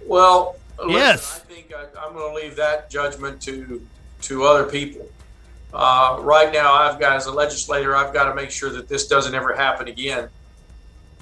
Well, 0.05 0.57
listen, 0.79 0.91
Yes. 0.91 1.41
I 1.43 1.53
think 1.53 1.73
I, 1.73 1.85
I'm 1.99 2.13
going 2.13 2.35
to 2.35 2.47
leave 2.47 2.55
that 2.57 2.89
judgment 2.89 3.41
to 3.43 3.85
to 4.21 4.43
other 4.43 4.65
people. 4.65 5.07
Uh, 5.73 6.17
right 6.21 6.53
now, 6.53 6.73
I've 6.73 6.99
got 6.99 7.13
as 7.17 7.25
a 7.25 7.31
legislator, 7.31 7.95
I've 7.95 8.13
got 8.13 8.29
to 8.29 8.35
make 8.35 8.49
sure 8.49 8.69
that 8.71 8.87
this 8.87 9.07
doesn't 9.07 9.35
ever 9.35 9.53
happen 9.53 9.87
again. 9.87 10.29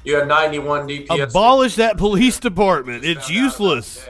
You 0.03 0.17
have 0.17 0.27
91 0.27 0.87
DPS, 0.87 1.29
Abolish 1.29 1.75
that 1.75 1.97
police 1.97 2.39
department. 2.39 3.03
It's 3.03 3.29
useless. 3.29 4.07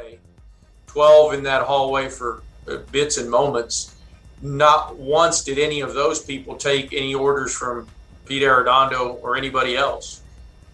12 0.87 1.35
in 1.35 1.43
that 1.43 1.63
hallway 1.63 2.09
for 2.09 2.43
uh, 2.67 2.77
bits 2.91 3.17
and 3.17 3.29
moments. 3.29 3.95
Not 4.41 4.97
once 4.97 5.43
did 5.43 5.57
any 5.57 5.81
of 5.81 5.93
those 5.93 6.21
people 6.21 6.55
take 6.55 6.93
any 6.93 7.15
orders 7.15 7.53
from 7.53 7.87
Pete 8.25 8.43
Arredondo 8.43 9.19
or 9.23 9.37
anybody 9.37 9.77
else. 9.77 10.21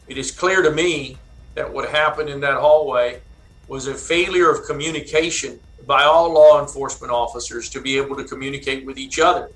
It 0.07 0.17
is 0.17 0.31
clear 0.31 0.61
to 0.61 0.71
me 0.71 1.17
that 1.53 1.71
what 1.71 1.89
happened 1.89 2.29
in 2.29 2.39
that 2.41 2.55
hallway 2.55 3.21
was 3.69 3.87
a 3.87 3.93
failure 3.93 4.51
of 4.51 4.65
communication 4.65 5.59
by 5.85 6.03
all 6.03 6.33
law 6.33 6.59
enforcement 6.59 7.13
officers 7.13 7.69
to 7.69 7.79
be 7.79 7.97
able 7.97 8.17
to 8.17 8.25
communicate 8.25 8.85
with 8.85 8.97
each 8.97 9.19
other. 9.19 9.49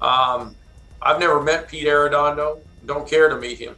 Um, 0.00 0.56
I've 1.00 1.20
never 1.20 1.40
met 1.42 1.68
Pete 1.68 1.86
Arredondo. 1.86 2.58
Don't 2.86 3.08
care 3.08 3.28
to 3.28 3.36
meet 3.36 3.58
him. 3.58 3.76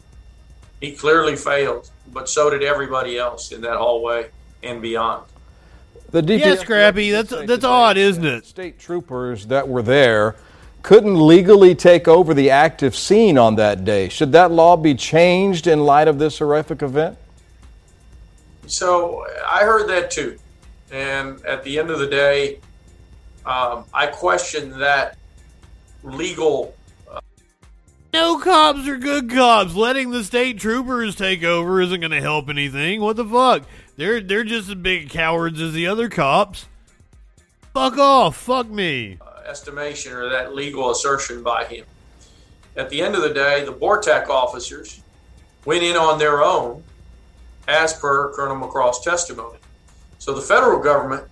He 0.80 0.92
clearly 0.92 1.36
failed, 1.36 1.90
but 2.12 2.28
so 2.28 2.48
did 2.48 2.62
everybody 2.62 3.18
else 3.18 3.52
in 3.52 3.60
that 3.62 3.76
hallway 3.76 4.30
and 4.62 4.80
beyond. 4.80 5.24
The 6.10 6.22
DPS 6.22 6.38
yeah, 6.38 6.54
Scrappy. 6.54 7.10
That's 7.10 7.30
that's 7.30 7.64
odd, 7.64 7.96
isn't 7.98 8.24
it? 8.24 8.46
State 8.46 8.78
troopers 8.78 9.46
that 9.48 9.68
were 9.68 9.82
there 9.82 10.36
couldn't 10.82 11.26
legally 11.26 11.74
take 11.74 12.08
over 12.08 12.32
the 12.32 12.50
active 12.50 12.96
scene 12.96 13.36
on 13.36 13.56
that 13.56 13.84
day. 13.84 14.08
Should 14.08 14.32
that 14.32 14.50
law 14.50 14.76
be 14.76 14.94
changed 14.94 15.66
in 15.66 15.80
light 15.80 16.08
of 16.08 16.18
this 16.18 16.38
horrific 16.38 16.82
event? 16.82 17.18
So 18.68 19.26
I 19.46 19.64
heard 19.64 19.88
that 19.88 20.10
too. 20.10 20.38
And 20.90 21.44
at 21.44 21.64
the 21.64 21.78
end 21.78 21.90
of 21.90 21.98
the 21.98 22.06
day, 22.06 22.60
um, 23.44 23.84
I 23.92 24.06
question 24.06 24.78
that 24.78 25.16
legal. 26.02 26.74
Uh, 27.10 27.20
no 28.12 28.38
cops 28.38 28.86
are 28.86 28.96
good 28.96 29.30
cops. 29.30 29.74
Letting 29.74 30.10
the 30.10 30.24
state 30.24 30.58
troopers 30.58 31.16
take 31.16 31.42
over 31.42 31.80
isn't 31.80 32.00
going 32.00 32.10
to 32.10 32.20
help 32.20 32.48
anything. 32.48 33.00
What 33.00 33.16
the 33.16 33.24
fuck? 33.24 33.64
They're 33.96 34.20
they're 34.20 34.44
just 34.44 34.68
as 34.68 34.74
big 34.76 35.10
cowards 35.10 35.60
as 35.60 35.72
the 35.72 35.86
other 35.86 36.08
cops. 36.08 36.66
Fuck 37.74 37.98
off. 37.98 38.36
Fuck 38.36 38.68
me. 38.68 39.18
Uh, 39.20 39.42
estimation 39.46 40.12
or 40.12 40.28
that 40.28 40.54
legal 40.54 40.90
assertion 40.90 41.42
by 41.42 41.64
him. 41.64 41.84
At 42.76 42.90
the 42.90 43.02
end 43.02 43.14
of 43.14 43.22
the 43.22 43.34
day, 43.34 43.64
the 43.64 43.72
BORTAC 43.72 44.28
officers 44.28 45.00
went 45.64 45.82
in 45.82 45.96
on 45.96 46.18
their 46.18 46.42
own 46.42 46.82
as 47.68 47.92
per 47.92 48.32
Colonel 48.32 48.56
McCraw's 48.56 49.00
testimony. 49.00 49.58
So 50.18 50.34
the 50.34 50.40
federal 50.40 50.80
government 50.80 51.28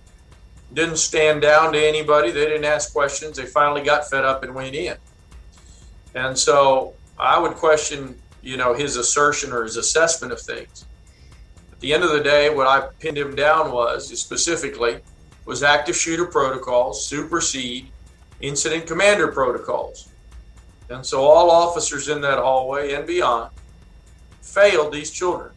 didn't 0.73 0.97
stand 0.97 1.41
down 1.41 1.73
to 1.73 1.79
anybody. 1.79 2.31
They 2.31 2.45
didn't 2.45 2.65
ask 2.65 2.93
questions. 2.93 3.37
They 3.37 3.45
finally 3.45 3.83
got 3.83 4.09
fed 4.09 4.23
up 4.23 4.43
and 4.43 4.53
went 4.53 4.75
in. 4.75 4.95
And 6.13 6.37
so 6.37 6.93
I 7.19 7.39
would 7.39 7.53
question, 7.53 8.19
you 8.41 8.57
know, 8.57 8.73
his 8.73 8.95
assertion 8.95 9.51
or 9.51 9.63
his 9.63 9.77
assessment 9.77 10.31
of 10.31 10.39
things. 10.39 10.85
At 11.71 11.79
the 11.79 11.93
end 11.93 12.03
of 12.03 12.11
the 12.11 12.21
day, 12.21 12.49
what 12.53 12.67
I 12.67 12.87
pinned 12.99 13.17
him 13.17 13.35
down 13.35 13.71
was 13.71 14.17
specifically 14.19 14.99
was 15.45 15.63
active 15.63 15.95
shooter 15.95 16.25
protocols 16.25 17.05
supersede 17.05 17.87
incident 18.41 18.85
commander 18.85 19.29
protocols. 19.29 20.09
And 20.89 21.05
so 21.05 21.23
all 21.23 21.49
officers 21.49 22.07
in 22.09 22.21
that 22.21 22.37
hallway 22.37 22.93
and 22.93 23.07
beyond 23.07 23.51
failed 24.41 24.93
these 24.93 25.11
children. 25.11 25.51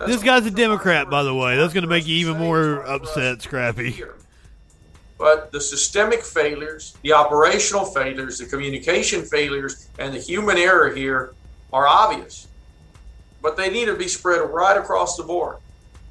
That's 0.00 0.12
this 0.12 0.22
guy's 0.22 0.46
a 0.46 0.50
Democrat, 0.50 1.08
by 1.08 1.22
the 1.22 1.34
way. 1.34 1.56
That's 1.56 1.72
going 1.72 1.84
to 1.84 1.88
make 1.88 2.06
you 2.08 2.16
even 2.16 2.38
more 2.38 2.82
upset, 2.86 3.42
Scrappy. 3.42 4.02
But 5.18 5.52
the 5.52 5.60
systemic 5.60 6.24
failures, 6.24 6.96
the 7.02 7.12
operational 7.12 7.84
failures, 7.84 8.38
the 8.38 8.46
communication 8.46 9.22
failures, 9.22 9.88
and 9.98 10.12
the 10.12 10.18
human 10.18 10.56
error 10.56 10.92
here 10.92 11.34
are 11.72 11.86
obvious 11.86 12.48
but 13.42 13.56
they 13.56 13.70
need 13.70 13.86
to 13.86 13.96
be 13.96 14.08
spread 14.08 14.38
right 14.50 14.76
across 14.76 15.16
the 15.16 15.22
board 15.22 15.56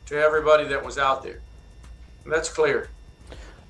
to 0.07 0.15
everybody 0.15 0.65
that 0.65 0.83
was 0.83 0.97
out 0.97 1.23
there. 1.23 1.41
And 2.23 2.33
that's 2.33 2.49
clear. 2.49 2.89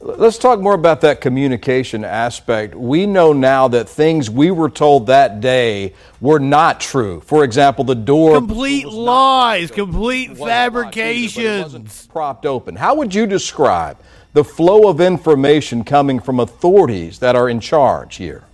Let's 0.01 0.37
talk 0.37 0.61
more 0.61 0.75
about 0.75 1.01
that 1.01 1.19
communication 1.19 2.05
aspect. 2.05 2.73
We 2.73 3.05
know 3.05 3.33
now 3.33 3.67
that 3.67 3.89
things 3.89 4.29
we 4.29 4.49
were 4.49 4.69
told 4.69 5.07
that 5.07 5.41
day 5.41 5.93
were 6.21 6.39
not 6.39 6.79
true. 6.79 7.19
For 7.21 7.43
example, 7.43 7.83
the 7.83 7.95
door 7.95 8.35
complete 8.35 8.87
lies, 8.87 9.71
complete 9.71 10.37
fabrications, 10.37 12.07
propped 12.07 12.45
open. 12.45 12.77
How 12.77 12.95
would 12.95 13.13
you 13.13 13.27
describe 13.27 13.97
the 14.31 14.45
flow 14.45 14.87
of 14.87 15.01
information 15.01 15.83
coming 15.83 16.21
from 16.21 16.39
authorities 16.39 17.19
that 17.19 17.35
are 17.35 17.49
in 17.49 17.59
charge 17.59 18.15
here? 18.15 18.45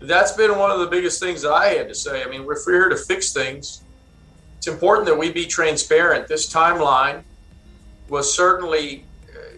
that's 0.00 0.32
been 0.32 0.58
one 0.58 0.70
of 0.70 0.80
the 0.80 0.86
biggest 0.86 1.20
things 1.20 1.42
that 1.42 1.52
I 1.52 1.68
had 1.68 1.88
to 1.88 1.94
say. 1.94 2.22
I 2.22 2.26
mean, 2.26 2.46
we're 2.46 2.62
here 2.64 2.88
to 2.88 2.96
fix 2.96 3.32
things. 3.32 3.82
It's 4.58 4.66
important 4.66 5.06
that 5.06 5.18
we 5.18 5.30
be 5.30 5.46
transparent. 5.46 6.26
This 6.26 6.52
timeline 6.52 7.22
was 8.08 8.34
certainly 8.34 9.04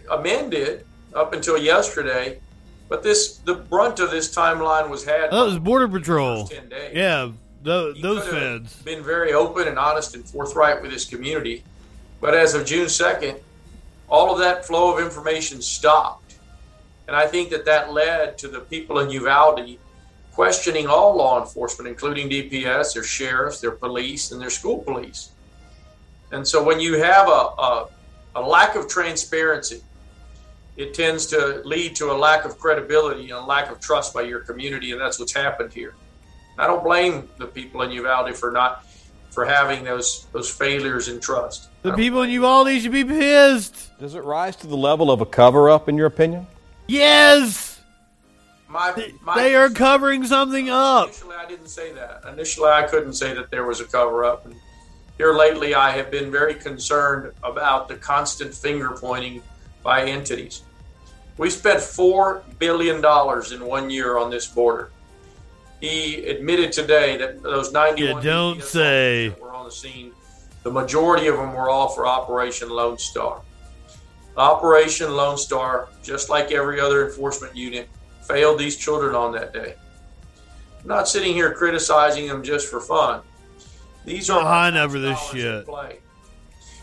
amended 0.09 0.85
up 1.13 1.33
until 1.33 1.57
yesterday, 1.57 2.39
but 2.89 3.03
this 3.03 3.37
the 3.37 3.55
brunt 3.55 3.99
of 3.99 4.11
this 4.11 4.33
timeline 4.33 4.89
was 4.89 5.03
had. 5.03 5.29
Oh, 5.31 5.39
that 5.41 5.45
was 5.45 5.59
Border 5.59 5.87
Patrol. 5.87 6.47
Ten 6.47 6.69
days. 6.69 6.91
Yeah, 6.93 7.31
the, 7.63 7.95
those 8.01 8.27
feds 8.27 8.75
been 8.83 9.03
very 9.03 9.33
open 9.33 9.67
and 9.67 9.77
honest 9.77 10.15
and 10.15 10.25
forthright 10.25 10.81
with 10.81 10.91
this 10.91 11.05
community, 11.05 11.63
but 12.21 12.33
as 12.33 12.53
of 12.53 12.65
June 12.65 12.89
second, 12.89 13.37
all 14.09 14.31
of 14.31 14.39
that 14.39 14.65
flow 14.65 14.95
of 14.95 15.03
information 15.03 15.61
stopped, 15.61 16.35
and 17.07 17.15
I 17.15 17.27
think 17.27 17.49
that 17.51 17.65
that 17.65 17.93
led 17.93 18.37
to 18.39 18.47
the 18.47 18.59
people 18.59 18.99
in 18.99 19.09
Uvalde 19.09 19.77
questioning 20.33 20.87
all 20.87 21.15
law 21.15 21.39
enforcement, 21.39 21.87
including 21.87 22.29
DPS, 22.29 22.95
their 22.95 23.03
sheriffs, 23.03 23.61
their 23.61 23.71
police, 23.71 24.31
and 24.31 24.41
their 24.41 24.49
school 24.49 24.79
police. 24.79 25.29
And 26.31 26.47
so 26.47 26.63
when 26.63 26.79
you 26.79 26.95
have 26.95 27.27
a, 27.27 27.31
a, 27.31 27.87
a 28.35 28.41
lack 28.41 28.75
of 28.75 28.87
transparency, 28.87 29.81
it 30.75 30.93
tends 30.93 31.27
to 31.27 31.61
lead 31.65 31.95
to 31.97 32.11
a 32.11 32.17
lack 32.17 32.45
of 32.45 32.57
credibility 32.57 33.29
and 33.29 33.39
a 33.39 33.45
lack 33.45 33.71
of 33.71 33.79
trust 33.79 34.13
by 34.13 34.21
your 34.21 34.39
community, 34.39 34.91
and 34.91 34.99
that's 34.99 35.19
what's 35.19 35.33
happened 35.33 35.71
here. 35.71 35.95
I 36.57 36.67
don't 36.67 36.83
blame 36.83 37.29
the 37.37 37.47
people 37.47 37.81
in 37.81 37.91
Uvalde 37.91 38.35
for 38.35 38.51
not 38.51 38.85
for 39.31 39.45
having 39.45 39.83
those 39.83 40.27
those 40.31 40.49
failures 40.49 41.07
in 41.07 41.19
trust. 41.19 41.69
The 41.81 41.93
people 41.93 42.21
in 42.21 42.29
Uvalde 42.29 42.79
should 42.81 42.91
be 42.91 43.03
pissed. 43.03 43.97
Does 43.99 44.15
it 44.15 44.23
rise 44.23 44.55
to 44.57 44.67
the 44.67 44.77
level 44.77 45.11
of 45.11 45.21
a 45.21 45.25
cover 45.25 45.69
up, 45.69 45.89
in 45.89 45.97
your 45.97 46.07
opinion? 46.07 46.47
Yes. 46.87 47.81
My, 48.67 49.13
my, 49.21 49.35
they 49.35 49.53
are 49.53 49.69
covering 49.69 50.25
something 50.25 50.69
up. 50.69 51.09
Initially, 51.09 51.35
I 51.35 51.45
didn't 51.45 51.67
say 51.67 51.93
that. 51.93 52.23
Initially, 52.27 52.69
I 52.69 52.83
couldn't 52.87 53.13
say 53.13 53.33
that 53.35 53.51
there 53.51 53.65
was 53.65 53.79
a 53.79 53.85
cover 53.85 54.25
up. 54.25 54.45
And 54.45 54.55
here 55.17 55.33
lately, 55.33 55.75
I 55.75 55.91
have 55.91 56.09
been 56.09 56.31
very 56.31 56.55
concerned 56.55 57.33
about 57.43 57.87
the 57.87 57.95
constant 57.95 58.53
finger 58.53 58.97
pointing 58.99 59.43
by 59.83 60.05
entities. 60.05 60.63
We 61.37 61.49
spent 61.49 61.79
$4 61.79 62.43
billion 62.59 62.97
in 62.97 63.67
one 63.67 63.89
year 63.89 64.17
on 64.17 64.29
this 64.29 64.47
border. 64.47 64.91
He 65.81 66.25
admitted 66.25 66.71
today 66.71 67.17
that 67.17 67.43
those 67.43 67.73
91 67.73 68.23
you 68.23 68.29
don't 68.29 68.63
say. 68.63 69.29
that 69.29 69.41
were 69.41 69.53
on 69.53 69.65
the 69.65 69.71
scene, 69.71 70.13
the 70.63 70.71
majority 70.71 71.27
of 71.27 71.35
them 71.35 71.53
were 71.53 71.69
all 71.69 71.89
for 71.89 72.07
Operation 72.07 72.69
Lone 72.69 72.97
Star. 72.97 73.41
Operation 74.37 75.11
Lone 75.11 75.37
Star, 75.37 75.89
just 76.01 76.29
like 76.29 76.51
every 76.51 76.79
other 76.79 77.05
enforcement 77.05 77.55
unit, 77.55 77.89
failed 78.27 78.57
these 78.59 78.77
children 78.77 79.13
on 79.13 79.33
that 79.33 79.53
day. 79.53 79.75
I'm 80.81 80.87
not 80.87 81.07
sitting 81.07 81.33
here 81.33 81.53
criticizing 81.53 82.27
them 82.27 82.43
just 82.43 82.67
for 82.67 82.79
fun. 82.79 83.21
These 84.05 84.29
are 84.29 84.41
behind 84.41 84.77
over 84.77 84.99
this 84.99 85.19
shit. 85.31 85.67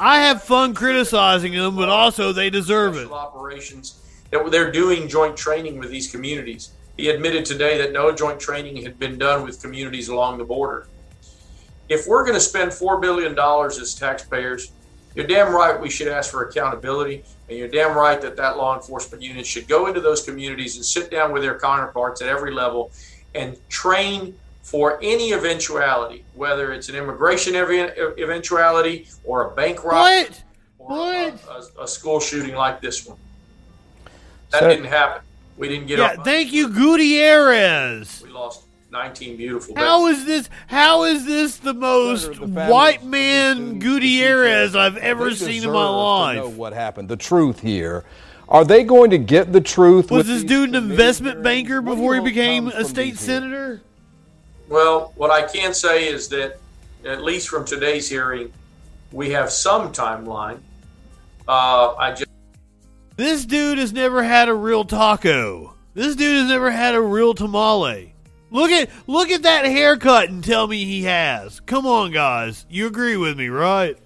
I 0.00 0.20
have 0.22 0.42
fun 0.42 0.72
criticizing 0.72 1.52
them, 1.52 1.76
but 1.76 1.90
also 1.90 2.32
they 2.32 2.48
deserve 2.48 2.96
it. 2.96 3.12
Operations 3.12 4.00
that 4.30 4.50
they're 4.50 4.72
doing 4.72 5.08
joint 5.08 5.36
training 5.36 5.78
with 5.78 5.90
these 5.90 6.10
communities. 6.10 6.70
He 6.96 7.10
admitted 7.10 7.44
today 7.44 7.76
that 7.78 7.92
no 7.92 8.10
joint 8.10 8.40
training 8.40 8.82
had 8.82 8.98
been 8.98 9.18
done 9.18 9.44
with 9.44 9.60
communities 9.60 10.08
along 10.08 10.38
the 10.38 10.44
border. 10.44 10.86
If 11.90 12.06
we're 12.06 12.22
going 12.24 12.34
to 12.34 12.40
spend 12.40 12.70
$4 12.70 12.98
billion 13.00 13.38
as 13.38 13.94
taxpayers, 13.94 14.72
you're 15.14 15.26
damn 15.26 15.52
right 15.54 15.78
we 15.78 15.90
should 15.90 16.08
ask 16.08 16.30
for 16.30 16.48
accountability 16.48 17.22
and 17.50 17.58
you're 17.58 17.68
damn 17.68 17.94
right 17.96 18.22
that 18.22 18.36
that 18.36 18.56
law 18.56 18.76
enforcement 18.76 19.22
unit 19.22 19.44
should 19.44 19.68
go 19.68 19.86
into 19.86 20.00
those 20.00 20.22
communities 20.22 20.76
and 20.76 20.84
sit 20.84 21.10
down 21.10 21.32
with 21.32 21.42
their 21.42 21.58
counterparts 21.58 22.22
at 22.22 22.28
every 22.28 22.54
level 22.54 22.90
and 23.34 23.58
train 23.68 24.34
for 24.62 24.98
any 25.02 25.32
eventuality, 25.32 26.24
whether 26.34 26.72
it's 26.72 26.88
an 26.88 26.94
immigration 26.94 27.54
eventuality 27.56 29.08
or 29.24 29.50
a 29.50 29.54
bank 29.54 29.84
robbery 29.84 30.28
what? 30.28 30.44
or 30.78 30.88
what? 30.88 31.44
A, 31.48 31.80
a, 31.80 31.84
a, 31.84 31.88
school 31.88 32.20
shooting 32.20 32.54
like 32.54 32.80
this 32.80 33.06
one. 33.06 33.18
That 34.50 34.60
so, 34.60 34.68
didn't 34.68 34.86
happen. 34.86 35.22
We 35.56 35.68
didn't 35.68 35.86
get. 35.86 35.98
Yeah, 35.98 36.22
thank 36.22 36.52
you, 36.52 36.68
Gutierrez. 36.68 38.22
We 38.22 38.30
lost 38.30 38.64
19 38.90 39.36
beautiful. 39.36 39.76
How 39.76 40.06
is 40.06 40.24
this? 40.24 40.48
How 40.66 41.04
is 41.04 41.24
this 41.24 41.56
the 41.58 41.74
most 41.74 42.32
the 42.34 42.46
white 42.46 43.04
man 43.04 43.78
Gutierrez 43.78 44.74
I've 44.74 44.96
ever 44.96 45.34
seen 45.34 45.64
in 45.64 45.70
my 45.70 45.88
life? 45.88 46.30
I 46.30 46.34
don't 46.36 46.50
know 46.52 46.58
what 46.58 46.72
happened? 46.72 47.08
The 47.08 47.16
truth 47.16 47.60
here. 47.60 48.04
Are 48.48 48.64
they 48.64 48.82
going 48.82 49.10
to 49.10 49.18
get 49.18 49.52
the 49.52 49.60
truth? 49.60 50.10
Was 50.10 50.26
this 50.26 50.42
dude 50.42 50.70
an 50.70 50.74
investment 50.74 51.40
banker 51.42 51.80
before 51.80 52.16
he 52.16 52.20
became 52.20 52.66
a 52.66 52.84
state 52.84 53.16
senator? 53.16 53.80
Well, 54.70 55.12
what 55.16 55.32
I 55.32 55.42
can 55.42 55.74
say 55.74 56.08
is 56.08 56.28
that, 56.28 56.58
at 57.04 57.22
least 57.24 57.48
from 57.48 57.64
today's 57.64 58.08
hearing, 58.08 58.52
we 59.10 59.30
have 59.30 59.50
some 59.50 59.92
timeline. 59.92 60.60
Uh, 61.48 61.94
I 61.96 62.12
just. 62.12 62.30
This 63.16 63.44
dude 63.44 63.78
has 63.78 63.92
never 63.92 64.22
had 64.22 64.48
a 64.48 64.54
real 64.54 64.84
taco. 64.84 65.74
This 65.94 66.14
dude 66.14 66.36
has 66.36 66.48
never 66.48 66.70
had 66.70 66.94
a 66.94 67.00
real 67.00 67.34
tamale. 67.34 68.14
Look 68.52 68.70
at 68.70 68.90
look 69.08 69.30
at 69.30 69.42
that 69.42 69.64
haircut 69.64 70.28
and 70.28 70.42
tell 70.42 70.68
me 70.68 70.84
he 70.84 71.02
has. 71.02 71.58
Come 71.60 71.84
on, 71.84 72.12
guys. 72.12 72.64
You 72.70 72.86
agree 72.86 73.16
with 73.16 73.36
me, 73.36 73.48
right? 73.48 73.98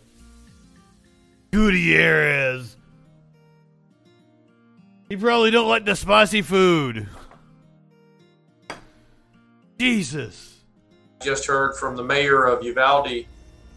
Gutierrez. 1.51 2.75
You 5.11 5.19
probably 5.19 5.51
don't 5.51 5.69
like 5.69 5.85
the 5.85 5.95
spicy 5.95 6.41
food. 6.41 7.07
Jesus. 9.79 10.54
Just 11.25 11.47
heard 11.47 11.77
from 11.77 11.97
the 11.97 12.05
mayor 12.05 12.45
of 12.45 12.63
Uvalde 12.63 13.27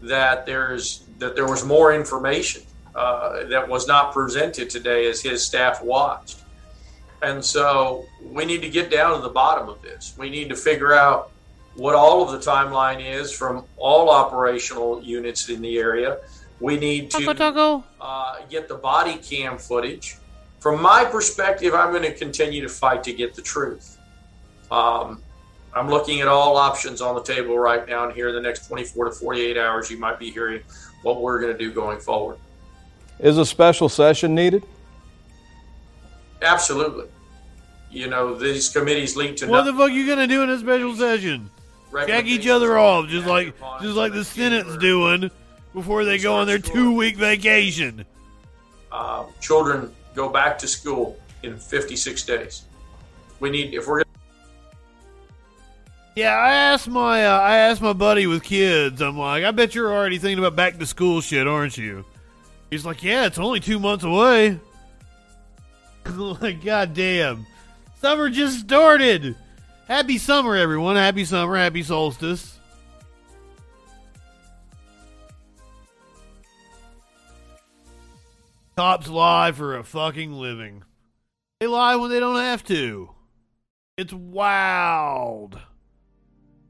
that 0.02 0.46
there's 0.46 1.04
that 1.18 1.34
there 1.34 1.46
was 1.46 1.64
more 1.64 1.92
information 1.94 2.62
uh, 2.94 3.44
that 3.46 3.68
was 3.68 3.88
not 3.88 4.12
presented 4.12 4.70
today 4.70 5.08
as 5.08 5.20
his 5.20 5.44
staff 5.44 5.82
watched. 5.82 6.42
And 7.22 7.44
so 7.44 8.06
we 8.22 8.44
need 8.44 8.62
to 8.62 8.68
get 8.68 8.90
down 8.90 9.16
to 9.16 9.22
the 9.22 9.28
bottom 9.28 9.68
of 9.68 9.82
this. 9.82 10.14
We 10.16 10.30
need 10.30 10.48
to 10.50 10.54
figure 10.54 10.92
out 10.92 11.32
what 11.74 11.94
all 11.94 12.22
of 12.22 12.30
the 12.30 12.50
timeline 12.50 13.04
is 13.04 13.32
from 13.32 13.64
all 13.76 14.10
operational 14.10 15.02
units 15.02 15.48
in 15.48 15.60
the 15.60 15.78
area. 15.78 16.18
We 16.60 16.76
need 16.76 17.10
to 17.12 17.18
uh, 18.00 18.36
get 18.48 18.68
the 18.68 18.74
body 18.74 19.16
cam 19.16 19.58
footage. 19.58 20.16
From 20.60 20.82
my 20.82 21.04
perspective, 21.04 21.74
I'm 21.74 21.90
going 21.90 22.02
to 22.02 22.14
continue 22.14 22.62
to 22.62 22.68
fight 22.68 23.04
to 23.04 23.12
get 23.12 23.34
the 23.34 23.42
truth. 23.42 23.96
Um, 24.70 25.22
I'm 25.78 25.88
looking 25.88 26.20
at 26.20 26.28
all 26.28 26.56
options 26.56 27.00
on 27.00 27.14
the 27.14 27.22
table 27.22 27.58
right 27.58 27.86
now, 27.88 28.04
and 28.06 28.12
here 28.12 28.28
in 28.28 28.34
the 28.34 28.40
next 28.40 28.66
24 28.66 29.06
to 29.06 29.10
48 29.12 29.56
hours, 29.56 29.90
you 29.90 29.98
might 29.98 30.18
be 30.18 30.30
hearing 30.30 30.60
what 31.02 31.20
we're 31.20 31.40
going 31.40 31.52
to 31.52 31.58
do 31.58 31.72
going 31.72 32.00
forward. 32.00 32.36
Is 33.20 33.38
a 33.38 33.46
special 33.46 33.88
session 33.88 34.34
needed? 34.34 34.64
Absolutely. 36.42 37.06
You 37.90 38.08
know, 38.08 38.34
these 38.34 38.68
committees 38.68 39.16
lead 39.16 39.36
to 39.38 39.46
What 39.46 39.58
nothing. 39.64 39.74
the 39.74 39.78
fuck 39.80 39.90
are 39.90 39.94
you 39.94 40.06
gonna 40.06 40.26
do 40.26 40.42
in 40.42 40.50
a 40.50 40.58
special 40.58 40.94
session? 40.94 41.50
Jack 42.06 42.26
each 42.26 42.46
other 42.46 42.78
off, 42.78 43.08
just 43.08 43.26
like 43.26 43.54
just 43.80 43.96
like 43.96 44.12
the 44.12 44.24
Senate's 44.24 44.76
doing 44.76 45.30
before 45.74 46.04
they 46.04 46.18
go 46.18 46.34
on 46.34 46.46
their 46.46 46.58
two 46.58 46.92
week 46.92 47.16
vacation. 47.16 48.04
uh, 48.92 49.24
children 49.40 49.92
go 50.14 50.28
back 50.28 50.58
to 50.58 50.68
school 50.68 51.18
in 51.42 51.56
56 51.58 52.22
days. 52.24 52.64
We 53.40 53.50
need, 53.50 53.72
if 53.74 53.86
we're 53.86 54.02
Yeah, 56.18 56.34
I 56.34 56.52
asked 56.52 56.88
my 56.88 57.24
uh, 57.24 57.38
I 57.38 57.58
asked 57.58 57.80
my 57.80 57.92
buddy 57.92 58.26
with 58.26 58.42
kids. 58.42 59.00
I'm 59.00 59.16
like, 59.16 59.44
I 59.44 59.52
bet 59.52 59.76
you're 59.76 59.94
already 59.94 60.18
thinking 60.18 60.40
about 60.40 60.56
back 60.56 60.76
to 60.76 60.84
school 60.84 61.20
shit, 61.20 61.46
aren't 61.46 61.78
you? 61.78 62.04
He's 62.72 62.84
like, 62.84 63.04
Yeah, 63.04 63.26
it's 63.26 63.38
only 63.38 63.60
two 63.60 63.78
months 63.78 64.02
away. 64.02 64.58
like, 66.10 66.64
god 66.64 66.92
damn, 66.92 67.46
summer 68.00 68.30
just 68.30 68.58
started. 68.58 69.36
Happy 69.86 70.18
summer, 70.18 70.56
everyone. 70.56 70.96
Happy 70.96 71.24
summer. 71.24 71.56
Happy 71.56 71.84
solstice. 71.84 72.58
Cops 78.76 79.06
lie 79.06 79.52
for 79.52 79.76
a 79.76 79.84
fucking 79.84 80.32
living. 80.32 80.82
They 81.60 81.68
lie 81.68 81.94
when 81.94 82.10
they 82.10 82.18
don't 82.18 82.40
have 82.40 82.64
to. 82.64 83.10
It's 83.96 84.12
wild. 84.12 85.60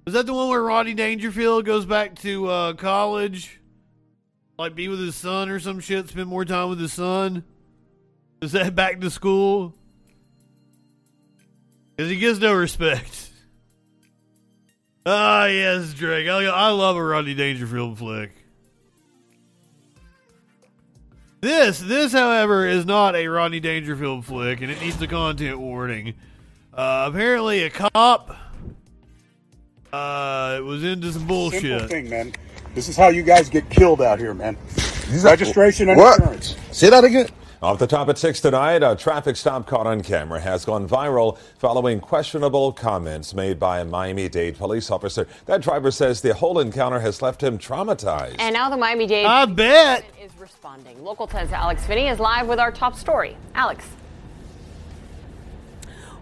Is 0.09 0.15
that 0.15 0.25
the 0.25 0.33
one 0.33 0.49
where 0.49 0.63
Rodney 0.63 0.95
Dangerfield 0.95 1.67
goes 1.67 1.85
back 1.85 2.15
to 2.21 2.49
uh, 2.49 2.73
college? 2.73 3.61
Like 4.59 4.75
be 4.75 4.89
with 4.89 5.01
his 5.01 5.15
son 5.15 5.51
or 5.51 5.61
some 5.61 5.81
shit, 5.81 6.09
spend 6.09 6.29
more 6.29 6.47
time 6.47 6.71
with 6.71 6.81
his 6.81 6.95
son? 6.95 7.45
Is 8.41 8.53
that 8.53 8.75
back 8.75 9.03
to 9.03 9.11
school? 9.11 9.75
Because 11.95 12.11
he 12.11 12.19
gets 12.19 12.39
no 12.39 12.55
respect. 12.55 13.29
Ah, 15.05 15.45
yes, 15.45 15.93
Drake. 15.93 16.27
I, 16.27 16.47
I 16.47 16.71
love 16.71 16.97
a 16.97 17.05
Rodney 17.05 17.35
Dangerfield 17.35 17.99
flick. 17.99 18.31
This, 21.43 21.81
this, 21.81 22.13
however, 22.13 22.67
is 22.67 22.87
not 22.87 23.15
a 23.15 23.29
Rodney 23.29 23.61
Dangerfield 23.61 24.25
flick, 24.25 24.63
and 24.63 24.71
it 24.71 24.81
needs 24.81 25.03
a 25.03 25.07
content 25.07 25.59
warning. 25.59 26.15
Uh, 26.73 27.11
apparently, 27.13 27.65
a 27.65 27.69
cop 27.69 28.48
uh, 29.93 30.57
it 30.59 30.65
was 30.65 30.85
into 30.85 31.13
some 31.13 31.27
bullshit. 31.27 31.63
Simple 31.63 31.89
thing, 31.89 32.11
man. 32.11 32.33
This 32.75 32.89
is 32.89 32.97
how 32.97 33.09
you 33.09 33.23
guys 33.23 33.49
get 33.49 33.69
killed 33.71 34.03
out 34.03 34.19
here, 34.19 34.35
man. 34.35 34.57
Registration 35.23 35.89
and 35.89 35.99
What? 35.99 36.19
insurance. 36.21 36.57
Say 36.71 36.91
that 36.91 37.05
again. 37.05 37.29
Off 37.61 37.81
the 37.81 37.89
top 37.89 38.09
at 38.09 38.17
6 38.17 38.41
tonight, 38.41 38.85
a 38.85 38.95
traffic 38.95 39.35
stop 39.35 39.67
caught 39.67 39.85
on 39.85 40.01
camera 40.01 40.39
has 40.39 40.65
gone 40.65 40.87
viral 40.89 41.37
following 41.59 41.99
questionable 41.99 42.73
comments 42.73 43.35
made 43.35 43.59
by 43.59 43.81
a 43.81 43.85
Miami 43.85 44.29
Dade 44.29 44.57
police 44.57 44.93
officer. 44.93 45.27
That 45.47 45.61
driver 45.61 45.91
says 45.91 46.21
the 46.21 46.35
whole 46.35 46.61
encounter 46.61 47.01
has 47.01 47.21
left 47.21 47.43
him 47.43 47.59
traumatized. 47.59 48.37
And 48.39 48.53
now 48.55 48.71
the 48.71 48.77
Miami 48.77 49.07
Dade 49.09 49.27
I 49.27 49.45
bet. 49.47 50.05
is 50.23 50.31
responding. 50.39 51.03
Local 51.03 51.27
10's 51.27 51.51
Alex 51.53 51.85
Finney 51.85 52.07
is 52.07 52.21
live 52.21 52.47
with 52.47 52.61
our 52.61 52.71
top 52.71 52.95
story. 52.95 53.37
Alex. 53.57 53.89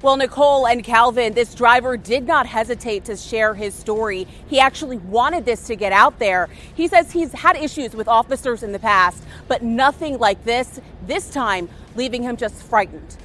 Well, 0.03 0.19
Nicole 0.19 0.67
and 0.67 0.85
Calvin, 0.85 1.33
this 1.33 1.55
driver 1.55 1.97
did 1.97 2.27
not 2.27 2.47
hesitate 2.47 3.07
to 3.07 3.17
share 3.17 3.55
his 3.55 3.75
story. 3.75 4.27
He 4.47 4.61
actually 4.61 4.99
wanted 4.99 5.47
this 5.47 5.67
to 5.69 5.75
get 5.75 5.91
out 5.91 6.19
there. 6.19 6.51
He 6.75 6.87
says 6.87 7.13
he's 7.13 7.33
had 7.33 7.57
issues 7.57 7.97
with 7.97 8.07
officers 8.07 8.63
in 8.63 8.73
the 8.73 8.79
past, 8.79 9.23
but 9.49 9.63
nothing 9.63 10.19
like 10.19 10.45
this, 10.45 10.81
this 11.07 11.31
time 11.31 11.71
leaving 11.95 12.23
him 12.23 12.37
just 12.37 12.63
frightened. 12.63 13.17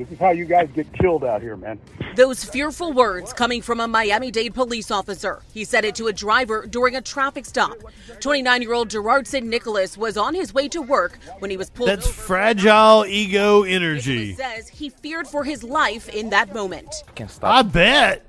This 0.00 0.12
is 0.12 0.18
how 0.18 0.30
you 0.30 0.46
guys 0.46 0.70
get 0.74 0.90
killed 0.94 1.24
out 1.24 1.42
here, 1.42 1.58
man. 1.58 1.78
Those 2.16 2.42
fearful 2.42 2.94
words 2.94 3.34
coming 3.34 3.60
from 3.60 3.80
a 3.80 3.86
Miami 3.86 4.30
Dade 4.30 4.54
police 4.54 4.90
officer. 4.90 5.42
He 5.52 5.62
said 5.62 5.84
it 5.84 5.94
to 5.96 6.06
a 6.06 6.12
driver 6.12 6.66
during 6.66 6.96
a 6.96 7.02
traffic 7.02 7.44
stop. 7.44 7.76
29 8.18 8.62
year 8.62 8.72
old 8.72 8.88
Gerardson 8.88 9.44
Nicholas 9.50 9.98
was 9.98 10.16
on 10.16 10.32
his 10.34 10.54
way 10.54 10.68
to 10.68 10.80
work 10.80 11.18
when 11.40 11.50
he 11.50 11.58
was 11.58 11.68
pulled 11.68 11.90
That's 11.90 12.06
over. 12.06 12.14
fragile 12.14 13.04
ego 13.04 13.64
energy. 13.64 14.32
Says 14.36 14.68
he 14.68 14.88
feared 14.88 15.28
for 15.28 15.44
his 15.44 15.62
life 15.62 16.08
in 16.08 16.30
that 16.30 16.54
moment. 16.54 17.04
Can't 17.14 17.30
stop. 17.30 17.54
I 17.54 17.60
bet. 17.60 18.24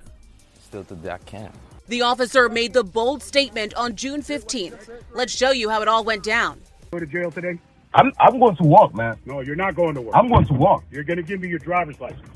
Still 0.59 0.83
today, 0.83 1.11
I 1.11 1.19
can't. 1.19 1.55
The 1.87 2.01
officer 2.01 2.49
made 2.49 2.73
the 2.73 2.83
bold 2.83 3.23
statement 3.23 3.73
on 3.75 3.95
June 3.95 4.21
15th. 4.21 4.89
Let's 5.13 5.33
show 5.33 5.51
you 5.51 5.69
how 5.69 5.81
it 5.81 5.87
all 5.87 6.03
went 6.03 6.23
down. 6.23 6.59
Go 6.91 6.99
to 6.99 7.05
jail 7.05 7.31
today? 7.31 7.59
I'm, 7.93 8.11
I'm 8.19 8.39
going 8.39 8.55
to 8.57 8.63
walk, 8.63 8.95
man. 8.95 9.17
No, 9.25 9.41
you're 9.41 9.55
not 9.55 9.75
going 9.75 9.95
to 9.95 10.01
work. 10.01 10.15
I'm 10.15 10.29
going 10.29 10.45
to 10.45 10.53
walk. 10.53 10.83
You're 10.91 11.03
going 11.03 11.17
to 11.17 11.23
give 11.23 11.41
me 11.41 11.49
your 11.49 11.59
driver's 11.59 11.99
license. 11.99 12.27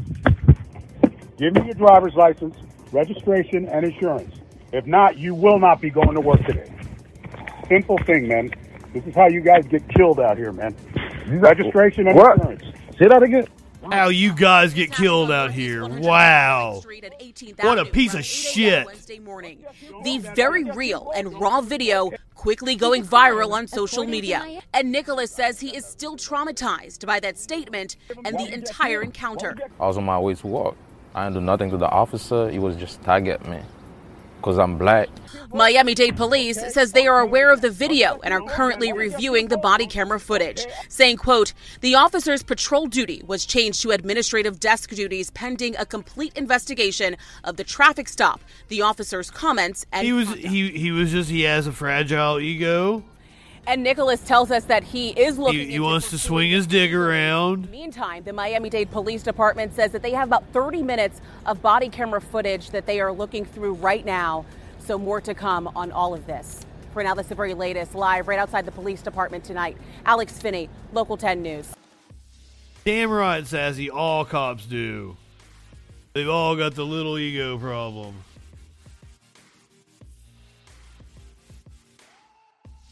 Give 1.37 1.53
me 1.53 1.65
your 1.65 1.75
driver's 1.75 2.13
license, 2.15 2.55
registration, 2.91 3.67
and 3.69 3.85
insurance. 3.85 4.35
If 4.73 4.85
not, 4.85 5.17
you 5.17 5.33
will 5.35 5.59
not 5.59 5.79
be 5.81 5.89
going 5.89 6.13
to 6.13 6.21
work 6.21 6.43
today. 6.45 6.71
Simple 7.69 7.97
thing, 7.99 8.27
man. 8.27 8.51
This 8.93 9.05
is 9.05 9.15
how 9.15 9.27
you 9.27 9.41
guys 9.41 9.65
get 9.67 9.87
killed 9.89 10.19
out 10.19 10.37
here, 10.37 10.51
man. 10.51 10.75
Registration 11.27 12.07
and 12.07 12.15
What? 12.17 12.37
insurance. 12.37 12.63
Say 12.99 13.07
that 13.07 13.23
again. 13.23 13.47
How 13.91 14.09
you 14.09 14.33
guys 14.33 14.73
get 14.73 14.91
killed 14.91 15.31
out 15.31 15.51
here. 15.51 15.87
Wow. 15.87 16.81
What 17.61 17.79
a 17.79 17.85
piece 17.85 18.13
of 18.13 18.25
shit. 18.25 18.87
The 20.03 20.17
very 20.35 20.63
real 20.63 21.11
and 21.15 21.33
raw 21.39 21.61
video 21.61 22.11
quickly 22.33 22.75
going 22.75 23.03
viral 23.03 23.51
on 23.53 23.67
social 23.67 24.05
media. 24.05 24.61
And 24.73 24.91
Nicholas 24.91 25.31
says 25.31 25.59
he 25.59 25.75
is 25.75 25.85
still 25.85 26.15
traumatized 26.17 27.05
by 27.05 27.19
that 27.21 27.37
statement 27.37 27.95
and 28.23 28.37
the 28.37 28.53
entire 28.53 29.01
encounter. 29.01 29.55
I 29.79 29.87
was 29.87 29.97
on 29.97 30.05
my 30.05 30.19
way 30.19 30.35
to 30.35 30.47
work. 30.47 30.75
I 31.13 31.23
didn't 31.23 31.35
do 31.35 31.41
nothing 31.41 31.69
to 31.71 31.77
the 31.77 31.89
officer. 31.89 32.49
He 32.49 32.59
was 32.59 32.75
just 32.75 33.01
target 33.01 33.47
me. 33.47 33.61
Because 34.45 34.59
I'm 34.59 34.77
black. 34.77 35.09
Miami 35.51 35.95
Dade 35.95 36.15
police 36.15 36.59
says 36.71 36.91
they 36.91 37.07
are 37.07 37.19
aware 37.19 37.51
of 37.51 37.61
the 37.61 37.71
video 37.71 38.19
and 38.23 38.31
are 38.31 38.41
currently 38.41 38.93
reviewing 38.93 39.47
the 39.47 39.57
body 39.57 39.87
camera 39.87 40.19
footage, 40.19 40.67
saying, 40.87 41.17
quote, 41.17 41.53
the 41.81 41.95
officer's 41.95 42.43
patrol 42.43 42.85
duty 42.85 43.23
was 43.25 43.43
changed 43.43 43.81
to 43.81 43.89
administrative 43.89 44.59
desk 44.59 44.91
duties 44.91 45.31
pending 45.31 45.75
a 45.77 45.85
complete 45.85 46.37
investigation 46.37 47.17
of 47.43 47.57
the 47.57 47.63
traffic 47.63 48.07
stop, 48.07 48.39
the 48.67 48.83
officer's 48.83 49.31
comments 49.31 49.83
and 49.91 50.05
He 50.05 50.13
was 50.13 50.31
he 50.35 50.69
he 50.69 50.91
was 50.91 51.09
just 51.09 51.31
he 51.31 51.41
has 51.41 51.65
a 51.65 51.71
fragile 51.71 52.39
ego. 52.39 53.03
And 53.67 53.81
Nicholas 53.81 54.21
tells 54.21 54.51
us 54.51 54.65
that 54.65 54.83
he 54.83 55.09
is 55.09 55.39
looking 55.39 55.61
He, 55.61 55.73
he 55.73 55.79
wants 55.79 56.11
to 56.11 56.19
swing 56.19 56.51
his 56.51 56.67
dig 56.67 56.93
around. 56.93 57.69
Meantime, 57.71 58.23
the 58.23 58.33
Miami 58.33 58.69
Dade 58.69 58.91
Police 58.91 59.23
Department 59.23 59.73
says 59.73 59.91
that 59.91 60.03
they 60.03 60.11
have 60.11 60.27
about 60.27 60.45
30 60.53 60.83
minutes 60.83 61.19
of 61.47 61.61
body 61.61 61.89
camera 61.89 62.21
footage 62.21 62.69
that 62.69 62.85
they 62.85 62.99
are 62.99 63.11
looking 63.11 63.43
through 63.43 63.73
right 63.73 64.05
now. 64.05 64.45
So, 64.79 64.99
more 64.99 65.19
to 65.21 65.33
come 65.33 65.67
on 65.75 65.91
all 65.91 66.13
of 66.13 66.27
this. 66.27 66.63
For 66.93 67.03
now, 67.03 67.15
that's 67.15 67.27
the 67.27 67.35
very 67.35 67.55
latest 67.55 67.95
live 67.95 68.27
right 68.27 68.37
outside 68.37 68.65
the 68.65 68.71
police 68.71 69.01
department 69.01 69.43
tonight. 69.43 69.77
Alex 70.05 70.39
Finney, 70.39 70.69
Local 70.93 71.17
10 71.17 71.41
News. 71.41 71.73
Damn 72.85 73.09
right, 73.09 73.45
Sassy. 73.47 73.89
All 73.89 74.25
cops 74.25 74.67
do. 74.67 75.17
They've 76.13 76.29
all 76.29 76.55
got 76.55 76.75
the 76.75 76.85
little 76.85 77.17
ego 77.17 77.57
problem. 77.57 78.13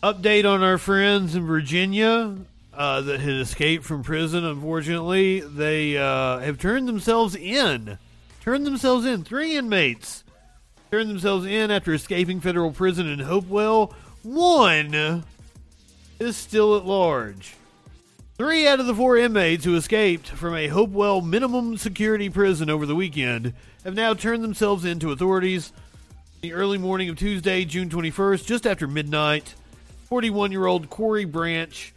Update 0.03 0.43
on 0.43 0.61
our 0.63 0.77
friends 0.77 1.34
in 1.34 1.45
Virginia 1.47 2.35
uh, 2.73 2.99
that 2.99 3.21
had 3.21 3.35
escaped 3.35 3.85
from 3.85 4.03
prison. 4.03 4.43
Unfortunately, 4.43 5.39
they 5.39 5.97
uh, 5.97 6.39
have 6.39 6.57
turned 6.57 6.89
themselves 6.89 7.38
in. 7.38 7.97
Turned 8.41 8.65
themselves 8.65 9.05
in. 9.05 9.23
Three 9.23 9.55
inmates 9.55 10.25
turned 10.91 11.09
themselves 11.09 11.45
in 11.45 11.71
after 11.71 11.93
escaping 11.93 12.41
federal 12.41 12.71
prison 12.71 13.07
in 13.07 13.19
Hopewell. 13.19 13.95
One 14.23 15.23
is 16.19 16.35
still 16.35 16.75
at 16.75 16.84
large. 16.84 17.55
Three 18.38 18.67
out 18.67 18.81
of 18.81 18.88
the 18.88 18.95
four 18.95 19.15
inmates 19.15 19.63
who 19.63 19.77
escaped 19.77 20.27
from 20.27 20.53
a 20.53 20.67
Hopewell 20.67 21.21
minimum 21.21 21.77
security 21.77 22.30
prison 22.30 22.69
over 22.69 22.85
the 22.85 22.93
weekend 22.93 23.53
have 23.85 23.95
now 23.95 24.13
turned 24.13 24.43
themselves 24.43 24.84
in 24.84 24.99
to 24.99 25.13
authorities. 25.13 25.71
The 26.41 26.51
early 26.51 26.77
morning 26.77 27.07
of 27.07 27.15
Tuesday, 27.15 27.63
June 27.63 27.88
21st, 27.88 28.45
just 28.45 28.67
after 28.67 28.85
midnight, 28.85 29.55
41 30.03 30.51
year 30.51 30.65
old 30.65 30.89
Corey 30.89 31.25
Branch 31.25 31.93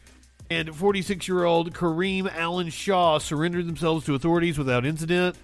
and 0.50 0.74
46 0.74 1.26
year 1.28 1.44
old 1.44 1.74
Kareem 1.74 2.32
Allen 2.34 2.70
Shaw 2.70 3.18
surrendered 3.18 3.66
themselves 3.66 4.04
to 4.06 4.14
authorities 4.14 4.58
without 4.58 4.86
incident. 4.86 5.36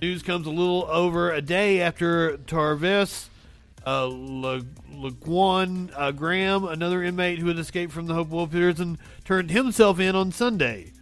News 0.00 0.22
comes 0.22 0.46
a 0.46 0.50
little 0.50 0.84
over 0.88 1.32
a 1.32 1.42
day 1.42 1.80
after 1.80 2.38
Tarvis 2.38 3.28
uh, 3.84 4.08
uh, 5.96 6.12
Graham, 6.12 6.64
another 6.64 7.02
inmate 7.02 7.38
who 7.38 7.48
had 7.48 7.58
escaped 7.58 7.92
from 7.92 8.06
the 8.06 8.14
Hopewell 8.14 8.46
prison, 8.46 8.98
turned 9.24 9.50
himself 9.50 9.98
in 9.98 10.14
on 10.14 10.30
Sunday. 10.30 10.92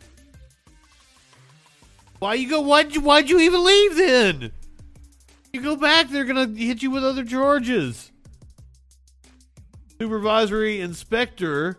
Why 2.18 2.34
you 2.34 2.48
go? 2.48 2.60
Why'd 2.60 2.94
you? 2.94 3.00
Why'd 3.02 3.28
you 3.28 3.40
even 3.40 3.64
leave 3.64 3.96
then? 3.96 4.52
You 5.52 5.60
go 5.60 5.76
back, 5.76 6.08
they're 6.08 6.24
gonna 6.24 6.48
hit 6.48 6.82
you 6.82 6.90
with 6.90 7.04
other 7.04 7.24
charges. 7.24 8.10
Supervisory 9.98 10.78
Inspector 10.82 11.78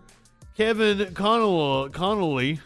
Kevin 0.56 1.14
Connolly 1.14 2.60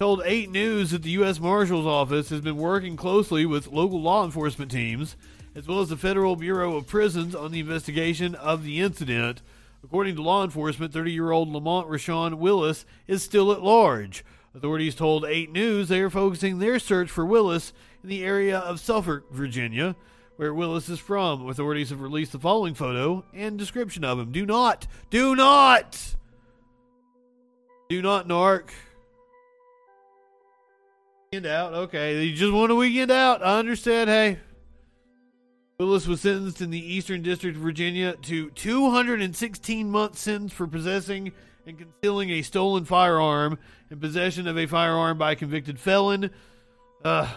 told 0.00 0.22
8 0.24 0.50
News 0.50 0.90
that 0.90 1.04
the 1.04 1.10
U.S. 1.10 1.38
Marshal's 1.38 1.86
Office 1.86 2.30
has 2.30 2.40
been 2.40 2.56
working 2.56 2.96
closely 2.96 3.46
with 3.46 3.68
local 3.68 4.02
law 4.02 4.24
enforcement 4.24 4.72
teams 4.72 5.14
as 5.54 5.68
well 5.68 5.78
as 5.78 5.90
the 5.90 5.96
Federal 5.96 6.34
Bureau 6.34 6.76
of 6.76 6.88
Prisons 6.88 7.36
on 7.36 7.52
the 7.52 7.60
investigation 7.60 8.34
of 8.34 8.64
the 8.64 8.80
incident. 8.80 9.42
According 9.84 10.16
to 10.16 10.22
law 10.22 10.42
enforcement, 10.42 10.92
30 10.92 11.12
year 11.12 11.30
old 11.30 11.48
Lamont 11.50 11.88
Rashawn 11.88 12.38
Willis 12.38 12.84
is 13.06 13.22
still 13.22 13.52
at 13.52 13.62
large. 13.62 14.24
Authorities 14.56 14.96
told 14.96 15.24
8 15.24 15.52
News 15.52 15.86
they 15.86 16.00
are 16.00 16.10
focusing 16.10 16.58
their 16.58 16.80
search 16.80 17.10
for 17.10 17.24
Willis 17.24 17.72
in 18.02 18.08
the 18.08 18.24
area 18.24 18.58
of 18.58 18.80
Suffolk, 18.80 19.30
Virginia, 19.30 19.94
where 20.36 20.52
Willis 20.52 20.88
is 20.88 20.98
from. 20.98 21.48
Authorities 21.48 21.90
have 21.90 22.00
released 22.00 22.32
the 22.32 22.38
following 22.38 22.74
photo 22.74 23.24
and 23.32 23.58
description 23.58 24.04
of 24.04 24.18
him. 24.18 24.32
Do 24.32 24.46
not, 24.46 24.86
do 25.10 25.34
not, 25.36 26.16
do 27.88 28.02
not 28.02 28.28
narc. 28.28 28.70
Weekend 31.32 31.46
out. 31.46 31.74
Okay, 31.74 32.24
you 32.24 32.34
just 32.34 32.52
want 32.52 32.72
a 32.72 32.74
weekend 32.74 33.10
out. 33.10 33.44
I 33.44 33.58
understand. 33.58 34.08
Hey, 34.08 34.38
Willis 35.80 36.06
was 36.06 36.20
sentenced 36.20 36.60
in 36.60 36.70
the 36.70 36.94
Eastern 36.94 37.22
District 37.22 37.56
of 37.56 37.62
Virginia 37.62 38.14
to 38.22 38.50
216 38.50 39.90
month 39.90 40.16
sentence 40.16 40.52
for 40.52 40.66
possessing 40.66 41.32
and 41.66 41.78
concealing 41.78 42.30
a 42.30 42.42
stolen 42.42 42.84
firearm 42.84 43.58
and 43.90 44.00
possession 44.00 44.46
of 44.46 44.56
a 44.56 44.66
firearm 44.66 45.18
by 45.18 45.32
a 45.32 45.36
convicted 45.36 45.80
felon. 45.80 46.30
Uh, 47.04 47.28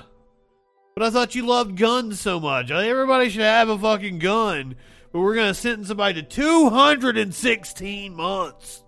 but 0.97 1.05
I 1.05 1.11
thought 1.11 1.35
you 1.35 1.45
loved 1.45 1.75
guns 1.75 2.19
so 2.19 2.39
much. 2.39 2.71
Everybody 2.71 3.29
should 3.29 3.43
have 3.43 3.69
a 3.69 3.77
fucking 3.77 4.17
gun. 4.17 4.75
But 5.11 5.19
we're 5.19 5.35
going 5.35 5.49
to 5.49 5.53
sentence 5.53 5.89
somebody 5.89 6.23
to 6.23 6.27
216 6.27 8.15
months. 8.15 8.83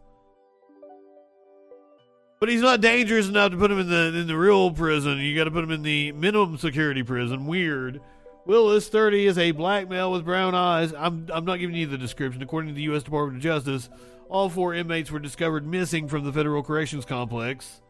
But 2.39 2.49
he's 2.49 2.63
not 2.63 2.81
dangerous 2.81 3.27
enough 3.27 3.51
to 3.51 3.57
put 3.57 3.69
him 3.69 3.77
in 3.77 3.89
the 3.89 4.21
in 4.21 4.25
the 4.25 4.35
real 4.35 4.71
prison. 4.71 5.19
You 5.19 5.35
got 5.35 5.43
to 5.43 5.51
put 5.51 5.63
him 5.63 5.69
in 5.69 5.83
the 5.83 6.11
minimum 6.13 6.57
security 6.57 7.03
prison. 7.03 7.45
Weird. 7.45 8.01
Willis, 8.47 8.87
30, 8.87 9.27
is 9.27 9.37
a 9.37 9.51
black 9.51 9.87
male 9.87 10.11
with 10.11 10.25
brown 10.25 10.55
eyes. 10.55 10.91
I'm, 10.97 11.27
I'm 11.31 11.45
not 11.45 11.57
giving 11.57 11.75
you 11.75 11.85
the 11.85 11.99
description. 11.99 12.41
According 12.41 12.69
to 12.69 12.75
the 12.75 12.81
U.S. 12.85 13.03
Department 13.03 13.37
of 13.37 13.43
Justice, 13.43 13.87
all 14.29 14.49
four 14.49 14.73
inmates 14.73 15.11
were 15.11 15.19
discovered 15.19 15.63
missing 15.63 16.07
from 16.07 16.23
the 16.23 16.33
Federal 16.33 16.63
Corrections 16.63 17.05
Complex. 17.05 17.83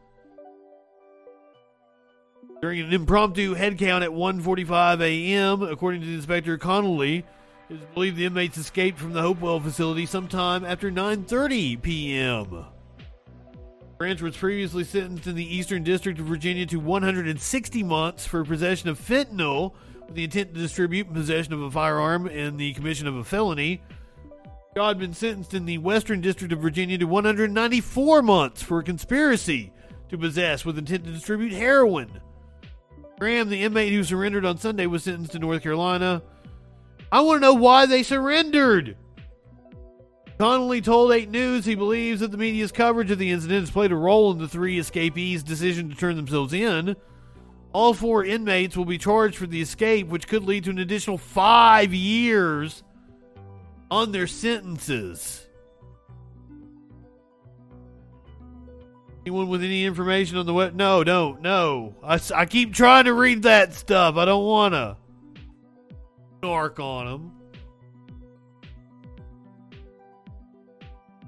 During 2.62 2.82
an 2.82 2.92
impromptu 2.94 3.56
headcount 3.56 4.04
at 4.04 4.10
1.45 4.10 5.02
a.m., 5.02 5.62
according 5.62 6.02
to 6.02 6.14
Inspector 6.14 6.58
Connolly, 6.58 7.24
it 7.70 7.76
is 7.76 7.86
believed 7.94 8.18
the 8.18 8.26
inmates 8.26 8.58
escaped 8.58 9.00
from 9.00 9.14
the 9.14 9.22
Hopewell 9.22 9.62
facility 9.62 10.06
sometime 10.06 10.66
after 10.66 10.92
9.30 10.92 11.82
p.m. 11.82 12.66
Branch 13.98 14.22
was 14.22 14.36
previously 14.36 14.84
sentenced 14.84 15.28
in 15.28 15.36
the 15.36 15.56
Eastern 15.56 15.84
District 15.84 16.20
of 16.20 16.26
Virginia 16.26 16.66
to 16.66 16.82
160 16.82 17.84
months 17.84 18.26
for 18.26 18.44
possession 18.44 18.90
of 18.90 19.00
fentanyl 19.00 19.74
with 20.06 20.16
the 20.16 20.26
intent 20.26 20.54
to 20.54 20.60
distribute 20.60 21.14
possession 21.14 21.54
of 21.54 21.62
a 21.62 21.72
firearm 21.72 22.28
and 22.28 22.60
the 22.60 22.74
commission 22.74 23.08
of 23.08 23.16
a 23.16 23.24
felony. 23.24 23.82
Been 24.76 25.14
sentenced 25.14 25.54
in 25.54 25.66
the 25.66 25.78
Western 25.78 26.20
District 26.20 26.54
of 26.54 26.60
Virginia 26.60 26.98
to 26.98 27.06
194 27.06 28.22
months 28.22 28.62
for 28.62 28.84
conspiracy 28.84 29.72
to 30.10 30.18
possess 30.18 30.66
with 30.66 30.78
intent 30.78 31.06
to 31.06 31.12
distribute 31.12 31.52
heroin. 31.54 32.22
Graham, 33.20 33.50
the 33.50 33.64
inmate 33.64 33.92
who 33.92 34.04
surrendered 34.04 34.46
on 34.46 34.58
Sunday, 34.58 34.86
was 34.86 35.04
sentenced 35.04 35.34
to 35.34 35.40
North 35.40 35.62
Carolina. 35.62 36.24
I 37.12 37.22
want 37.22 37.38
to 37.38 37.48
know 37.48 37.54
why 37.54 37.86
they 37.86 38.02
surrendered. 38.02 38.96
Connolly 40.40 40.80
told 40.80 41.12
8 41.12 41.30
News 41.30 41.66
he 41.66 41.76
believes 41.76 42.22
that 42.22 42.32
the 42.32 42.38
media's 42.38 42.72
coverage 42.72 43.12
of 43.12 43.18
the 43.18 43.30
incident 43.30 43.60
has 43.60 43.72
played 43.72 43.92
a 43.92 43.96
role 43.96 44.32
in 44.32 44.38
the 44.38 44.48
three 44.48 44.80
escapees' 44.80 45.44
decision 45.44 45.90
to 45.90 45.96
turn 45.98 46.16
themselves 46.16 46.54
in. 46.54 46.96
All 47.74 47.94
four 47.94 48.24
inmates 48.24 48.78
will 48.78 48.86
be 48.86 48.98
charged 48.98 49.36
for 49.36 49.48
the 49.48 49.62
escape, 49.62 50.08
which 50.08 50.30
could 50.30 50.44
lead 50.44 50.64
to 50.64 50.70
an 50.70 50.80
additional 50.80 51.18
five 51.18 51.94
years 51.94 52.84
on 53.92 54.14
their 54.14 54.28
sentences. 54.28 55.49
Anyone 59.30 59.50
with 59.50 59.64
any 59.64 59.86
information 59.86 60.38
on 60.38 60.48
the 60.48 60.56
web? 60.56 60.74
No, 60.74 61.04
don't. 61.04 61.44
No. 61.44 61.94
I, 62.04 62.20
I 62.34 62.48
keep 62.48 62.74
trying 62.74 63.06
to 63.06 63.14
read 63.14 63.44
that 63.44 63.76
stuff. 63.76 64.16
I 64.16 64.26
don't 64.26 64.44
want 64.44 64.74
to 64.74 64.98
narc 66.42 66.80
on 66.80 67.06
them. 67.06 67.32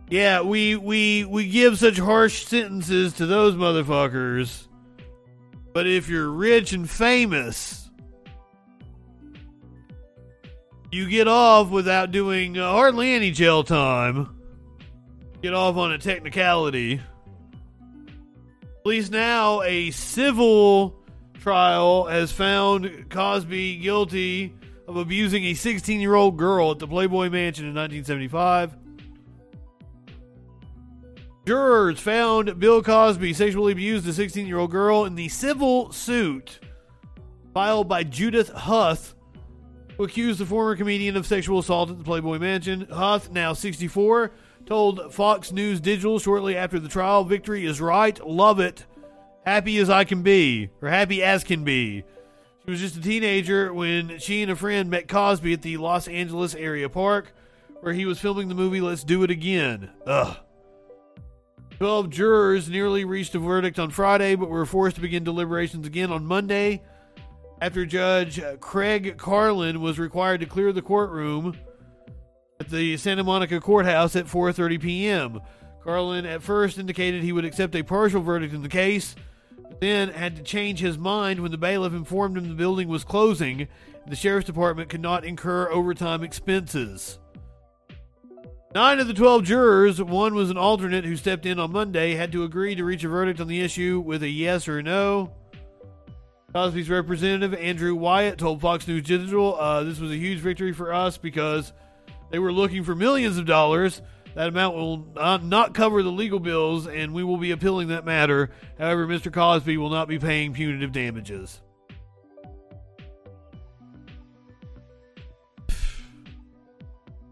Yeah, 0.10 0.42
we 0.42 0.76
we 0.78 1.26
we 1.26 1.48
give 1.48 1.78
such 1.78 2.00
harsh 2.00 2.48
sentences 2.48 3.14
to 3.14 3.28
those 3.28 3.54
motherfuckers. 3.54 4.66
But 5.72 5.86
if 5.86 6.10
you're 6.10 6.32
rich 6.32 6.74
and 6.74 6.90
famous, 6.90 7.88
you 10.92 11.08
get 11.08 11.28
off 11.28 11.70
without 11.70 12.10
doing 12.10 12.58
uh, 12.58 12.68
hardly 12.72 13.14
any 13.14 13.30
jail 13.30 13.64
time. 13.64 14.36
Get 15.44 15.54
off 15.54 15.78
on 15.78 15.92
a 15.92 16.00
technicality. 16.00 17.00
Least 18.84 19.12
now, 19.12 19.62
a 19.62 19.92
civil 19.92 20.96
trial 21.40 22.06
has 22.06 22.32
found 22.32 23.10
Cosby 23.10 23.78
guilty 23.78 24.56
of 24.88 24.98
abusing 24.98 25.44
a 25.46 25.54
16 25.54 26.02
year 26.02 26.16
old 26.16 26.38
girl 26.38 26.72
at 26.72 26.80
the 26.80 26.88
Playboy 26.88 27.30
Mansion 27.30 27.66
in 27.66 27.76
1975. 27.76 28.76
Jurors 31.46 32.00
found 32.00 32.60
Bill 32.60 32.82
Cosby 32.82 33.34
sexually 33.34 33.72
abused 33.72 34.08
a 34.08 34.14
16 34.14 34.48
year 34.48 34.58
old 34.58 34.72
girl 34.72 35.06
in 35.06 35.14
the 35.16 35.30
civil 35.30 35.92
suit 35.92 36.60
filed 37.54 37.88
by 37.88 38.04
Judith 38.04 38.50
Huth, 38.50 39.14
who 39.98 40.06
accused 40.06 40.40
the 40.40 40.46
former 40.46 40.76
comedian 40.76 41.16
of 41.18 41.28
sexual 41.28 41.60
assault 41.60 41.92
at 41.92 42.00
the 42.00 42.04
Playboy 42.04 42.40
Mansion. 42.40 42.88
Huth, 42.92 43.32
now 43.32 43.54
64, 43.54 44.32
told 44.66 45.14
Fox 45.14 45.52
News 45.52 45.80
Digital 45.80 46.20
shortly 46.20 46.56
after 46.56 46.80
the 46.80 46.90
trial 46.90 47.24
Victory 47.24 47.66
is 47.66 47.82
right, 47.82 48.26
love 48.26 48.60
it, 48.60 48.86
happy 49.46 49.78
as 49.78 49.90
I 49.90 50.04
can 50.04 50.22
be, 50.24 50.70
or 50.82 50.90
happy 50.90 51.24
as 51.24 51.44
can 51.44 51.64
be. 51.64 52.04
She 52.66 52.72
was 52.72 52.80
just 52.80 52.96
a 52.96 53.02
teenager 53.02 53.74
when 53.74 54.20
she 54.20 54.42
and 54.42 54.52
a 54.52 54.56
friend 54.56 54.90
met 54.90 55.08
Cosby 55.08 55.54
at 55.54 55.62
the 55.62 55.78
Los 55.78 56.08
Angeles 56.08 56.54
area 56.54 56.90
park 56.90 57.34
where 57.82 57.94
he 57.94 58.06
was 58.06 58.20
filming 58.20 58.48
the 58.48 58.56
movie 58.56 58.82
Let's 58.82 59.04
Do 59.04 59.24
It 59.24 59.32
Again. 59.32 59.90
Ugh. 60.06 60.38
12 61.78 62.10
jurors 62.12 62.70
nearly 62.70 63.04
reached 63.04 63.34
a 63.34 63.40
verdict 63.40 63.80
on 63.80 63.90
Friday, 63.90 64.36
but 64.36 64.50
were 64.50 64.68
forced 64.68 64.98
to 64.98 65.02
begin 65.02 65.24
deliberations 65.24 65.88
again 65.88 66.12
on 66.12 66.24
Monday 66.24 66.84
after 67.60 67.86
Judge 67.86 68.42
Craig 68.60 69.18
Karlan 69.18 69.78
was 69.78 69.98
required 69.98 70.42
to 70.42 70.46
clear 70.46 70.72
the 70.72 70.82
courtroom 70.82 71.58
at 72.62 72.70
the 72.70 72.96
Santa 72.96 73.24
Monica 73.24 73.60
courthouse 73.60 74.16
at 74.16 74.28
4:30 74.28 74.80
p.m. 74.80 75.42
Karlan 75.84 76.26
at 76.26 76.44
first 76.44 76.78
indicated 76.78 77.24
he 77.24 77.32
would 77.32 77.44
accept 77.44 77.76
a 77.76 77.82
partial 77.82 78.22
verdict 78.22 78.54
in 78.54 78.62
the 78.62 78.70
case, 78.70 79.16
but 79.64 79.82
then 79.82 80.10
had 80.10 80.36
to 80.36 80.44
change 80.44 80.80
his 80.80 80.96
mind 80.96 81.40
when 81.40 81.50
the 81.50 81.58
bailiff 81.58 81.94
informed 81.94 82.38
him 82.38 82.48
the 82.48 82.54
building 82.54 82.88
was 82.88 83.04
closing 83.04 83.62
and 83.62 84.12
the 84.12 84.16
sheriff's 84.16 84.46
department 84.46 84.90
could 84.90 85.02
not 85.02 85.26
incur 85.26 85.72
overtime 85.72 86.24
expenses. 86.24 87.18
Nine 88.76 89.00
of 89.00 89.08
the 89.08 89.14
12 89.14 89.44
jurors, 89.44 90.02
one 90.02 90.36
was 90.36 90.52
an 90.52 90.58
alternate 90.58 91.04
who 91.04 91.16
stepped 91.16 91.48
in 91.48 91.60
on 91.60 91.72
Monday, 91.72 92.14
had 92.14 92.32
to 92.32 92.44
agree 92.44 92.76
to 92.76 92.86
reach 92.86 93.04
a 93.04 93.10
verdict 93.10 93.42
on 93.42 93.48
the 93.48 93.62
issue 93.62 94.00
with 94.06 94.22
a 94.22 94.30
yes 94.30 94.68
or 94.68 94.84
no. 94.84 95.32
Cosby's 96.54 96.90
representative, 96.92 97.56
Andrew 97.56 97.96
Wyatt, 97.96 98.38
told 98.38 98.62
Fox 98.62 98.88
News 98.88 99.04
Digital 99.04 99.56
uh, 99.60 99.84
this 99.84 100.00
was 100.00 100.12
a 100.12 100.18
huge 100.18 100.40
victory 100.40 100.74
for 100.74 100.94
us 100.94 101.18
because 101.18 101.74
they 102.32 102.40
were 102.40 102.52
looking 102.52 102.84
for 102.84 102.96
millions 102.96 103.38
of 103.38 103.46
dollars 103.46 104.02
That 104.36 104.48
amount 104.48 104.76
will 104.76 105.40
not, 105.42 105.74
cover 105.74 106.02
the 106.02 106.12
legal 106.12 106.40
bills, 106.40 106.88
and 106.88 107.14
we 107.14 107.24
will 107.24 107.38
be 107.38 107.52
appealing 107.52 107.90
that 107.90 108.06
matter. 108.06 108.50
However, 108.78 109.06
Mr. 109.06 109.32
Cosby 109.32 109.76
will 109.78 109.90
not 109.90 110.08
be 110.08 110.20
paying 110.20 110.54
punitive 110.54 110.94
damages. 110.94 111.62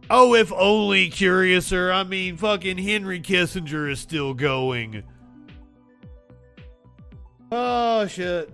Oh, 0.10 0.34
if 0.34 0.52
only 0.52 1.10
Curiouser. 1.10 1.92
I 1.92 2.04
mean, 2.04 2.36
fucking 2.36 2.80
Henry 2.80 3.22
Kissinger 3.22 3.90
is 3.90 4.00
still 4.00 4.34
going. 4.34 5.04
Oh, 7.52 8.08
shit. 8.08 8.52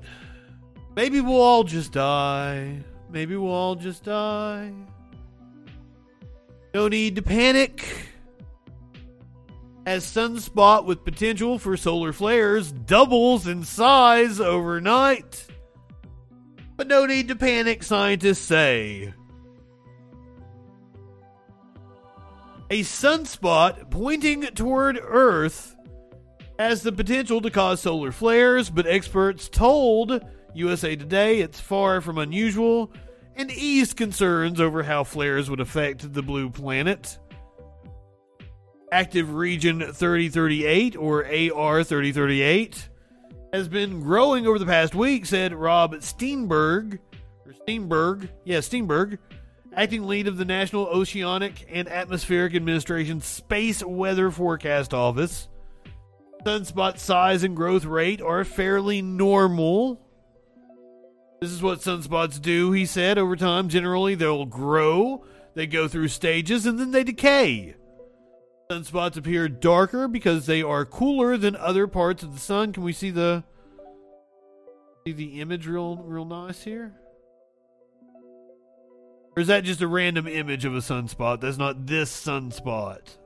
Maybe 0.96 1.22
we'll 1.22 1.42
all 1.42 1.64
just 1.64 1.94
die. 1.94 2.84
Maybe 3.10 3.36
we'll 3.38 3.52
all 3.52 3.76
just 3.76 4.04
die. 4.04 4.74
No 6.76 6.90
need 6.90 7.16
to 7.16 7.22
panic. 7.22 7.88
As 9.86 10.04
sunspot 10.04 10.84
with 10.84 11.06
potential 11.06 11.58
for 11.58 11.78
solar 11.78 12.12
flares 12.12 12.74
doubles 12.74 13.48
in 13.48 13.64
size 13.64 14.42
overnight. 14.42 15.48
But 16.76 16.88
no 16.88 17.06
need 17.06 17.30
to 17.30 17.38
panic, 17.38 17.82
scientists 17.82 18.40
say. 18.40 19.14
A 22.70 22.82
sunspot 22.82 23.90
pointing 23.90 24.42
toward 24.42 25.00
Earth 25.02 25.78
has 26.60 26.84
the 26.84 26.92
potential 26.92 27.40
to 27.40 27.50
cause 27.50 27.80
solar 27.80 28.12
flares, 28.12 28.70
but 28.70 28.86
experts 28.86 29.48
told 29.48 30.22
USA 30.54 30.98
Today 30.98 31.40
it's 31.40 31.62
far 31.62 32.02
from 32.02 32.18
unusual 32.18 32.92
and 33.36 33.52
eased 33.52 33.98
concerns 33.98 34.62
over 34.62 34.84
how 34.84 35.04
flares 35.04 35.50
would 35.50 35.60
affect 35.60 36.14
the 36.14 36.22
blue 36.22 36.50
planet. 36.50 37.20
Active 38.92 39.34
Region 39.34 39.82
3038, 39.82 40.96
or 40.96 41.26
AR 41.26 41.84
3038, 41.84 42.90
has 43.52 43.68
been 43.68 44.02
growing 44.02 44.48
over 44.48 44.60
the 44.60 44.66
past 44.66 44.96
week, 44.96 45.26
said 45.26 45.54
Rob 45.54 46.02
Steinberg, 46.02 47.00
or 47.46 47.54
Steinberg, 47.54 48.30
yeah, 48.44 48.60
Steenburgh, 48.60 49.18
acting 49.74 50.08
lead 50.08 50.28
of 50.28 50.38
the 50.38 50.46
National 50.46 50.86
Oceanic 50.88 51.66
and 51.70 51.88
Atmospheric 51.90 52.56
Administration 52.56 53.22
Space 53.22 53.84
Weather 53.84 54.32
Forecast 54.32 54.94
Office. 54.94 55.50
Sunspot 56.46 57.00
size 57.00 57.44
and 57.44 57.56
growth 57.56 57.86
rate 57.86 58.22
are 58.22 58.44
fairly 58.44 59.02
normal. 59.02 60.05
This 61.46 61.54
is 61.54 61.62
what 61.62 61.82
sunspots 61.82 62.42
do, 62.42 62.72
he 62.72 62.88
said. 62.88 63.20
Over 63.20 63.36
time, 63.36 63.70
generally, 63.70 64.16
they'll 64.16 64.48
grow, 64.48 65.24
they 65.54 65.68
go 65.68 65.88
through 65.88 66.08
stages, 66.08 66.66
and 66.66 66.80
then 66.80 66.90
they 66.90 67.04
decay. 67.04 67.76
Sunspots 68.72 69.16
appear 69.16 69.48
darker 69.48 70.08
because 70.08 70.48
they 70.48 70.64
are 70.64 70.86
cooler 70.86 71.38
than 71.38 71.56
other 71.56 71.86
parts 71.86 72.24
of 72.24 72.34
the 72.34 72.40
sun. 72.40 72.74
Can 72.74 72.82
we 72.82 72.94
see 72.94 73.12
the 73.12 73.44
see 75.06 75.14
the 75.14 75.40
image 75.40 75.68
real 75.68 75.98
real 75.98 76.26
nice 76.26 76.64
here? 76.64 76.96
Or 79.38 79.42
is 79.42 79.46
that 79.46 79.66
just 79.66 79.82
a 79.82 79.88
random 79.88 80.26
image 80.26 80.66
of 80.66 80.74
a 80.74 80.80
sunspot? 80.80 81.42
That's 81.42 81.60
not 81.60 81.86
this 81.86 82.12
sunspot. 82.12 83.18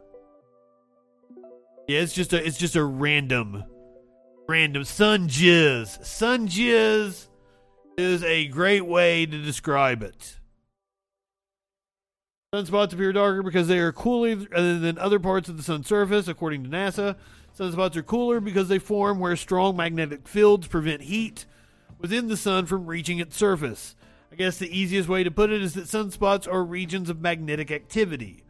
Yeah, 1.87 2.01
it's 2.01 2.11
just 2.11 2.33
a 2.33 2.45
it's 2.45 2.57
just 2.57 2.75
a 2.75 2.83
random 2.83 3.63
random 4.49 4.83
sun 4.83 5.29
jizz. 5.29 6.03
Sun 6.03 6.49
jizz 6.49 7.28
is 7.99 8.23
a 8.23 8.47
great 8.47 8.85
way 8.85 9.25
to 9.25 9.41
describe 9.41 10.01
it. 10.01 10.39
Sunspots 12.53 12.93
appear 12.93 13.13
darker 13.13 13.43
because 13.43 13.67
they 13.67 13.77
are 13.77 13.91
cooler 13.91 14.33
than 14.33 14.97
other 14.97 15.19
parts 15.19 15.49
of 15.49 15.57
the 15.57 15.61
sun's 15.61 15.87
surface, 15.87 16.27
according 16.27 16.63
to 16.63 16.69
NASA. 16.69 17.15
Sunspots 17.57 17.95
are 17.95 18.01
cooler 18.01 18.39
because 18.39 18.69
they 18.69 18.79
form 18.79 19.19
where 19.19 19.35
strong 19.35 19.75
magnetic 19.75 20.27
fields 20.27 20.65
prevent 20.65 21.03
heat 21.03 21.45
within 21.99 22.27
the 22.27 22.37
sun 22.37 22.65
from 22.65 22.87
reaching 22.87 23.19
its 23.19 23.37
surface. 23.37 23.95
I 24.31 24.35
guess 24.35 24.57
the 24.57 24.75
easiest 24.75 25.07
way 25.07 25.23
to 25.23 25.29
put 25.29 25.51
it 25.51 25.61
is 25.61 25.73
that 25.73 25.83
sunspots 25.83 26.51
are 26.51 26.63
regions 26.63 27.09
of 27.09 27.21
magnetic 27.21 27.69
activity. 27.69 28.43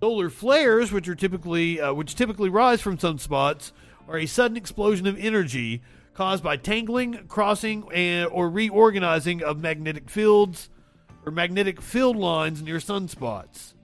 Solar 0.00 0.30
flares, 0.30 0.92
which 0.92 1.08
are 1.08 1.14
typically 1.14 1.80
uh, 1.80 1.92
which 1.92 2.14
typically 2.14 2.48
rise 2.48 2.80
from 2.80 2.98
sunspots, 2.98 3.72
are 4.08 4.18
a 4.18 4.26
sudden 4.26 4.56
explosion 4.56 5.06
of 5.06 5.18
energy 5.18 5.82
caused 6.14 6.42
by 6.42 6.56
tangling, 6.56 7.26
crossing, 7.28 7.88
and, 7.92 8.28
or 8.30 8.50
reorganizing 8.50 9.42
of 9.42 9.60
magnetic 9.60 10.10
fields 10.10 10.68
or 11.24 11.32
magnetic 11.32 11.80
field 11.80 12.16
lines 12.16 12.62
near 12.62 12.76
sunspots. 12.76 13.74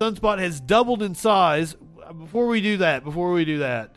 Sunspot 0.00 0.38
has 0.38 0.60
doubled 0.60 1.02
in 1.02 1.14
size. 1.14 1.76
Before 2.18 2.48
we 2.48 2.60
do 2.60 2.78
that, 2.78 3.04
before 3.04 3.32
we 3.32 3.44
do 3.44 3.58
that, 3.58 3.94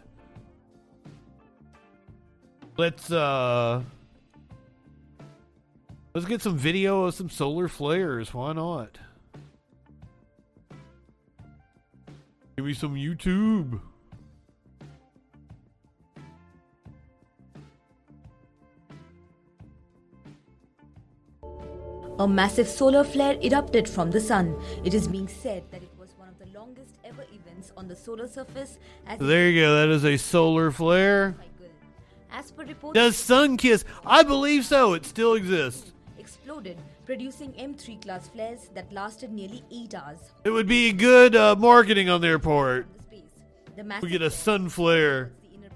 let's 2.77 3.11
uh 3.11 3.81
let's 6.13 6.27
get 6.27 6.41
some 6.41 6.57
video 6.57 7.05
of 7.05 7.15
some 7.15 7.29
solar 7.29 7.67
flares. 7.67 8.33
Why 8.33 8.53
not? 8.53 8.99
Give 12.55 12.65
me 12.65 12.73
some 12.73 12.95
YouTube. 12.95 13.81
A 22.17 22.27
massive 22.27 22.67
solar 22.67 23.03
flare 23.03 23.37
erupted 23.41 23.89
from 23.89 24.11
the 24.11 24.21
sun. 24.21 24.55
It 24.85 24.93
is 24.93 25.07
being 25.07 25.27
said 25.27 25.63
that 25.71 25.83
it 25.83 25.91
was 25.99 26.09
one 26.17 26.29
of 26.29 26.39
the 26.39 26.57
longest 26.57 26.95
ever 27.03 27.25
events 27.33 27.73
on 27.75 27.87
the 27.89 27.95
solar 27.95 28.27
surface. 28.27 28.79
As 29.05 29.19
There 29.19 29.49
you 29.49 29.61
go. 29.61 29.75
That 29.75 29.89
is 29.89 30.05
a 30.05 30.15
solar 30.17 30.71
flare. 30.71 31.35
As 32.31 32.51
per 32.51 32.63
reports, 32.63 32.95
Does 32.95 33.17
sun 33.17 33.57
kiss? 33.57 33.83
I 34.05 34.23
believe 34.23 34.65
so. 34.65 34.93
It 34.93 35.05
still 35.05 35.33
exists. 35.33 35.91
exploded, 36.17 36.77
producing 37.05 37.51
M3 37.53 38.01
class 38.01 38.27
flares 38.29 38.69
that 38.73 38.91
lasted 38.93 39.31
nearly 39.31 39.63
8 39.71 39.93
hours. 39.95 40.17
It 40.45 40.49
would 40.51 40.67
be 40.67 40.91
good 40.93 41.35
uh, 41.35 41.55
marketing 41.57 42.09
on 42.09 42.21
their 42.21 42.39
part. 42.39 42.87
We 44.01 44.09
get 44.09 44.21
a 44.21 44.31
sun 44.31 44.69
flare. 44.69 45.31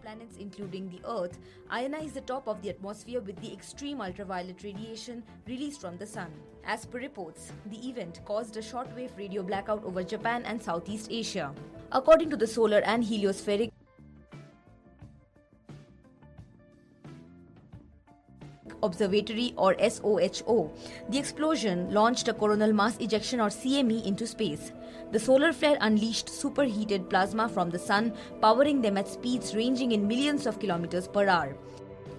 Planets, 0.10 0.38
including 0.38 0.90
the 0.90 1.02
Earth, 1.08 1.38
ionize 1.72 2.14
the 2.14 2.22
top 2.22 2.48
of 2.48 2.62
the 2.62 2.70
atmosphere 2.70 3.22
with 3.22 3.40
the 3.42 3.54
extreme 3.54 4.02
ultraviolet 4.02 4.64
radiation 4.64 5.24
released 5.48 5.82
from 5.82 5.98
the 5.98 6.06
sun. 6.06 6.32
As 6.66 6.86
per 6.86 7.00
reports, 7.00 7.52
the 7.68 7.88
event 7.88 8.22
caused 8.26 8.58
a 8.58 8.62
shortwave 8.62 9.16
radio 9.18 9.44
blackout 9.44 9.84
over 9.84 10.04
Japan 10.04 10.44
and 10.46 10.62
Southeast 10.62 11.10
Asia. 11.12 11.54
According 11.92 12.32
to 12.32 12.38
the 12.38 12.48
Solar 12.48 12.80
and 12.80 13.04
Heliospheric 13.04 13.72
Observatory 18.82 19.54
or 19.58 19.76
SOHO. 19.78 20.72
The 21.10 21.20
explosion 21.20 21.94
launched 21.94 22.30
a 22.30 22.34
coronal 22.34 22.72
mass 22.72 22.98
ejection 23.00 23.42
or 23.42 23.50
CME 23.50 24.06
into 24.06 24.26
space. 24.26 24.72
The 25.12 25.20
solar 25.20 25.52
flare 25.52 25.78
unleashed 25.82 26.30
superheated 26.30 27.10
plasma 27.10 27.50
from 27.50 27.72
the 27.72 27.80
sun, 27.80 28.14
powering 28.42 28.80
them 28.82 28.96
at 28.96 29.08
speeds 29.08 29.56
ranging 29.56 29.92
in 29.92 30.08
millions 30.08 30.46
of 30.46 30.60
kilometers 30.60 31.08
per 31.08 31.28
hour. 31.28 31.58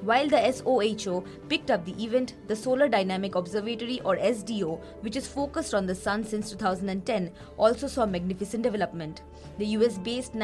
While 0.01 0.29
the 0.29 0.51
SOHO 0.51 1.25
picked 1.49 1.71
up 1.71 1.85
the 1.85 2.03
event, 2.03 2.35
the 2.49 2.57
Solar 2.57 2.89
Dynamic 2.89 3.35
Observatory 3.35 4.01
or 4.01 4.17
SDO, 4.17 4.81
which 5.03 5.15
is 5.15 5.29
focused 5.29 5.75
on 5.75 5.87
the 5.87 5.95
sun 5.95 6.25
since 6.25 6.51
2010, 6.51 7.31
also 7.59 7.87
saw 7.87 8.07
magnificent 8.07 8.63
development. 8.63 9.23
The 9.59 9.67
US 9.67 9.99
based 9.99 10.35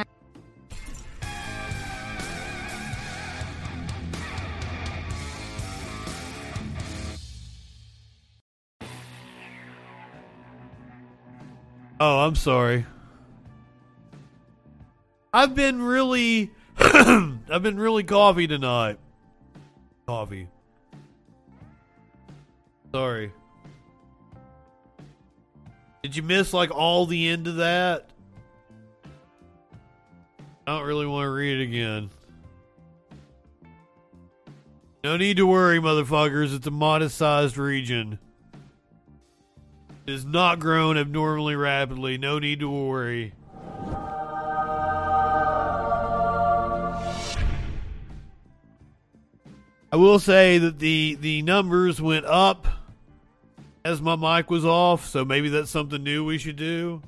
Oh, 11.98 12.18
I'm 12.20 12.34
sorry. 12.34 12.84
I've 15.32 15.54
been 15.54 15.80
really 15.82 16.50
I've 16.78 17.62
been 17.62 17.78
really 17.78 18.04
coffee 18.04 18.46
tonight. 18.46 18.98
Coffee. 20.06 20.48
Sorry. 22.92 23.32
Did 26.02 26.16
you 26.16 26.22
miss 26.22 26.52
like 26.52 26.70
all 26.70 27.06
the 27.06 27.28
end 27.28 27.46
of 27.46 27.56
that? 27.56 28.10
I 30.66 30.78
don't 30.78 30.86
really 30.86 31.06
want 31.06 31.24
to 31.24 31.30
read 31.30 31.60
it 31.60 31.64
again. 31.64 32.10
No 35.02 35.16
need 35.16 35.36
to 35.36 35.46
worry, 35.46 35.78
motherfuckers. 35.78 36.54
It's 36.54 36.66
a 36.66 36.70
modest 36.70 37.16
sized 37.16 37.56
region. 37.56 38.18
It 40.06 40.12
has 40.12 40.24
not 40.24 40.60
grown 40.60 40.96
abnormally 40.96 41.56
rapidly. 41.56 42.16
No 42.16 42.38
need 42.38 42.60
to 42.60 42.70
worry. 42.70 43.32
I 49.90 49.96
will 49.96 50.20
say 50.20 50.58
that 50.58 50.78
the 50.78 51.16
the 51.20 51.42
numbers 51.42 52.00
went 52.00 52.24
up 52.26 52.68
as 53.84 54.00
my 54.00 54.14
mic 54.14 54.48
was 54.48 54.64
off, 54.64 55.06
so 55.06 55.24
maybe 55.24 55.48
that's 55.48 55.70
something 55.70 56.04
new 56.04 56.24
we 56.24 56.38
should 56.38 56.56
do. 56.56 57.02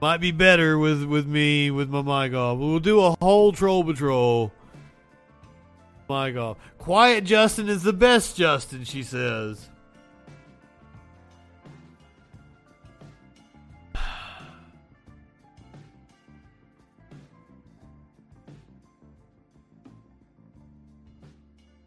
Might 0.00 0.20
be 0.20 0.32
better 0.32 0.78
with 0.78 1.04
with 1.04 1.26
me 1.26 1.70
with 1.70 1.90
my 1.90 2.02
mic 2.02 2.34
off. 2.34 2.58
We'll 2.58 2.80
do 2.80 3.00
a 3.00 3.16
whole 3.20 3.52
troll 3.52 3.84
patrol. 3.84 4.52
Mic 6.08 6.36
off. 6.36 6.58
Quiet 6.78 7.24
Justin 7.24 7.68
is 7.68 7.82
the 7.82 7.92
best 7.92 8.36
Justin, 8.36 8.84
she 8.84 9.02
says. 9.02 9.69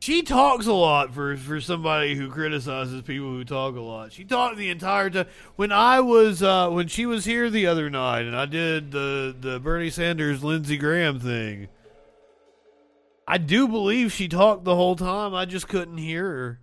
She 0.04 0.22
talks 0.22 0.66
a 0.66 0.74
lot 0.74 1.14
for 1.14 1.38
for 1.38 1.62
somebody 1.62 2.16
who 2.16 2.30
criticizes 2.30 3.04
people 3.04 3.30
who 3.30 3.46
talk 3.46 3.78
a 3.78 3.80
lot. 3.80 4.12
She 4.12 4.26
talked 4.26 4.58
the 4.58 4.70
entire 4.70 5.10
time. 5.10 5.28
When 5.56 5.72
I 5.72 6.02
was 6.02 6.44
uh, 6.44 6.70
when 6.72 6.90
she 6.90 7.06
was 7.06 7.24
here 7.24 7.50
the 7.50 7.68
other 7.68 7.90
night, 7.90 8.24
and 8.24 8.36
I 8.36 8.46
did 8.46 8.92
the 8.92 9.34
the 9.40 9.62
Bernie 9.62 9.90
Sanders 9.90 10.44
Lindsey 10.44 10.76
Graham 10.76 11.22
thing. 11.22 11.70
I 13.26 13.38
do 13.38 13.66
believe 13.66 14.12
she 14.12 14.28
talked 14.28 14.66
the 14.66 14.76
whole 14.76 14.98
time. 14.98 15.34
I 15.34 15.46
just 15.46 15.70
couldn't 15.70 16.00
hear 16.00 16.28
her. 16.28 16.60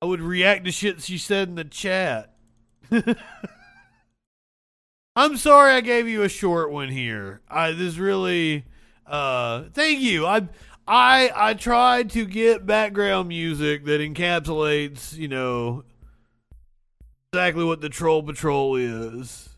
I 0.00 0.06
would 0.06 0.20
react 0.20 0.64
to 0.66 0.70
shit 0.70 1.02
she 1.02 1.18
said 1.18 1.48
in 1.48 1.56
the 1.56 1.64
chat. 1.64 2.36
I'm 5.16 5.36
sorry 5.36 5.72
I 5.72 5.80
gave 5.80 6.06
you 6.06 6.22
a 6.22 6.28
short 6.28 6.70
one 6.70 6.90
here. 6.90 7.40
I 7.48 7.72
this 7.72 7.96
really 7.96 8.64
uh 9.08 9.64
thank 9.72 9.98
you. 9.98 10.24
I 10.24 10.46
I 10.88 11.30
I 11.36 11.52
tried 11.52 12.08
to 12.10 12.24
get 12.24 12.64
background 12.64 13.28
music 13.28 13.84
that 13.84 14.00
encapsulates, 14.00 15.14
you 15.14 15.28
know, 15.28 15.84
exactly 17.30 17.62
what 17.62 17.82
the 17.82 17.90
Troll 17.90 18.22
Patrol 18.22 18.74
is. 18.76 19.50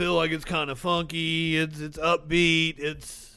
Feel 0.00 0.14
like 0.14 0.32
it's 0.32 0.44
kind 0.44 0.70
of 0.70 0.78
funky. 0.80 1.56
It's 1.56 1.78
it's 1.78 1.98
upbeat. 1.98 2.80
It's 2.80 3.36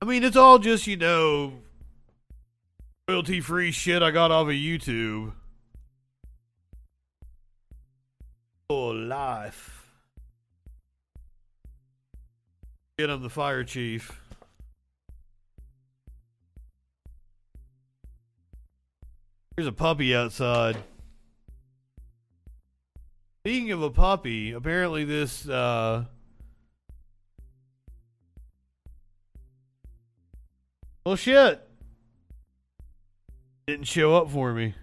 I 0.00 0.04
mean, 0.04 0.22
it's 0.22 0.36
all 0.36 0.60
just, 0.60 0.86
you 0.86 0.96
know, 0.96 1.54
royalty 3.08 3.40
free 3.40 3.72
shit 3.72 4.04
I 4.04 4.12
got 4.12 4.30
off 4.30 4.46
of 4.46 4.52
YouTube. 4.52 5.32
Life. 8.70 9.86
Get 12.98 13.08
him 13.08 13.22
the 13.22 13.30
fire 13.30 13.64
chief. 13.64 14.20
There's 19.56 19.66
a 19.66 19.72
puppy 19.72 20.14
outside. 20.14 20.76
Speaking 23.40 23.72
of 23.72 23.82
a 23.82 23.88
puppy, 23.88 24.52
apparently 24.52 25.04
this 25.04 25.48
uh 25.48 26.04
Well 31.06 31.16
shit. 31.16 31.66
Didn't 33.66 33.86
show 33.86 34.14
up 34.14 34.30
for 34.30 34.52
me. 34.52 34.74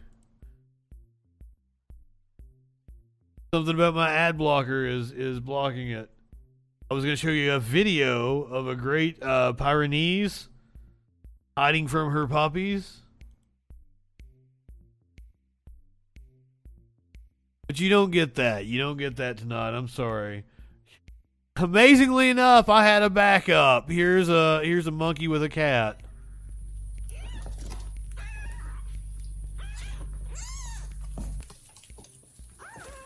Something 3.56 3.76
about 3.76 3.96
my 3.96 4.12
ad 4.12 4.38
blocker 4.38 4.86
is 4.86 5.14
is 5.14 5.40
blocking 5.40 5.90
it. 5.90 6.10
I 6.92 6.94
was 6.94 7.06
going 7.06 7.16
to 7.16 7.18
show 7.22 7.30
you 7.30 7.54
a 7.54 7.60
video 7.62 8.42
of 8.42 8.68
a 8.68 8.76
great 8.76 9.24
uh, 9.24 9.54
Pyrenees 9.54 10.50
hiding 11.58 11.88
from 11.88 12.12
her 12.12 12.28
puppies. 12.28 12.98
But 17.66 17.80
you 17.80 17.88
don't 17.88 18.12
get 18.12 18.36
that. 18.36 18.66
You 18.66 18.78
don't 18.78 18.98
get 18.98 19.16
that 19.16 19.38
tonight. 19.38 19.70
I'm 19.70 19.88
sorry. 19.88 20.44
Amazingly 21.56 22.30
enough, 22.30 22.68
I 22.68 22.84
had 22.84 23.04
a 23.04 23.10
backup. 23.10 23.90
Here's 23.90 24.28
a 24.28 24.60
here's 24.66 24.86
a 24.86 24.92
monkey 24.92 25.30
with 25.30 25.44
a 25.44 25.50
cat. 25.50 26.02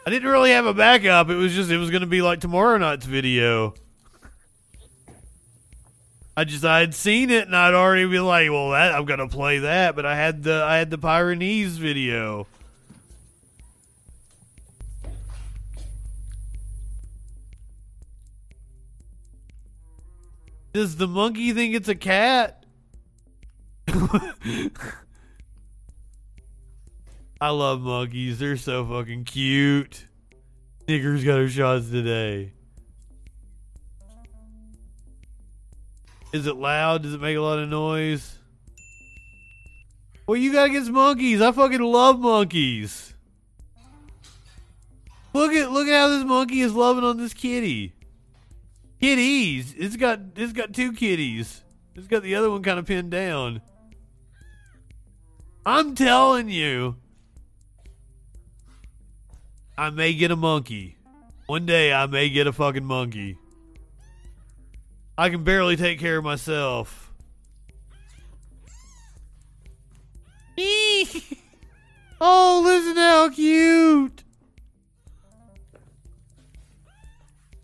I 0.09 0.11
didn't 0.11 0.29
really 0.29 0.49
have 0.49 0.65
a 0.65 0.73
backup. 0.73 1.29
It 1.29 1.35
was 1.35 1.53
just 1.53 1.69
it 1.69 1.77
was 1.77 1.91
going 1.91 2.01
to 2.01 2.07
be 2.07 2.23
like 2.23 2.39
tomorrow 2.39 2.79
night's 2.79 3.05
video. 3.05 3.75
I 6.35 6.45
just 6.45 6.65
I 6.65 6.79
had 6.79 6.95
seen 6.95 7.29
it 7.29 7.45
and 7.45 7.55
I'd 7.55 7.75
already 7.75 8.07
be 8.07 8.19
like, 8.19 8.49
well, 8.49 8.71
that 8.71 8.95
I'm 8.95 9.05
gonna 9.05 9.27
play 9.27 9.59
that. 9.59 9.95
But 9.95 10.07
I 10.07 10.15
had 10.15 10.41
the 10.41 10.63
I 10.63 10.77
had 10.77 10.89
the 10.89 10.97
Pyrenees 10.97 11.77
video. 11.77 12.47
Does 20.73 20.95
the 20.95 21.07
monkey 21.07 21.53
think 21.53 21.75
it's 21.75 21.87
a 21.87 21.93
cat? 21.93 22.65
I 27.41 27.49
love 27.51 27.81
monkeys. 27.81 28.39
They're 28.39 28.57
so 28.57 28.85
fucking 28.85 29.23
cute. 29.23 30.05
Snickers 30.83 31.23
got 31.23 31.37
her 31.37 31.47
shots 31.47 31.89
today. 31.89 32.51
Is 36.33 36.45
it 36.45 36.57
loud? 36.57 37.03
Does 37.03 37.13
it 37.13 37.21
make 37.21 37.37
a 37.37 37.41
lot 37.41 37.59
of 37.59 37.69
noise? 37.69 38.37
Well, 40.27 40.37
you 40.37 40.51
got 40.51 40.67
against 40.67 40.91
monkeys. 40.91 41.41
I 41.41 41.51
fucking 41.51 41.81
love 41.81 42.19
monkeys. 42.19 43.13
Look 45.33 45.53
at 45.53 45.71
look 45.71 45.87
at 45.87 45.97
how 45.97 46.07
this 46.09 46.25
monkey 46.25 46.61
is 46.61 46.73
loving 46.73 47.03
on 47.03 47.17
this 47.17 47.33
kitty. 47.33 47.93
Kitties. 48.99 49.73
It's 49.77 49.95
got 49.95 50.19
it's 50.35 50.53
got 50.53 50.73
two 50.73 50.91
kitties. 50.91 51.63
It's 51.95 52.07
got 52.07 52.21
the 52.21 52.35
other 52.35 52.51
one 52.51 52.63
kind 52.63 52.77
of 52.77 52.85
pinned 52.85 53.11
down. 53.11 53.61
I'm 55.65 55.95
telling 55.95 56.49
you. 56.49 56.97
I 59.79 59.89
may 59.91 60.13
get 60.13 60.29
a 60.29 60.35
monkey. 60.35 60.97
One 61.45 61.65
day 61.65 61.93
I 61.93 62.05
may 62.05 62.29
get 62.29 62.47
a 62.47 62.51
fucking 62.51 62.83
monkey. 62.83 63.37
I 65.17 65.29
can 65.29 65.45
barely 65.45 65.77
take 65.77 66.01
care 66.01 66.17
of 66.17 66.25
myself. 66.25 67.13
oh, 72.19 72.61
listen 72.65 72.97
how 72.97 73.29
cute. 73.29 74.25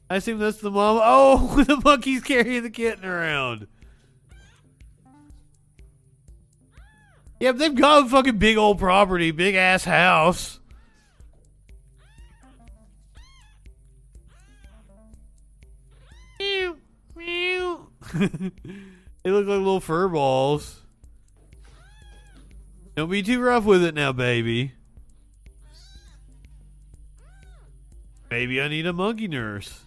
I 0.09 0.15
assume 0.15 0.39
that's 0.39 0.59
the 0.59 0.71
mom. 0.71 1.01
Oh, 1.03 1.61
the 1.67 1.81
monkey's 1.83 2.21
carrying 2.21 2.63
the 2.63 2.69
kitten 2.69 3.03
around. 3.03 3.67
Yep, 7.41 7.57
they've 7.57 7.75
got 7.75 8.05
a 8.05 8.09
fucking 8.09 8.37
big 8.37 8.55
old 8.55 8.79
property, 8.79 9.31
big 9.31 9.55
ass 9.55 9.83
house. 9.83 10.61
they 19.23 19.29
look 19.31 19.45
like 19.45 19.57
little 19.57 19.81
fur 19.81 20.07
balls. 20.07 20.81
Don't 22.95 23.09
be 23.09 23.21
too 23.21 23.41
rough 23.41 23.65
with 23.65 23.83
it 23.83 23.93
now, 23.93 24.13
baby. 24.13 24.71
Maybe 28.31 28.61
I 28.61 28.67
need 28.67 28.85
a 28.85 28.93
monkey 28.93 29.27
nurse. 29.27 29.81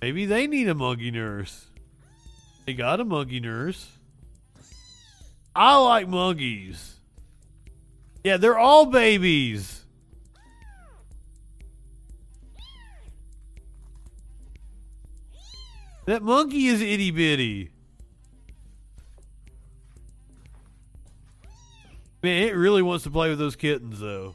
Maybe 0.00 0.26
they 0.26 0.46
need 0.46 0.68
a 0.68 0.74
monkey 0.74 1.10
nurse. 1.10 1.66
They 2.66 2.74
got 2.74 3.00
a 3.00 3.04
monkey 3.04 3.40
nurse. 3.40 3.88
I 5.54 5.76
like 5.76 6.08
monkeys. 6.08 6.96
Yeah, 8.24 8.36
they're 8.36 8.58
all 8.58 8.86
babies. 8.86 9.71
That 16.04 16.22
monkey 16.22 16.66
is 16.66 16.80
itty 16.80 17.10
bitty. 17.10 17.70
Man, 22.22 22.48
it 22.48 22.56
really 22.56 22.82
wants 22.82 23.04
to 23.04 23.10
play 23.10 23.30
with 23.30 23.38
those 23.38 23.56
kittens, 23.56 23.98
though. 23.98 24.34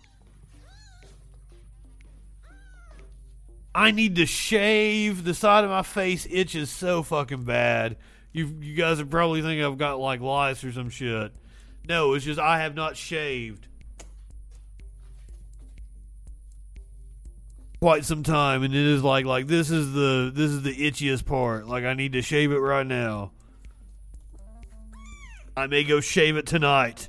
I 3.73 3.91
need 3.91 4.15
to 4.15 4.25
shave. 4.25 5.23
The 5.23 5.33
side 5.33 5.63
of 5.63 5.69
my 5.69 5.83
face 5.83 6.27
itches 6.29 6.69
so 6.69 7.03
fucking 7.03 7.43
bad. 7.43 7.97
You 8.33 8.47
you 8.59 8.75
guys 8.75 8.99
are 8.99 9.05
probably 9.05 9.41
thinking 9.41 9.63
I've 9.63 9.77
got 9.77 9.99
like 9.99 10.19
lice 10.19 10.63
or 10.63 10.71
some 10.71 10.89
shit. 10.89 11.31
No, 11.87 12.13
it's 12.13 12.25
just 12.25 12.39
I 12.39 12.59
have 12.59 12.75
not 12.75 12.97
shaved 12.97 13.67
quite 17.87 18.03
some 18.03 18.21
time, 18.21 18.63
and 18.63 18.75
it 18.75 18.85
is 18.85 19.01
like 19.01 19.25
like 19.25 19.47
this 19.47 19.71
is 19.71 19.93
the 19.93 20.29
this 20.35 20.51
is 20.51 20.61
the 20.61 20.75
itchiest 20.75 21.25
part. 21.25 21.67
Like 21.67 21.85
I 21.85 21.93
need 21.93 22.11
to 22.11 22.21
shave 22.21 22.51
it 22.51 22.57
right 22.57 22.85
now. 22.85 23.31
I 25.55 25.67
may 25.67 25.85
go 25.85 26.01
shave 26.01 26.35
it 26.35 26.45
tonight. 26.45 27.07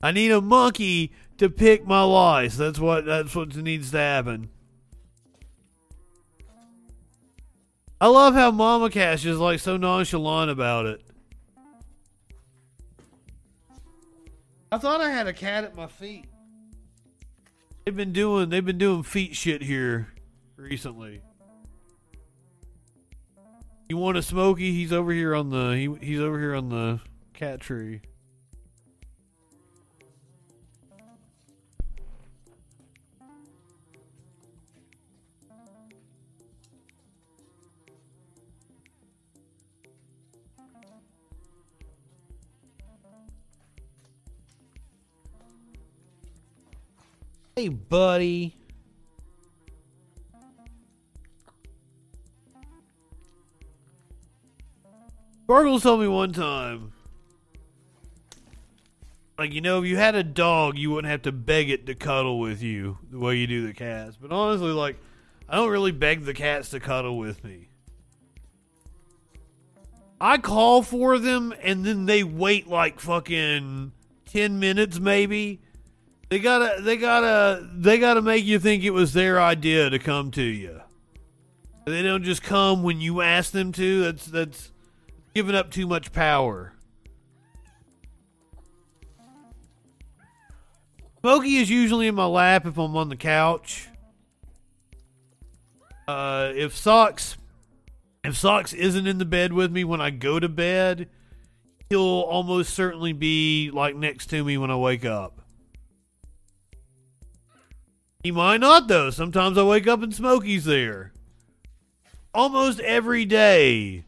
I 0.00 0.12
need 0.12 0.30
a 0.30 0.40
monkey 0.40 1.12
to 1.36 1.50
pick 1.50 1.86
my 1.86 2.02
lice. 2.02 2.56
That's 2.56 2.78
what 2.78 3.04
that's 3.04 3.36
what 3.36 3.54
needs 3.56 3.90
to 3.90 3.98
happen. 3.98 4.48
I 8.00 8.06
love 8.06 8.34
how 8.34 8.50
Mama 8.50 8.88
Cash 8.88 9.26
is 9.26 9.38
like 9.38 9.60
so 9.60 9.76
nonchalant 9.76 10.50
about 10.50 10.86
it. 10.86 11.02
I 14.72 14.78
thought 14.78 15.00
I 15.00 15.10
had 15.10 15.26
a 15.26 15.32
cat 15.32 15.64
at 15.64 15.74
my 15.74 15.86
feet. 15.86 16.26
They've 17.84 17.96
been 17.96 18.12
doing 18.12 18.48
they've 18.48 18.64
been 18.64 18.78
doing 18.78 19.02
feet 19.02 19.36
shit 19.36 19.62
here 19.62 20.08
recently. 20.56 21.20
You 23.88 23.96
want 23.96 24.16
a 24.16 24.22
Smokey? 24.22 24.72
He's 24.72 24.92
over 24.92 25.12
here 25.12 25.34
on 25.34 25.50
the 25.50 25.72
he, 25.72 26.06
he's 26.06 26.20
over 26.20 26.38
here 26.38 26.54
on 26.54 26.68
the 26.68 27.00
cat 27.34 27.60
tree. 27.60 28.00
Hey, 47.60 47.68
buddy. 47.68 48.56
Gargles 55.46 55.82
told 55.82 56.00
me 56.00 56.08
one 56.08 56.32
time, 56.32 56.92
like, 59.38 59.52
you 59.52 59.60
know, 59.60 59.82
if 59.82 59.84
you 59.84 59.98
had 59.98 60.14
a 60.14 60.22
dog, 60.22 60.78
you 60.78 60.90
wouldn't 60.90 61.10
have 61.10 61.20
to 61.20 61.32
beg 61.32 61.68
it 61.68 61.84
to 61.84 61.94
cuddle 61.94 62.40
with 62.40 62.62
you 62.62 62.96
the 63.10 63.18
way 63.18 63.36
you 63.36 63.46
do 63.46 63.66
the 63.66 63.74
cats. 63.74 64.16
But 64.16 64.32
honestly, 64.32 64.72
like, 64.72 64.96
I 65.46 65.56
don't 65.56 65.68
really 65.68 65.92
beg 65.92 66.24
the 66.24 66.32
cats 66.32 66.70
to 66.70 66.80
cuddle 66.80 67.18
with 67.18 67.44
me. 67.44 67.68
I 70.18 70.38
call 70.38 70.82
for 70.82 71.18
them 71.18 71.52
and 71.62 71.84
then 71.84 72.06
they 72.06 72.24
wait 72.24 72.68
like 72.68 73.00
fucking 73.00 73.92
10 74.24 74.58
minutes 74.58 74.98
maybe. 74.98 75.60
They 76.30 76.38
gotta, 76.38 76.80
they 76.80 76.96
gotta, 76.96 77.68
they 77.74 77.98
gotta 77.98 78.22
make 78.22 78.44
you 78.44 78.60
think 78.60 78.84
it 78.84 78.90
was 78.90 79.12
their 79.12 79.40
idea 79.40 79.90
to 79.90 79.98
come 79.98 80.30
to 80.32 80.42
you. 80.42 80.80
They 81.86 82.02
don't 82.02 82.22
just 82.22 82.42
come 82.42 82.84
when 82.84 83.00
you 83.00 83.20
ask 83.20 83.50
them 83.50 83.72
to. 83.72 84.02
That's 84.02 84.26
that's 84.26 84.70
giving 85.34 85.56
up 85.56 85.72
too 85.72 85.88
much 85.88 86.12
power. 86.12 86.72
Smokey 91.20 91.56
is 91.56 91.68
usually 91.68 92.06
in 92.06 92.14
my 92.14 92.26
lap 92.26 92.64
if 92.64 92.78
I'm 92.78 92.96
on 92.96 93.08
the 93.08 93.16
couch. 93.16 93.88
Uh, 96.08 96.52
if 96.54 96.76
Socks, 96.76 97.36
if 98.24 98.36
Socks 98.36 98.72
isn't 98.72 99.06
in 99.06 99.18
the 99.18 99.24
bed 99.24 99.52
with 99.52 99.70
me 99.70 99.84
when 99.84 100.00
I 100.00 100.10
go 100.10 100.40
to 100.40 100.48
bed, 100.48 101.08
he'll 101.88 102.00
almost 102.00 102.72
certainly 102.72 103.12
be 103.12 103.70
like 103.72 103.96
next 103.96 104.26
to 104.30 104.42
me 104.44 104.56
when 104.58 104.70
I 104.70 104.76
wake 104.76 105.04
up. 105.04 105.39
He 108.22 108.30
might 108.30 108.58
not 108.58 108.88
though. 108.88 109.10
Sometimes 109.10 109.56
I 109.56 109.62
wake 109.62 109.86
up 109.86 110.02
and 110.02 110.14
Smokey's 110.14 110.64
there. 110.64 111.12
Almost 112.34 112.80
every 112.80 113.24
day, 113.24 114.04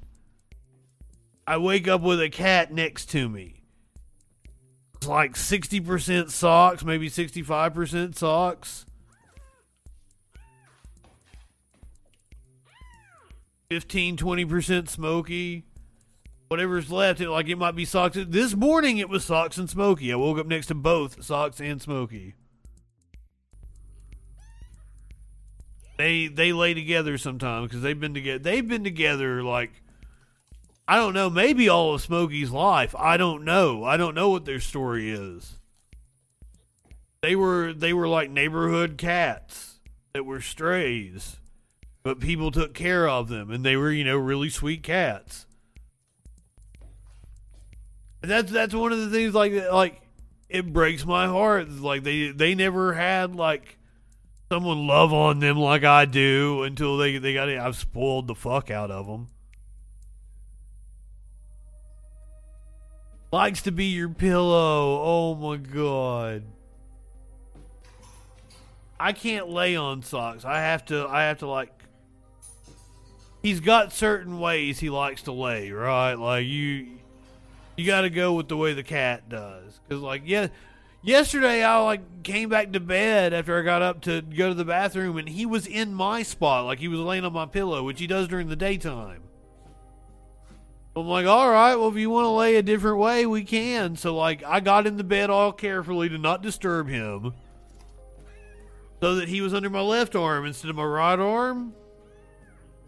I 1.47 1.57
wake 1.57 1.89
up 1.89 2.03
with 2.03 2.21
a 2.21 2.29
cat 2.29 2.73
next 2.73 3.07
to 3.11 3.29
me. 3.29 3.63
It's 4.95 5.09
like 5.09 5.35
60% 5.35 6.31
socks, 6.31 6.85
maybe 6.85 7.11
65% 7.11 8.15
socks. 8.15 8.87
15, 13.71 14.17
20% 14.17 14.89
Smokey. 14.89 15.65
Whatever's 16.49 16.93
left, 16.93 17.21
it, 17.21 17.31
like 17.31 17.49
it 17.49 17.57
might 17.57 17.75
be 17.75 17.87
socks. 17.87 18.19
This 18.29 18.55
morning 18.55 18.99
it 18.99 19.09
was 19.09 19.25
socks 19.25 19.57
and 19.57 19.69
Smokey. 19.69 20.13
I 20.13 20.17
woke 20.17 20.39
up 20.39 20.47
next 20.47 20.67
to 20.67 20.75
both 20.75 21.25
socks 21.25 21.61
and 21.61 21.81
Smokey. 21.81 22.35
They 26.03 26.27
they 26.27 26.53
lay 26.53 26.75
together 26.75 27.17
sometimes 27.17 27.69
because 27.69 27.81
they've 27.81 27.99
been 27.99 28.13
together. 28.13 28.41
They've 28.41 28.67
been 28.67 28.83
together 28.83 29.41
like 29.45 29.71
I 30.89 30.97
don't 30.97 31.15
know, 31.15 31.31
maybe 31.31 31.69
all 31.69 31.95
of 31.95 32.03
Smokey's 32.03 32.51
life. 32.51 32.93
I 32.99 33.17
don't 33.17 33.45
know. 33.45 33.85
I 33.85 33.97
don't 33.97 34.17
know 34.17 34.29
what 34.29 34.45
their 34.45 34.59
story 34.59 35.13
is. 35.13 35.61
They 37.23 37.37
were 37.37 37.73
they 37.73 37.93
were 37.93 38.09
like 38.09 38.31
neighborhood 38.31 38.99
cats 38.99 39.79
that 40.13 40.27
were 40.27 40.41
strays, 40.41 41.37
but 42.03 42.19
people 42.19 42.51
took 42.51 42.75
care 42.75 43.09
of 43.09 43.29
them, 43.29 43.53
and 43.53 43.65
they 43.65 43.77
were 43.77 43.93
you 43.93 44.03
know 44.03 44.17
really 44.17 44.51
sweet 44.51 44.83
cats. 44.83 45.47
And 48.23 48.29
that's 48.29 48.51
that's 48.51 48.75
one 48.75 48.91
of 48.91 48.99
the 48.99 49.11
things 49.11 49.35
like 49.35 49.53
like 49.71 50.03
it 50.49 50.73
breaks 50.73 51.07
my 51.07 51.29
heart. 51.29 51.71
Like 51.71 52.03
they 52.03 52.33
they 52.33 52.57
never 52.57 52.93
had 52.93 53.37
like 53.37 53.79
someone 54.53 54.87
love 54.87 55.15
on 55.15 55.39
them 55.39 55.57
like 55.57 55.83
I 55.83 56.05
do 56.05 56.65
until 56.65 56.99
they 56.99 57.17
they 57.17 57.33
got 57.33 57.49
it. 57.49 57.59
I've 57.59 57.75
spoiled 57.75 58.27
the 58.27 58.35
fuck 58.35 58.71
out 58.71 58.91
of 58.91 59.07
them. 59.07 59.29
Likes 63.33 63.63
to 63.63 63.73
be 63.73 63.87
your 63.87 64.11
pillow. 64.11 65.01
Oh 65.03 65.35
my 65.37 65.57
god. 65.57 66.43
I 69.01 69.15
can't 69.15 69.49
lay 69.49 69.75
on 69.75 70.03
socks. 70.03 70.45
I 70.45 70.59
have 70.59 70.85
to 70.87 71.09
I 71.09 71.23
have 71.23 71.39
to 71.39 71.47
like 71.47 71.73
He's 73.43 73.61
got 73.61 73.91
certain 73.91 74.39
ways 74.39 74.79
he 74.79 74.91
likes 74.91 75.23
to 75.23 75.33
lay, 75.33 75.73
right? 75.73 76.13
Like 76.13 76.45
you 76.45 76.89
you 77.79 77.87
got 77.87 78.03
to 78.03 78.11
go 78.11 78.35
with 78.35 78.49
the 78.49 78.57
way 78.59 78.75
the 78.75 78.83
cat 78.83 79.31
does 79.31 79.81
cuz 79.89 80.01
like 80.01 80.25
yeah 80.27 80.49
Yesterday, 81.05 81.65
I 81.65 81.79
like 81.81 82.23
came 82.23 82.49
back 82.49 82.73
to 82.73 82.81
bed 82.81 83.33
after 83.33 83.59
I 83.59 83.63
got 83.63 83.83
up 83.83 84.03
to 84.03 84.23
go 84.23 84.49
to 84.49 84.55
the 84.55 84.65
bathroom, 84.65 85.17
and 85.17 85.29
he 85.29 85.45
was 85.45 85.67
in 85.67 85.93
my 85.93 86.23
spot, 86.23 86.65
like 86.65 86.79
he 86.79 86.87
was 86.87 87.01
laying 87.01 87.25
on 87.25 87.33
my 87.33 87.47
pillow, 87.47 87.83
which 87.83 87.99
he 87.99 88.07
does 88.07 88.29
during 88.29 88.49
the 88.49 88.57
daytime. 88.57 89.23
I'm 90.95 91.09
like, 91.09 91.27
all 91.27 91.51
right, 91.51 91.75
well, 91.75 91.89
if 91.89 91.97
you 91.97 92.11
want 92.11 92.27
to 92.27 92.31
lay 92.31 92.57
a 92.57 92.63
different 92.63 92.99
way, 92.99 93.27
we 93.27 93.45
can. 93.45 93.97
So, 93.97 94.15
like, 94.15 94.45
I 94.45 94.61
got 94.61 94.87
in 94.87 94.99
the 94.99 95.05
bed 95.05 95.31
all 95.31 95.51
carefully 95.51 96.09
to 96.11 96.19
not 96.19 96.43
disturb 96.43 96.87
him, 96.87 97.33
so 99.01 99.17
that 99.17 99.29
he 99.29 99.41
was 99.41 99.55
under 99.55 99.71
my 99.71 99.81
left 99.81 100.15
arm 100.15 100.47
instead 100.47 100.71
of 100.71 100.77
my 100.77 100.85
right 100.85 101.19
arm. 101.19 101.73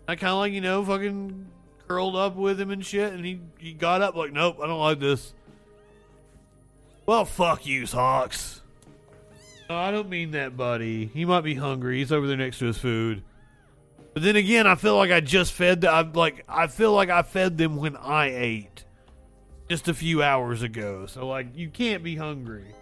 I 0.06 0.16
kind 0.16 0.32
of 0.32 0.38
like, 0.38 0.52
you 0.52 0.60
know, 0.60 0.84
fucking 0.84 1.46
curled 1.88 2.14
up 2.14 2.36
with 2.36 2.60
him 2.60 2.70
and 2.70 2.84
shit, 2.84 3.12
and 3.12 3.24
he 3.24 3.40
he 3.58 3.72
got 3.72 4.02
up 4.02 4.14
like, 4.14 4.32
nope, 4.32 4.58
I 4.62 4.66
don't 4.66 4.78
like 4.78 5.00
this. 5.00 5.34
Well, 7.06 7.24
fuck 7.24 7.66
you, 7.66 7.86
Socks. 7.86 8.62
No, 9.68 9.76
I 9.76 9.90
don't 9.90 10.08
mean 10.08 10.32
that, 10.32 10.56
buddy. 10.56 11.06
He 11.06 11.24
might 11.24 11.42
be 11.42 11.54
hungry. 11.54 11.98
He's 11.98 12.12
over 12.12 12.26
there 12.26 12.36
next 12.36 12.58
to 12.58 12.66
his 12.66 12.78
food. 12.78 13.22
But 14.12 14.22
then 14.22 14.36
again, 14.36 14.66
I 14.66 14.74
feel 14.74 14.96
like 14.96 15.10
I 15.10 15.20
just 15.20 15.52
fed. 15.52 15.80
The, 15.82 15.90
I 15.90 16.02
like. 16.02 16.44
I 16.48 16.66
feel 16.68 16.92
like 16.92 17.10
I 17.10 17.22
fed 17.22 17.58
them 17.58 17.76
when 17.76 17.96
I 17.96 18.26
ate, 18.26 18.84
just 19.68 19.88
a 19.88 19.94
few 19.94 20.22
hours 20.22 20.62
ago. 20.62 21.06
So 21.06 21.26
like, 21.26 21.48
you 21.56 21.68
can't 21.68 22.02
be 22.02 22.16
hungry. 22.16 22.74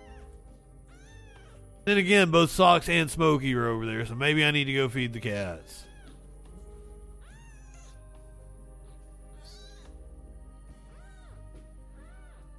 Then 1.85 1.99
again, 1.99 2.31
both 2.31 2.51
Socks 2.51 2.89
and 2.89 3.11
Smokey 3.11 3.55
are 3.55 3.66
over 3.66 3.86
there, 3.86 4.07
so 4.07 4.15
maybe 4.15 4.44
I 4.44 4.53
need 4.53 4.66
to 4.66 4.74
go 4.74 4.89
feed 4.89 5.12
the 5.12 5.20
cats. 5.20 5.85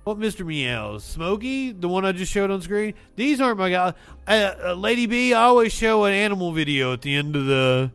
What 0.03 0.19
Mr. 0.19 0.45
Meows? 0.45 1.03
Smokey, 1.03 1.71
the 1.71 1.87
one 1.87 2.03
I 2.03 2.11
just 2.11 2.31
showed 2.31 2.51
on 2.51 2.61
screen. 2.61 2.93
These 3.15 3.39
aren't 3.39 3.57
my 3.57 3.69
guys. 3.69 3.93
Uh, 4.27 4.53
uh, 4.61 4.73
Lady 4.73 5.05
B, 5.05 5.33
I 5.33 5.43
always 5.43 5.71
show 5.71 6.03
an 6.03 6.13
animal 6.13 6.51
video 6.51 6.91
at 6.91 7.01
the 7.01 7.15
end 7.15 7.35
of 7.35 7.45
the 7.45 7.91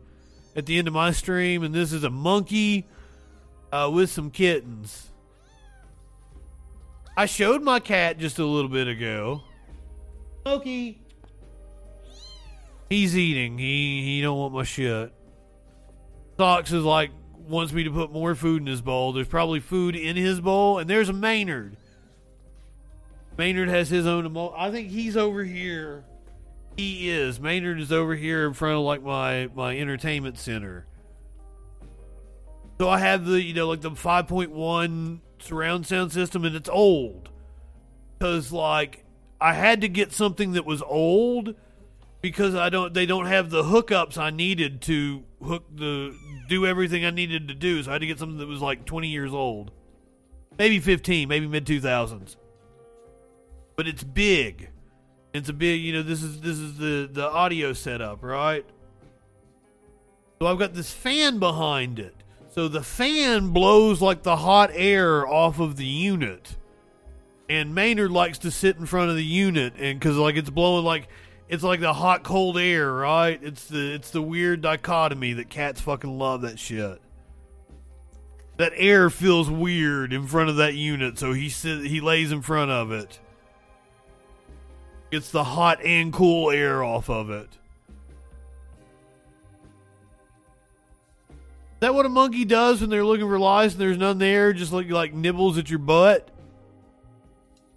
at 0.55 0.65
the 0.65 0.79
end 0.79 0.87
of 0.87 0.93
my 0.93 1.11
stream, 1.11 1.63
and 1.63 1.73
this 1.73 1.93
is 1.93 2.03
a 2.03 2.09
monkey 2.09 2.87
uh, 3.71 3.91
with 3.93 4.09
some 4.09 4.31
kittens. 4.31 5.09
I 7.15 7.27
showed 7.27 7.61
my 7.61 7.79
cat 7.79 8.17
just 8.17 8.39
a 8.39 8.45
little 8.45 8.71
bit 8.71 8.87
ago. 8.87 9.43
Smokey, 10.41 10.99
he's 12.89 13.15
eating. 13.15 13.59
He 13.59 14.03
he 14.03 14.21
don't 14.21 14.37
want 14.37 14.53
my 14.53 14.63
shit. 14.63 15.13
Socks 16.37 16.71
is 16.71 16.83
like 16.83 17.11
wants 17.37 17.71
me 17.71 17.83
to 17.83 17.91
put 17.91 18.11
more 18.11 18.33
food 18.33 18.61
in 18.61 18.67
his 18.67 18.81
bowl. 18.81 19.13
There's 19.13 19.27
probably 19.27 19.59
food 19.59 19.95
in 19.95 20.15
his 20.15 20.39
bowl, 20.39 20.79
and 20.79 20.89
there's 20.89 21.09
a 21.09 21.13
Maynard. 21.13 21.77
Maynard 23.39 23.69
has 23.69 23.89
his 23.89 24.05
own. 24.05 24.25
Emo- 24.25 24.53
I 24.53 24.69
think 24.69 24.89
he's 24.89 25.15
over 25.15 25.45
here. 25.45 26.03
He 26.75 27.09
is. 27.09 27.39
Maynard 27.39 27.79
is 27.79 27.89
over 27.89 28.13
here 28.13 28.45
in 28.45 28.53
front 28.53 28.75
of 28.75 28.83
like 28.83 29.01
my 29.01 29.47
my 29.55 29.79
entertainment 29.79 30.37
center. 30.37 30.85
So 32.81 32.89
I 32.89 32.99
have 32.99 33.25
the 33.25 33.41
you 33.41 33.53
know 33.53 33.69
like 33.69 33.79
the 33.79 33.91
5.1 33.91 35.21
surround 35.39 35.87
sound 35.87 36.11
system, 36.11 36.43
and 36.43 36.53
it's 36.53 36.67
old 36.67 37.29
because 38.17 38.51
like 38.51 39.05
I 39.39 39.53
had 39.53 39.79
to 39.81 39.87
get 39.87 40.11
something 40.11 40.51
that 40.51 40.65
was 40.65 40.81
old 40.81 41.55
because 42.19 42.55
I 42.55 42.67
don't 42.67 42.93
they 42.93 43.05
don't 43.05 43.27
have 43.27 43.51
the 43.51 43.63
hookups 43.63 44.17
I 44.17 44.31
needed 44.31 44.81
to 44.81 45.23
hook 45.41 45.63
the 45.73 46.13
do 46.49 46.65
everything 46.65 47.05
I 47.05 47.11
needed 47.11 47.47
to 47.47 47.53
do. 47.53 47.83
So 47.83 47.91
I 47.91 47.93
had 47.93 48.01
to 48.01 48.07
get 48.07 48.19
something 48.19 48.39
that 48.39 48.47
was 48.47 48.61
like 48.61 48.83
20 48.83 49.07
years 49.07 49.33
old, 49.33 49.71
maybe 50.57 50.81
15, 50.81 51.29
maybe 51.29 51.47
mid 51.47 51.65
2000s. 51.65 52.35
But 53.79 53.87
it's 53.87 54.03
big. 54.03 54.71
It's 55.33 55.47
a 55.47 55.53
big, 55.53 55.79
you 55.79 55.93
know. 55.93 56.03
This 56.03 56.21
is 56.21 56.41
this 56.41 56.57
is 56.57 56.77
the 56.77 57.09
the 57.09 57.25
audio 57.25 57.71
setup, 57.71 58.21
right? 58.21 58.65
So 60.37 60.47
I've 60.47 60.59
got 60.59 60.73
this 60.73 60.91
fan 60.91 61.39
behind 61.39 61.97
it. 61.97 62.13
So 62.49 62.67
the 62.67 62.83
fan 62.83 63.51
blows 63.51 64.01
like 64.01 64.23
the 64.23 64.35
hot 64.35 64.71
air 64.73 65.25
off 65.25 65.61
of 65.61 65.77
the 65.77 65.85
unit. 65.85 66.57
And 67.47 67.73
Maynard 67.73 68.11
likes 68.11 68.39
to 68.39 68.51
sit 68.51 68.75
in 68.75 68.85
front 68.85 69.11
of 69.11 69.15
the 69.15 69.23
unit 69.23 69.75
and 69.77 70.01
cuz 70.01 70.17
like 70.17 70.35
it's 70.35 70.49
blowing 70.49 70.83
like 70.83 71.07
it's 71.47 71.63
like 71.63 71.79
the 71.79 71.93
hot 71.93 72.25
cold 72.25 72.57
air, 72.57 72.91
right? 72.91 73.39
It's 73.41 73.63
the 73.63 73.93
it's 73.93 74.11
the 74.11 74.21
weird 74.21 74.59
dichotomy 74.59 75.31
that 75.31 75.49
cats 75.49 75.79
fucking 75.79 76.19
love 76.19 76.41
that 76.41 76.59
shit. 76.59 77.01
That 78.57 78.73
air 78.75 79.09
feels 79.09 79.49
weird 79.49 80.11
in 80.11 80.27
front 80.27 80.49
of 80.49 80.57
that 80.57 80.73
unit, 80.73 81.17
so 81.17 81.31
he 81.31 81.47
sit, 81.47 81.85
he 81.85 82.01
lays 82.01 82.33
in 82.33 82.41
front 82.41 82.71
of 82.71 82.91
it. 82.91 83.21
Gets 85.11 85.31
the 85.31 85.43
hot 85.43 85.83
and 85.83 86.13
cool 86.13 86.51
air 86.51 86.83
off 86.83 87.09
of 87.09 87.29
it. 87.31 87.49
Is 91.79 91.81
that 91.81 91.93
what 91.93 92.05
a 92.05 92.09
monkey 92.09 92.45
does 92.45 92.81
when 92.81 92.89
they're 92.89 93.05
looking 93.05 93.27
for 93.27 93.39
lice 93.39 93.71
and 93.71 93.81
there's 93.81 93.97
none 93.97 94.17
there? 94.17 94.53
Just 94.53 94.71
like 94.71 94.89
like 94.89 95.13
nibbles 95.13 95.57
at 95.57 95.69
your 95.69 95.79
butt. 95.79 96.29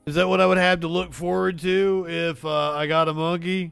Is 0.05 0.17
that 0.17 0.29
what 0.29 0.41
I 0.41 0.47
would 0.47 0.59
have 0.59 0.81
to 0.81 0.89
look 0.89 1.13
forward 1.13 1.61
to 1.61 2.07
if 2.09 2.45
uh, 2.45 2.73
I 2.73 2.87
got 2.89 3.09
a 3.09 3.15
monkey? 3.15 3.71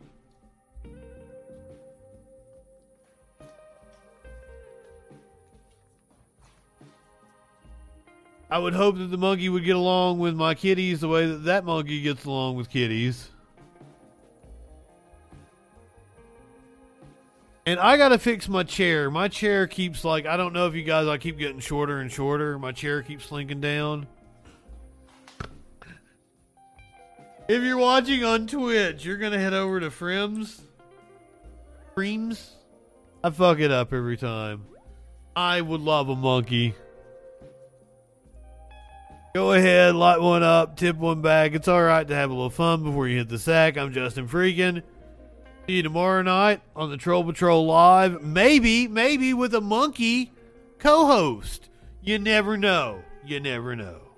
I 8.49 8.59
would 8.59 8.75
hope 8.75 8.99
that 8.99 9.07
the 9.07 9.19
monkey 9.19 9.49
would 9.49 9.65
get 9.65 9.77
along 9.77 10.19
with 10.21 10.35
my 10.35 10.55
kitties 10.55 11.01
the 11.01 11.09
way 11.09 11.27
that 11.27 11.45
that 11.45 11.65
monkey 11.65 12.01
gets 12.01 12.25
along 12.25 12.57
with 12.57 12.71
kitties. 12.71 13.31
And 17.71 17.79
I 17.79 17.97
gotta 17.97 18.19
fix 18.19 18.49
my 18.49 18.65
chair. 18.65 19.13
My 19.13 19.29
chair 19.29 19.69
keeps 19.69 20.05
like 20.05 20.27
I 20.27 20.37
don't 20.37 20.53
know 20.53 20.67
if 20.67 20.75
you 20.75 20.83
guys 20.83 21.07
I 21.07 21.19
keep 21.19 21.39
getting 21.39 21.61
shorter 21.61 22.01
and 22.01 22.11
shorter. 22.11 22.59
My 22.59 22.73
chair 22.73 23.01
keeps 23.01 23.27
slinking 23.27 23.61
down. 23.61 24.09
If 27.47 27.63
you're 27.63 27.77
watching 27.77 28.25
on 28.25 28.49
Twitch, 28.49 29.05
you're 29.05 29.19
gonna 29.19 29.39
head 29.39 29.55
over 29.55 29.79
to 29.79 29.89
Frims. 29.89 30.63
Frims? 31.97 32.55
I 33.23 33.31
fuck 33.31 33.61
it 33.61 33.71
up 33.71 33.93
every 33.93 34.17
time. 34.17 34.67
I 35.37 35.61
would 35.61 35.81
love 35.81 36.09
a 36.09 36.17
monkey. 36.17 36.75
Go 39.33 39.53
ahead, 39.53 39.95
light 39.95 40.21
one 40.21 40.43
up, 40.43 40.77
tip 40.77 40.97
one 40.97 41.23
back. 41.23 41.55
It's 41.55 41.69
alright 41.69 42.09
to 42.09 42.17
have 42.17 42.31
a 42.31 42.35
little 42.35 42.51
fun 42.51 42.83
before 42.83 43.07
you 43.07 43.19
hit 43.19 43.29
the 43.29 43.39
sack. 43.39 43.79
I'm 43.79 43.93
Justin 43.93 44.27
Freakin. 44.27 44.83
See 45.71 45.77
you 45.77 45.83
tomorrow 45.85 46.21
night 46.23 46.63
on 46.75 46.91
the 46.91 46.97
Troll 46.97 47.23
Patrol 47.23 47.65
Live. 47.65 48.23
Maybe, 48.23 48.89
maybe 48.89 49.33
with 49.33 49.55
a 49.55 49.61
monkey 49.61 50.33
co 50.81 51.07
host. 51.07 51.69
You 52.03 52.19
never 52.19 52.57
know. 52.57 53.05
You 53.25 53.39
never 53.39 53.77
know. 53.77 54.10